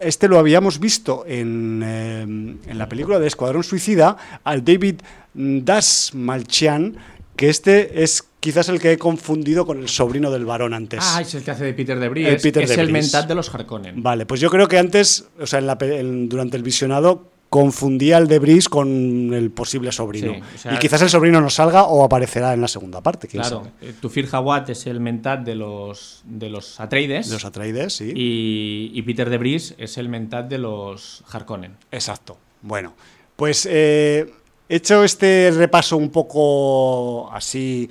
este 0.00 0.28
lo 0.28 0.38
habíamos 0.38 0.80
visto 0.80 1.24
en, 1.26 1.82
eh, 1.84 2.22
en 2.22 2.78
la 2.78 2.88
película 2.88 3.18
de 3.18 3.28
Escuadrón 3.28 3.62
Suicida, 3.62 4.16
al 4.42 4.64
David 4.64 4.96
Dasmalchian, 5.34 6.96
que 7.36 7.48
este 7.48 8.02
es 8.02 8.24
quizás 8.40 8.68
el 8.68 8.80
que 8.80 8.92
he 8.92 8.98
confundido 8.98 9.66
con 9.66 9.78
el 9.78 9.88
sobrino 9.88 10.30
del 10.30 10.44
varón 10.44 10.74
antes. 10.74 11.00
Ah, 11.02 11.20
es 11.20 11.34
el 11.34 11.44
que 11.44 11.52
hace 11.52 11.64
de 11.64 11.74
Peter 11.74 11.98
de 11.98 12.08
Brie. 12.08 12.34
es, 12.34 12.44
el 12.44 12.90
mentat 12.90 13.28
de 13.28 13.34
los 13.34 13.52
Harkonnen. 13.52 14.02
Vale, 14.02 14.26
pues 14.26 14.40
yo 14.40 14.50
creo 14.50 14.68
que 14.68 14.78
antes, 14.78 15.28
o 15.40 15.46
sea, 15.46 15.60
durante 15.60 16.56
el 16.56 16.62
visionado 16.62 17.27
confundía 17.48 18.18
el 18.18 18.28
de 18.28 18.38
Bris 18.38 18.68
con 18.68 19.32
el 19.32 19.50
posible 19.50 19.90
sobrino. 19.92 20.34
y 20.70 20.78
quizás 20.78 21.02
el 21.02 21.08
sobrino 21.08 21.40
no 21.40 21.50
salga 21.50 21.84
o 21.84 22.04
aparecerá 22.04 22.52
en 22.52 22.60
la 22.60 22.68
segunda 22.68 23.00
parte. 23.00 23.28
Claro, 23.28 23.68
eh, 23.80 23.94
Tufir 24.00 24.28
Hawat 24.30 24.70
es 24.70 24.86
el 24.86 25.00
mentat 25.00 25.40
de 25.44 25.54
los, 25.54 26.22
de 26.24 26.50
los 26.50 26.78
Atreides. 26.78 27.28
De 27.28 27.34
los 27.34 27.44
Atreides, 27.44 27.94
sí. 27.94 28.12
Y, 28.14 29.02
Peter 29.02 29.30
de 29.30 29.38
Bris 29.38 29.74
es 29.78 29.96
el 29.96 30.10
mentat 30.10 30.48
de 30.48 30.58
los 30.58 31.24
Harkonnen. 31.30 31.76
Exacto. 31.90 32.36
Bueno, 32.60 32.94
pues 33.36 33.66
eh, 33.70 34.30
hecho 34.68 35.02
este 35.02 35.50
repaso 35.54 35.96
un 35.96 36.10
poco 36.10 37.32
así 37.32 37.88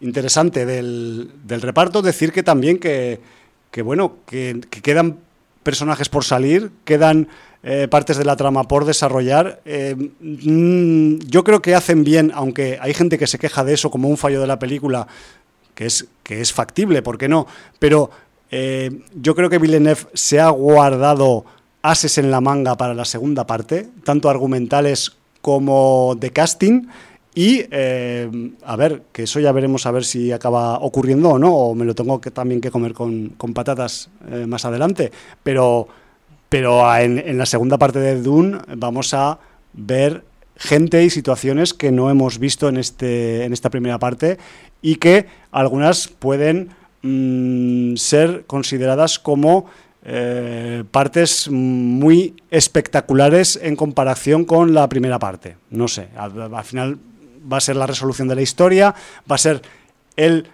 interesante 0.00 0.64
del, 0.64 1.30
reparto, 1.46 2.02
decir 2.02 2.32
que 2.32 2.42
también 2.42 2.78
que, 2.78 3.20
bueno, 3.82 4.18
que, 4.26 4.60
quedan 4.82 5.18
personajes 5.68 6.08
por 6.08 6.24
salir, 6.24 6.70
quedan 6.86 7.28
eh, 7.62 7.88
partes 7.90 8.16
de 8.16 8.24
la 8.24 8.36
trama 8.36 8.64
por 8.64 8.86
desarrollar. 8.86 9.60
Eh, 9.66 9.94
mm, 9.94 11.18
yo 11.28 11.44
creo 11.44 11.60
que 11.60 11.74
hacen 11.74 12.04
bien, 12.04 12.32
aunque 12.34 12.78
hay 12.80 12.94
gente 12.94 13.18
que 13.18 13.26
se 13.26 13.38
queja 13.38 13.64
de 13.64 13.74
eso 13.74 13.90
como 13.90 14.08
un 14.08 14.16
fallo 14.16 14.40
de 14.40 14.46
la 14.46 14.58
película, 14.58 15.06
que 15.74 15.84
es, 15.84 16.06
que 16.22 16.40
es 16.40 16.54
factible, 16.54 17.02
¿por 17.02 17.18
qué 17.18 17.28
no? 17.28 17.46
Pero 17.78 18.10
eh, 18.50 19.02
yo 19.14 19.34
creo 19.34 19.50
que 19.50 19.58
Villeneuve 19.58 20.06
se 20.14 20.40
ha 20.40 20.48
guardado 20.48 21.44
ases 21.82 22.16
en 22.16 22.30
la 22.30 22.40
manga 22.40 22.74
para 22.78 22.94
la 22.94 23.04
segunda 23.04 23.46
parte, 23.46 23.90
tanto 24.04 24.30
argumentales 24.30 25.18
como 25.42 26.16
de 26.18 26.30
casting. 26.30 26.86
Y 27.38 27.64
eh, 27.70 28.28
a 28.64 28.74
ver, 28.74 29.02
que 29.12 29.22
eso 29.22 29.38
ya 29.38 29.52
veremos 29.52 29.86
a 29.86 29.92
ver 29.92 30.04
si 30.04 30.32
acaba 30.32 30.80
ocurriendo 30.80 31.28
o 31.28 31.38
no, 31.38 31.54
o 31.54 31.72
me 31.72 31.84
lo 31.84 31.94
tengo 31.94 32.20
que, 32.20 32.32
también 32.32 32.60
que 32.60 32.72
comer 32.72 32.94
con, 32.94 33.30
patatas 33.54 34.10
eh, 34.28 34.44
más 34.44 34.64
adelante. 34.64 35.12
Pero, 35.44 35.86
pero 36.48 36.82
en, 36.96 37.38
la 37.38 37.46
segunda 37.46 37.78
parte 37.78 38.00
de 38.00 38.20
Dune 38.20 38.58
vamos 38.76 39.14
a 39.14 39.38
ver 39.72 40.24
gente 40.56 41.04
y 41.04 41.10
situaciones 41.10 41.74
que 41.74 41.92
no 41.92 42.10
hemos 42.10 42.40
visto 42.40 42.68
en, 42.68 42.76
este, 42.76 43.44
en 43.44 43.52
esta 43.52 43.70
primera 43.70 44.00
parte 44.00 44.36
y 44.82 44.96
que 44.96 45.26
algunas 45.52 46.08
pueden 46.08 46.70
mm, 47.02 47.94
ser 47.94 48.46
consideradas 48.48 49.20
como 49.20 49.66
eh, 50.10 50.84
partes 50.90 51.50
muy 51.50 52.34
espectaculares 52.50 53.58
en 53.60 53.76
comparación 53.76 54.44
con 54.44 54.72
la 54.72 54.88
primera 54.88 55.18
parte. 55.18 55.56
No 55.70 55.86
sé, 55.86 56.08
al, 56.16 56.64
final 56.64 56.98
va 57.50 57.58
a 57.58 57.60
ser 57.60 57.76
la 57.76 57.86
resolución 57.86 58.28
de 58.28 58.34
la 58.34 58.42
historia, 58.42 58.94
va 59.30 59.34
a 59.34 59.38
ser 59.38 59.62
el 60.16 60.46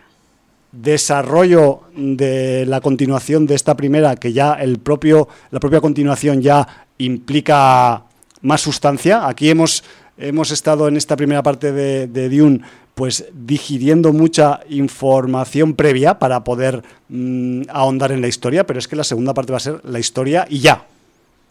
desarrollo 0.73 1.83
de 1.97 2.67
la 2.67 2.81
continuación 2.81 3.47
de 3.47 3.55
esta 3.55 3.77
primera, 3.77 4.17
que 4.17 4.33
ya 4.33 4.55
el 4.55 4.79
propio, 4.79 5.29
la 5.51 5.61
propia 5.61 5.81
continuación 5.81 6.43
ya 6.43 6.67
implica 6.99 8.03
más 8.43 8.61
sustancia. 8.61 9.29
Aquí 9.29 9.51
hemos, 9.51 9.85
hemos 10.19 10.51
estado 10.51 10.89
en 10.89 10.97
esta 10.97 11.17
primera 11.17 11.43
parte 11.43 11.73
de, 11.73 12.07
de 12.07 12.29
Dune 12.29 12.61
pues 12.95 13.25
digiriendo 13.33 14.13
mucha 14.13 14.61
información 14.69 15.75
previa 15.75 16.19
para 16.19 16.45
poder 16.45 16.83
mm, 17.09 17.63
ahondar 17.69 18.13
en 18.13 18.21
la 18.21 18.29
historia, 18.29 18.67
pero 18.67 18.79
es 18.79 18.87
que 18.87 18.97
la 18.97 19.05
segunda 19.05 19.35
parte 19.35 19.53
va 19.53 19.57
a 19.57 19.61
ser 19.61 19.81
la 19.85 19.99
historia 19.99 20.47
y 20.49 20.61
ya. 20.61 20.87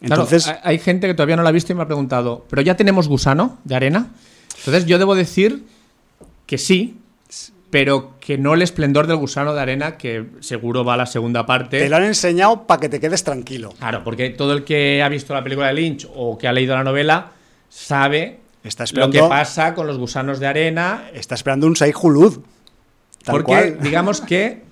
Entonces, 0.02 0.54
hay 0.64 0.80
gente 0.80 1.08
que 1.08 1.14
todavía 1.14 1.38
no 1.38 1.44
la 1.44 1.50
ha 1.50 1.54
visto 1.54 1.72
y 1.72 1.76
me 1.76 1.84
ha 1.84 1.86
preguntado, 1.86 2.46
¿pero 2.50 2.62
ya 2.62 2.76
tenemos 2.76 3.08
gusano 3.08 3.58
de 3.64 3.76
arena? 3.76 4.08
Entonces 4.60 4.86
yo 4.86 4.98
debo 4.98 5.16
decir 5.16 5.64
que 6.46 6.58
sí, 6.58 6.98
pero 7.70 8.14
que 8.20 8.38
no 8.38 8.54
el 8.54 8.62
esplendor 8.62 9.08
del 9.08 9.18
gusano 9.18 9.54
de 9.54 9.62
arena, 9.62 9.98
que 9.98 10.28
seguro 10.42 10.84
va 10.84 10.94
a 10.94 10.98
la 10.98 11.06
segunda 11.06 11.46
parte. 11.46 11.80
Te 11.80 11.90
lo 11.90 11.96
han 11.96 12.04
enseñado 12.04 12.68
para 12.68 12.80
que 12.80 12.90
te 12.90 13.00
quedes 13.00 13.24
tranquilo. 13.24 13.74
Claro, 13.80 14.04
porque 14.04 14.30
todo 14.30 14.54
el 14.54 14.64
que 14.64 15.02
ha 15.02 15.10
visto 15.10 15.34
la 15.34 15.44
película 15.44 15.68
de 15.68 15.74
Lynch 15.74 16.08
o 16.14 16.38
que 16.38 16.48
ha 16.48 16.54
leído 16.54 16.76
la 16.76 16.84
novela 16.84 17.32
sabe 17.70 18.44
Está 18.64 18.86
esperando, 18.86 19.18
lo 19.18 19.24
que 19.24 19.30
pasa 19.30 19.74
con 19.74 19.88
los 19.88 19.98
gusanos 19.98 20.40
de 20.40 20.48
arena. 20.48 21.10
Está 21.14 21.36
esperando 21.36 21.68
un 21.68 21.76
Saihulud. 21.76 22.40
Porque 23.26 23.78
digamos 23.82 24.22
que 24.22 24.64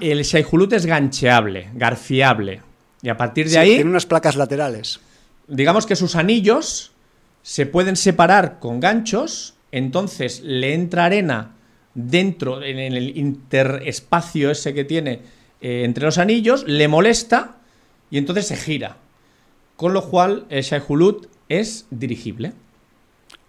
el 0.00 0.24
Saihulud 0.24 0.72
es 0.72 0.86
gancheable, 0.86 1.68
garfiable. 1.74 2.62
Y 3.02 3.08
a 3.08 3.16
partir 3.16 3.48
de 3.50 3.58
ahí. 3.58 3.74
Tiene 3.74 3.90
unas 3.90 4.06
placas 4.06 4.36
laterales. 4.36 5.00
Digamos 5.46 5.86
que 5.86 5.96
sus 5.96 6.16
anillos 6.16 6.91
se 7.42 7.66
pueden 7.66 7.96
separar 7.96 8.58
con 8.58 8.80
ganchos. 8.80 9.54
Entonces 9.70 10.42
le 10.42 10.74
entra 10.74 11.06
arena 11.06 11.52
dentro, 11.94 12.62
en 12.62 12.78
el 12.78 13.16
interespacio 13.16 14.50
ese 14.50 14.74
que 14.74 14.84
tiene 14.84 15.20
eh, 15.60 15.82
entre 15.84 16.04
los 16.04 16.18
anillos, 16.18 16.64
le 16.66 16.88
molesta 16.88 17.56
y 18.10 18.18
entonces 18.18 18.46
se 18.46 18.56
gira. 18.56 18.96
Con 19.76 19.92
lo 19.94 20.08
cual 20.08 20.46
el 20.48 20.62
Shaihulud 20.62 21.26
es 21.48 21.86
dirigible 21.90 22.52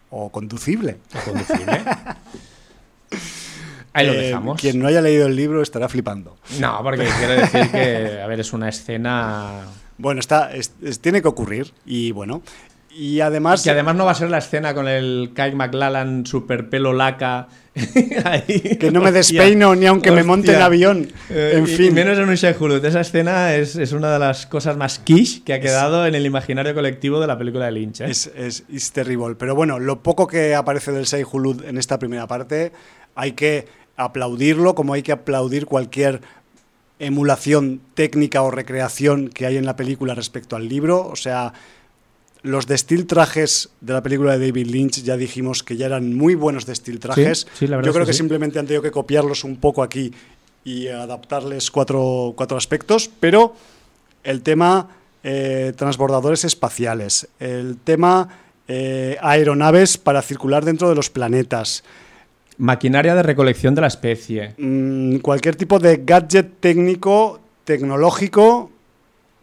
o 0.09 0.29
conducible. 0.29 0.97
Ahí 3.93 4.07
lo 4.07 4.13
eh, 4.13 4.17
dejamos. 4.17 4.59
Quien 4.59 4.79
no 4.79 4.87
haya 4.87 5.01
leído 5.01 5.27
el 5.27 5.35
libro 5.35 5.61
estará 5.61 5.87
flipando. 5.89 6.37
No, 6.59 6.79
porque 6.81 7.07
quiero 7.17 7.33
decir 7.33 7.69
que, 7.69 8.21
a 8.21 8.27
ver, 8.27 8.39
es 8.39 8.53
una 8.53 8.69
escena 8.69 9.65
Bueno, 9.97 10.19
está, 10.19 10.51
tiene 11.01 11.21
que 11.21 11.27
ocurrir 11.27 11.73
y 11.85 12.11
bueno. 12.11 12.41
Y 12.95 13.21
además. 13.21 13.63
Que 13.63 13.71
además 13.71 13.95
no 13.95 14.05
va 14.05 14.11
a 14.11 14.15
ser 14.15 14.29
la 14.29 14.37
escena 14.37 14.73
con 14.73 14.87
el 14.87 15.31
Kyle 15.35 15.55
McLallan 15.55 16.25
super 16.25 16.69
pelo 16.69 16.93
laca. 16.93 17.47
que 17.73 18.91
no 18.91 19.01
me 19.01 19.11
despeino 19.11 19.73
ni 19.73 19.87
aunque 19.87 20.11
me 20.11 20.23
monte 20.23 20.53
en 20.53 20.61
avión. 20.61 21.11
Eh, 21.29 21.53
en 21.55 21.67
fin. 21.67 21.93
menos 21.93 22.17
en 22.19 22.29
un 22.29 22.35
Shehulud. 22.35 22.83
Esa 22.85 23.01
escena 23.01 23.55
es, 23.55 23.75
es, 23.75 23.93
una 23.93 24.13
de 24.13 24.19
las 24.19 24.45
cosas 24.45 24.77
más 24.77 24.99
quiche 24.99 25.41
que 25.43 25.53
ha 25.53 25.59
quedado 25.59 26.05
en 26.05 26.13
el 26.13 26.25
imaginario 26.25 26.75
colectivo 26.75 27.19
de 27.19 27.25
la 27.25 27.37
película 27.37 27.65
de 27.65 27.71
Lynch. 27.71 28.01
¿eh? 28.01 28.11
Es, 28.11 28.31
es, 28.37 28.91
terrible. 28.91 29.35
Pero 29.39 29.55
bueno, 29.55 29.79
lo 29.79 30.03
poco 30.03 30.27
que 30.27 30.53
aparece 30.53 30.91
del 30.91 31.05
Shehulud 31.05 31.65
en 31.65 31.79
esta 31.79 31.97
primera 31.97 32.27
parte, 32.27 32.73
hay 33.15 33.31
que 33.31 33.67
aplaudirlo 33.97 34.75
como 34.75 34.93
hay 34.93 35.01
que 35.01 35.11
aplaudir 35.11 35.65
cualquier 35.65 36.21
emulación 36.99 37.81
técnica 37.95 38.43
o 38.43 38.51
recreación 38.51 39.29
que 39.29 39.47
hay 39.47 39.57
en 39.57 39.65
la 39.65 39.75
película 39.75 40.13
respecto 40.13 40.55
al 40.55 40.69
libro. 40.69 41.07
O 41.07 41.15
sea, 41.15 41.53
los 42.43 42.67
de 42.67 42.77
steel 42.77 43.07
trajes 43.07 43.69
de 43.81 43.93
la 43.93 44.03
película 44.03 44.37
de 44.37 44.47
David 44.47 44.67
Lynch 44.67 45.01
ya 45.01 45.17
dijimos 45.17 45.63
que 45.63 45.77
ya 45.77 45.85
eran 45.85 46.13
muy 46.13 46.35
buenos 46.35 46.65
de 46.65 46.75
steel 46.75 46.99
trajes. 46.99 47.47
Yo 47.59 47.93
creo 47.93 48.05
que, 48.05 48.13
simplemente 48.13 48.59
han 48.59 48.67
tenido 48.67 48.83
que 48.83 48.91
copiarlos 48.91 49.45
un 49.45 49.55
poco 49.55 49.81
aquí 49.81 50.13
y 50.65 50.87
adaptarles 50.87 51.71
cuatro, 51.71 52.33
cuatro 52.35 52.57
aspectos, 52.57 53.09
pero 53.19 53.55
el 54.23 54.41
tema 54.41 54.89
eh, 55.23 55.71
transbordadores 55.75 56.43
espaciales, 56.43 57.29
el 57.39 57.77
tema 57.77 58.27
eh, 58.67 59.17
aeronaves 59.21 59.97
para 59.97 60.21
circular 60.21 60.65
dentro 60.65 60.89
de 60.89 60.95
los 60.95 61.09
planetas. 61.09 61.83
Maquinaria 62.57 63.15
de 63.15 63.23
recolección 63.23 63.73
de 63.73 63.81
la 63.81 63.87
especie. 63.87 64.53
Mm, 64.57 65.17
cualquier 65.17 65.55
tipo 65.55 65.79
de 65.79 66.01
gadget 66.05 66.59
técnico, 66.59 67.39
tecnológico, 67.63 68.72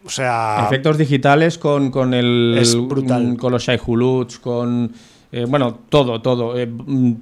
o 0.05 0.09
sea. 0.09 0.63
Efectos 0.65 0.97
digitales 0.97 1.57
con, 1.57 1.91
con 1.91 2.13
el. 2.13 2.57
Es 2.59 2.75
brutal. 2.75 3.37
Con 3.37 3.51
los 3.51 3.63
Shaihuluts, 3.63 4.39
con. 4.39 4.91
Eh, 5.31 5.45
bueno, 5.47 5.79
todo, 5.89 6.21
todo. 6.21 6.57
Eh, 6.57 6.67
mm, 6.67 7.13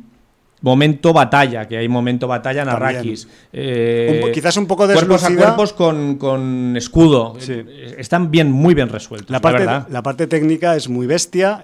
momento 0.61 1.13
batalla, 1.13 1.67
que 1.67 1.77
hay 1.77 1.87
momento 1.87 2.27
batalla 2.27 2.63
en 2.63 2.69
Arrakis. 2.69 3.27
Eh, 3.53 4.31
quizás 4.33 4.57
un 4.57 4.67
poco 4.67 4.87
de 4.87 4.93
Cuerpos 4.93 5.23
a 5.23 5.35
cuerpos 5.35 5.73
con, 5.73 6.17
con 6.17 6.75
escudo. 6.75 7.37
Están 7.97 8.29
bien, 8.31 8.51
muy 8.51 8.73
bien 8.73 8.89
resueltos. 8.89 9.29
La 9.29 9.39
parte, 9.39 9.65
la, 9.65 10.03
parte 10.03 10.27
técnica 10.27 10.75
es 10.75 10.89
muy 10.89 11.07
bestia. 11.07 11.63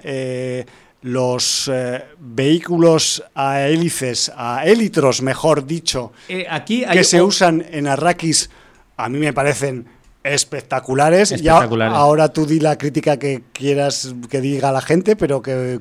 los 1.02 1.72
vehículos 2.20 3.24
a 3.36 3.62
hélices, 3.68 4.32
a 4.36 4.66
élitros, 4.66 5.22
mejor 5.22 5.66
dicho, 5.66 6.14
aquí 6.50 6.86
que 6.90 7.04
se 7.04 7.22
usan 7.22 7.66
en 7.70 7.88
Arrakis, 7.88 8.50
a 8.98 9.10
mí 9.10 9.20
me 9.20 9.34
parecen 9.34 9.95
espectaculares. 10.26 11.32
espectaculares. 11.32 11.94
Ya, 11.94 11.98
ahora 11.98 12.30
tú 12.30 12.46
di 12.46 12.60
la 12.60 12.78
crítica 12.78 13.18
que 13.18 13.44
quieras 13.54 14.14
que 14.30 14.42
diga 14.42 14.72
la 14.72 14.82
gente, 14.82 15.16
pero 15.16 15.42
que, 15.42 15.80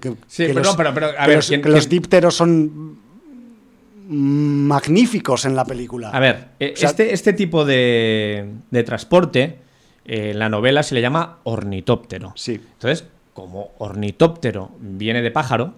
los, 0.53 0.79
los, 1.65 1.89
dípteros 1.89 2.35
son 2.35 2.99
magníficos 4.09 5.45
en 5.45 5.57
la 5.57 5.65
película. 5.65 6.11
A 6.11 6.21
ver, 6.21 6.49
eh, 6.61 6.75
este, 6.77 7.15
este 7.15 7.33
tipo 7.33 7.65
de, 7.65 8.47
transporte 8.85 9.59
eh, 10.05 10.31
en 10.31 10.39
la 10.39 10.49
novela 10.49 10.83
se 10.83 10.95
le 10.95 11.01
llama 11.01 11.39
ornitóptero. 11.45 12.33
Sí. 12.37 12.61
Entonces, 12.73 13.07
como 13.33 13.73
ornitóptero 13.79 14.73
viene 14.79 15.23
de 15.23 15.31
pájaro, 15.31 15.75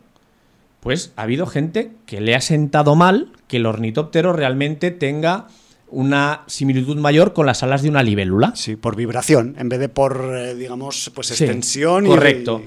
pues 0.81 1.13
ha 1.17 1.23
habido 1.23 1.47
gente 1.47 1.93
que 2.07 2.21
le 2.21 2.35
ha 2.35 2.41
sentado 2.41 2.95
mal 2.95 3.33
que 3.49 3.59
el 3.59 3.67
ornitóptero 3.67 4.33
realmente 4.33 4.91
tenga 4.91 5.47
una 5.89 6.43
similitud 6.47 6.97
mayor 6.97 7.33
con 7.33 7.47
las 7.47 7.63
alas 7.63 7.83
de 7.83 7.89
una 7.89 8.03
libélula. 8.03 8.55
Sí, 8.55 8.77
por 8.77 8.97
vibración, 8.97 9.55
en 9.59 9.69
vez 9.69 9.81
de 9.81 9.89
por, 9.89 10.33
eh, 10.37 10.55
digamos, 10.55 11.11
pues 11.15 11.31
extensión. 11.31 12.07
correcto. 12.07 12.63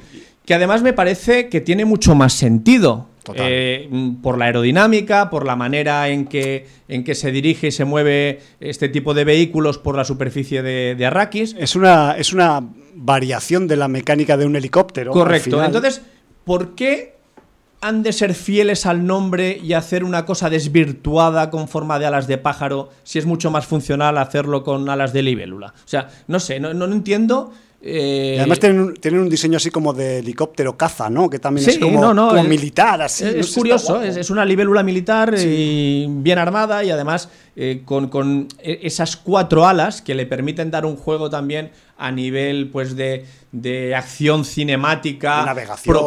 Que 0.45 0.53
además 0.53 0.81
me 0.81 0.93
parece 0.93 1.47
que 1.49 1.61
tiene 1.61 1.85
mucho 1.85 2.15
más 2.15 2.33
sentido. 2.33 3.07
Eh, 3.35 3.87
por 4.23 4.39
la 4.39 4.45
aerodinámica, 4.45 5.29
por 5.29 5.45
la 5.45 5.55
manera 5.55 6.09
en 6.09 6.25
que, 6.25 6.65
en 6.87 7.03
que 7.03 7.13
se 7.13 7.31
dirige 7.31 7.67
y 7.67 7.71
se 7.71 7.85
mueve 7.85 8.39
este 8.59 8.89
tipo 8.89 9.13
de 9.13 9.23
vehículos 9.23 9.77
por 9.77 9.95
la 9.95 10.03
superficie 10.03 10.63
de, 10.63 11.05
Arrakis. 11.05 11.55
Es 11.59 11.75
una, 11.75 12.15
es 12.17 12.33
una 12.33 12.67
variación 12.95 13.67
de 13.67 13.75
la 13.75 13.87
mecánica 13.87 14.35
de 14.35 14.47
un 14.47 14.55
helicóptero. 14.55 15.11
Correcto. 15.11 15.63
Entonces, 15.63 16.01
¿por 16.43 16.73
qué 16.73 17.18
han 17.81 18.03
de 18.03 18.11
ser 18.13 18.33
fieles 18.33 18.85
al 18.85 19.05
nombre 19.05 19.59
y 19.61 19.73
hacer 19.73 20.03
una 20.03 20.25
cosa 20.25 20.49
desvirtuada 20.49 21.49
con 21.49 21.67
forma 21.67 21.99
de 21.99 22.05
alas 22.05 22.27
de 22.27 22.37
pájaro 22.37 22.89
si 23.03 23.19
es 23.19 23.25
mucho 23.25 23.51
más 23.51 23.65
funcional 23.65 24.17
hacerlo 24.17 24.63
con 24.63 24.89
alas 24.89 25.13
de 25.13 25.23
libélula? 25.23 25.67
O 25.67 25.87
sea, 25.87 26.09
no 26.27 26.39
sé, 26.39 26.59
no, 26.59 26.73
no 26.73 26.85
entiendo 26.85 27.51
eh, 27.81 28.35
además 28.37 28.59
tienen 28.59 29.21
un, 29.21 29.29
diseño 29.29 29.55
así 29.55 29.71
como 29.71 29.93
de 29.93 30.19
helicóptero 30.19 30.75
caza, 30.75 31.09
¿no? 31.09 31.29
Que 31.29 31.39
también 31.39 31.69
es 31.69 31.77
como, 31.77 32.13
militar, 32.43 33.01
así. 33.01 33.23
Es, 33.23 33.53
curioso, 33.53 34.01
es, 34.01 34.29
una 34.29 34.43
libélula 34.43 34.83
militar 34.83 35.33
y 35.37 36.05
bien 36.09 36.39
armada 36.39 36.83
y 36.83 36.91
además 36.91 37.29
eh, 37.55 37.83
con, 37.85 38.47
e, 38.59 38.79
esas 38.83 39.15
cuatro 39.15 39.65
alas 39.65 40.01
que 40.01 40.13
le 40.13 40.25
permiten 40.25 40.71
dar 40.71 40.85
un 40.85 40.97
juego 40.97 41.29
también 41.29 41.71
a 41.99 42.11
nivel 42.11 42.69
pues 42.69 42.95
de, 42.95 43.25
acción 43.95 44.45
cinemática, 44.45 45.45
navegación. 45.45 45.97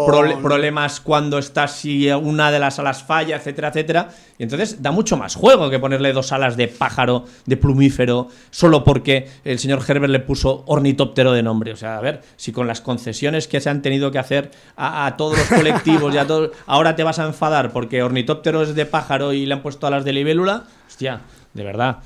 problemas 0.42 1.00
cuando 1.00 1.38
está 1.38 1.68
si 1.68 2.10
una 2.10 2.50
de 2.50 2.58
las 2.58 2.78
alas 2.78 3.02
falla, 3.02 3.36
etcétera, 3.36 3.68
etcétera. 3.68 4.08
Y 4.38 4.42
entonces 4.42 4.82
da 4.82 4.90
mucho 4.90 5.16
más 5.16 5.34
juego 5.34 5.68
que 5.70 5.78
ponerle 5.78 6.12
dos 6.12 6.32
alas 6.32 6.56
de 6.56 6.68
pájaro, 6.68 7.26
de 7.44 7.56
plumífero, 7.56 8.28
solo 8.50 8.82
porque 8.82 9.28
el 9.44 9.58
señor 9.58 9.84
Herbert 9.86 10.10
le 10.10 10.20
puso 10.20 10.64
ornitóptero 10.66 11.32
de 11.32 11.42
nombre. 11.42 11.72
O 11.72 11.76
sea, 11.76 11.98
a 11.98 12.00
ver, 12.00 12.22
si 12.36 12.52
con 12.52 12.66
las 12.66 12.80
concesiones 12.80 13.46
que 13.46 13.60
se 13.60 13.68
han 13.68 13.82
tenido 13.82 14.10
que 14.10 14.18
hacer 14.18 14.50
a, 14.76 15.14
todos 15.18 15.36
los 15.36 15.48
colectivos 15.48 16.14
y 16.14 16.18
a 16.18 16.26
todos, 16.26 16.52
ahora 16.66 16.96
te 16.96 17.02
vas 17.02 17.18
a 17.18 17.26
enfadar 17.26 17.72
porque 17.72 18.02
ornitóptero 18.02 18.62
es 18.62 18.74
de 18.74 18.86
pájaro 18.86 19.32
y 19.32 19.44
le 19.44 19.54
han 19.54 19.62
puesto 19.62 19.86
alas 19.86 20.04
de 20.04 20.14
libélula, 20.14 20.64
hostia, 20.88 21.20
de 21.52 21.64
verdad 21.64 21.98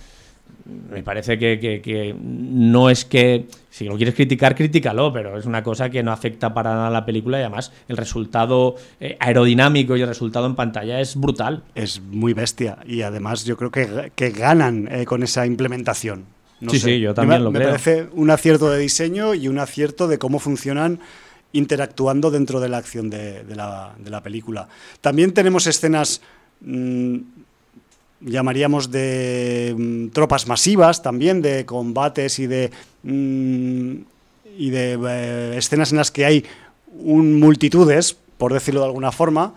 me 0.91 1.03
parece 1.03 1.39
que, 1.39 2.17
no 2.21 2.91
es 2.91 3.05
que, 3.05 3.47
si 3.71 3.85
lo 3.85 3.97
quieres 3.97 4.15
criticar, 4.15 4.55
críticalo, 4.55 5.13
pero 5.13 5.39
es 5.39 5.47
una 5.47 5.63
cosa 5.63 5.91
que 5.91 6.03
no 6.03 6.13
afecta 6.13 6.53
para 6.55 6.71
nada 6.71 6.89
a 6.89 6.91
la 6.91 7.05
película 7.05 7.39
y 7.39 7.43
además 7.43 7.73
el 7.89 7.97
resultado 7.97 8.77
eh, 9.01 9.17
aerodinámico 9.21 9.97
y 9.97 10.03
el 10.03 10.09
resultado 10.09 10.47
en 10.47 10.55
pantalla 10.55 11.01
es 11.01 11.17
brutal. 11.17 11.63
Es 11.75 12.01
muy 12.01 12.33
bestia 12.33 12.79
y 12.87 13.03
además 13.03 13.45
yo 13.45 13.57
creo 13.57 13.71
que, 13.71 14.31
ganan 14.31 14.89
eh, 14.91 15.05
con 15.05 15.23
esa 15.23 15.47
implementación. 15.47 16.25
sí, 16.69 16.79
sí, 16.79 17.01
yo 17.01 17.15
también 17.15 17.45
lo 17.45 17.53
creo. 17.53 17.61
Me 17.61 17.67
parece 17.69 18.09
un 18.13 18.31
acierto 18.31 18.71
de 18.71 18.79
diseño 18.79 19.35
y 19.35 19.49
un 19.49 19.59
acierto 19.59 20.09
de 20.09 20.19
cómo 20.19 20.39
funcionan 20.39 21.01
interactuando 21.53 22.31
dentro 22.31 22.61
de 22.61 22.69
la 22.69 22.79
acción 22.79 23.09
de, 23.09 23.45
la, 23.55 24.21
película. 24.23 24.69
También 25.01 25.33
tenemos 25.33 25.67
escenas... 25.67 26.21
Mm, 26.61 27.19
llamaríamos 28.21 28.91
de 28.91 29.75
mm, 29.77 30.09
tropas 30.09 30.47
masivas 30.47 31.03
también, 31.03 31.43
de 31.43 31.67
combates 31.67 32.39
y 32.39 32.47
de, 32.47 32.71
mm, 33.03 33.93
y 34.59 34.71
de 34.71 34.99
eh, 35.09 35.55
escenas 35.57 35.93
en 35.93 35.99
las 35.99 36.11
que 36.11 36.25
hay 36.25 36.45
multitudes, 36.95 38.17
por 38.39 38.53
decirlo 38.53 38.81
de 38.81 38.87
alguna 38.87 39.13
forma. 39.13 39.55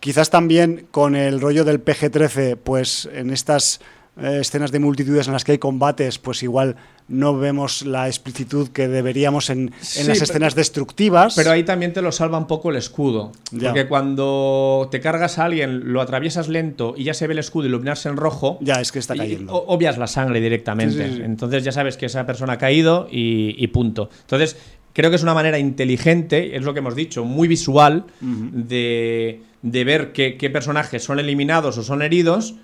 Quizás 0.00 0.30
también 0.30 0.86
con 0.90 1.16
el 1.16 1.40
rollo 1.40 1.64
del 1.64 1.84
PG-13, 1.84 2.56
pues 2.62 3.08
en 3.12 3.30
estas 3.30 3.80
eh, 4.18 4.38
escenas 4.40 4.72
de 4.72 4.78
multitudes 4.78 5.26
en 5.26 5.34
las 5.34 5.44
que 5.44 5.52
hay 5.52 5.58
combates, 5.58 6.18
pues 6.18 6.42
igual 6.42 6.76
no 7.06 7.36
vemos 7.36 7.84
la 7.84 8.06
explicitud 8.06 8.68
que 8.70 8.88
deberíamos 8.88 9.50
en, 9.50 9.72
las 10.06 10.22
escenas 10.22 10.54
destructivas. 10.54 11.34
Pero 11.36 11.50
ahí 11.50 11.64
también 11.64 11.92
te 11.92 12.00
lo 12.00 12.10
salva 12.12 12.38
un 12.38 12.46
poco 12.46 12.70
el 12.70 12.76
escudo. 12.76 13.32
Porque 13.50 13.86
cuando 13.86 14.88
te 14.90 15.00
cargas 15.00 15.38
a 15.38 15.44
alguien, 15.44 15.92
lo 15.92 16.00
atraviesas 16.00 16.48
lento 16.48 16.94
y 16.96 17.04
ya 17.04 17.12
se 17.12 17.26
ve 17.26 17.34
el 17.34 17.40
escudo 17.40 17.66
iluminarse 17.66 18.08
en 18.08 18.16
rojo. 18.16 18.58
Ya, 18.62 18.80
es 18.80 18.90
que 18.90 18.98
está 18.98 19.14
cayendo. 19.14 19.52
obvias 19.52 19.98
la 19.98 20.06
sangre 20.06 20.40
directamente. 20.40 21.04
Entonces 21.04 21.62
ya 21.62 21.72
sabes 21.72 21.98
que 21.98 22.06
esa 22.06 22.24
persona 22.24 22.54
ha 22.54 22.58
caído 22.58 23.08
y, 23.10 23.66
punto. 23.66 24.08
Entonces, 24.22 24.56
creo 24.94 25.10
que 25.10 25.16
es 25.16 25.22
una 25.22 25.34
manera 25.34 25.58
inteligente, 25.58 26.56
es 26.56 26.62
lo 26.64 26.72
que 26.72 26.78
hemos 26.78 26.96
dicho, 26.96 27.24
muy 27.26 27.48
visual, 27.48 28.04
de, 28.20 29.42
ver 29.62 30.12
qué 30.12 30.50
personajes 30.50 31.04
son 31.04 31.18
eliminados 31.18 31.76
o 31.76 31.82
son 31.82 32.00
heridos 32.00 32.54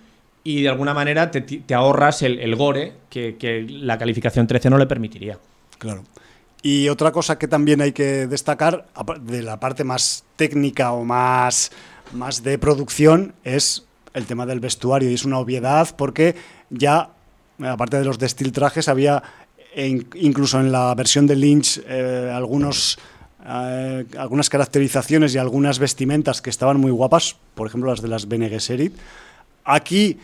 y 0.45 0.63
de 0.63 0.69
alguna 0.69 0.95
manera 0.95 1.31
te, 1.31 1.75
ahorras 1.75 2.23
el, 2.23 2.57
gore 2.57 2.95
que, 3.09 3.67
la 3.69 3.99
calificación 3.99 4.47
13 4.47 4.71
no 4.71 4.79
le 4.79 4.87
permitiría. 4.87 5.39
Claro. 5.79 6.05
Y 6.63 6.89
otra 6.89 7.11
cosa 7.11 7.39
que 7.39 7.49
también 7.49 7.81
hay 7.81 7.93
que 7.93 8.27
destacar, 8.27 8.87
de 9.21 9.43
la 9.43 9.59
parte 9.59 9.85
más 9.85 10.25
técnica 10.37 10.93
o 10.93 11.05
más, 11.05 11.73
más 12.13 12.43
de 12.43 12.59
producción, 12.59 13.35
es 13.45 13.85
el 14.15 14.27
tema 14.27 14.47
del 14.47 14.61
vestuario. 14.61 15.11
Y 15.11 15.15
es 15.15 15.25
una 15.25 15.39
obviedad 15.39 15.95
porque 15.97 16.37
ya, 16.71 17.11
aparte 17.61 17.99
de 17.99 18.05
los 18.05 18.19
destil 18.19 18.53
trajes, 18.53 18.89
había 18.89 19.23
incluso 19.77 20.61
en 20.61 20.71
la 20.71 20.95
versión 20.95 21.27
de 21.27 21.37
Lynch 21.37 21.81
eh, 21.87 22.31
algunos, 22.33 22.99
eh, 23.45 24.05
algunas 24.19 24.49
caracterizaciones 24.51 25.35
y 25.35 25.39
algunas 25.39 25.79
vestimentas 25.79 26.43
que 26.43 26.51
estaban 26.51 26.79
muy 26.79 26.91
guapas, 26.91 27.37
por 27.55 27.67
ejemplo 27.67 27.91
las 27.91 28.03
de 28.03 28.09
las 28.09 28.29
Bene 28.29 28.49
Gesserit. 28.49 28.95
Aquí 29.65 30.19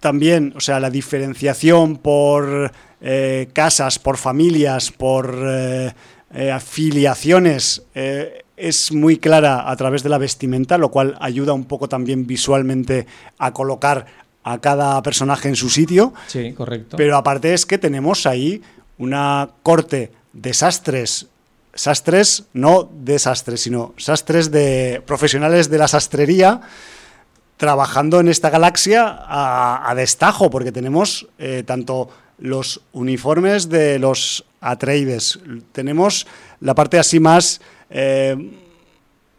también, 0.00 0.52
o 0.56 0.60
sea, 0.60 0.80
la 0.80 0.90
diferenciación 0.90 1.96
por 1.96 2.72
eh, 3.00 3.48
casas, 3.52 3.98
por 3.98 4.16
familias, 4.16 4.90
por 4.90 5.36
eh, 5.44 5.92
eh, 6.34 6.50
afiliaciones, 6.50 7.82
es 8.56 8.92
muy 8.92 9.18
clara 9.18 9.68
a 9.68 9.76
través 9.76 10.02
de 10.02 10.08
la 10.08 10.18
vestimenta, 10.18 10.78
lo 10.78 10.90
cual 10.90 11.16
ayuda 11.20 11.52
un 11.52 11.64
poco 11.64 11.88
también 11.88 12.26
visualmente 12.26 13.06
a 13.38 13.52
colocar 13.52 14.06
a 14.44 14.58
cada 14.58 15.02
personaje 15.02 15.48
en 15.48 15.56
su 15.56 15.68
sitio. 15.68 16.14
Sí, 16.28 16.52
correcto. 16.52 16.96
Pero 16.96 17.16
aparte 17.16 17.54
es 17.54 17.66
que 17.66 17.78
tenemos 17.78 18.26
ahí 18.26 18.62
una 18.98 19.50
corte 19.62 20.12
de 20.32 20.54
sastres, 20.54 21.26
sastres, 21.74 22.44
no 22.52 22.88
desastres, 22.92 23.62
sino 23.62 23.94
sastres 23.96 24.50
de 24.50 25.02
profesionales 25.06 25.70
de 25.70 25.78
la 25.78 25.88
sastrería 25.88 26.60
trabajando 27.56 28.20
en 28.20 28.28
esta 28.28 28.50
galaxia 28.50 29.18
a, 29.28 29.92
destajo, 29.94 30.50
porque 30.50 30.72
tenemos 30.72 31.28
eh, 31.38 31.62
tanto 31.64 32.08
los 32.38 32.80
uniformes 32.92 33.68
de 33.68 33.98
los 33.98 34.44
Atreides, 34.60 35.38
tenemos 35.72 36.26
la 36.60 36.74
parte 36.74 36.98
así 36.98 37.20
más... 37.20 37.60
Eh, 37.90 38.58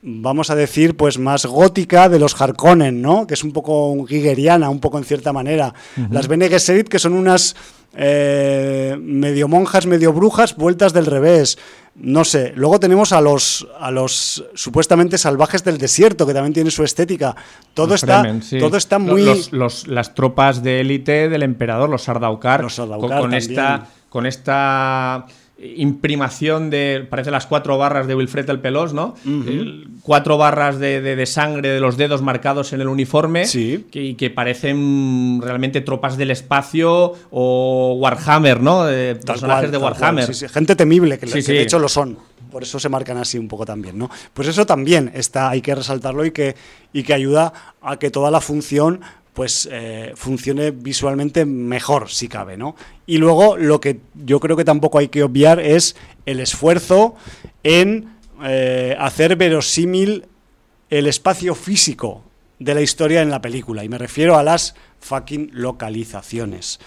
vamos 0.03 0.49
a 0.49 0.55
decir, 0.55 0.97
pues 0.97 1.17
más 1.17 1.45
gótica 1.45 2.09
de 2.09 2.19
los 2.19 2.39
Harkonnen, 2.39 3.01
¿no? 3.01 3.25
Que 3.25 3.35
es 3.35 3.43
un 3.43 3.53
poco 3.53 4.05
gigeriana, 4.05 4.69
un 4.69 4.81
poco 4.81 4.97
en 4.97 5.05
cierta 5.05 5.31
manera. 5.31 5.73
Las 6.11 6.27
Bene 6.27 6.49
Gesserit, 6.49 6.89
que 6.89 6.99
son 6.99 7.13
unas 7.13 7.55
eh, 7.95 8.97
medio 8.99 9.47
monjas, 9.47 9.85
medio 9.85 10.11
brujas, 10.13 10.55
vueltas 10.55 10.93
del 10.93 11.05
revés. 11.05 11.57
No 11.95 12.23
sé. 12.23 12.53
Luego 12.55 12.79
tenemos 12.79 13.11
a 13.13 13.21
los, 13.21 13.67
a 13.79 13.91
los 13.91 14.43
supuestamente 14.55 15.17
salvajes 15.17 15.63
del 15.63 15.77
desierto, 15.77 16.25
que 16.25 16.33
también 16.33 16.53
tiene 16.53 16.71
su 16.71 16.83
estética. 16.83 17.35
Todo, 17.73 17.93
está, 17.93 18.23
todo 18.59 18.77
está 18.77 18.97
muy... 18.97 19.25
las 19.51 20.15
tropas 20.15 20.63
de 20.63 20.81
élite 20.81 21.29
del 21.29 21.43
emperador, 21.43 21.89
los 21.89 22.03
Sardaukar, 22.03 22.65
con, 22.99 23.33
esta... 23.33 23.87
Con 24.09 24.25
esta 24.25 25.25
imprimación 25.77 26.69
de, 26.69 27.05
parece 27.09 27.31
las 27.31 27.47
cuatro 27.47 27.77
barras 27.77 28.07
de 28.07 28.15
Wilfred 28.15 28.49
el 28.49 28.59
Pelos, 28.59 28.93
¿no? 28.93 29.15
cuatro 30.01 30.37
barras 30.37 30.79
de, 30.79 31.25
sangre 31.25 31.69
de 31.69 31.79
los 31.79 31.97
dedos 31.97 32.21
marcados 32.21 32.73
en 32.73 32.81
el 32.81 32.87
uniforme 32.87 33.45
sí. 33.45 33.85
que, 33.91 34.15
que 34.15 34.29
parecen 34.29 35.39
realmente 35.41 35.81
tropas 35.81 36.17
del 36.17 36.31
espacio 36.31 37.13
o 37.31 37.95
Warhammer, 37.99 38.61
¿no? 38.61 38.85
personajes 39.25 39.71
de 39.71 39.77
Warhammer. 39.77 40.33
Gente 40.33 40.75
temible, 40.75 41.17
que, 41.17 41.25
de 41.27 41.61
hecho 41.61 41.79
lo 41.79 41.89
son. 41.89 42.17
Por 42.51 42.61
eso 42.61 42.79
se 42.79 42.87
marcan 42.87 43.17
así 43.17 43.39
un 43.39 43.47
poco 43.47 43.65
también, 43.65 43.97
¿no? 43.97 44.11
Pues 44.33 44.47
eso 44.47 44.65
también 44.65 45.11
está, 45.15 45.49
hay 45.49 45.61
que 45.61 45.73
resaltarlo 45.73 46.23
y 46.23 46.29
que, 46.29 46.55
y 46.91 47.01
que 47.01 47.13
ayuda 47.15 47.51
a 47.81 47.97
que 47.97 48.11
toda 48.11 48.29
la 48.29 48.41
función 48.41 49.01
pues 49.33 49.67
eh, 49.71 50.13
funcione 50.15 50.71
visualmente 50.71 51.45
mejor, 51.45 52.09
si 52.09 52.27
cabe, 52.27 52.55
¿no? 52.55 52.75
Y 53.07 53.17
luego 53.17 53.57
lo 53.57 53.81
que 53.81 53.99
yo 54.13 54.39
creo 54.39 54.55
que 54.55 54.63
tampoco 54.63 54.99
hay 54.99 55.07
que 55.07 55.23
obviar 55.23 55.59
es 55.59 55.95
el 56.25 56.39
esfuerzo 56.39 57.15
en 57.63 58.09
eh, 58.43 58.95
hacer 58.99 59.35
verosímil 59.35 60.25
el 60.89 61.07
espacio 61.07 61.55
físico 61.55 62.23
de 62.59 62.75
la 62.75 62.81
historia 62.81 63.21
en 63.21 63.31
la 63.31 63.41
película. 63.41 63.83
Y 63.83 63.89
me 63.89 63.97
refiero 63.97 64.37
a 64.37 64.43
las 64.43 64.75
fucking 64.99 65.49
localizaciones. 65.53 66.79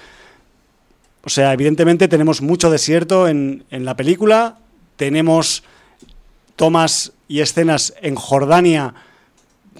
O 1.24 1.28
sea, 1.28 1.52
evidentemente 1.52 2.06
tenemos 2.06 2.40
mucho 2.40 2.70
desierto 2.70 3.26
en, 3.26 3.64
en 3.70 3.84
la 3.84 3.96
película, 3.96 4.58
tenemos 4.94 5.64
tomas 6.54 7.12
y 7.26 7.40
escenas 7.40 7.94
en 8.00 8.14
Jordania 8.14 8.94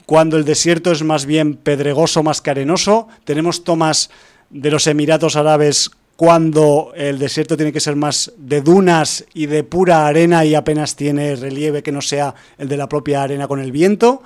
cuando 0.07 0.37
el 0.37 0.45
desierto 0.45 0.93
es 0.93 1.03
más 1.03 1.27
bien 1.27 1.55
pedregoso, 1.55 2.23
más 2.23 2.41
carenoso. 2.41 3.09
Tenemos 3.25 3.65
tomas 3.65 4.11
de 4.51 4.71
los 4.71 4.87
Emiratos 4.87 5.37
Árabes 5.37 5.91
cuando 6.17 6.93
el 6.95 7.19
desierto 7.19 7.57
tiene 7.57 7.73
que 7.73 7.81
ser 7.81 7.97
más 7.97 8.33
de 8.39 8.63
dunas 8.63 9.27
y 9.35 9.47
de 9.47 9.65
pura 9.65 10.07
arena 10.07 10.45
y 10.45 10.55
apenas 10.55 10.97
tiene 10.97 11.37
relieve 11.37 11.83
que 11.83 11.93
no 11.93 12.01
sea 12.01 12.35
el 12.57 12.69
de 12.69 12.77
la 12.77 12.89
propia 12.89 13.23
arena 13.23 13.49
con 13.49 13.61
el 13.61 13.73
viento. 13.73 14.23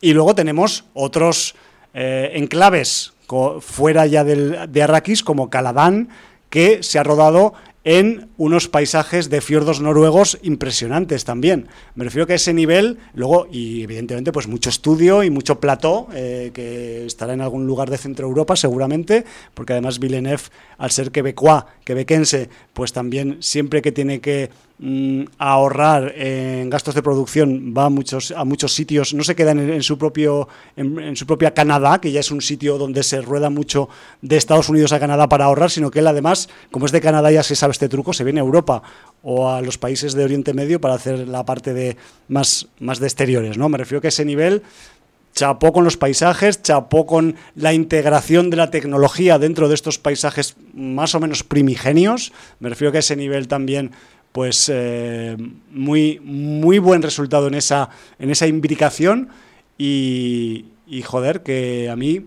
Y 0.00 0.12
luego 0.12 0.34
tenemos 0.34 0.84
otros 0.92 1.56
eh, 1.94 2.32
enclaves 2.34 3.14
fuera 3.60 4.06
ya 4.06 4.24
del, 4.24 4.70
de 4.70 4.82
Arrakis, 4.82 5.22
como 5.22 5.50
Caladán, 5.50 6.08
que 6.50 6.82
se 6.82 6.98
ha 6.98 7.02
rodado 7.02 7.54
en 7.84 8.30
unos 8.38 8.68
paisajes 8.68 9.28
de 9.28 9.40
fiordos 9.40 9.80
noruegos 9.80 10.38
impresionantes 10.42 11.24
también. 11.24 11.68
Me 11.94 12.04
refiero 12.04 12.26
que 12.26 12.32
a 12.32 12.36
ese 12.36 12.54
nivel, 12.54 12.98
luego, 13.14 13.46
y 13.52 13.82
evidentemente, 13.82 14.32
pues 14.32 14.48
mucho 14.48 14.70
estudio 14.70 15.22
y 15.22 15.30
mucho 15.30 15.60
plató, 15.60 16.08
eh, 16.14 16.50
que 16.54 17.04
estará 17.04 17.34
en 17.34 17.42
algún 17.42 17.66
lugar 17.66 17.90
de 17.90 17.98
Centro 17.98 18.26
Europa 18.26 18.56
seguramente, 18.56 19.24
porque 19.52 19.74
además 19.74 19.98
Villeneuve, 19.98 20.44
al 20.78 20.90
ser 20.90 21.10
quebecois, 21.10 21.64
quebequense, 21.84 22.48
pues 22.72 22.92
también 22.92 23.36
siempre 23.40 23.82
que 23.82 23.92
tiene 23.92 24.20
que 24.20 24.50
Mm, 24.76 25.26
ahorrar 25.38 26.12
en 26.16 26.68
gastos 26.68 26.96
de 26.96 27.02
producción 27.02 27.72
va 27.72 27.84
a 27.84 27.90
muchos 27.90 28.32
a 28.32 28.44
muchos 28.44 28.74
sitios 28.74 29.14
no 29.14 29.22
se 29.22 29.36
queda 29.36 29.52
en, 29.52 29.84
su 29.84 29.96
propio 29.96 30.48
en, 30.74 31.14
su 31.14 31.28
propia 31.28 31.54
Canadá 31.54 32.00
que 32.00 32.10
ya 32.10 32.18
es 32.18 32.32
un 32.32 32.40
sitio 32.40 32.76
donde 32.76 33.04
se 33.04 33.20
rueda 33.20 33.50
mucho 33.50 33.88
de 34.20 34.36
Estados 34.36 34.68
Unidos 34.68 34.90
a 34.90 34.98
Canadá 34.98 35.28
para 35.28 35.44
ahorrar 35.44 35.70
sino 35.70 35.92
que 35.92 36.00
él 36.00 36.08
además 36.08 36.48
como 36.72 36.86
es 36.86 36.92
de 36.92 37.00
Canadá 37.00 37.30
ya 37.30 37.44
se 37.44 37.54
sabe 37.54 37.70
este 37.70 37.88
truco 37.88 38.12
se 38.12 38.24
viene 38.24 38.40
a 38.40 38.42
Europa 38.42 38.82
o 39.22 39.48
a 39.48 39.62
los 39.62 39.78
países 39.78 40.12
de 40.12 40.24
Oriente 40.24 40.54
Medio 40.54 40.80
para 40.80 40.94
hacer 40.94 41.28
la 41.28 41.44
parte 41.44 41.72
de 41.72 41.96
más 42.26 42.66
más 42.80 42.98
de 42.98 43.06
exteriores 43.06 43.56
no 43.56 43.68
me 43.68 43.78
refiero 43.78 44.00
que 44.00 44.08
ese 44.08 44.24
nivel 44.24 44.64
chapó 45.34 45.72
con 45.72 45.84
los 45.84 45.96
paisajes, 45.96 46.62
chapó 46.62 47.06
con 47.06 47.36
la 47.56 47.74
integración 47.74 48.50
de 48.50 48.56
la 48.56 48.70
tecnología 48.70 49.38
dentro 49.38 49.68
de 49.68 49.74
estos 49.74 49.98
paisajes 49.98 50.54
más 50.72 51.16
o 51.16 51.20
menos 51.20 51.42
primigenios. 51.42 52.32
Me 52.60 52.68
refiero 52.68 52.92
que 52.92 52.98
ese 52.98 53.16
nivel 53.16 53.48
también 53.48 53.90
pues 54.34 54.68
eh, 54.74 55.36
muy, 55.70 56.18
muy 56.24 56.80
buen 56.80 57.02
resultado 57.02 57.46
en 57.46 57.54
esa, 57.54 57.90
en 58.18 58.30
esa 58.30 58.48
imbricación 58.48 59.28
y, 59.78 60.64
joder, 61.04 61.44
que 61.44 61.88
a 61.88 61.94
mí 61.94 62.26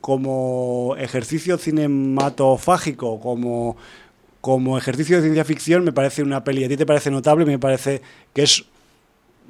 como 0.00 0.94
ejercicio 1.00 1.58
cinematofágico, 1.58 3.18
como, 3.18 3.76
como 4.40 4.78
ejercicio 4.78 5.16
de 5.16 5.22
ciencia 5.22 5.44
ficción, 5.44 5.82
me 5.82 5.92
parece 5.92 6.22
una 6.22 6.44
peli, 6.44 6.62
a 6.62 6.68
ti 6.68 6.76
te 6.76 6.86
parece 6.86 7.10
notable, 7.10 7.44
me 7.44 7.58
parece 7.58 8.02
que 8.32 8.44
es 8.44 8.64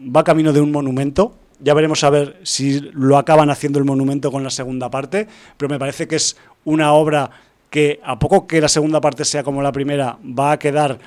va 0.01 0.25
camino 0.25 0.55
de 0.55 0.63
un 0.63 0.73
monumento. 0.73 1.37
Ya 1.61 1.75
veremos 1.75 2.05
a 2.05 2.11
ver 2.11 2.41
si 2.43 2.81
lo 2.95 3.19
acaban 3.19 3.51
haciendo 3.51 3.79
el 3.79 3.85
monumento 3.85 4.33
con 4.33 4.43
la 4.43 4.51
segunda 4.51 4.91
parte, 4.91 5.29
pero 5.59 5.69
me 5.69 5.79
parece 5.79 6.09
que 6.09 6.17
es 6.17 6.39
una 6.65 6.95
obra 6.95 7.31
que 7.69 8.01
a 8.03 8.19
poco 8.19 8.47
que 8.47 8.63
la 8.63 8.69
segunda 8.69 8.99
parte 8.99 9.27
sea 9.27 9.43
como 9.43 9.61
la 9.61 9.73
primera, 9.73 10.17
va 10.25 10.53
a 10.53 10.59
quedar 10.59 11.01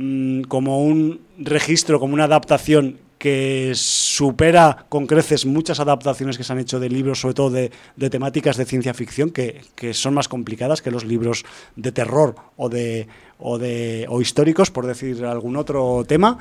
Mm, 0.00 0.42
como 0.42 0.84
un 0.84 1.22
registro, 1.38 1.98
como 1.98 2.14
una 2.14 2.24
adaptación 2.24 2.98
que 3.18 3.72
supera 3.74 4.86
con 4.88 5.08
creces 5.08 5.44
muchas 5.44 5.80
adaptaciones 5.80 6.38
que 6.38 6.44
se 6.44 6.52
han 6.52 6.60
hecho 6.60 6.78
de 6.78 6.88
libros, 6.88 7.20
sobre 7.20 7.34
todo 7.34 7.50
de, 7.50 7.70
temáticas 8.08 8.56
de 8.56 8.64
ciencia 8.64 8.94
ficción, 8.94 9.30
que, 9.30 9.60
son 9.94 10.14
más 10.14 10.28
complicadas 10.28 10.82
que 10.82 10.92
los 10.92 11.04
libros 11.04 11.44
de 11.74 11.90
terror 11.90 12.36
o 12.56 12.68
de, 12.68 13.08
o 13.40 13.58
de 13.58 14.06
o 14.08 14.20
históricos, 14.20 14.70
por 14.70 14.86
decir 14.86 15.24
algún 15.24 15.56
otro 15.56 16.04
tema, 16.06 16.38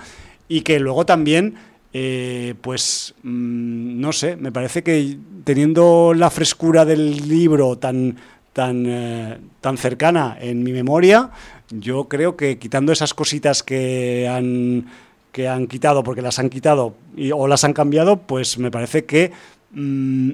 y 0.47 0.61
que 0.61 0.79
luego 0.79 1.07
también, 1.07 1.55
eh, 1.93 2.53
pues, 2.61 3.15
mm, 3.23 3.99
no 3.99 4.13
sé, 4.13 4.35
me 4.35 4.51
parece 4.51 4.83
que 4.83 5.17
teniendo 5.43 6.13
la 6.15 6.29
frescura 6.29 6.85
del 6.85 7.27
libro 7.27 7.75
tan, 7.79 8.17
tan, 8.53 8.85
eh, 8.85 9.37
tan 9.61 9.79
cercana 9.79 10.37
en 10.39 10.61
mi 10.61 10.73
memoria, 10.73 11.31
yo 11.69 12.05
creo 12.05 12.35
que 12.35 12.57
quitando 12.59 12.91
esas 12.91 13.13
cositas 13.13 13.63
que 13.63 14.27
han, 14.27 14.87
que 15.31 15.47
han 15.47 15.67
quitado 15.67 16.03
porque 16.03 16.21
las 16.21 16.39
han 16.39 16.49
quitado 16.49 16.95
o 17.33 17.47
las 17.47 17.63
han 17.63 17.73
cambiado, 17.73 18.17
pues 18.17 18.57
me 18.57 18.71
parece 18.71 19.05
que 19.05 19.31
mm, 19.71 20.31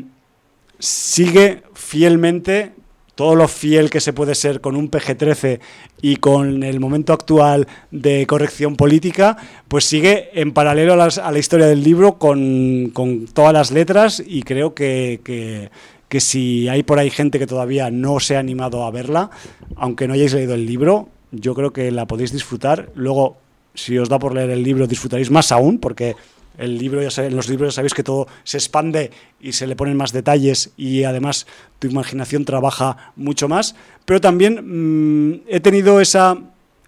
sigue 0.79 1.63
fielmente 1.73 2.73
todo 3.15 3.35
lo 3.35 3.47
fiel 3.47 3.89
que 3.89 3.99
se 3.99 4.13
puede 4.13 4.35
ser 4.35 4.59
con 4.59 4.75
un 4.75 4.89
PG-13 4.89 5.59
y 6.01 6.15
con 6.15 6.63
el 6.63 6.79
momento 6.79 7.13
actual 7.13 7.67
de 7.91 8.25
corrección 8.25 8.75
política, 8.75 9.37
pues 9.67 9.85
sigue 9.85 10.29
en 10.33 10.51
paralelo 10.51 10.93
a, 10.93 11.31
la 11.31 11.39
historia 11.39 11.67
del 11.67 11.83
libro 11.83 12.17
con, 12.17 12.91
todas 13.33 13.53
las 13.53 13.71
letras 13.71 14.23
y 14.25 14.41
creo 14.43 14.73
que, 14.73 15.21
que, 15.23 16.19
si 16.19 16.67
hay 16.69 16.83
por 16.83 16.99
ahí 16.99 17.09
gente 17.09 17.39
que 17.39 17.47
todavía 17.47 17.89
no 17.89 18.19
se 18.19 18.35
ha 18.35 18.39
animado 18.39 18.83
a 18.83 18.91
verla, 18.91 19.31
aunque 19.75 20.07
no 20.07 20.13
hayáis 20.13 20.33
leído 20.33 20.53
el 20.53 20.65
libro, 20.65 21.09
yo 21.33 21.55
creo 21.55 21.73
que 21.73 21.91
la 21.91 22.05
podéis 22.05 22.31
disfrutar. 22.31 22.89
Luego, 22.95 23.37
si 23.73 23.97
os 23.97 24.07
da 24.07 24.19
por 24.19 24.33
leer 24.33 24.51
el 24.51 24.63
libro, 24.63 24.87
disfrutaréis 24.87 25.31
más 25.31 25.51
aún, 25.51 25.79
porque 25.79 26.15
el 26.57 26.77
libro 26.77 27.01
ya 27.01 27.23
en 27.23 27.35
los 27.35 27.49
libros 27.49 27.73
ya 27.73 27.77
sabéis 27.77 27.93
que 27.93 28.03
todo 28.03 28.27
se 28.43 28.57
expande 28.57 29.09
y 29.41 29.53
se 29.53 29.65
le 29.65 29.75
ponen 29.75 29.97
más 29.97 30.11
detalles 30.11 30.71
y 30.77 31.03
además 31.03 31.47
tu 31.79 31.87
imaginación 31.87 32.45
trabaja 32.45 33.11
mucho 33.15 33.47
más. 33.49 33.75
Pero 34.05 34.21
también 34.21 35.31
mm, 35.33 35.41
he 35.47 35.59
tenido 35.59 35.99
esa 35.99 36.37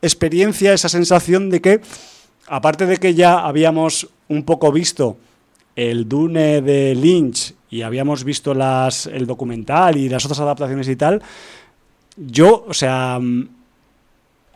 experiencia, 0.01 0.73
esa 0.73 0.89
sensación 0.89 1.49
de 1.49 1.61
que, 1.61 1.81
aparte 2.47 2.85
de 2.85 2.97
que 2.97 3.15
ya 3.15 3.39
habíamos 3.39 4.09
un 4.27 4.43
poco 4.43 4.72
visto 4.72 5.17
el 5.76 6.07
Dune 6.07 6.61
de 6.61 6.93
Lynch 6.93 7.55
y 7.72 7.81
habíamos 7.81 8.23
visto 8.23 8.53
las, 8.53 9.07
el 9.07 9.26
documental 9.26 9.97
y 9.97 10.07
las 10.07 10.23
otras 10.26 10.39
adaptaciones 10.39 10.88
y 10.88 10.95
tal, 10.95 11.22
yo, 12.15 12.65
o 12.67 12.73
sea, 12.73 13.19
mm, 13.19 13.49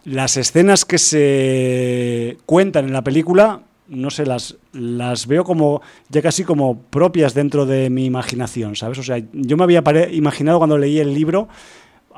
las 0.05 0.38
escenas 0.38 0.85
que 0.85 0.97
se 0.97 2.38
cuentan 2.45 2.85
en 2.85 2.93
la 2.93 3.03
película, 3.03 3.61
no 3.88 4.09
sé, 4.09 4.26
las, 4.26 4.57
las 4.71 5.27
veo 5.27 5.43
como 5.43 5.81
ya 6.09 6.21
casi 6.21 6.43
como 6.43 6.81
propias 6.84 7.34
dentro 7.34 7.65
de 7.65 7.89
mi 7.89 8.05
imaginación, 8.05 8.76
¿sabes? 8.76 8.99
O 8.99 9.03
sea, 9.03 9.21
yo 9.34 9.57
me 9.57 9.63
había 9.63 9.84
imaginado 10.11 10.59
cuando 10.59 10.77
leí 10.77 10.99
el 10.99 11.13
libro 11.13 11.47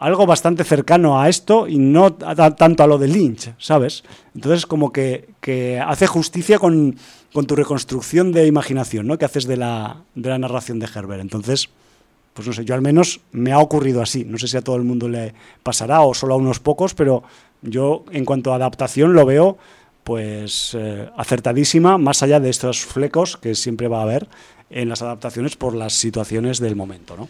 algo 0.02 0.26
bastante 0.26 0.64
cercano 0.64 1.22
a 1.22 1.30
esto 1.30 1.68
y 1.68 1.78
no 1.78 2.14
tanto 2.14 2.84
a 2.84 2.88
lo 2.88 2.98
de 2.98 3.08
Lynch, 3.08 3.54
¿sabes? 3.60 4.04
Entonces 4.34 4.66
como 4.66 4.92
que, 4.92 5.30
que 5.42 5.80
hace 5.80 6.08
justicia 6.08 6.58
con, 6.58 6.96
con, 7.32 7.46
tu 7.46 7.56
reconstrucción 7.56 8.32
de 8.32 8.48
imaginación, 8.48 9.06
¿no? 9.06 9.20
Que 9.20 9.26
haces 9.26 9.46
de 9.46 9.58
la, 9.58 10.04
de 10.16 10.30
la 10.30 10.40
narración 10.40 10.80
de 10.80 10.88
Herbert. 10.88 11.22
Entonces, 11.22 11.70
pues 12.34 12.48
no 12.48 12.54
sé, 12.54 12.66
yo 12.66 12.76
al 12.76 12.82
menos 12.82 13.22
me 13.32 13.52
ha 13.52 13.60
ocurrido 13.60 14.02
así. 14.02 14.24
No 14.26 14.38
sé 14.38 14.48
si 14.48 14.58
a 14.58 14.62
todo 14.62 14.76
el 14.76 14.84
mundo 14.84 15.10
le 15.10 15.34
pasará 15.64 16.02
o 16.02 16.14
solo 16.14 16.34
a 16.34 16.38
unos 16.38 16.60
pocos, 16.60 16.94
pero 16.94 17.24
yo 17.62 18.06
en 18.12 18.26
cuanto 18.26 18.52
a 18.52 18.56
adaptación 18.56 19.14
lo 19.14 19.26
veo 19.26 19.58
pues 20.04 20.76
eh, 20.78 21.10
acertadísima, 21.16 21.98
más 21.98 22.24
allá 22.24 22.40
de 22.40 22.50
estos 22.50 22.86
flecos 22.86 23.38
que 23.38 23.54
siempre 23.54 23.88
va 23.88 24.00
a 24.00 24.04
haber 24.04 24.28
en 24.70 24.90
las 24.90 25.02
adaptaciones 25.02 25.56
por 25.56 25.76
las 25.76 25.94
situaciones 25.94 26.60
del 26.60 26.76
momento, 26.76 27.16
¿no? 27.16 27.28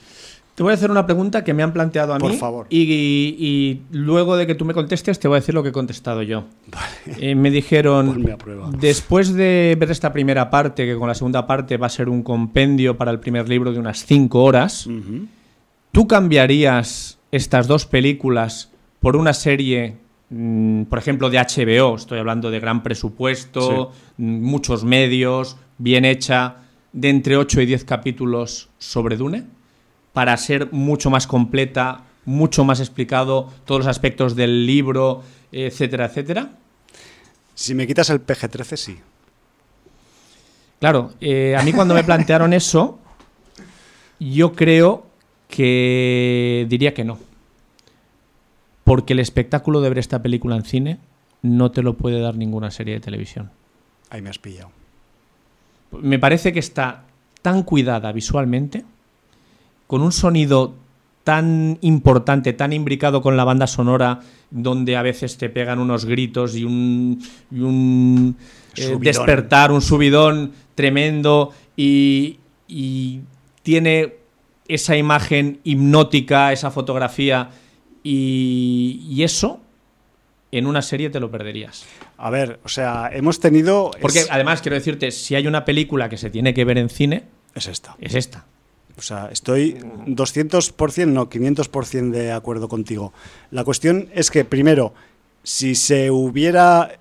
Te 0.55 0.63
voy 0.63 0.71
a 0.71 0.73
hacer 0.73 0.91
una 0.91 1.05
pregunta 1.05 1.43
que 1.43 1.53
me 1.53 1.63
han 1.63 1.71
planteado 1.71 2.13
a 2.13 2.17
Por 2.17 2.31
mí. 2.31 2.37
favor. 2.37 2.67
Y, 2.69 3.81
luego 3.91 4.35
de 4.35 4.45
que 4.45 4.55
tú 4.55 4.65
me 4.65 4.73
contestes, 4.73 5.19
te 5.19 5.27
voy 5.27 5.37
a 5.37 5.39
decir 5.39 5.55
lo 5.55 5.63
que 5.63 5.69
he 5.69 5.71
contestado 5.71 6.21
yo. 6.23 6.45
Eh, 7.19 7.35
me 7.35 7.49
dijeron, 7.51 8.25
después 8.79 9.33
de 9.33 9.77
ver 9.79 9.91
esta 9.91 10.11
primera 10.11 10.49
parte, 10.49 10.85
que 10.85 10.95
con 10.97 11.07
la 11.07 11.15
segunda 11.15 11.47
parte 11.47 11.77
va 11.77 11.87
a 11.87 11.89
ser 11.89 12.09
un 12.09 12.21
compendio 12.21 12.97
para 12.97 13.11
el 13.11 13.19
primer 13.19 13.47
libro 13.47 13.71
de 13.71 13.79
unas 13.79 14.05
cinco 14.05 14.43
horas, 14.43 14.87
¿tú 15.91 16.07
cambiarías 16.07 17.17
estas 17.31 17.67
dos 17.67 17.85
películas 17.85 18.71
por 18.99 19.15
una 19.15 19.33
serie, 19.33 19.97
mm, 20.29 20.83
por 20.83 20.99
ejemplo, 20.99 21.29
de 21.29 21.39
HBO? 21.39 21.95
Estoy 21.95 22.19
hablando 22.19 22.51
de 22.51 22.59
gran 22.59 22.83
presupuesto, 22.83 23.91
mm, 24.17 24.41
muchos 24.41 24.83
medios, 24.83 25.57
bien 25.77 26.03
hecha, 26.03 26.57
de 26.93 27.09
entre 27.09 27.37
8 27.37 27.61
y 27.61 27.65
10 27.65 27.85
capítulos 27.85 28.69
sobre 28.77 29.15
Dune? 29.17 29.45
Para 30.13 30.35
ser 30.37 30.71
mucho 30.71 31.09
más 31.09 31.27
completa, 31.27 32.03
mucho 32.25 32.63
más 32.63 32.79
explicado 32.79 33.51
todos 33.65 33.79
los 33.79 33.87
aspectos 33.87 34.35
del 34.35 34.65
libro, 34.65 35.23
etcétera, 35.51 36.05
etcétera? 36.05 36.51
Si 37.55 37.75
me 37.75 37.87
quitas 37.87 38.09
el 38.09 38.25
PG-13, 38.25 38.75
sí. 38.75 38.99
Claro, 40.79 41.13
eh, 41.21 41.55
a 41.57 41.63
mí 41.63 41.73
cuando 41.73 41.93
me 41.93 42.03
plantearon 42.03 42.53
eso, 42.53 42.99
yo 44.19 44.53
creo 44.53 45.05
que 45.47 46.65
diría 46.69 46.93
que 46.93 47.03
no. 47.03 47.19
Porque 48.83 49.13
el 49.13 49.19
espectáculo 49.19 49.81
de 49.81 49.89
ver 49.89 49.99
esta 49.99 50.21
película 50.23 50.55
en 50.55 50.65
cine 50.65 50.99
no 51.43 51.71
te 51.71 51.83
lo 51.83 51.97
puede 51.97 52.19
dar 52.19 52.35
ninguna 52.35 52.71
serie 52.71 52.95
de 52.95 52.99
televisión. 52.99 53.51
Ahí 54.09 54.21
me 54.21 54.29
has 54.29 54.39
pillado. 54.39 54.71
Me 55.91 56.19
parece 56.19 56.51
que 56.51 56.59
está 56.59 57.03
tan 57.41 57.63
cuidada 57.63 58.11
visualmente 58.11 58.83
con 59.91 60.03
un 60.03 60.13
sonido 60.13 60.73
tan 61.25 61.77
importante, 61.81 62.53
tan 62.53 62.71
imbricado 62.71 63.21
con 63.21 63.35
la 63.35 63.43
banda 63.43 63.67
sonora, 63.67 64.21
donde 64.49 64.95
a 64.95 65.01
veces 65.01 65.37
te 65.37 65.49
pegan 65.49 65.79
unos 65.79 66.05
gritos 66.05 66.55
y 66.55 66.63
un, 66.63 67.19
eh, 68.77 68.97
despertar, 69.01 69.69
un 69.73 69.81
subidón 69.81 70.53
tremendo 70.75 71.51
y, 71.75 72.37
tiene 73.63 74.13
esa 74.69 74.95
imagen 74.95 75.59
hipnótica, 75.65 76.53
esa 76.53 76.71
fotografía 76.71 77.49
y, 78.01 79.21
eso 79.21 79.59
en 80.53 80.67
una 80.67 80.81
serie 80.81 81.09
te 81.09 81.19
lo 81.19 81.29
perderías. 81.29 81.85
A 82.17 82.29
ver, 82.29 82.61
o 82.63 82.69
sea, 82.69 83.09
hemos 83.11 83.41
tenido... 83.41 83.91
Porque 83.99 84.23
además 84.29 84.61
quiero 84.61 84.75
decirte, 84.75 85.11
si 85.11 85.35
hay 85.35 85.47
una 85.47 85.65
película 85.65 86.07
que 86.07 86.15
se 86.15 86.29
tiene 86.29 86.53
que 86.53 86.63
ver 86.63 86.77
en 86.77 86.87
cine... 86.87 87.25
Es 87.53 87.67
esta. 87.67 87.97
Es 87.99 88.15
esta. 88.15 88.45
O 88.97 89.01
sea, 89.01 89.29
estoy 89.31 89.73
200%, 90.05 91.07
no, 91.07 91.29
500% 91.29 92.11
de 92.11 92.31
acuerdo 92.31 92.67
contigo. 92.67 93.13
La 93.49 93.63
cuestión 93.63 94.09
es 94.13 94.31
que, 94.31 94.45
primero, 94.45 94.93
si 95.43 95.75
se 95.75 96.11
hubiera 96.11 96.99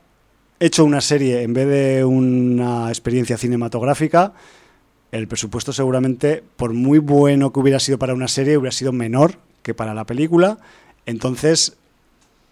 hecho 0.59 0.85
una 0.85 1.01
serie 1.01 1.43
en 1.43 1.55
vez 1.55 1.69
de 1.69 2.05
una 2.05 2.89
experiencia 2.89 3.37
cinematográfica, 3.37 4.35
el 5.13 5.27
presupuesto 5.27 5.73
seguramente, 5.73 6.43
por 6.57 6.73
muy 6.73 6.99
bueno 6.99 7.53
que 7.53 7.61
hubiera 7.61 7.81
sido 7.81 7.99
para 7.99 8.15
una 8.15 8.29
serie, 8.29 8.57
hubiera 8.57 8.73
sido 8.73 8.93
menor 8.93 9.39
que 9.63 9.75
para 9.75 9.95
la 9.95 10.05
película. 10.05 10.59
Entonces, 11.07 11.77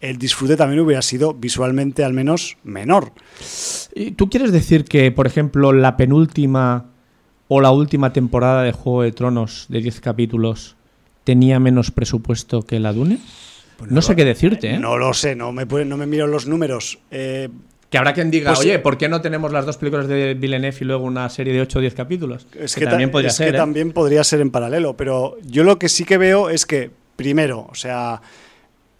el 0.00 0.18
disfrute 0.18 0.56
también 0.56 0.80
hubiera 0.80 1.02
sido 1.02 1.34
visualmente 1.34 2.04
al 2.04 2.12
menos 2.12 2.56
menor. 2.64 3.12
¿Y 3.94 4.12
¿Tú 4.12 4.28
quieres 4.30 4.52
decir 4.52 4.84
que, 4.84 5.10
por 5.12 5.26
ejemplo, 5.26 5.72
la 5.72 5.96
penúltima 5.96 6.86
o 7.48 7.60
la 7.60 7.70
última 7.70 8.12
temporada 8.12 8.62
de 8.62 8.72
Juego 8.72 9.02
de 9.02 9.12
Tronos 9.12 9.66
de 9.68 9.80
10 9.80 10.00
capítulos 10.00 10.76
tenía 11.24 11.58
menos 11.58 11.90
presupuesto 11.90 12.62
que 12.62 12.78
la 12.78 12.92
Dune? 12.92 13.18
Pues 13.78 13.90
no 13.90 14.02
sé 14.02 14.16
qué 14.16 14.24
decirte, 14.24 14.74
¿eh? 14.74 14.78
No 14.78 14.96
lo 14.96 15.14
sé, 15.14 15.36
no 15.36 15.52
me, 15.52 15.64
no 15.64 15.96
me 15.96 16.06
miro 16.06 16.26
los 16.26 16.46
números. 16.46 16.98
Eh, 17.10 17.48
que 17.90 17.96
habrá 17.96 18.12
quien 18.12 18.30
diga, 18.30 18.50
pues 18.52 18.60
oye, 18.60 18.78
¿por 18.80 18.98
qué 18.98 19.08
no 19.08 19.20
tenemos 19.22 19.50
las 19.50 19.64
dos 19.64 19.78
películas 19.78 20.08
de 20.08 20.34
Villeneuve 20.34 20.76
y 20.80 20.84
luego 20.84 21.04
una 21.04 21.28
serie 21.30 21.54
de 21.54 21.62
8 21.62 21.78
o 21.78 21.82
10 21.82 21.94
capítulos? 21.94 22.46
Es 22.58 22.74
que, 22.74 22.86
también 22.86 23.10
podría 23.10 23.30
ser. 23.30 23.50
Que 23.50 23.56
¿eh? 23.56 23.58
también 23.58 23.92
podría 23.92 24.24
ser 24.24 24.40
en 24.40 24.50
paralelo, 24.50 24.96
pero 24.96 25.36
yo 25.46 25.64
lo 25.64 25.78
que 25.78 25.88
sí 25.88 26.04
que 26.04 26.18
veo 26.18 26.50
es 26.50 26.66
que, 26.66 26.90
primero, 27.16 27.66
o 27.70 27.74
sea, 27.74 28.20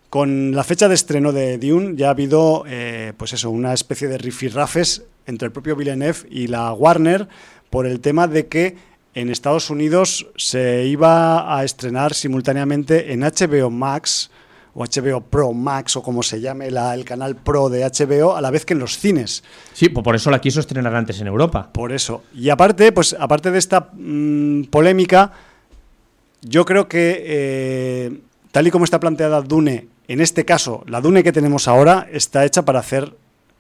con 0.09 0.55
la 0.55 0.65
fecha 0.65 0.89
de 0.89 0.95
estreno 0.95 1.33
de 1.33 1.59
Dune 1.59 1.97
ya 1.97 2.07
ha 2.07 2.11
habido, 2.11 2.65
eh, 2.67 3.13
pues 3.17 3.35
eso, 3.35 3.51
una 3.51 3.75
especie 3.75 4.09
de 4.09 4.17
rifirrafes 4.17 5.05
entre 5.29 5.47
el 5.47 5.53
propio 5.53 5.77
Villeneuve 5.77 6.27
y 6.31 6.49
la 6.49 6.73
Warner 6.73 7.29
por 7.71 7.87
el 7.87 8.01
tema 8.01 8.27
de 8.27 8.49
que 8.49 8.77
en 9.15 9.31
Estados 9.31 9.71
Unidos 9.71 10.27
se 10.37 10.87
iba 10.87 11.57
a 11.57 11.65
estrenar 11.65 12.15
simultáneamente 12.15 13.13
en 13.13 13.21
HBO 13.21 13.71
Max 13.71 14.31
o 14.75 14.85
HBO 14.85 15.21
Pro 15.21 15.53
Max 15.53 15.97
o 15.97 16.03
como 16.03 16.23
se 16.23 16.41
llame 16.41 16.69
el 16.69 17.05
canal 17.05 17.37
Pro 17.37 17.69
de 17.69 17.85
HBO 17.85 18.37
a 18.37 18.41
la 18.41 18.51
vez 18.51 18.65
que 18.65 18.75
en 18.75 18.81
los 18.81 18.99
cines. 18.99 19.43
Sí, 19.73 19.89
pues 19.89 20.05
por 20.05 20.15
eso 20.15 20.31
la 20.31 20.41
quiso 20.41 20.61
estrenar 20.61 20.95
antes 20.95 21.21
en 21.21 21.27
Europa. 21.27 21.71
Por 21.73 21.93
eso. 21.93 22.23
Y 22.35 22.49
aparte, 22.49 22.93
pues 22.93 23.17
aparte 23.19 23.51
de 23.51 23.59
esta 23.59 23.91
mm, 23.93 24.65
polémica, 24.65 25.33
yo 26.43 26.65
creo 26.65 26.89
que 26.89 27.23
eh, 27.27 28.21
tal 28.53 28.67
y 28.67 28.71
como 28.71 28.85
está 28.85 29.01
planteada 29.01 29.43
Dune, 29.43 29.89
en 30.07 30.21
este 30.21 30.45
caso, 30.45 30.85
la 30.87 31.01
Dune 31.01 31.25
que 31.25 31.33
tenemos 31.33 31.67
ahora 31.67 32.09
está 32.11 32.45
hecha 32.45 32.65
para 32.65 32.79
hacer 32.79 33.15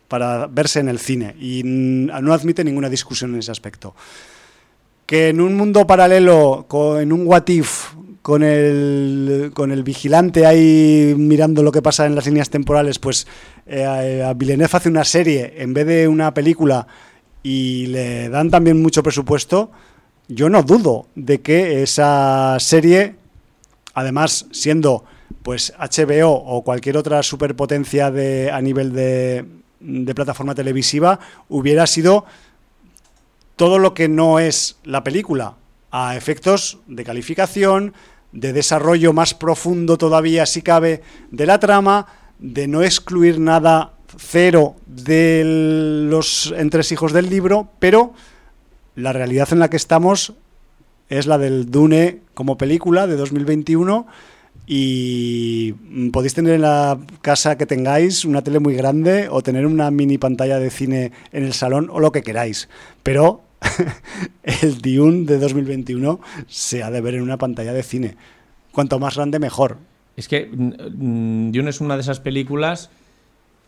para 0.08 0.46
verse 0.46 0.80
en 0.80 0.88
el 0.88 0.98
cine 0.98 1.36
y 1.38 1.62
no 1.64 2.32
admite 2.32 2.64
ninguna 2.64 2.88
discusión 2.88 3.34
en 3.34 3.40
ese 3.40 3.52
aspecto. 3.52 3.94
Que 5.06 5.28
en 5.28 5.40
un 5.40 5.56
mundo 5.56 5.86
paralelo, 5.86 6.66
en 6.98 7.12
un 7.12 7.26
what 7.26 7.48
if, 7.48 7.94
con 8.22 8.42
el, 8.42 9.52
con 9.54 9.70
el 9.70 9.82
vigilante 9.82 10.44
ahí 10.44 11.14
mirando 11.16 11.62
lo 11.62 11.72
que 11.72 11.80
pasa 11.80 12.04
en 12.04 12.14
las 12.14 12.26
líneas 12.26 12.50
temporales, 12.50 12.98
pues 12.98 13.26
eh, 13.66 14.22
a 14.22 14.34
Villeneuve 14.34 14.76
hace 14.76 14.88
una 14.88 15.04
serie 15.04 15.54
en 15.58 15.72
vez 15.72 15.86
de 15.86 16.08
una 16.08 16.34
película 16.34 16.86
y 17.42 17.86
le 17.86 18.28
dan 18.28 18.50
también 18.50 18.82
mucho 18.82 19.02
presupuesto, 19.02 19.70
yo 20.28 20.50
no 20.50 20.62
dudo 20.62 21.06
de 21.14 21.40
que 21.40 21.82
esa 21.82 22.56
serie, 22.60 23.14
además 23.94 24.46
siendo 24.50 25.04
pues 25.42 25.72
HBO 25.78 26.32
o 26.32 26.62
cualquier 26.62 26.98
otra 26.98 27.22
superpotencia 27.22 28.10
de, 28.10 28.50
a 28.50 28.60
nivel 28.60 28.92
de, 28.92 29.46
de 29.80 30.14
plataforma 30.14 30.54
televisiva 30.54 31.20
hubiera 31.48 31.86
sido 31.86 32.24
todo 33.56 33.78
lo 33.78 33.94
que 33.94 34.08
no 34.08 34.38
es 34.38 34.78
la 34.84 35.02
película, 35.02 35.56
a 35.90 36.16
efectos 36.16 36.78
de 36.86 37.04
calificación, 37.04 37.94
de 38.32 38.52
desarrollo 38.52 39.12
más 39.12 39.34
profundo 39.34 39.98
todavía, 39.98 40.46
si 40.46 40.62
cabe, 40.62 41.02
de 41.30 41.46
la 41.46 41.58
trama, 41.58 42.06
de 42.38 42.68
no 42.68 42.82
excluir 42.82 43.40
nada 43.40 43.94
cero 44.16 44.76
de 44.86 45.42
los 46.08 46.52
entresijos 46.56 47.12
del 47.12 47.30
libro, 47.30 47.70
pero 47.78 48.12
la 48.94 49.12
realidad 49.12 49.48
en 49.52 49.58
la 49.58 49.70
que 49.70 49.76
estamos 49.76 50.34
es 51.08 51.26
la 51.26 51.38
del 51.38 51.70
Dune 51.70 52.20
como 52.34 52.58
película 52.58 53.06
de 53.06 53.16
2021 53.16 54.06
y 54.66 55.72
podéis 56.12 56.34
tener 56.34 56.54
en 56.54 56.62
la 56.62 56.98
casa 57.22 57.56
que 57.56 57.66
tengáis 57.66 58.24
una 58.24 58.42
tele 58.42 58.58
muy 58.58 58.74
grande 58.74 59.28
o 59.30 59.42
tener 59.42 59.66
una 59.66 59.90
mini 59.90 60.18
pantalla 60.18 60.58
de 60.58 60.70
cine 60.70 61.12
en 61.32 61.44
el 61.44 61.54
salón 61.54 61.88
o 61.90 62.00
lo 62.00 62.12
que 62.12 62.22
queráis. 62.22 62.68
Pero 63.02 63.42
el 64.42 64.78
Dune 64.80 65.24
de 65.24 65.38
2021 65.38 66.20
se 66.46 66.82
ha 66.82 66.90
de 66.90 67.00
ver 67.00 67.14
en 67.14 67.22
una 67.22 67.38
pantalla 67.38 67.72
de 67.72 67.82
cine. 67.82 68.16
Cuanto 68.72 68.98
más 68.98 69.16
grande, 69.16 69.38
mejor. 69.38 69.78
Es 70.16 70.28
que 70.28 70.46
mm, 70.46 71.50
Dune 71.52 71.70
es 71.70 71.80
una 71.80 71.94
de 71.94 72.02
esas 72.02 72.20
películas 72.20 72.90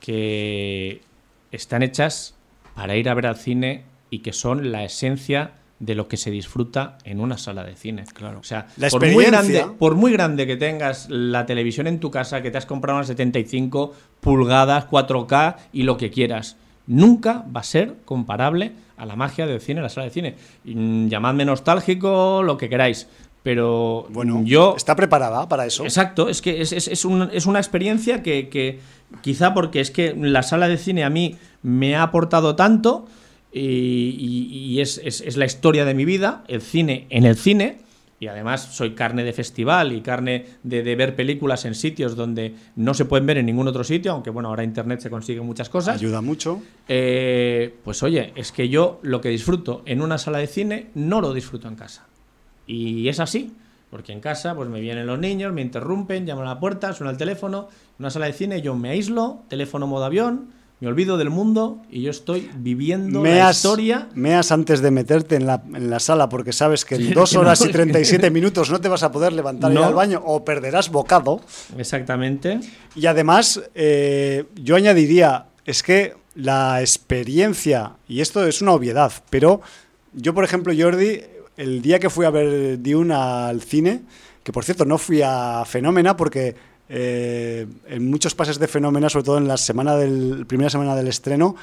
que 0.00 1.02
están 1.52 1.82
hechas 1.82 2.34
para 2.74 2.96
ir 2.96 3.08
a 3.08 3.14
ver 3.14 3.26
al 3.26 3.36
cine 3.36 3.84
y 4.10 4.20
que 4.20 4.32
son 4.32 4.72
la 4.72 4.84
esencia 4.84 5.52
de 5.80 5.94
lo 5.94 6.06
que 6.08 6.16
se 6.16 6.30
disfruta 6.30 6.98
en 7.04 7.20
una 7.20 7.36
sala 7.38 7.64
de 7.64 7.74
cine. 7.74 8.04
Claro. 8.12 8.38
O 8.38 8.44
sea, 8.44 8.66
La 8.76 8.88
por 8.90 9.04
muy, 9.10 9.24
grande, 9.24 9.66
por 9.78 9.94
muy 9.96 10.12
grande 10.12 10.46
que 10.46 10.56
tengas 10.56 11.08
la 11.10 11.46
televisión 11.46 11.86
en 11.86 11.98
tu 12.00 12.10
casa, 12.10 12.42
que 12.42 12.50
te 12.50 12.58
has 12.58 12.66
comprado 12.66 12.98
unas 12.98 13.06
75 13.08 13.92
pulgadas, 14.20 14.86
4K 14.90 15.56
y 15.72 15.82
lo 15.84 15.96
que 15.96 16.10
quieras, 16.10 16.56
nunca 16.86 17.44
va 17.54 17.60
a 17.60 17.64
ser 17.64 17.96
comparable 18.04 18.72
a 18.98 19.06
la 19.06 19.16
magia 19.16 19.46
del 19.46 19.60
cine 19.60 19.78
en 19.78 19.84
la 19.84 19.88
sala 19.88 20.04
de 20.04 20.10
cine. 20.12 20.34
Y, 20.64 20.74
mm, 20.74 21.08
llamadme 21.08 21.44
nostálgico, 21.46 22.42
lo 22.42 22.56
que 22.58 22.68
queráis. 22.68 23.08
Pero 23.42 24.06
Bueno, 24.10 24.42
yo 24.44 24.74
está 24.76 24.94
preparada 24.94 25.48
para 25.48 25.64
eso. 25.64 25.84
Exacto, 25.84 26.28
es 26.28 26.42
que 26.42 26.60
es, 26.60 26.72
es- 26.72 26.88
es 26.88 27.06
un- 27.06 27.30
es 27.32 27.46
una 27.46 27.58
experiencia 27.58 28.22
que, 28.22 28.50
que 28.50 28.80
quizá 29.22 29.54
porque 29.54 29.80
es 29.80 29.90
que 29.90 30.14
la 30.14 30.42
sala 30.42 30.68
de 30.68 30.76
cine 30.76 31.04
a 31.04 31.10
mí 31.10 31.36
me 31.62 31.96
ha 31.96 32.02
aportado 32.02 32.54
tanto 32.54 33.06
y, 33.52 33.60
y- 33.60 34.72
y 34.74 34.80
es, 34.80 35.00
es- 35.04 35.20
es 35.20 35.36
la 35.36 35.44
historia 35.46 35.84
de 35.84 35.94
mi 35.94 36.04
vida, 36.04 36.44
el 36.48 36.60
cine 36.62 37.06
en 37.10 37.24
el 37.24 37.36
cine, 37.36 37.78
y 38.20 38.26
además 38.26 38.74
soy 38.76 38.90
carne 38.94 39.24
de 39.24 39.32
festival 39.32 39.94
y 39.94 40.02
carne 40.02 40.44
de, 40.62 40.82
de 40.82 40.94
ver 40.94 41.16
películas 41.16 41.64
en 41.64 41.74
sitios 41.74 42.16
donde 42.16 42.54
no 42.76 42.92
se 42.92 43.06
pueden 43.06 43.24
ver 43.24 43.38
en 43.38 43.46
ningún 43.46 43.66
otro 43.66 43.82
sitio, 43.82 44.12
aunque 44.12 44.28
bueno, 44.28 44.50
ahora 44.50 44.62
internet 44.62 45.00
se 45.00 45.08
consiguen 45.08 45.46
muchas 45.46 45.70
cosas. 45.70 45.96
Ayuda 45.96 46.20
mucho. 46.20 46.60
Eh, 46.86 47.74
pues 47.82 48.02
oye, 48.02 48.32
es 48.36 48.52
que 48.52 48.68
yo 48.68 49.00
lo 49.02 49.22
que 49.22 49.30
disfruto 49.30 49.82
en 49.86 50.02
una 50.02 50.18
sala 50.18 50.36
de 50.38 50.46
cine 50.48 50.88
no 50.94 51.22
lo 51.22 51.32
disfruto 51.32 51.66
en 51.66 51.76
casa. 51.76 52.06
Y 52.66 53.08
es 53.08 53.20
así, 53.20 53.52
porque 53.90 54.12
en 54.12 54.20
casa 54.20 54.54
pues 54.54 54.68
me 54.68 54.80
vienen 54.80 55.06
los 55.06 55.18
niños, 55.18 55.52
me 55.54 55.62
interrumpen, 55.62 56.26
llaman 56.26 56.44
a 56.46 56.50
la 56.54 56.60
puerta, 56.60 56.92
suena 56.92 57.10
el 57.12 57.16
teléfono. 57.16 57.68
En 57.98 58.04
una 58.04 58.10
sala 58.10 58.26
de 58.26 58.34
cine 58.34 58.60
yo 58.60 58.74
me 58.74 58.90
aíslo, 58.90 59.44
teléfono 59.48 59.86
modo 59.86 60.04
avión, 60.04 60.50
me 60.80 60.88
olvido 60.88 61.18
del 61.18 61.28
mundo 61.30 61.82
y 61.90 62.02
yo 62.02 62.10
estoy 62.10 62.50
viviendo 62.56 63.22
la 63.22 63.30
Meas, 63.30 63.56
historia. 63.56 64.08
meas 64.14 64.50
antes 64.50 64.80
de 64.80 64.90
meterte 64.90 65.36
en 65.36 65.46
la, 65.46 65.62
en 65.74 65.90
la 65.90 66.00
sala 66.00 66.28
porque 66.30 66.52
sabes 66.52 66.84
que 66.86 66.94
en 66.94 67.02
Sí, 67.08 67.12
dos 67.14 67.30
que 67.30 67.36
no, 67.36 67.42
horas 67.42 67.60
y 67.60 67.66
que- 67.66 67.72
37 67.72 68.30
minutos 68.30 68.70
no 68.70 68.80
te 68.80 68.88
vas 68.88 69.02
a 69.02 69.12
poder 69.12 69.32
levantar 69.34 69.70
y 69.70 69.74
ir 69.74 69.80
No. 69.80 69.86
al 69.86 69.94
baño 69.94 70.22
o 70.24 70.44
perderás 70.44 70.90
bocado. 70.90 71.40
Exactamente. 71.76 72.60
Y 72.94 73.06
además, 73.06 73.60
eh, 73.74 74.44
yo 74.54 74.76
añadiría, 74.76 75.46
es 75.66 75.82
que 75.82 76.14
la 76.34 76.80
experiencia, 76.80 77.92
y 78.08 78.20
esto 78.20 78.46
es 78.46 78.62
una 78.62 78.72
obviedad, 78.72 79.12
pero 79.28 79.60
yo, 80.14 80.32
por 80.32 80.44
ejemplo, 80.44 80.72
Jordi, 80.76 81.20
el 81.56 81.82
día 81.82 81.98
que 81.98 82.08
fui 82.08 82.24
a 82.24 82.30
ver 82.30 82.80
Dune 82.82 83.12
al 83.14 83.60
cine, 83.60 84.02
que 84.42 84.52
por 84.52 84.64
cierto 84.64 84.84
no 84.86 84.96
fui 84.96 85.20
a 85.22 85.62
Fenómena 85.66 86.16
porque 86.16 86.54
eh, 86.90 87.66
en 87.88 88.10
muchos 88.10 88.34
pases 88.34 88.58
de 88.58 88.66
Fenómena, 88.68 89.08
sobre 89.08 89.24
todo 89.24 89.38
en 89.38 89.48
la 89.48 89.56
semana 89.56 89.96
del, 89.96 90.44
primera 90.46 90.68
semana 90.68 90.94
del 90.96 91.08
estreno, 91.08 91.54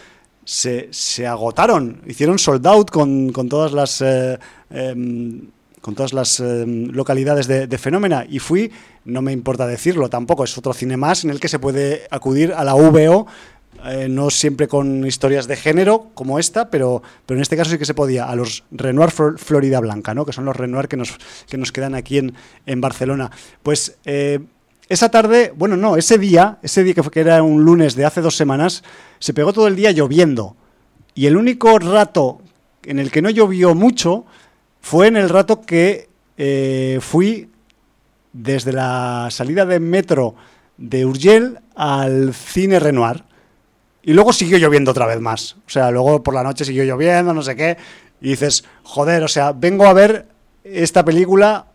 se, 0.45 0.87
se 0.91 1.27
agotaron, 1.27 2.01
hicieron 2.07 2.39
sold 2.39 2.65
out 2.65 2.89
con, 2.89 3.31
con 3.33 3.49
todas 3.49 3.73
las... 3.73 4.01
eh, 4.01 4.39
em, 4.71 5.41
con 5.81 5.95
todas 5.95 6.11
las 6.11 6.41
eh, 6.41 6.65
localidades 6.67 7.47
de, 7.47 7.77
Fenómena 7.77 8.25
y 8.27 8.39
fui, 8.39 8.69
no 9.05 9.21
me 9.21 9.31
importa 9.31 9.65
decirlo 9.67 10.09
tampoco, 10.09 10.43
es 10.43 10.57
otro 10.57 10.73
cine 10.73 10.97
más 10.97 11.23
en 11.23 11.29
el 11.29 11.39
que 11.39 11.47
se 11.47 11.59
puede 11.59 12.07
acudir 12.11 12.51
a 12.51 12.65
la 12.65 12.73
VO, 12.73 13.25
eh, 13.85 14.07
no 14.09 14.29
siempre 14.29 14.67
con 14.67 15.05
historias 15.05 15.47
de 15.47 15.55
género 15.55 16.09
como 16.13 16.39
esta, 16.39 16.69
pero, 16.69 17.03
pero 17.25 17.37
en 17.37 17.41
este 17.41 17.55
caso 17.55 17.71
sí 17.71 17.77
que 17.77 17.85
se 17.85 17.93
podía, 17.93 18.25
a 18.25 18.35
los 18.35 18.65
Renoir 18.71 19.11
Flor- 19.11 19.37
Florida 19.37 19.79
Blanca, 19.79 20.13
¿no? 20.13 20.25
que 20.25 20.33
son 20.33 20.43
los 20.43 20.57
Renoir 20.57 20.89
que 20.89 20.97
nos, 20.97 21.15
que 21.47 21.57
nos 21.57 21.71
quedan 21.71 21.95
aquí 21.95 22.17
en, 22.17 22.33
en 22.65 22.81
Barcelona. 22.81 23.31
Pues 23.63 23.97
esa 24.89 25.09
tarde, 25.09 25.53
bueno, 25.55 25.75
no, 25.75 25.97
ese 25.97 26.17
día, 26.17 26.59
ese 26.61 26.83
día 26.83 26.93
que, 26.93 27.03
fue, 27.03 27.11
que 27.11 27.19
era 27.19 27.43
un 27.43 27.63
lunes 27.63 27.95
de 27.95 28.05
hace 28.05 28.21
dos 28.21 28.37
semanas, 28.37 28.83
se 29.19 29.33
pegó 29.33 29.51
todo 29.53 29.67
el 29.67 29.75
día 29.75 29.91
lloviendo. 29.91 30.55
Y 31.13 31.25
el 31.25 31.35
único 31.35 31.77
rato 31.79 32.41
en 32.83 32.99
el 32.99 33.11
que 33.11 33.21
no 33.21 33.29
llovió 33.29 33.75
mucho 33.75 34.25
fue 34.81 35.07
en 35.07 35.17
el 35.17 35.29
rato 35.29 35.61
que 35.61 36.07
eh, 36.37 36.99
fui 37.01 37.49
desde 38.31 38.71
la 38.71 39.27
salida 39.31 39.65
de 39.65 39.79
metro 39.79 40.35
de 40.77 41.05
Urgell 41.05 41.59
al 41.75 42.33
cine 42.33 42.79
Renoir. 42.79 43.23
Y 44.03 44.13
luego 44.13 44.31
siguió 44.31 44.57
lloviendo 44.57 44.91
otra 44.91 45.05
vez 45.05 45.19
más. 45.19 45.57
O 45.65 45.69
sea, 45.69 45.91
luego 45.91 46.23
por 46.23 46.33
la 46.33 46.43
noche 46.43 46.63
siguió 46.63 46.85
lloviendo, 46.85 47.33
no 47.33 47.41
sé 47.41 47.55
qué. 47.55 47.77
Y 48.21 48.29
dices, 48.29 48.63
joder, 48.83 49.23
o 49.23 49.27
sea, 49.27 49.51
vengo 49.51 49.85
a 49.85 49.93
ver 49.93 50.27
esta 50.63 51.03
película 51.03 51.66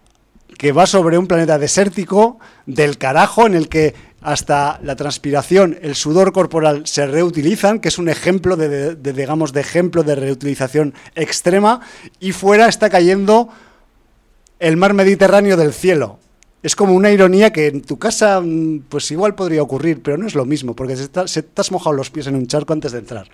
que 0.58 0.72
va 0.72 0.86
sobre 0.86 1.18
un 1.18 1.26
planeta 1.26 1.58
desértico 1.58 2.38
del 2.66 2.98
carajo 2.98 3.46
en 3.46 3.54
el 3.54 3.68
que 3.68 3.94
hasta 4.20 4.78
la 4.84 4.94
transpiración, 4.94 5.76
el 5.82 5.96
sudor 5.96 6.32
corporal 6.32 6.86
se 6.86 7.06
reutilizan, 7.06 7.80
que 7.80 7.88
es 7.88 7.98
un 7.98 8.08
ejemplo 8.08 8.56
de, 8.56 8.94
de- 8.94 9.12
digamos, 9.12 9.52
de 9.52 9.60
ejemplo 9.60 10.04
de 10.04 10.14
reutilización 10.14 10.94
extrema, 11.16 11.80
y 12.20 12.30
fuera 12.32 12.68
está 12.68 12.88
cayendo 12.88 13.48
el 14.60 14.76
mar 14.76 14.94
Mediterráneo 14.94 15.56
del 15.56 15.72
cielo. 15.72 16.20
Es 16.62 16.76
como 16.76 16.94
una 16.94 17.10
ironía 17.10 17.52
que 17.52 17.66
en 17.66 17.82
tu 17.82 17.98
casa, 17.98 18.40
mm, 18.40 18.84
pues 18.88 19.10
igual 19.10 19.34
podría 19.34 19.62
ocurrir, 19.62 20.00
pero 20.02 20.16
no 20.16 20.28
es 20.28 20.36
lo 20.36 20.44
mismo, 20.44 20.76
porque 20.76 20.94
se 20.96 21.08
te 21.08 21.60
has 21.60 21.72
mojado 21.72 21.96
los 21.96 22.10
pies 22.10 22.28
en 22.28 22.36
un 22.36 22.46
charco 22.46 22.72
antes 22.72 22.92
de 22.92 22.98
entrar. 22.98 23.28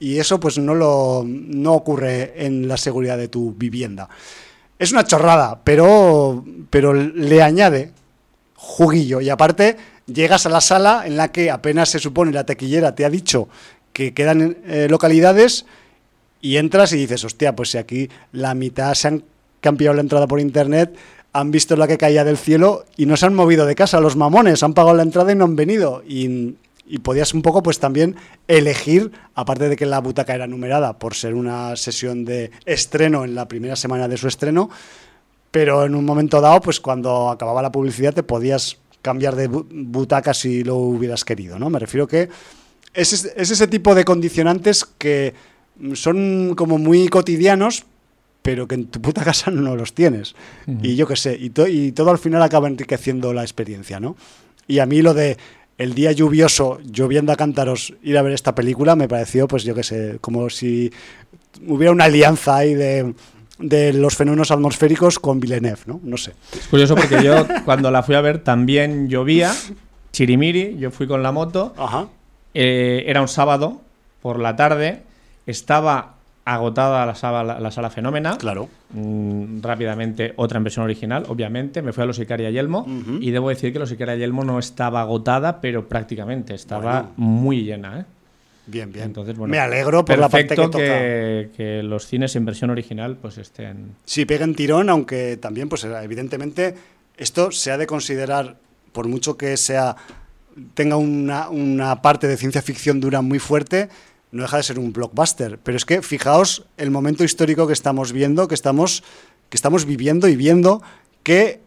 Y 0.00 0.18
eso 0.18 0.40
pues 0.40 0.58
no, 0.58 0.74
lo, 0.74 1.22
no 1.24 1.74
ocurre 1.74 2.32
en 2.44 2.66
la 2.66 2.76
seguridad 2.76 3.16
de 3.16 3.28
tu 3.28 3.54
vivienda. 3.54 4.08
Es 4.84 4.92
una 4.92 5.04
chorrada, 5.04 5.62
pero, 5.64 6.44
pero 6.68 6.92
le 6.92 7.42
añade 7.42 7.92
juguillo. 8.54 9.22
Y 9.22 9.30
aparte, 9.30 9.78
llegas 10.04 10.44
a 10.44 10.50
la 10.50 10.60
sala 10.60 11.04
en 11.06 11.16
la 11.16 11.32
que 11.32 11.50
apenas 11.50 11.88
se 11.88 11.98
supone 11.98 12.32
la 12.32 12.44
taquillera 12.44 12.94
te 12.94 13.06
ha 13.06 13.08
dicho 13.08 13.48
que 13.94 14.12
quedan 14.12 14.58
eh, 14.66 14.86
localidades 14.90 15.64
y 16.42 16.58
entras 16.58 16.92
y 16.92 16.98
dices, 16.98 17.24
hostia, 17.24 17.56
pues 17.56 17.70
si 17.70 17.78
aquí 17.78 18.10
la 18.32 18.52
mitad 18.52 18.92
se 18.92 19.08
han 19.08 19.24
cambiado 19.62 19.94
la 19.94 20.02
entrada 20.02 20.26
por 20.26 20.38
internet, 20.38 20.94
han 21.32 21.50
visto 21.50 21.76
la 21.76 21.88
que 21.88 21.96
caía 21.96 22.22
del 22.22 22.36
cielo 22.36 22.84
y 22.98 23.06
no 23.06 23.16
se 23.16 23.24
han 23.24 23.34
movido 23.34 23.64
de 23.64 23.74
casa 23.74 24.00
los 24.00 24.16
mamones, 24.16 24.62
han 24.62 24.74
pagado 24.74 24.98
la 24.98 25.02
entrada 25.02 25.32
y 25.32 25.34
no 25.34 25.46
han 25.46 25.56
venido. 25.56 26.02
Y, 26.06 26.56
y 26.86 26.98
podías 26.98 27.32
un 27.34 27.42
poco 27.42 27.62
pues 27.62 27.78
también 27.78 28.16
elegir, 28.48 29.10
aparte 29.34 29.68
de 29.68 29.76
que 29.76 29.86
la 29.86 30.00
butaca 30.00 30.34
era 30.34 30.46
numerada 30.46 30.98
por 30.98 31.14
ser 31.14 31.34
una 31.34 31.76
sesión 31.76 32.24
de 32.24 32.50
estreno 32.66 33.24
en 33.24 33.34
la 33.34 33.48
primera 33.48 33.74
semana 33.76 34.06
de 34.08 34.16
su 34.16 34.28
estreno, 34.28 34.68
pero 35.50 35.84
en 35.84 35.94
un 35.94 36.04
momento 36.04 36.40
dado, 36.40 36.60
pues 36.60 36.80
cuando 36.80 37.30
acababa 37.30 37.62
la 37.62 37.72
publicidad 37.72 38.12
te 38.12 38.22
podías 38.22 38.76
cambiar 39.02 39.36
de 39.36 39.48
bu- 39.50 39.66
butaca 39.70 40.34
si 40.34 40.64
lo 40.64 40.76
hubieras 40.76 41.24
querido, 41.24 41.58
¿no? 41.58 41.70
Me 41.70 41.78
refiero 41.78 42.06
que 42.06 42.28
es, 42.92 43.12
es- 43.12 43.32
es 43.36 43.50
ese 43.50 43.66
tipo 43.68 43.94
de 43.94 44.04
condicionantes 44.04 44.84
que 44.84 45.34
son 45.94 46.54
como 46.56 46.78
muy 46.78 47.08
cotidianos, 47.08 47.84
pero 48.42 48.68
que 48.68 48.74
en 48.74 48.86
tu 48.86 49.00
puta 49.00 49.24
casa 49.24 49.50
no 49.50 49.74
los 49.76 49.94
tienes. 49.94 50.34
Y 50.82 50.96
yo 50.96 51.06
qué 51.06 51.16
sé, 51.16 51.36
y, 51.40 51.50
to- 51.50 51.66
y 51.66 51.92
todo 51.92 52.10
al 52.10 52.18
final 52.18 52.42
acaba 52.42 52.68
enriqueciendo 52.68 53.32
la 53.32 53.42
experiencia, 53.42 54.00
¿no? 54.00 54.16
Y 54.66 54.78
a 54.78 54.86
mí 54.86 55.02
lo 55.02 55.14
de 55.14 55.36
el 55.78 55.94
día 55.94 56.12
lluvioso, 56.12 56.78
lloviendo 56.84 57.32
a 57.32 57.36
cántaros, 57.36 57.94
ir 58.02 58.16
a 58.18 58.22
ver 58.22 58.32
esta 58.32 58.54
película, 58.54 58.94
me 58.96 59.08
pareció, 59.08 59.48
pues 59.48 59.64
yo 59.64 59.74
qué 59.74 59.82
sé, 59.82 60.18
como 60.20 60.48
si 60.50 60.92
hubiera 61.66 61.92
una 61.92 62.04
alianza 62.04 62.56
ahí 62.56 62.74
de, 62.74 63.14
de 63.58 63.92
los 63.92 64.16
fenómenos 64.16 64.50
atmosféricos 64.50 65.18
con 65.18 65.40
Villeneuve, 65.40 65.80
¿no? 65.86 66.00
No 66.02 66.16
sé. 66.16 66.32
Es 66.52 66.66
curioso 66.68 66.94
porque 66.94 67.22
yo 67.22 67.46
cuando 67.64 67.90
la 67.90 68.02
fui 68.02 68.14
a 68.14 68.20
ver 68.20 68.38
también 68.38 69.08
llovía, 69.08 69.52
chirimiri, 70.12 70.76
yo 70.78 70.90
fui 70.90 71.06
con 71.06 71.22
la 71.22 71.32
moto, 71.32 71.74
Ajá. 71.76 72.06
eh, 72.54 73.04
era 73.06 73.20
un 73.20 73.28
sábado 73.28 73.80
por 74.22 74.38
la 74.38 74.56
tarde, 74.56 75.02
estaba 75.46 76.14
agotada 76.44 77.04
la 77.06 77.14
sala, 77.14 77.58
la 77.58 77.70
sala 77.70 77.90
Fenómena. 77.90 78.36
Claro. 78.38 78.68
Mm, 78.94 79.60
rápidamente, 79.60 80.32
otra 80.36 80.58
en 80.58 80.64
versión 80.64 80.84
original, 80.84 81.24
obviamente. 81.28 81.82
Me 81.82 81.92
fui 81.92 82.02
a 82.04 82.06
Los 82.06 82.16
Sicaria 82.16 82.50
Yelmo 82.50 82.80
Ujú. 82.80 83.18
y 83.20 83.30
debo 83.32 83.48
decir 83.48 83.72
que 83.72 83.78
Los 83.80 83.88
Sicaria 83.88 84.14
Yelmo 84.16 84.44
no 84.44 84.58
estaba 84.58 85.00
agotada, 85.00 85.60
pero 85.60 85.88
prácticamente 85.88 86.54
estaba 86.54 87.02
Bueno. 87.02 87.12
muy 87.16 87.62
llena. 87.64 88.00
¿eh? 88.00 88.04
Bien, 88.66 88.90
bien. 88.92 89.06
Entonces, 89.06 89.36
bueno, 89.36 89.50
me 89.50 89.58
alegro 89.58 90.04
por 90.04 90.16
la 90.18 90.28
parte 90.28 90.48
que 90.48 90.54
perfecto 90.54 90.70
toca. 90.70 90.84
que, 90.84 91.50
que 91.56 91.82
los 91.82 92.06
cines 92.06 92.34
en 92.36 92.44
versión 92.46 92.70
original 92.70 93.16
pues 93.20 93.36
estén. 93.36 93.96
Sí, 94.06 94.24
peguen 94.24 94.54
tirón, 94.54 94.88
aunque 94.88 95.36
también, 95.36 95.68
pues 95.68 95.84
evidentemente, 95.84 96.74
esto 97.16 97.50
se 97.50 97.72
ha 97.72 97.76
de 97.78 97.86
considerar, 97.86 98.56
por 98.92 99.06
mucho 99.08 99.36
que 99.36 99.56
sea 99.56 99.96
tenga 100.74 100.96
una, 100.96 101.48
una 101.50 102.00
parte 102.00 102.28
de 102.28 102.36
ciencia 102.36 102.62
ficción 102.62 103.00
dura 103.00 103.20
muy 103.22 103.40
fuerte, 103.40 103.88
no 104.34 104.42
deja 104.42 104.56
de 104.56 104.64
ser 104.64 104.78
un 104.80 104.92
blockbuster. 104.92 105.58
Pero 105.62 105.76
es 105.76 105.84
que 105.84 106.02
fijaos 106.02 106.66
el 106.76 106.90
momento 106.90 107.22
histórico 107.22 107.66
que 107.68 107.72
estamos 107.72 108.12
viendo, 108.12 108.48
que 108.48 108.54
estamos, 108.54 109.04
que 109.48 109.56
estamos 109.56 109.84
viviendo 109.84 110.28
y 110.28 110.34
viendo 110.34 110.82
que 111.22 111.60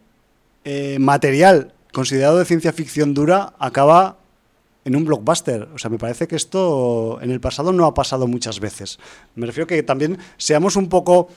eh, 0.64 0.98
material 1.00 1.72
considerado 1.92 2.38
de 2.38 2.44
ciencia 2.44 2.72
ficción 2.74 3.14
dura 3.14 3.54
acaba 3.58 4.18
en 4.84 4.96
un 4.96 5.06
blockbuster. 5.06 5.68
O 5.74 5.78
sea, 5.78 5.90
me 5.90 5.98
parece 5.98 6.28
que 6.28 6.36
esto 6.36 7.18
en 7.22 7.30
el 7.30 7.40
pasado 7.40 7.72
no 7.72 7.86
ha 7.86 7.94
pasado 7.94 8.26
muchas 8.26 8.60
veces. 8.60 8.98
Me 9.34 9.46
refiero 9.46 9.66
que 9.66 9.82
también 9.82 10.18
seamos 10.36 10.76
un 10.76 10.90
poco 10.90 11.28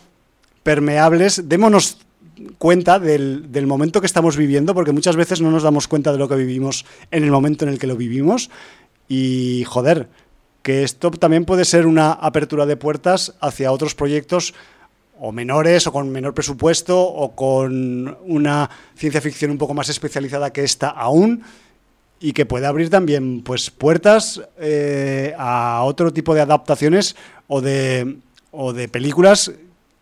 permeables, 0.63 1.47
démonos 1.47 1.99
cuenta 2.57 2.99
del, 2.99 3.51
del, 3.53 3.67
momento 3.67 4.01
que 4.01 4.07
estamos 4.07 4.35
viviendo, 4.35 4.73
porque 4.73 4.91
muchas 4.91 5.15
veces 5.15 5.39
no 5.39 5.49
nos 5.49 5.63
damos 5.63 5.87
cuenta 5.87 6.11
de 6.11 6.17
lo 6.17 6.27
que 6.27 6.35
vivimos 6.35 6.85
en 7.09 7.23
el 7.23 7.31
momento 7.31 7.63
en 7.63 7.71
el 7.71 7.79
que 7.79 7.87
lo 7.87 7.95
vivimos. 7.95 8.49
Y 9.07 9.63
joder, 9.65 10.07
que 10.61 10.83
esto 10.83 11.11
también 11.11 11.45
puede 11.45 11.65
ser 11.65 11.87
una 11.87 12.11
apertura 12.11 12.65
de 12.65 12.77
puertas 12.77 13.33
hacia 13.39 13.71
otros 13.71 13.95
proyectos 13.95 14.53
o 15.19 15.31
menores 15.31 15.85
o 15.87 15.91
con 15.91 16.09
menor 16.09 16.33
presupuesto 16.33 16.99
o 16.99 17.35
con 17.35 18.17
una 18.25 18.69
ciencia 18.95 19.21
ficción 19.21 19.51
un 19.51 19.57
poco 19.57 19.73
más 19.73 19.89
especializada 19.89 20.51
que 20.51 20.63
esta 20.63 20.89
aún 20.89 21.43
y 22.19 22.33
que 22.33 22.45
puede 22.45 22.67
abrir 22.67 22.89
también 22.89 23.41
pues 23.41 23.71
puertas 23.71 24.41
eh, 24.59 25.33
a 25.37 25.81
otro 25.83 26.13
tipo 26.13 26.35
de 26.35 26.41
adaptaciones 26.41 27.15
o 27.47 27.61
de, 27.61 28.17
o 28.51 28.73
de 28.73 28.87
películas 28.87 29.51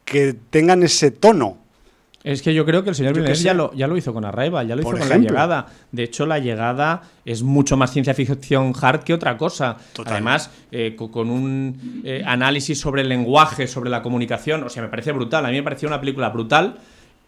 que 0.04 0.34
tengan 0.50 0.84
ese 0.84 1.12
tono. 1.12 1.59
Es 2.32 2.42
que 2.42 2.54
yo 2.54 2.66
creo 2.66 2.84
que 2.84 2.90
el 2.90 2.96
señor 2.96 3.14
Villeneuve 3.14 3.40
ya 3.44 3.54
lo, 3.54 3.74
ya 3.74 3.88
lo 3.88 3.98
hizo 3.98 4.14
con 4.14 4.24
Arrival, 4.26 4.68
ya 4.68 4.76
lo 4.76 4.82
hizo 4.82 4.92
con 4.92 5.00
ejemplo. 5.02 5.34
La 5.34 5.42
Llegada. 5.46 5.66
De 5.92 6.04
hecho, 6.04 6.26
La 6.26 6.38
Llegada 6.40 7.02
es 7.26 7.42
mucho 7.44 7.76
más 7.78 7.92
ciencia 7.92 8.14
ficción 8.14 8.74
hard 8.80 9.04
que 9.04 9.14
otra 9.14 9.36
cosa. 9.38 9.78
Total. 9.94 10.14
Además, 10.14 10.52
eh, 10.72 10.94
co- 10.96 11.10
con 11.12 11.30
un 11.30 12.02
eh, 12.04 12.22
análisis 12.26 12.80
sobre 12.80 13.02
el 13.02 13.10
lenguaje, 13.10 13.68
sobre 13.68 13.90
la 13.90 14.02
comunicación, 14.02 14.64
o 14.64 14.70
sea, 14.70 14.84
me 14.84 14.90
parece 14.90 15.12
brutal. 15.12 15.46
A 15.46 15.50
mí 15.50 15.56
me 15.56 15.64
pareció 15.64 15.88
una 15.88 16.00
película 16.00 16.30
brutal. 16.30 16.78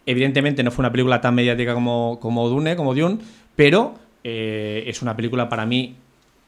Evidentemente 0.05 0.63
no 0.63 0.71
fue 0.71 0.83
una 0.83 0.91
película 0.91 1.19
tan 1.21 1.35
mediática 1.35 1.73
como, 1.73 2.19
como 2.21 2.47
Dune, 2.49 2.75
como 2.75 2.93
Dune, 2.95 3.17
pero 3.55 3.95
eh, 4.23 4.83
es 4.87 5.01
una 5.01 5.15
película 5.15 5.47
para 5.49 5.65
mí 5.65 5.95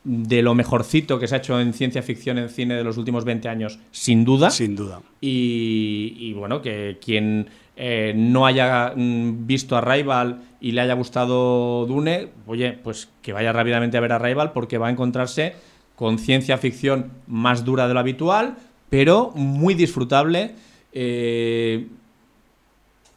de 0.03 0.41
lo 0.41 0.53
mejorcito 0.53 1.17
que 1.17 1.27
se 1.27 1.35
ha 1.35 1.37
hecho 1.37 1.59
en 1.61 1.73
ciencia 1.73 2.03
ficción 2.03 2.37
en 2.37 2.49
cine 2.49 2.75
de 2.75 2.83
los 2.83 2.97
últimos 2.97 3.23
20 3.25 3.47
años, 3.47 3.79
sin 3.91 4.25
duda. 4.25 4.49
Sin 4.51 4.75
duda. 4.75 4.99
Y, 5.21 6.15
y, 6.19 6.33
bueno, 6.33 6.61
que 6.61 6.97
quien 7.03 7.47
eh, 7.75 8.13
no 8.15 8.45
haya 8.45 8.93
mm, 8.95 9.45
visto 9.47 9.75
Arrival 9.75 10.41
y 10.61 10.71
le 10.73 10.81
haya 10.81 10.93
gustado 10.93 11.85
Dune, 11.87 12.29
oye, 12.47 12.73
pues 12.73 13.09
que 13.21 13.33
vaya 13.33 13.51
rápidamente 13.51 13.97
a 13.97 14.01
ver 14.01 14.11
Arrival 14.11 14.51
porque 14.53 14.77
va 14.77 14.87
a 14.87 14.91
encontrarse 14.91 15.53
con 15.95 16.17
ciencia 16.19 16.57
ficción 16.57 17.11
más 17.27 17.65
dura 17.65 17.87
de 17.87 17.93
lo 17.93 17.99
habitual, 17.99 18.55
pero 18.89 19.31
muy 19.35 19.73
disfrutable. 19.73 20.55
eh, 20.91 21.87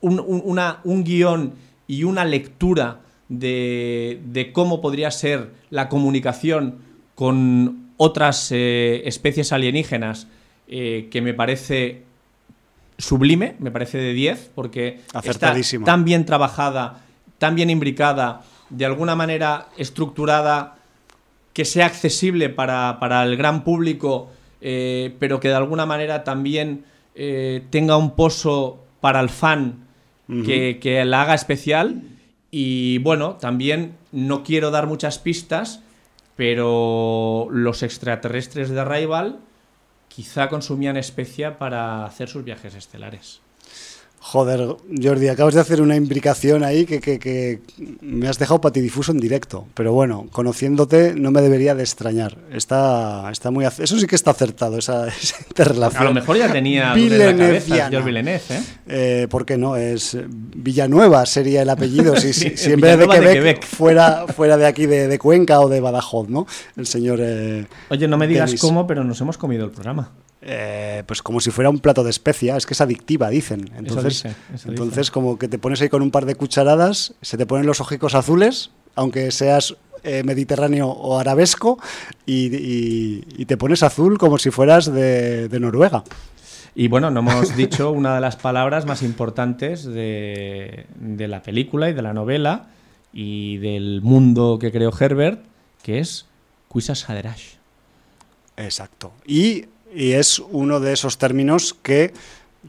un, 0.00 0.20
un- 0.20 0.42
guion 1.04 1.54
y 1.86 2.04
una 2.04 2.24
lectura 2.24 3.00
de, 3.28 4.20
cómo 4.52 4.80
podría 4.80 5.10
ser 5.10 5.50
la 5.70 5.88
comunicación 5.88 6.78
con 7.14 7.90
otras 7.96 8.52
eh, 8.52 9.02
especies 9.06 9.52
alienígenas 9.52 10.28
que 11.10 11.20
me 11.22 11.32
parece 11.34 12.02
sublime, 12.98 13.56
me 13.58 13.70
parece 13.70 13.98
de 13.98 14.12
10, 14.12 14.50
porque 14.54 15.00
está 15.22 15.54
tan 15.84 16.04
bien 16.04 16.24
trabajada, 16.24 17.02
tan 17.38 17.54
bien 17.54 17.70
imbricada, 17.70 18.42
de 18.70 18.84
alguna 18.84 19.14
manera 19.14 19.68
estructurada, 19.76 20.76
que 21.52 21.64
sea 21.64 21.86
accesible 21.86 22.48
para, 22.48 22.98
para 23.00 23.22
el 23.22 23.36
gran 23.36 23.64
público, 23.64 24.30
eh, 24.60 25.14
pero 25.18 25.40
que 25.40 25.48
de 25.48 25.54
alguna 25.54 25.86
manera 25.86 26.24
también 26.24 26.84
eh, 27.14 27.64
tenga 27.70 27.96
un 27.96 28.14
pozo 28.14 28.84
para 29.00 29.20
el 29.20 29.28
fan 29.28 29.86
que, 30.44 30.78
que 30.80 31.04
la 31.04 31.22
haga 31.22 31.34
especial. 31.34 32.02
Y 32.50 32.98
bueno, 32.98 33.36
también 33.36 33.96
no 34.12 34.42
quiero 34.42 34.70
dar 34.70 34.86
muchas 34.86 35.18
pistas, 35.18 35.82
pero 36.34 37.48
los 37.50 37.82
extraterrestres 37.82 38.70
de 38.70 38.80
Arrival 38.80 39.38
quizá 40.16 40.48
consumían 40.48 40.96
especia 40.96 41.58
para 41.58 42.06
hacer 42.06 42.30
sus 42.30 42.42
viajes 42.42 42.74
estelares. 42.74 43.42
Joder, 44.28 44.66
Jordi, 45.00 45.28
acabas 45.28 45.54
de 45.54 45.60
hacer 45.60 45.80
una 45.80 45.94
imbricación 45.94 46.64
ahí 46.64 46.84
que, 46.84 47.00
que- 47.00 47.20
que 47.20 47.60
me 48.00 48.26
has 48.26 48.40
dejado 48.40 48.60
patidifuso 48.60 49.12
en 49.12 49.18
directo. 49.18 49.66
Pero 49.74 49.92
bueno, 49.92 50.26
conociéndote 50.32 51.14
no 51.14 51.30
me 51.30 51.40
debería 51.42 51.76
de 51.76 51.84
extrañar. 51.84 52.36
Está, 52.52 53.30
está 53.30 53.52
muy 53.52 53.64
Eso 53.66 53.86
sí 54.00 54.06
que 54.08 54.16
está 54.16 54.32
acertado, 54.32 54.78
esa, 54.78 55.06
esa 55.22 55.36
interrelación. 55.46 56.02
A 56.02 56.04
lo 56.06 56.12
mejor 56.12 56.36
ya 56.38 56.50
tenía 56.52 56.92
en 56.92 57.18
la 57.18 57.36
cabeza 57.36 57.74
señor 57.86 58.04
Villeneuve, 58.04 58.42
¿eh? 58.50 58.62
Eh, 58.88 59.26
¿Por 59.30 59.46
qué 59.46 59.56
no? 59.56 59.76
Es 59.76 60.16
Villanueva 60.28 61.24
sería 61.24 61.62
el 61.62 61.70
apellido. 61.70 62.16
Si, 62.16 62.32
si- 62.32 62.46
en 62.72 62.80
vez 62.80 62.98
de 62.98 63.06
Quebec. 63.08 63.64
Fuera, 63.64 64.26
fuera 64.26 64.56
de 64.56 64.66
aquí, 64.66 64.86
de, 64.86 65.06
de 65.06 65.18
Cuenca 65.20 65.60
o 65.60 65.68
de 65.68 65.78
Badajoz, 65.80 66.28
¿no? 66.28 66.48
El 66.76 66.86
señor. 66.88 67.20
eh, 67.22 67.66
Oye, 67.90 68.08
no 68.08 68.16
me 68.18 68.26
digas 68.26 68.50
cómo, 68.60 68.88
pero 68.88 69.04
nos 69.04 69.20
hemos 69.20 69.38
comido 69.38 69.64
el 69.64 69.70
programa. 69.70 70.10
Eh, 70.48 71.02
pues 71.06 71.22
como 71.22 71.40
si 71.40 71.50
fuera 71.50 71.68
un 71.70 71.80
plato 71.80 72.04
de 72.04 72.10
especia, 72.10 72.56
es 72.56 72.66
que 72.66 72.74
es 72.74 72.80
adictiva, 72.80 73.28
dicen. 73.30 73.68
Entonces, 73.76 74.22
dice, 74.22 74.34
eso 74.54 74.68
entonces 74.68 75.10
como 75.10 75.38
que 75.38 75.48
te 75.48 75.58
pones 75.58 75.80
ahí 75.82 75.88
con 75.88 76.02
un 76.02 76.10
par 76.12 76.24
de 76.24 76.36
cucharadas, 76.36 77.14
se 77.20 77.36
te 77.36 77.46
ponen 77.46 77.66
los 77.66 77.80
ojicos 77.80 78.14
azules, 78.14 78.70
aunque 78.94 79.30
seas 79.32 79.76
eh, 80.04 80.22
mediterráneo 80.22 80.86
o 80.88 81.18
arabesco, 81.18 81.78
y, 82.26 82.46
y- 82.56 83.24
y 83.36 83.44
te 83.46 83.56
pones 83.56 83.82
azul 83.82 84.18
como 84.18 84.38
si 84.38 84.50
fueras 84.52 84.86
de, 84.92 85.48
de 85.48 85.58
Noruega. 85.60 86.04
Y 86.76 86.86
bueno, 86.88 87.10
no 87.10 87.20
hemos 87.20 87.56
dicho 87.56 87.90
una 87.90 88.14
de 88.14 88.20
las 88.20 88.36
palabras 88.36 88.86
más 88.86 89.02
importantes 89.02 89.84
de, 89.84 90.86
de 91.00 91.26
la 91.28 91.42
película 91.42 91.88
y 91.90 91.92
de 91.94 92.02
la 92.02 92.12
novela 92.12 92.68
y 93.12 93.56
del 93.56 94.00
mundo 94.02 94.58
que 94.60 94.70
creó 94.70 94.92
Herbert, 94.96 95.40
que 95.82 95.98
es 95.98 96.26
Quisas 96.72 97.08
Haderash. 97.08 97.54
Exacto. 98.56 99.12
Y, 99.26 99.64
y 99.96 100.12
es 100.12 100.38
uno 100.38 100.78
de 100.78 100.92
esos 100.92 101.16
términos 101.16 101.74
que 101.82 102.12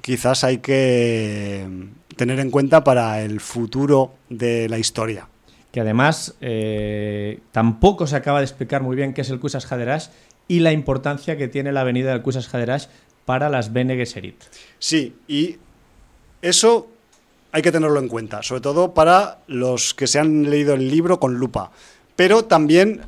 quizás 0.02 0.46
hay 0.46 0.60
que 0.60 1.68
tener 2.16 2.40
en 2.40 2.50
cuenta 2.50 2.86
para 2.86 3.22
el 3.22 3.42
futuro 3.42 4.14
de 4.30 4.70
la 4.70 4.80
historia. 4.80 5.28
Que 5.74 5.82
además 5.82 6.36
eh, 6.40 7.42
tampoco 7.52 8.08
se 8.08 8.16
acaba 8.16 8.40
de 8.40 8.46
explicar 8.46 8.82
muy 8.82 8.96
bien 8.96 9.14
qué 9.14 9.22
es 9.22 9.30
el 9.30 9.42
Quisas 9.42 9.70
Haderash 9.70 10.08
y 10.48 10.62
la 10.62 10.72
importancia 10.72 11.38
que 11.38 11.50
tiene 11.50 11.74
la 11.74 11.82
avenida 11.82 12.12
del 12.12 12.24
Quisas 12.24 12.54
Haderash 12.54 12.86
para 13.26 13.50
las 13.50 13.74
Bene 13.74 13.98
Gesserit. 13.98 14.42
Sí, 14.80 15.18
y 15.28 15.58
eso 16.42 16.88
hay 17.52 17.62
que 17.62 17.74
tenerlo 17.74 18.00
en 18.00 18.08
cuenta, 18.08 18.42
sobre 18.42 18.62
todo 18.62 18.94
para 18.94 19.40
los 19.48 19.94
que 19.94 20.08
se 20.08 20.20
han 20.20 20.50
leído 20.50 20.76
el 20.76 20.90
libro 20.90 21.20
con 21.20 21.36
lupa. 21.36 21.72
Pero 22.16 22.46
también 22.46 23.02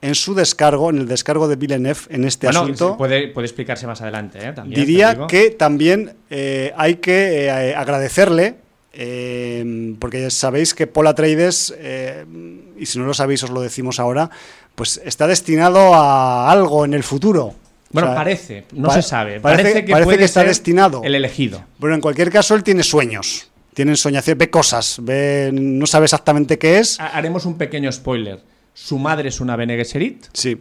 en 0.00 0.14
su 0.14 0.34
descargo, 0.34 0.90
en 0.90 0.98
el 0.98 1.08
descargo 1.08 1.48
de 1.48 1.56
Villeneuve 1.56 2.00
en 2.10 2.24
este 2.24 2.46
bueno, 2.46 2.60
asunto, 2.60 2.96
puede, 2.96 3.28
puede 3.28 3.46
explicarse 3.46 3.86
más 3.86 4.00
adelante. 4.00 4.38
¿eh? 4.40 4.52
También, 4.52 4.80
diría 4.80 5.26
que 5.26 5.50
también 5.50 6.14
eh, 6.30 6.72
hay 6.76 6.96
que 6.96 7.46
eh, 7.46 7.74
agradecerle, 7.74 8.56
porque 9.98 10.30
sabéis 10.30 10.74
que 10.74 10.86
Paul 10.86 11.06
Atreides, 11.06 11.74
y 12.78 12.86
si 12.86 12.98
no 12.98 13.06
lo 13.06 13.14
sabéis 13.14 13.42
os 13.44 13.50
lo 13.50 13.60
decimos 13.60 13.98
ahora, 14.00 14.30
pues 14.74 15.00
está 15.04 15.26
destinado 15.26 15.94
a 15.94 16.50
algo 16.50 16.84
en 16.84 16.94
el 16.94 17.02
futuro. 17.02 17.54
Bueno, 17.90 18.08
O 18.08 18.10
sea, 18.12 18.16
parece, 18.18 18.64
no 18.72 18.88
pa- 18.88 18.94
se 18.94 19.02
sabe. 19.02 19.40
parece- 19.40 19.62
Parece, 19.62 19.84
que, 19.84 19.92
parece 19.92 20.04
puede 20.04 20.18
que 20.18 20.24
está 20.24 20.40
ser 20.40 20.48
destinado. 20.48 21.00
El 21.04 21.14
elegido. 21.14 21.64
Bueno, 21.78 21.94
en 21.94 22.00
cualquier 22.02 22.30
caso, 22.30 22.54
él 22.54 22.62
tiene 22.62 22.82
sueños, 22.82 23.50
tiene 23.72 23.96
soñaciones, 23.96 24.38
ve 24.38 24.50
cosas, 24.50 24.98
ve, 25.02 25.50
no 25.52 25.86
sabe 25.86 26.04
exactamente 26.04 26.58
qué 26.58 26.78
es. 26.78 27.00
Ha- 27.00 27.08
Haremos 27.16 27.46
un 27.46 27.56
pequeño 27.56 27.90
spoiler. 27.90 28.40
Su 28.80 28.98
madre 28.98 29.28
es 29.28 29.40
una 29.40 29.56
Bene 29.56 29.76
Gesserit 29.76 30.26
Sí, 30.32 30.56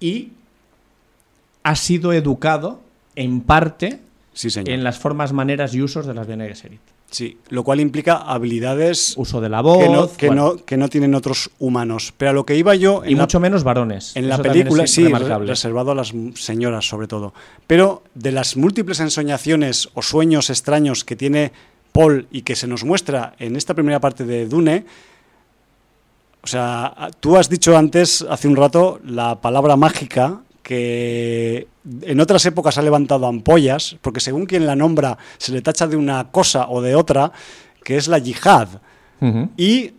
y 0.00 0.28
ha 1.64 1.74
sido 1.74 2.12
educado 2.12 2.80
en 3.16 3.40
parte 3.40 3.98
sí, 4.32 4.48
señor. 4.48 4.70
en 4.70 4.84
las 4.84 4.98
formas, 4.98 5.32
maneras 5.32 5.74
y 5.74 5.82
usos 5.82 6.06
de 6.06 6.14
las 6.14 6.26
Bene 6.26 6.46
Gesserit. 6.48 6.80
Sí, 7.10 7.38
lo 7.48 7.64
cual 7.64 7.80
implica 7.80 8.16
habilidades 8.16 9.14
Uso 9.16 9.40
de 9.40 9.48
la 9.48 9.60
voz, 9.62 9.82
que, 9.82 9.88
no, 9.88 10.10
que, 10.16 10.26
bueno, 10.26 10.52
no, 10.56 10.64
que 10.64 10.76
no 10.76 10.88
tienen 10.88 11.14
otros 11.14 11.50
humanos. 11.58 12.12
Pero 12.16 12.30
a 12.30 12.34
lo 12.34 12.44
que 12.46 12.54
iba 12.54 12.74
yo 12.74 13.02
en 13.02 13.10
y 13.10 13.14
la 13.14 13.22
mucho 13.22 13.40
menos 13.40 13.64
varones. 13.64 14.14
En 14.14 14.28
la 14.28 14.34
Eso 14.34 14.42
película, 14.44 14.86
sí, 14.86 15.04
remarcable. 15.04 15.48
reservado 15.48 15.90
a 15.90 15.94
las 15.94 16.12
señoras 16.34 16.86
sobre 16.86 17.08
todo. 17.08 17.32
Pero 17.66 18.02
de 18.14 18.30
las 18.30 18.56
múltiples 18.56 19.00
ensoñaciones 19.00 19.88
o 19.94 20.02
sueños 20.02 20.50
extraños 20.50 21.04
que 21.04 21.16
tiene 21.16 21.52
Paul 21.92 22.28
y 22.30 22.42
que 22.42 22.54
se 22.54 22.66
nos 22.66 22.84
muestra 22.84 23.34
en 23.38 23.56
esta 23.56 23.74
primera 23.74 24.00
parte 24.00 24.24
de 24.24 24.46
Dune, 24.46 24.84
o 26.42 26.46
sea, 26.46 27.10
tú 27.20 27.36
has 27.36 27.48
dicho 27.48 27.76
antes, 27.76 28.24
hace 28.28 28.48
un 28.48 28.56
rato, 28.56 29.00
la 29.04 29.40
palabra 29.40 29.76
mágica 29.76 30.40
que 30.62 31.66
en 32.02 32.20
otras 32.20 32.44
épocas 32.46 32.76
ha 32.78 32.82
levantado 32.82 33.26
ampollas, 33.26 33.96
porque 34.02 34.20
según 34.20 34.44
quien 34.46 34.66
la 34.66 34.76
nombra 34.76 35.16
se 35.38 35.52
le 35.52 35.62
tacha 35.62 35.86
de 35.86 35.96
una 35.96 36.30
cosa 36.30 36.68
o 36.68 36.82
de 36.82 36.94
otra, 36.94 37.32
que 37.82 37.96
es 37.96 38.06
la 38.08 38.18
yihad. 38.18 38.68
Y 39.56 39.92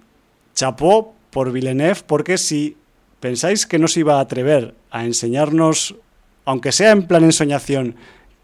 chapó 0.56 1.14
por 1.32 1.52
Villeneuve, 1.52 2.02
porque 2.06 2.38
si 2.38 2.78
pensáis 3.20 3.66
que 3.66 3.80
no 3.80 3.88
se 3.88 4.02
iba 4.02 4.18
a 4.18 4.22
atrever 4.22 4.76
a 4.92 5.06
enseñarnos, 5.06 5.96
aunque 6.46 6.72
sea 6.72 6.92
en 6.92 7.04
plan 7.08 7.24
ensoñación, 7.24 7.96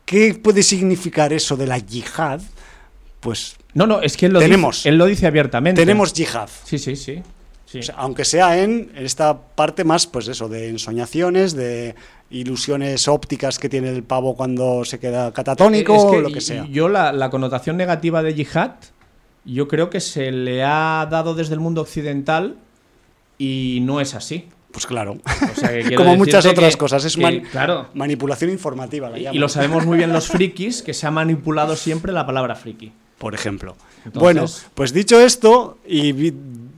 qué 0.05 0.33
puede 0.33 0.63
significar 0.63 1.31
eso 1.31 1.55
de 1.55 1.67
la 1.67 1.77
yihad, 1.77 2.41
pues 3.19 3.55
No, 3.73 3.85
no, 3.87 4.01
es 4.01 4.17
que 4.17 4.25
él 4.25 4.33
lo, 4.33 4.39
Tenemos. 4.39 4.77
dice, 4.77 4.89
él 4.89 4.97
lo 4.97 5.05
dice 5.05 5.27
abiertamente. 5.27 5.81
tenemos 5.81 6.13
yihad. 6.13 6.49
Sí, 6.63 6.77
sí, 6.79 6.95
sí. 6.95 7.21
Sí. 7.75 7.79
O 7.79 7.83
sea, 7.83 7.95
aunque 7.97 8.25
sea 8.25 8.61
en 8.61 8.91
esta 8.95 9.37
parte 9.37 9.83
más, 9.83 10.07
pues 10.07 10.27
eso, 10.27 10.49
de 10.49 10.69
ensoñaciones, 10.69 11.55
de 11.55 11.95
ilusiones 12.29 13.07
ópticas 13.07 13.59
que 13.59 13.69
tiene 13.69 13.89
el 13.89 14.03
pavo 14.03 14.35
cuando 14.35 14.83
se 14.85 14.99
queda 14.99 15.31
catatónico, 15.31 15.95
Es 15.95 16.05
que 16.05 16.17
o 16.17 16.21
lo 16.21 16.31
que 16.31 16.41
sea. 16.41 16.65
Yo 16.69 16.89
la, 16.89 17.11
la 17.11 17.29
connotación 17.29 17.77
negativa 17.77 18.23
de 18.23 18.33
yihad, 18.33 18.71
yo 19.45 19.67
creo 19.67 19.89
que 19.89 19.99
se 19.99 20.31
le 20.31 20.63
ha 20.63 21.07
dado 21.09 21.35
desde 21.35 21.53
el 21.53 21.59
mundo 21.59 21.81
occidental 21.81 22.57
y 23.37 23.79
no 23.81 24.01
es 24.01 24.15
así. 24.15 24.49
Pues 24.71 24.85
claro, 24.85 25.17
como 25.95 26.17
muchas 26.17 26.45
otras 26.45 26.75
cosas, 26.75 27.05
es 27.05 27.17
manipulación 27.93 28.51
informativa. 28.51 29.17
y 29.17 29.37
lo 29.37 29.47
sabemos 29.47 29.85
muy 29.85 29.97
bien 29.97 30.11
los 30.11 30.27
frikis, 30.31 30.81
que 30.81 30.93
se 30.93 31.07
ha 31.07 31.11
manipulado 31.11 31.77
siempre 31.77 32.11
la 32.11 32.25
palabra 32.25 32.55
friki. 32.55 32.91
Por 33.17 33.33
ejemplo. 33.33 33.77
Bueno, 34.13 34.45
pues 34.73 34.91
dicho 34.91 35.19
esto, 35.21 35.77
y 35.87 36.33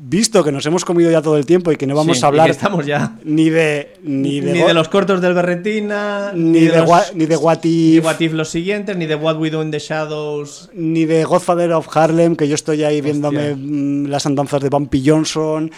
visto 0.10 0.44
que 0.44 0.52
nos 0.52 0.66
hemos 0.66 0.86
comido 0.86 1.12
ya 1.12 1.22
todo 1.22 1.38
el 1.38 1.46
tiempo 1.46 1.72
y 1.72 1.76
que 1.76 1.86
no 1.86 1.96
vamos 1.96 2.24
a 2.24 2.28
hablar 2.28 2.50
estamos 2.50 2.86
ya. 2.86 3.18
ni 3.24 3.50
de 3.50 3.94
ni 4.04 4.40
de, 4.40 4.54
ni 4.54 4.60
de 4.60 4.74
los 4.74 4.88
cortos 4.88 5.22
del 5.22 5.34
Berretina, 5.34 6.32
ni, 6.34 6.62
de, 6.62 6.86
ni 7.14 7.26
de 7.26 7.36
What 7.36 7.64
If, 7.64 8.06
What 8.06 8.20
If 8.20 8.34
los 8.34 8.50
siguientes, 8.50 8.96
ni 8.96 9.06
de 9.06 9.16
What 9.16 9.38
We 9.38 9.50
Do 9.50 9.62
in 9.62 9.72
the 9.72 9.80
Shadows, 9.80 10.70
ni 10.74 11.06
de 11.06 11.26
Godfather 11.26 11.74
of 11.74 11.88
Harlem, 11.96 12.36
que 12.36 12.48
yo 12.48 12.56
estoy 12.56 12.84
ahí 12.84 13.02
viéndome 13.02 13.56
mm, 13.56 14.06
las 14.08 14.26
andanzas 14.26 14.62
de 14.62 14.70
Bumpy 14.70 15.04
Johnson, 15.06 15.72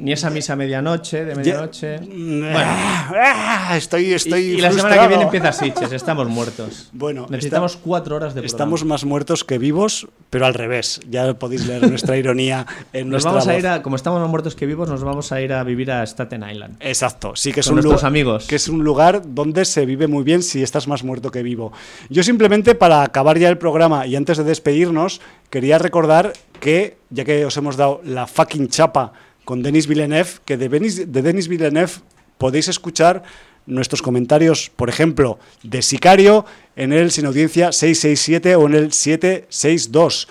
ni 0.00 0.12
esa 0.12 0.30
misa 0.30 0.56
medianoche, 0.56 1.24
de 1.24 1.34
medianoche. 1.34 1.98
bueno. 1.98 2.58
Ah, 2.58 3.74
estoy, 3.76 4.12
estoy. 4.12 4.42
Y, 4.42 4.60
la 4.60 4.72
semana 4.72 5.02
que 5.02 5.08
viene 5.08 5.24
empieza 5.24 5.52
Sitches, 5.52 5.92
estamos 5.92 6.28
muertos. 6.28 6.88
Bueno, 6.92 7.26
necesitamos 7.28 7.76
cuatro 7.76 8.16
horas 8.16 8.34
de 8.34 8.40
programa. 8.40 8.46
Estamos 8.46 8.84
más 8.84 9.04
muertos 9.04 9.44
que 9.44 9.58
vivos, 9.58 10.08
pero 10.30 10.46
al 10.46 10.54
revés. 10.54 11.00
Ya 11.08 11.34
podéis 11.34 11.66
leer 11.66 11.86
nuestra 11.90 12.16
ironía 12.16 12.66
en 12.92 13.08
nos 13.08 13.24
nuestra 13.24 13.32
vamos 13.32 13.48
a 13.48 13.58
ir 13.58 13.66
a, 13.66 13.82
como 13.82 13.96
estamos 13.96 14.20
más 14.20 14.30
muertos 14.30 14.56
que 14.56 14.66
vivos, 14.66 14.88
nos 14.88 15.04
vamos 15.04 15.32
a 15.32 15.40
ir 15.40 15.52
a 15.52 15.62
vivir 15.64 15.90
a 15.92 16.02
Staten 16.06 16.48
Island. 16.48 16.76
Exacto, 16.80 17.36
sí 17.36 17.52
que 17.52 17.60
es 17.60 17.66
un 17.66 17.80
lugar, 17.80 18.04
amigos. 18.04 18.46
que 18.46 18.56
es 18.56 18.68
un 18.68 18.82
lugar 18.82 19.22
donde 19.26 19.64
se 19.64 19.84
vive 19.84 20.06
muy 20.06 20.24
bien 20.24 20.42
si 20.42 20.62
estás 20.62 20.88
más 20.88 21.04
muerto 21.04 21.30
que 21.30 21.42
vivo. 21.42 21.72
Yo 22.08 22.22
simplemente 22.22 22.74
para 22.74 23.02
acabar 23.02 23.38
ya 23.38 23.48
el 23.48 23.58
programa 23.58 24.06
y 24.06 24.16
antes 24.16 24.38
de 24.38 24.44
despedirnos 24.44 25.20
quería 25.50 25.78
recordar 25.78 26.32
que 26.60 26.96
ya 27.10 27.24
que 27.24 27.44
os 27.44 27.56
hemos 27.56 27.76
dado 27.76 28.00
la 28.04 28.26
fucking 28.26 28.68
chapa 28.68 29.12
con 29.44 29.62
Denis 29.62 29.86
Villeneuve, 29.86 30.30
que 30.44 30.56
de 30.56 30.68
Denis, 30.68 31.12
de 31.12 31.22
Denis 31.22 31.48
Villeneuve 31.48 31.92
podéis 32.38 32.68
escuchar 32.68 33.22
nuestros 33.66 34.02
comentarios, 34.02 34.70
por 34.74 34.88
ejemplo, 34.88 35.38
de 35.62 35.82
Sicario 35.82 36.44
en 36.76 36.92
el 36.92 37.10
Sin 37.10 37.26
Audiencia 37.26 37.72
667 37.72 38.56
o 38.56 38.66
en 38.66 38.74
el 38.74 38.92
762, 38.92 40.28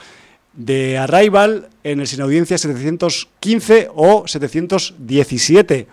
de 0.54 0.98
Arrival 0.98 1.70
en 1.84 2.02
el 2.02 2.08
Sin 2.08 2.22
Audiencia 2.22 2.58
715 2.58 3.90
o 3.96 4.28
717 4.28 5.88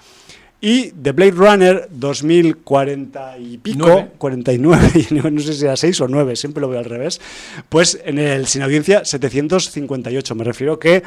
y 0.61 0.91
de 0.91 1.13
Blade 1.13 1.33
Runner 1.33 1.89
2040 1.91 3.39
y 3.39 3.59
pico, 3.59 4.09
49, 4.19 5.07
no 5.31 5.41
sé 5.41 5.53
si 5.53 5.65
era 5.65 5.77
6 5.77 6.01
o 6.01 6.09
9, 6.09 6.35
siempre 6.35 6.63
lo 6.63 6.69
veo 6.69 6.79
al 6.79 6.87
revés, 6.87 7.21
pues 7.69 8.01
en 8.05 8.19
el 8.19 8.47
Sin 8.47 8.63
Audiencia 8.63 9.05
758. 9.05 10.35
Me 10.35 10.45
refiero 10.45 10.79
que 10.79 11.03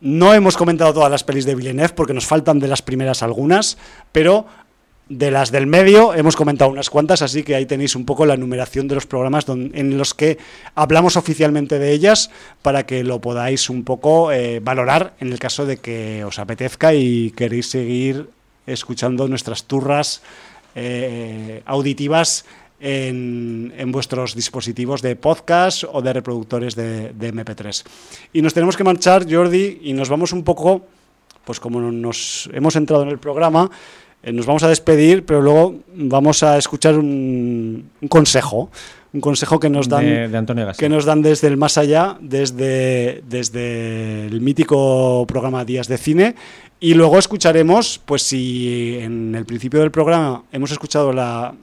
no 0.00 0.34
hemos 0.34 0.56
comentado 0.56 0.94
todas 0.94 1.10
las 1.10 1.24
pelis 1.24 1.44
de 1.44 1.54
Villeneuve 1.54 1.94
porque 1.94 2.14
nos 2.14 2.26
faltan 2.26 2.58
de 2.58 2.68
las 2.68 2.82
primeras 2.82 3.22
algunas, 3.22 3.78
pero 4.12 4.46
de 5.08 5.30
las 5.30 5.50
del 5.50 5.66
medio 5.66 6.14
hemos 6.14 6.36
comentado 6.36 6.70
unas 6.70 6.90
cuantas, 6.90 7.22
así 7.22 7.42
que 7.42 7.54
ahí 7.54 7.64
tenéis 7.64 7.96
un 7.96 8.04
poco 8.04 8.26
la 8.26 8.36
numeración 8.36 8.88
de 8.88 8.94
los 8.94 9.06
programas 9.06 9.46
en 9.48 9.96
los 9.96 10.12
que 10.12 10.38
hablamos 10.74 11.16
oficialmente 11.16 11.78
de 11.78 11.92
ellas 11.92 12.30
para 12.60 12.84
que 12.84 13.02
lo 13.04 13.20
podáis 13.20 13.70
un 13.70 13.84
poco 13.84 14.32
eh, 14.32 14.60
valorar 14.60 15.14
en 15.20 15.32
el 15.32 15.38
caso 15.38 15.64
de 15.64 15.78
que 15.78 16.24
os 16.24 16.38
apetezca 16.38 16.92
y 16.92 17.30
queréis 17.30 17.70
seguir 17.70 18.28
escuchando 18.66 19.28
nuestras 19.28 19.64
turras 19.64 20.20
eh, 20.74 21.62
auditivas 21.64 22.44
en, 22.80 23.92
vuestros 23.92 24.34
dispositivos 24.34 25.02
de 25.02 25.16
podcast 25.16 25.84
o 25.90 26.02
de 26.02 26.12
reproductores 26.12 26.74
de, 26.74 27.12
MP3. 27.12 27.84
Y 28.32 28.42
nos 28.42 28.54
tenemos 28.54 28.76
que 28.76 28.84
marchar, 28.84 29.26
Jordi, 29.28 29.80
y 29.82 29.92
nos 29.92 30.08
vamos 30.08 30.32
un 30.32 30.44
poco, 30.44 30.86
pues 31.44 31.60
como 31.60 31.80
nos 31.80 32.48
hemos 32.52 32.76
entrado 32.76 33.02
en 33.02 33.08
el 33.08 33.18
programa, 33.18 33.70
eh, 34.22 34.32
nos 34.32 34.46
vamos 34.46 34.62
a 34.62 34.68
despedir, 34.68 35.24
pero 35.24 35.40
luego 35.40 35.76
vamos 35.94 36.42
a 36.42 36.58
escuchar 36.58 36.98
un, 36.98 37.90
consejo, 38.08 38.70
un 39.12 39.20
consejo 39.20 39.60
que 39.60 39.70
nos 39.70 39.88
dan, 39.88 40.04
que 40.76 40.88
nos 40.88 41.04
dan 41.04 41.22
desde 41.22 41.46
el 41.46 41.56
más 41.56 41.78
allá, 41.78 42.16
desde, 42.20 43.22
desde 43.28 44.26
el 44.26 44.40
mítico 44.40 45.24
programa 45.26 45.64
Días 45.64 45.88
de 45.88 45.98
Cine. 45.98 46.34
Y 46.80 46.94
luego 46.94 47.18
escucharemos, 47.18 48.00
pues 48.04 48.22
si 48.22 48.98
en 49.00 49.34
el 49.34 49.44
principio 49.44 49.80
del 49.80 49.90
programa 49.90 50.44
hemos 50.52 50.70
escuchado 50.70 51.12
la, 51.12 51.54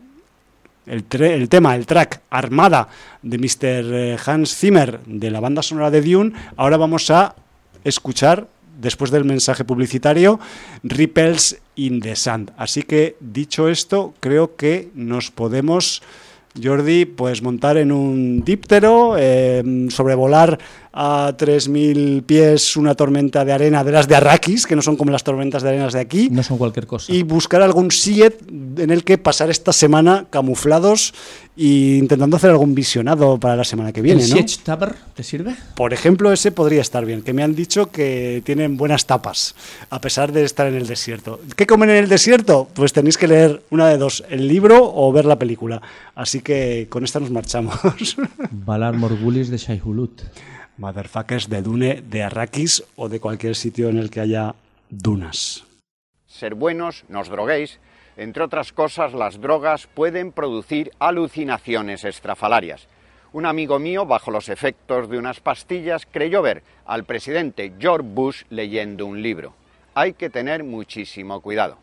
el, 0.85 1.03
tema, 1.49 1.75
el 1.75 1.85
track 1.85 2.21
Armada 2.29 2.87
de 3.21 3.37
Mr. 3.37 3.93
Eh, 3.93 4.17
Hans 4.25 4.55
Zimmer 4.55 4.99
de 5.05 5.31
la 5.31 5.39
banda 5.39 5.61
sonora 5.61 5.91
de 5.91 6.01
Dune, 6.01 6.33
ahora 6.57 6.77
vamos 6.77 7.09
a 7.11 7.35
escuchar, 7.83 8.47
después 8.79 9.11
del 9.11 9.25
mensaje 9.25 9.63
publicitario, 9.63 10.39
Ripples 10.83 11.59
in 11.75 12.01
the 12.01 12.15
Sand. 12.15 12.51
Así 12.57 12.83
que, 12.83 13.15
dicho 13.19 13.69
esto, 13.69 14.13
creo 14.19 14.55
que 14.55 14.89
nos 14.93 15.31
podemos, 15.31 16.01
Jordi, 16.61 17.06
pues 17.06 17.41
montar 17.41 17.77
en 17.77 17.91
un 17.91 18.44
díptero, 18.44 19.15
eh, 19.18 19.88
sobrevolar 19.90 20.57
a 20.98 21.36
3.000 21.38 22.23
pies 22.23 22.77
una 22.77 22.95
tormenta 22.95 23.44
de 23.44 23.52
arena 23.52 23.84
de 23.84 23.91
las 23.91 24.07
de 24.07 24.15
Arrakis, 24.15 24.65
que 24.65 24.77
no 24.77 24.82
son 24.82 24.95
como 24.95 25.11
las 25.11 25.26
tormentas 25.26 25.61
de 25.61 25.69
arenas 25.69 25.91
de 25.91 25.99
aquí. 25.99 26.30
No 26.32 26.41
son 26.41 26.57
cualquier 26.57 26.88
cosa. 26.88 27.11
Y 27.11 27.23
buscar 27.23 27.61
algún 27.61 27.91
siet 27.91 28.41
en 28.77 28.90
el 28.90 29.03
que 29.03 29.18
pasar 29.18 29.49
esta 29.49 29.73
semana 29.73 30.26
camuflados 30.30 31.14
e 31.57 31.98
intentando 31.99 32.38
hacer 32.38 32.49
algún 32.52 32.73
visionado 32.76 33.38
para 33.38 33.57
la 33.57 33.65
semana 33.65 33.91
que 33.91 34.02
viene. 34.02 34.23
¿El 34.23 34.30
¿no? 34.30 34.45
Taber 34.64 34.95
te 35.14 35.23
sirve? 35.23 35.56
Por 35.76 35.94
ejemplo, 35.94 36.32
ese 36.32 36.53
podría 36.53 36.80
estar 36.80 37.06
bien, 37.06 37.23
que 37.23 37.34
me 37.34 37.44
han 37.44 37.56
dicho 37.56 37.88
que 37.91 38.41
tienen 38.45 38.77
buenas 38.77 39.06
tapas, 39.06 39.53
a 39.90 39.99
pesar 39.99 40.32
de 40.32 40.45
estar 40.45 40.65
en 40.68 40.76
el 40.76 40.88
desierto. 40.88 41.41
¿Qué 41.57 41.68
comen 41.68 41.90
en 41.90 41.98
el 41.98 42.10
desierto? 42.10 42.69
Pues 42.73 42.94
tenéis 42.94 43.18
que 43.18 43.27
leer 43.27 43.61
una 43.69 43.90
de 43.90 43.98
dos, 43.98 44.23
el 44.30 44.48
libro 44.48 44.94
o 44.95 45.11
ver 45.11 45.26
la 45.26 45.38
película. 45.38 45.82
Así 46.15 46.41
que 46.41 46.87
con 46.89 47.03
esta 47.03 47.19
nos 47.19 47.29
marchamos. 47.29 47.75
Valar 48.51 48.95
Morgulis 48.95 49.49
de 49.49 49.57
Shaihulut 49.57 50.21
motherfuckers 50.77 51.49
de 51.49 51.61
Dune, 51.61 52.01
de 52.01 52.23
Arrakis 52.23 52.83
o 52.95 53.09
de 53.09 53.19
cualquier 53.19 53.55
sitio 53.55 53.89
en 53.89 53.97
el 53.97 54.09
que 54.09 54.21
haya 54.21 54.55
dunas. 54.89 55.63
Ser 56.27 56.55
buenos, 56.55 57.05
nos 57.07 57.29
droguéis. 57.29 57.79
Entre 58.17 58.43
otras 58.43 58.71
cosas, 58.71 59.13
las 59.13 59.41
drogas 59.41 59.87
pueden 59.87 60.31
producir 60.31 60.91
alucinaciones 60.99 62.03
estrafalarias. 62.03 62.87
Un 63.33 63.45
amigo 63.45 63.79
mío, 63.79 64.05
bajo 64.05 64.31
los 64.31 64.47
efectos 64.47 65.09
de 65.09 65.17
unas 65.17 65.41
pastillas, 65.41 66.07
creyó 66.09 66.41
ver 66.41 66.63
al 66.85 67.03
presidente 67.03 67.73
George 67.77 68.07
Bush 68.07 68.43
leyendo 68.49 69.05
un 69.05 69.21
libro. 69.21 69.53
Hay 69.93 70.13
que 70.13 70.29
tener 70.29 70.63
muchísimo 70.63 71.41
cuidado. 71.41 71.77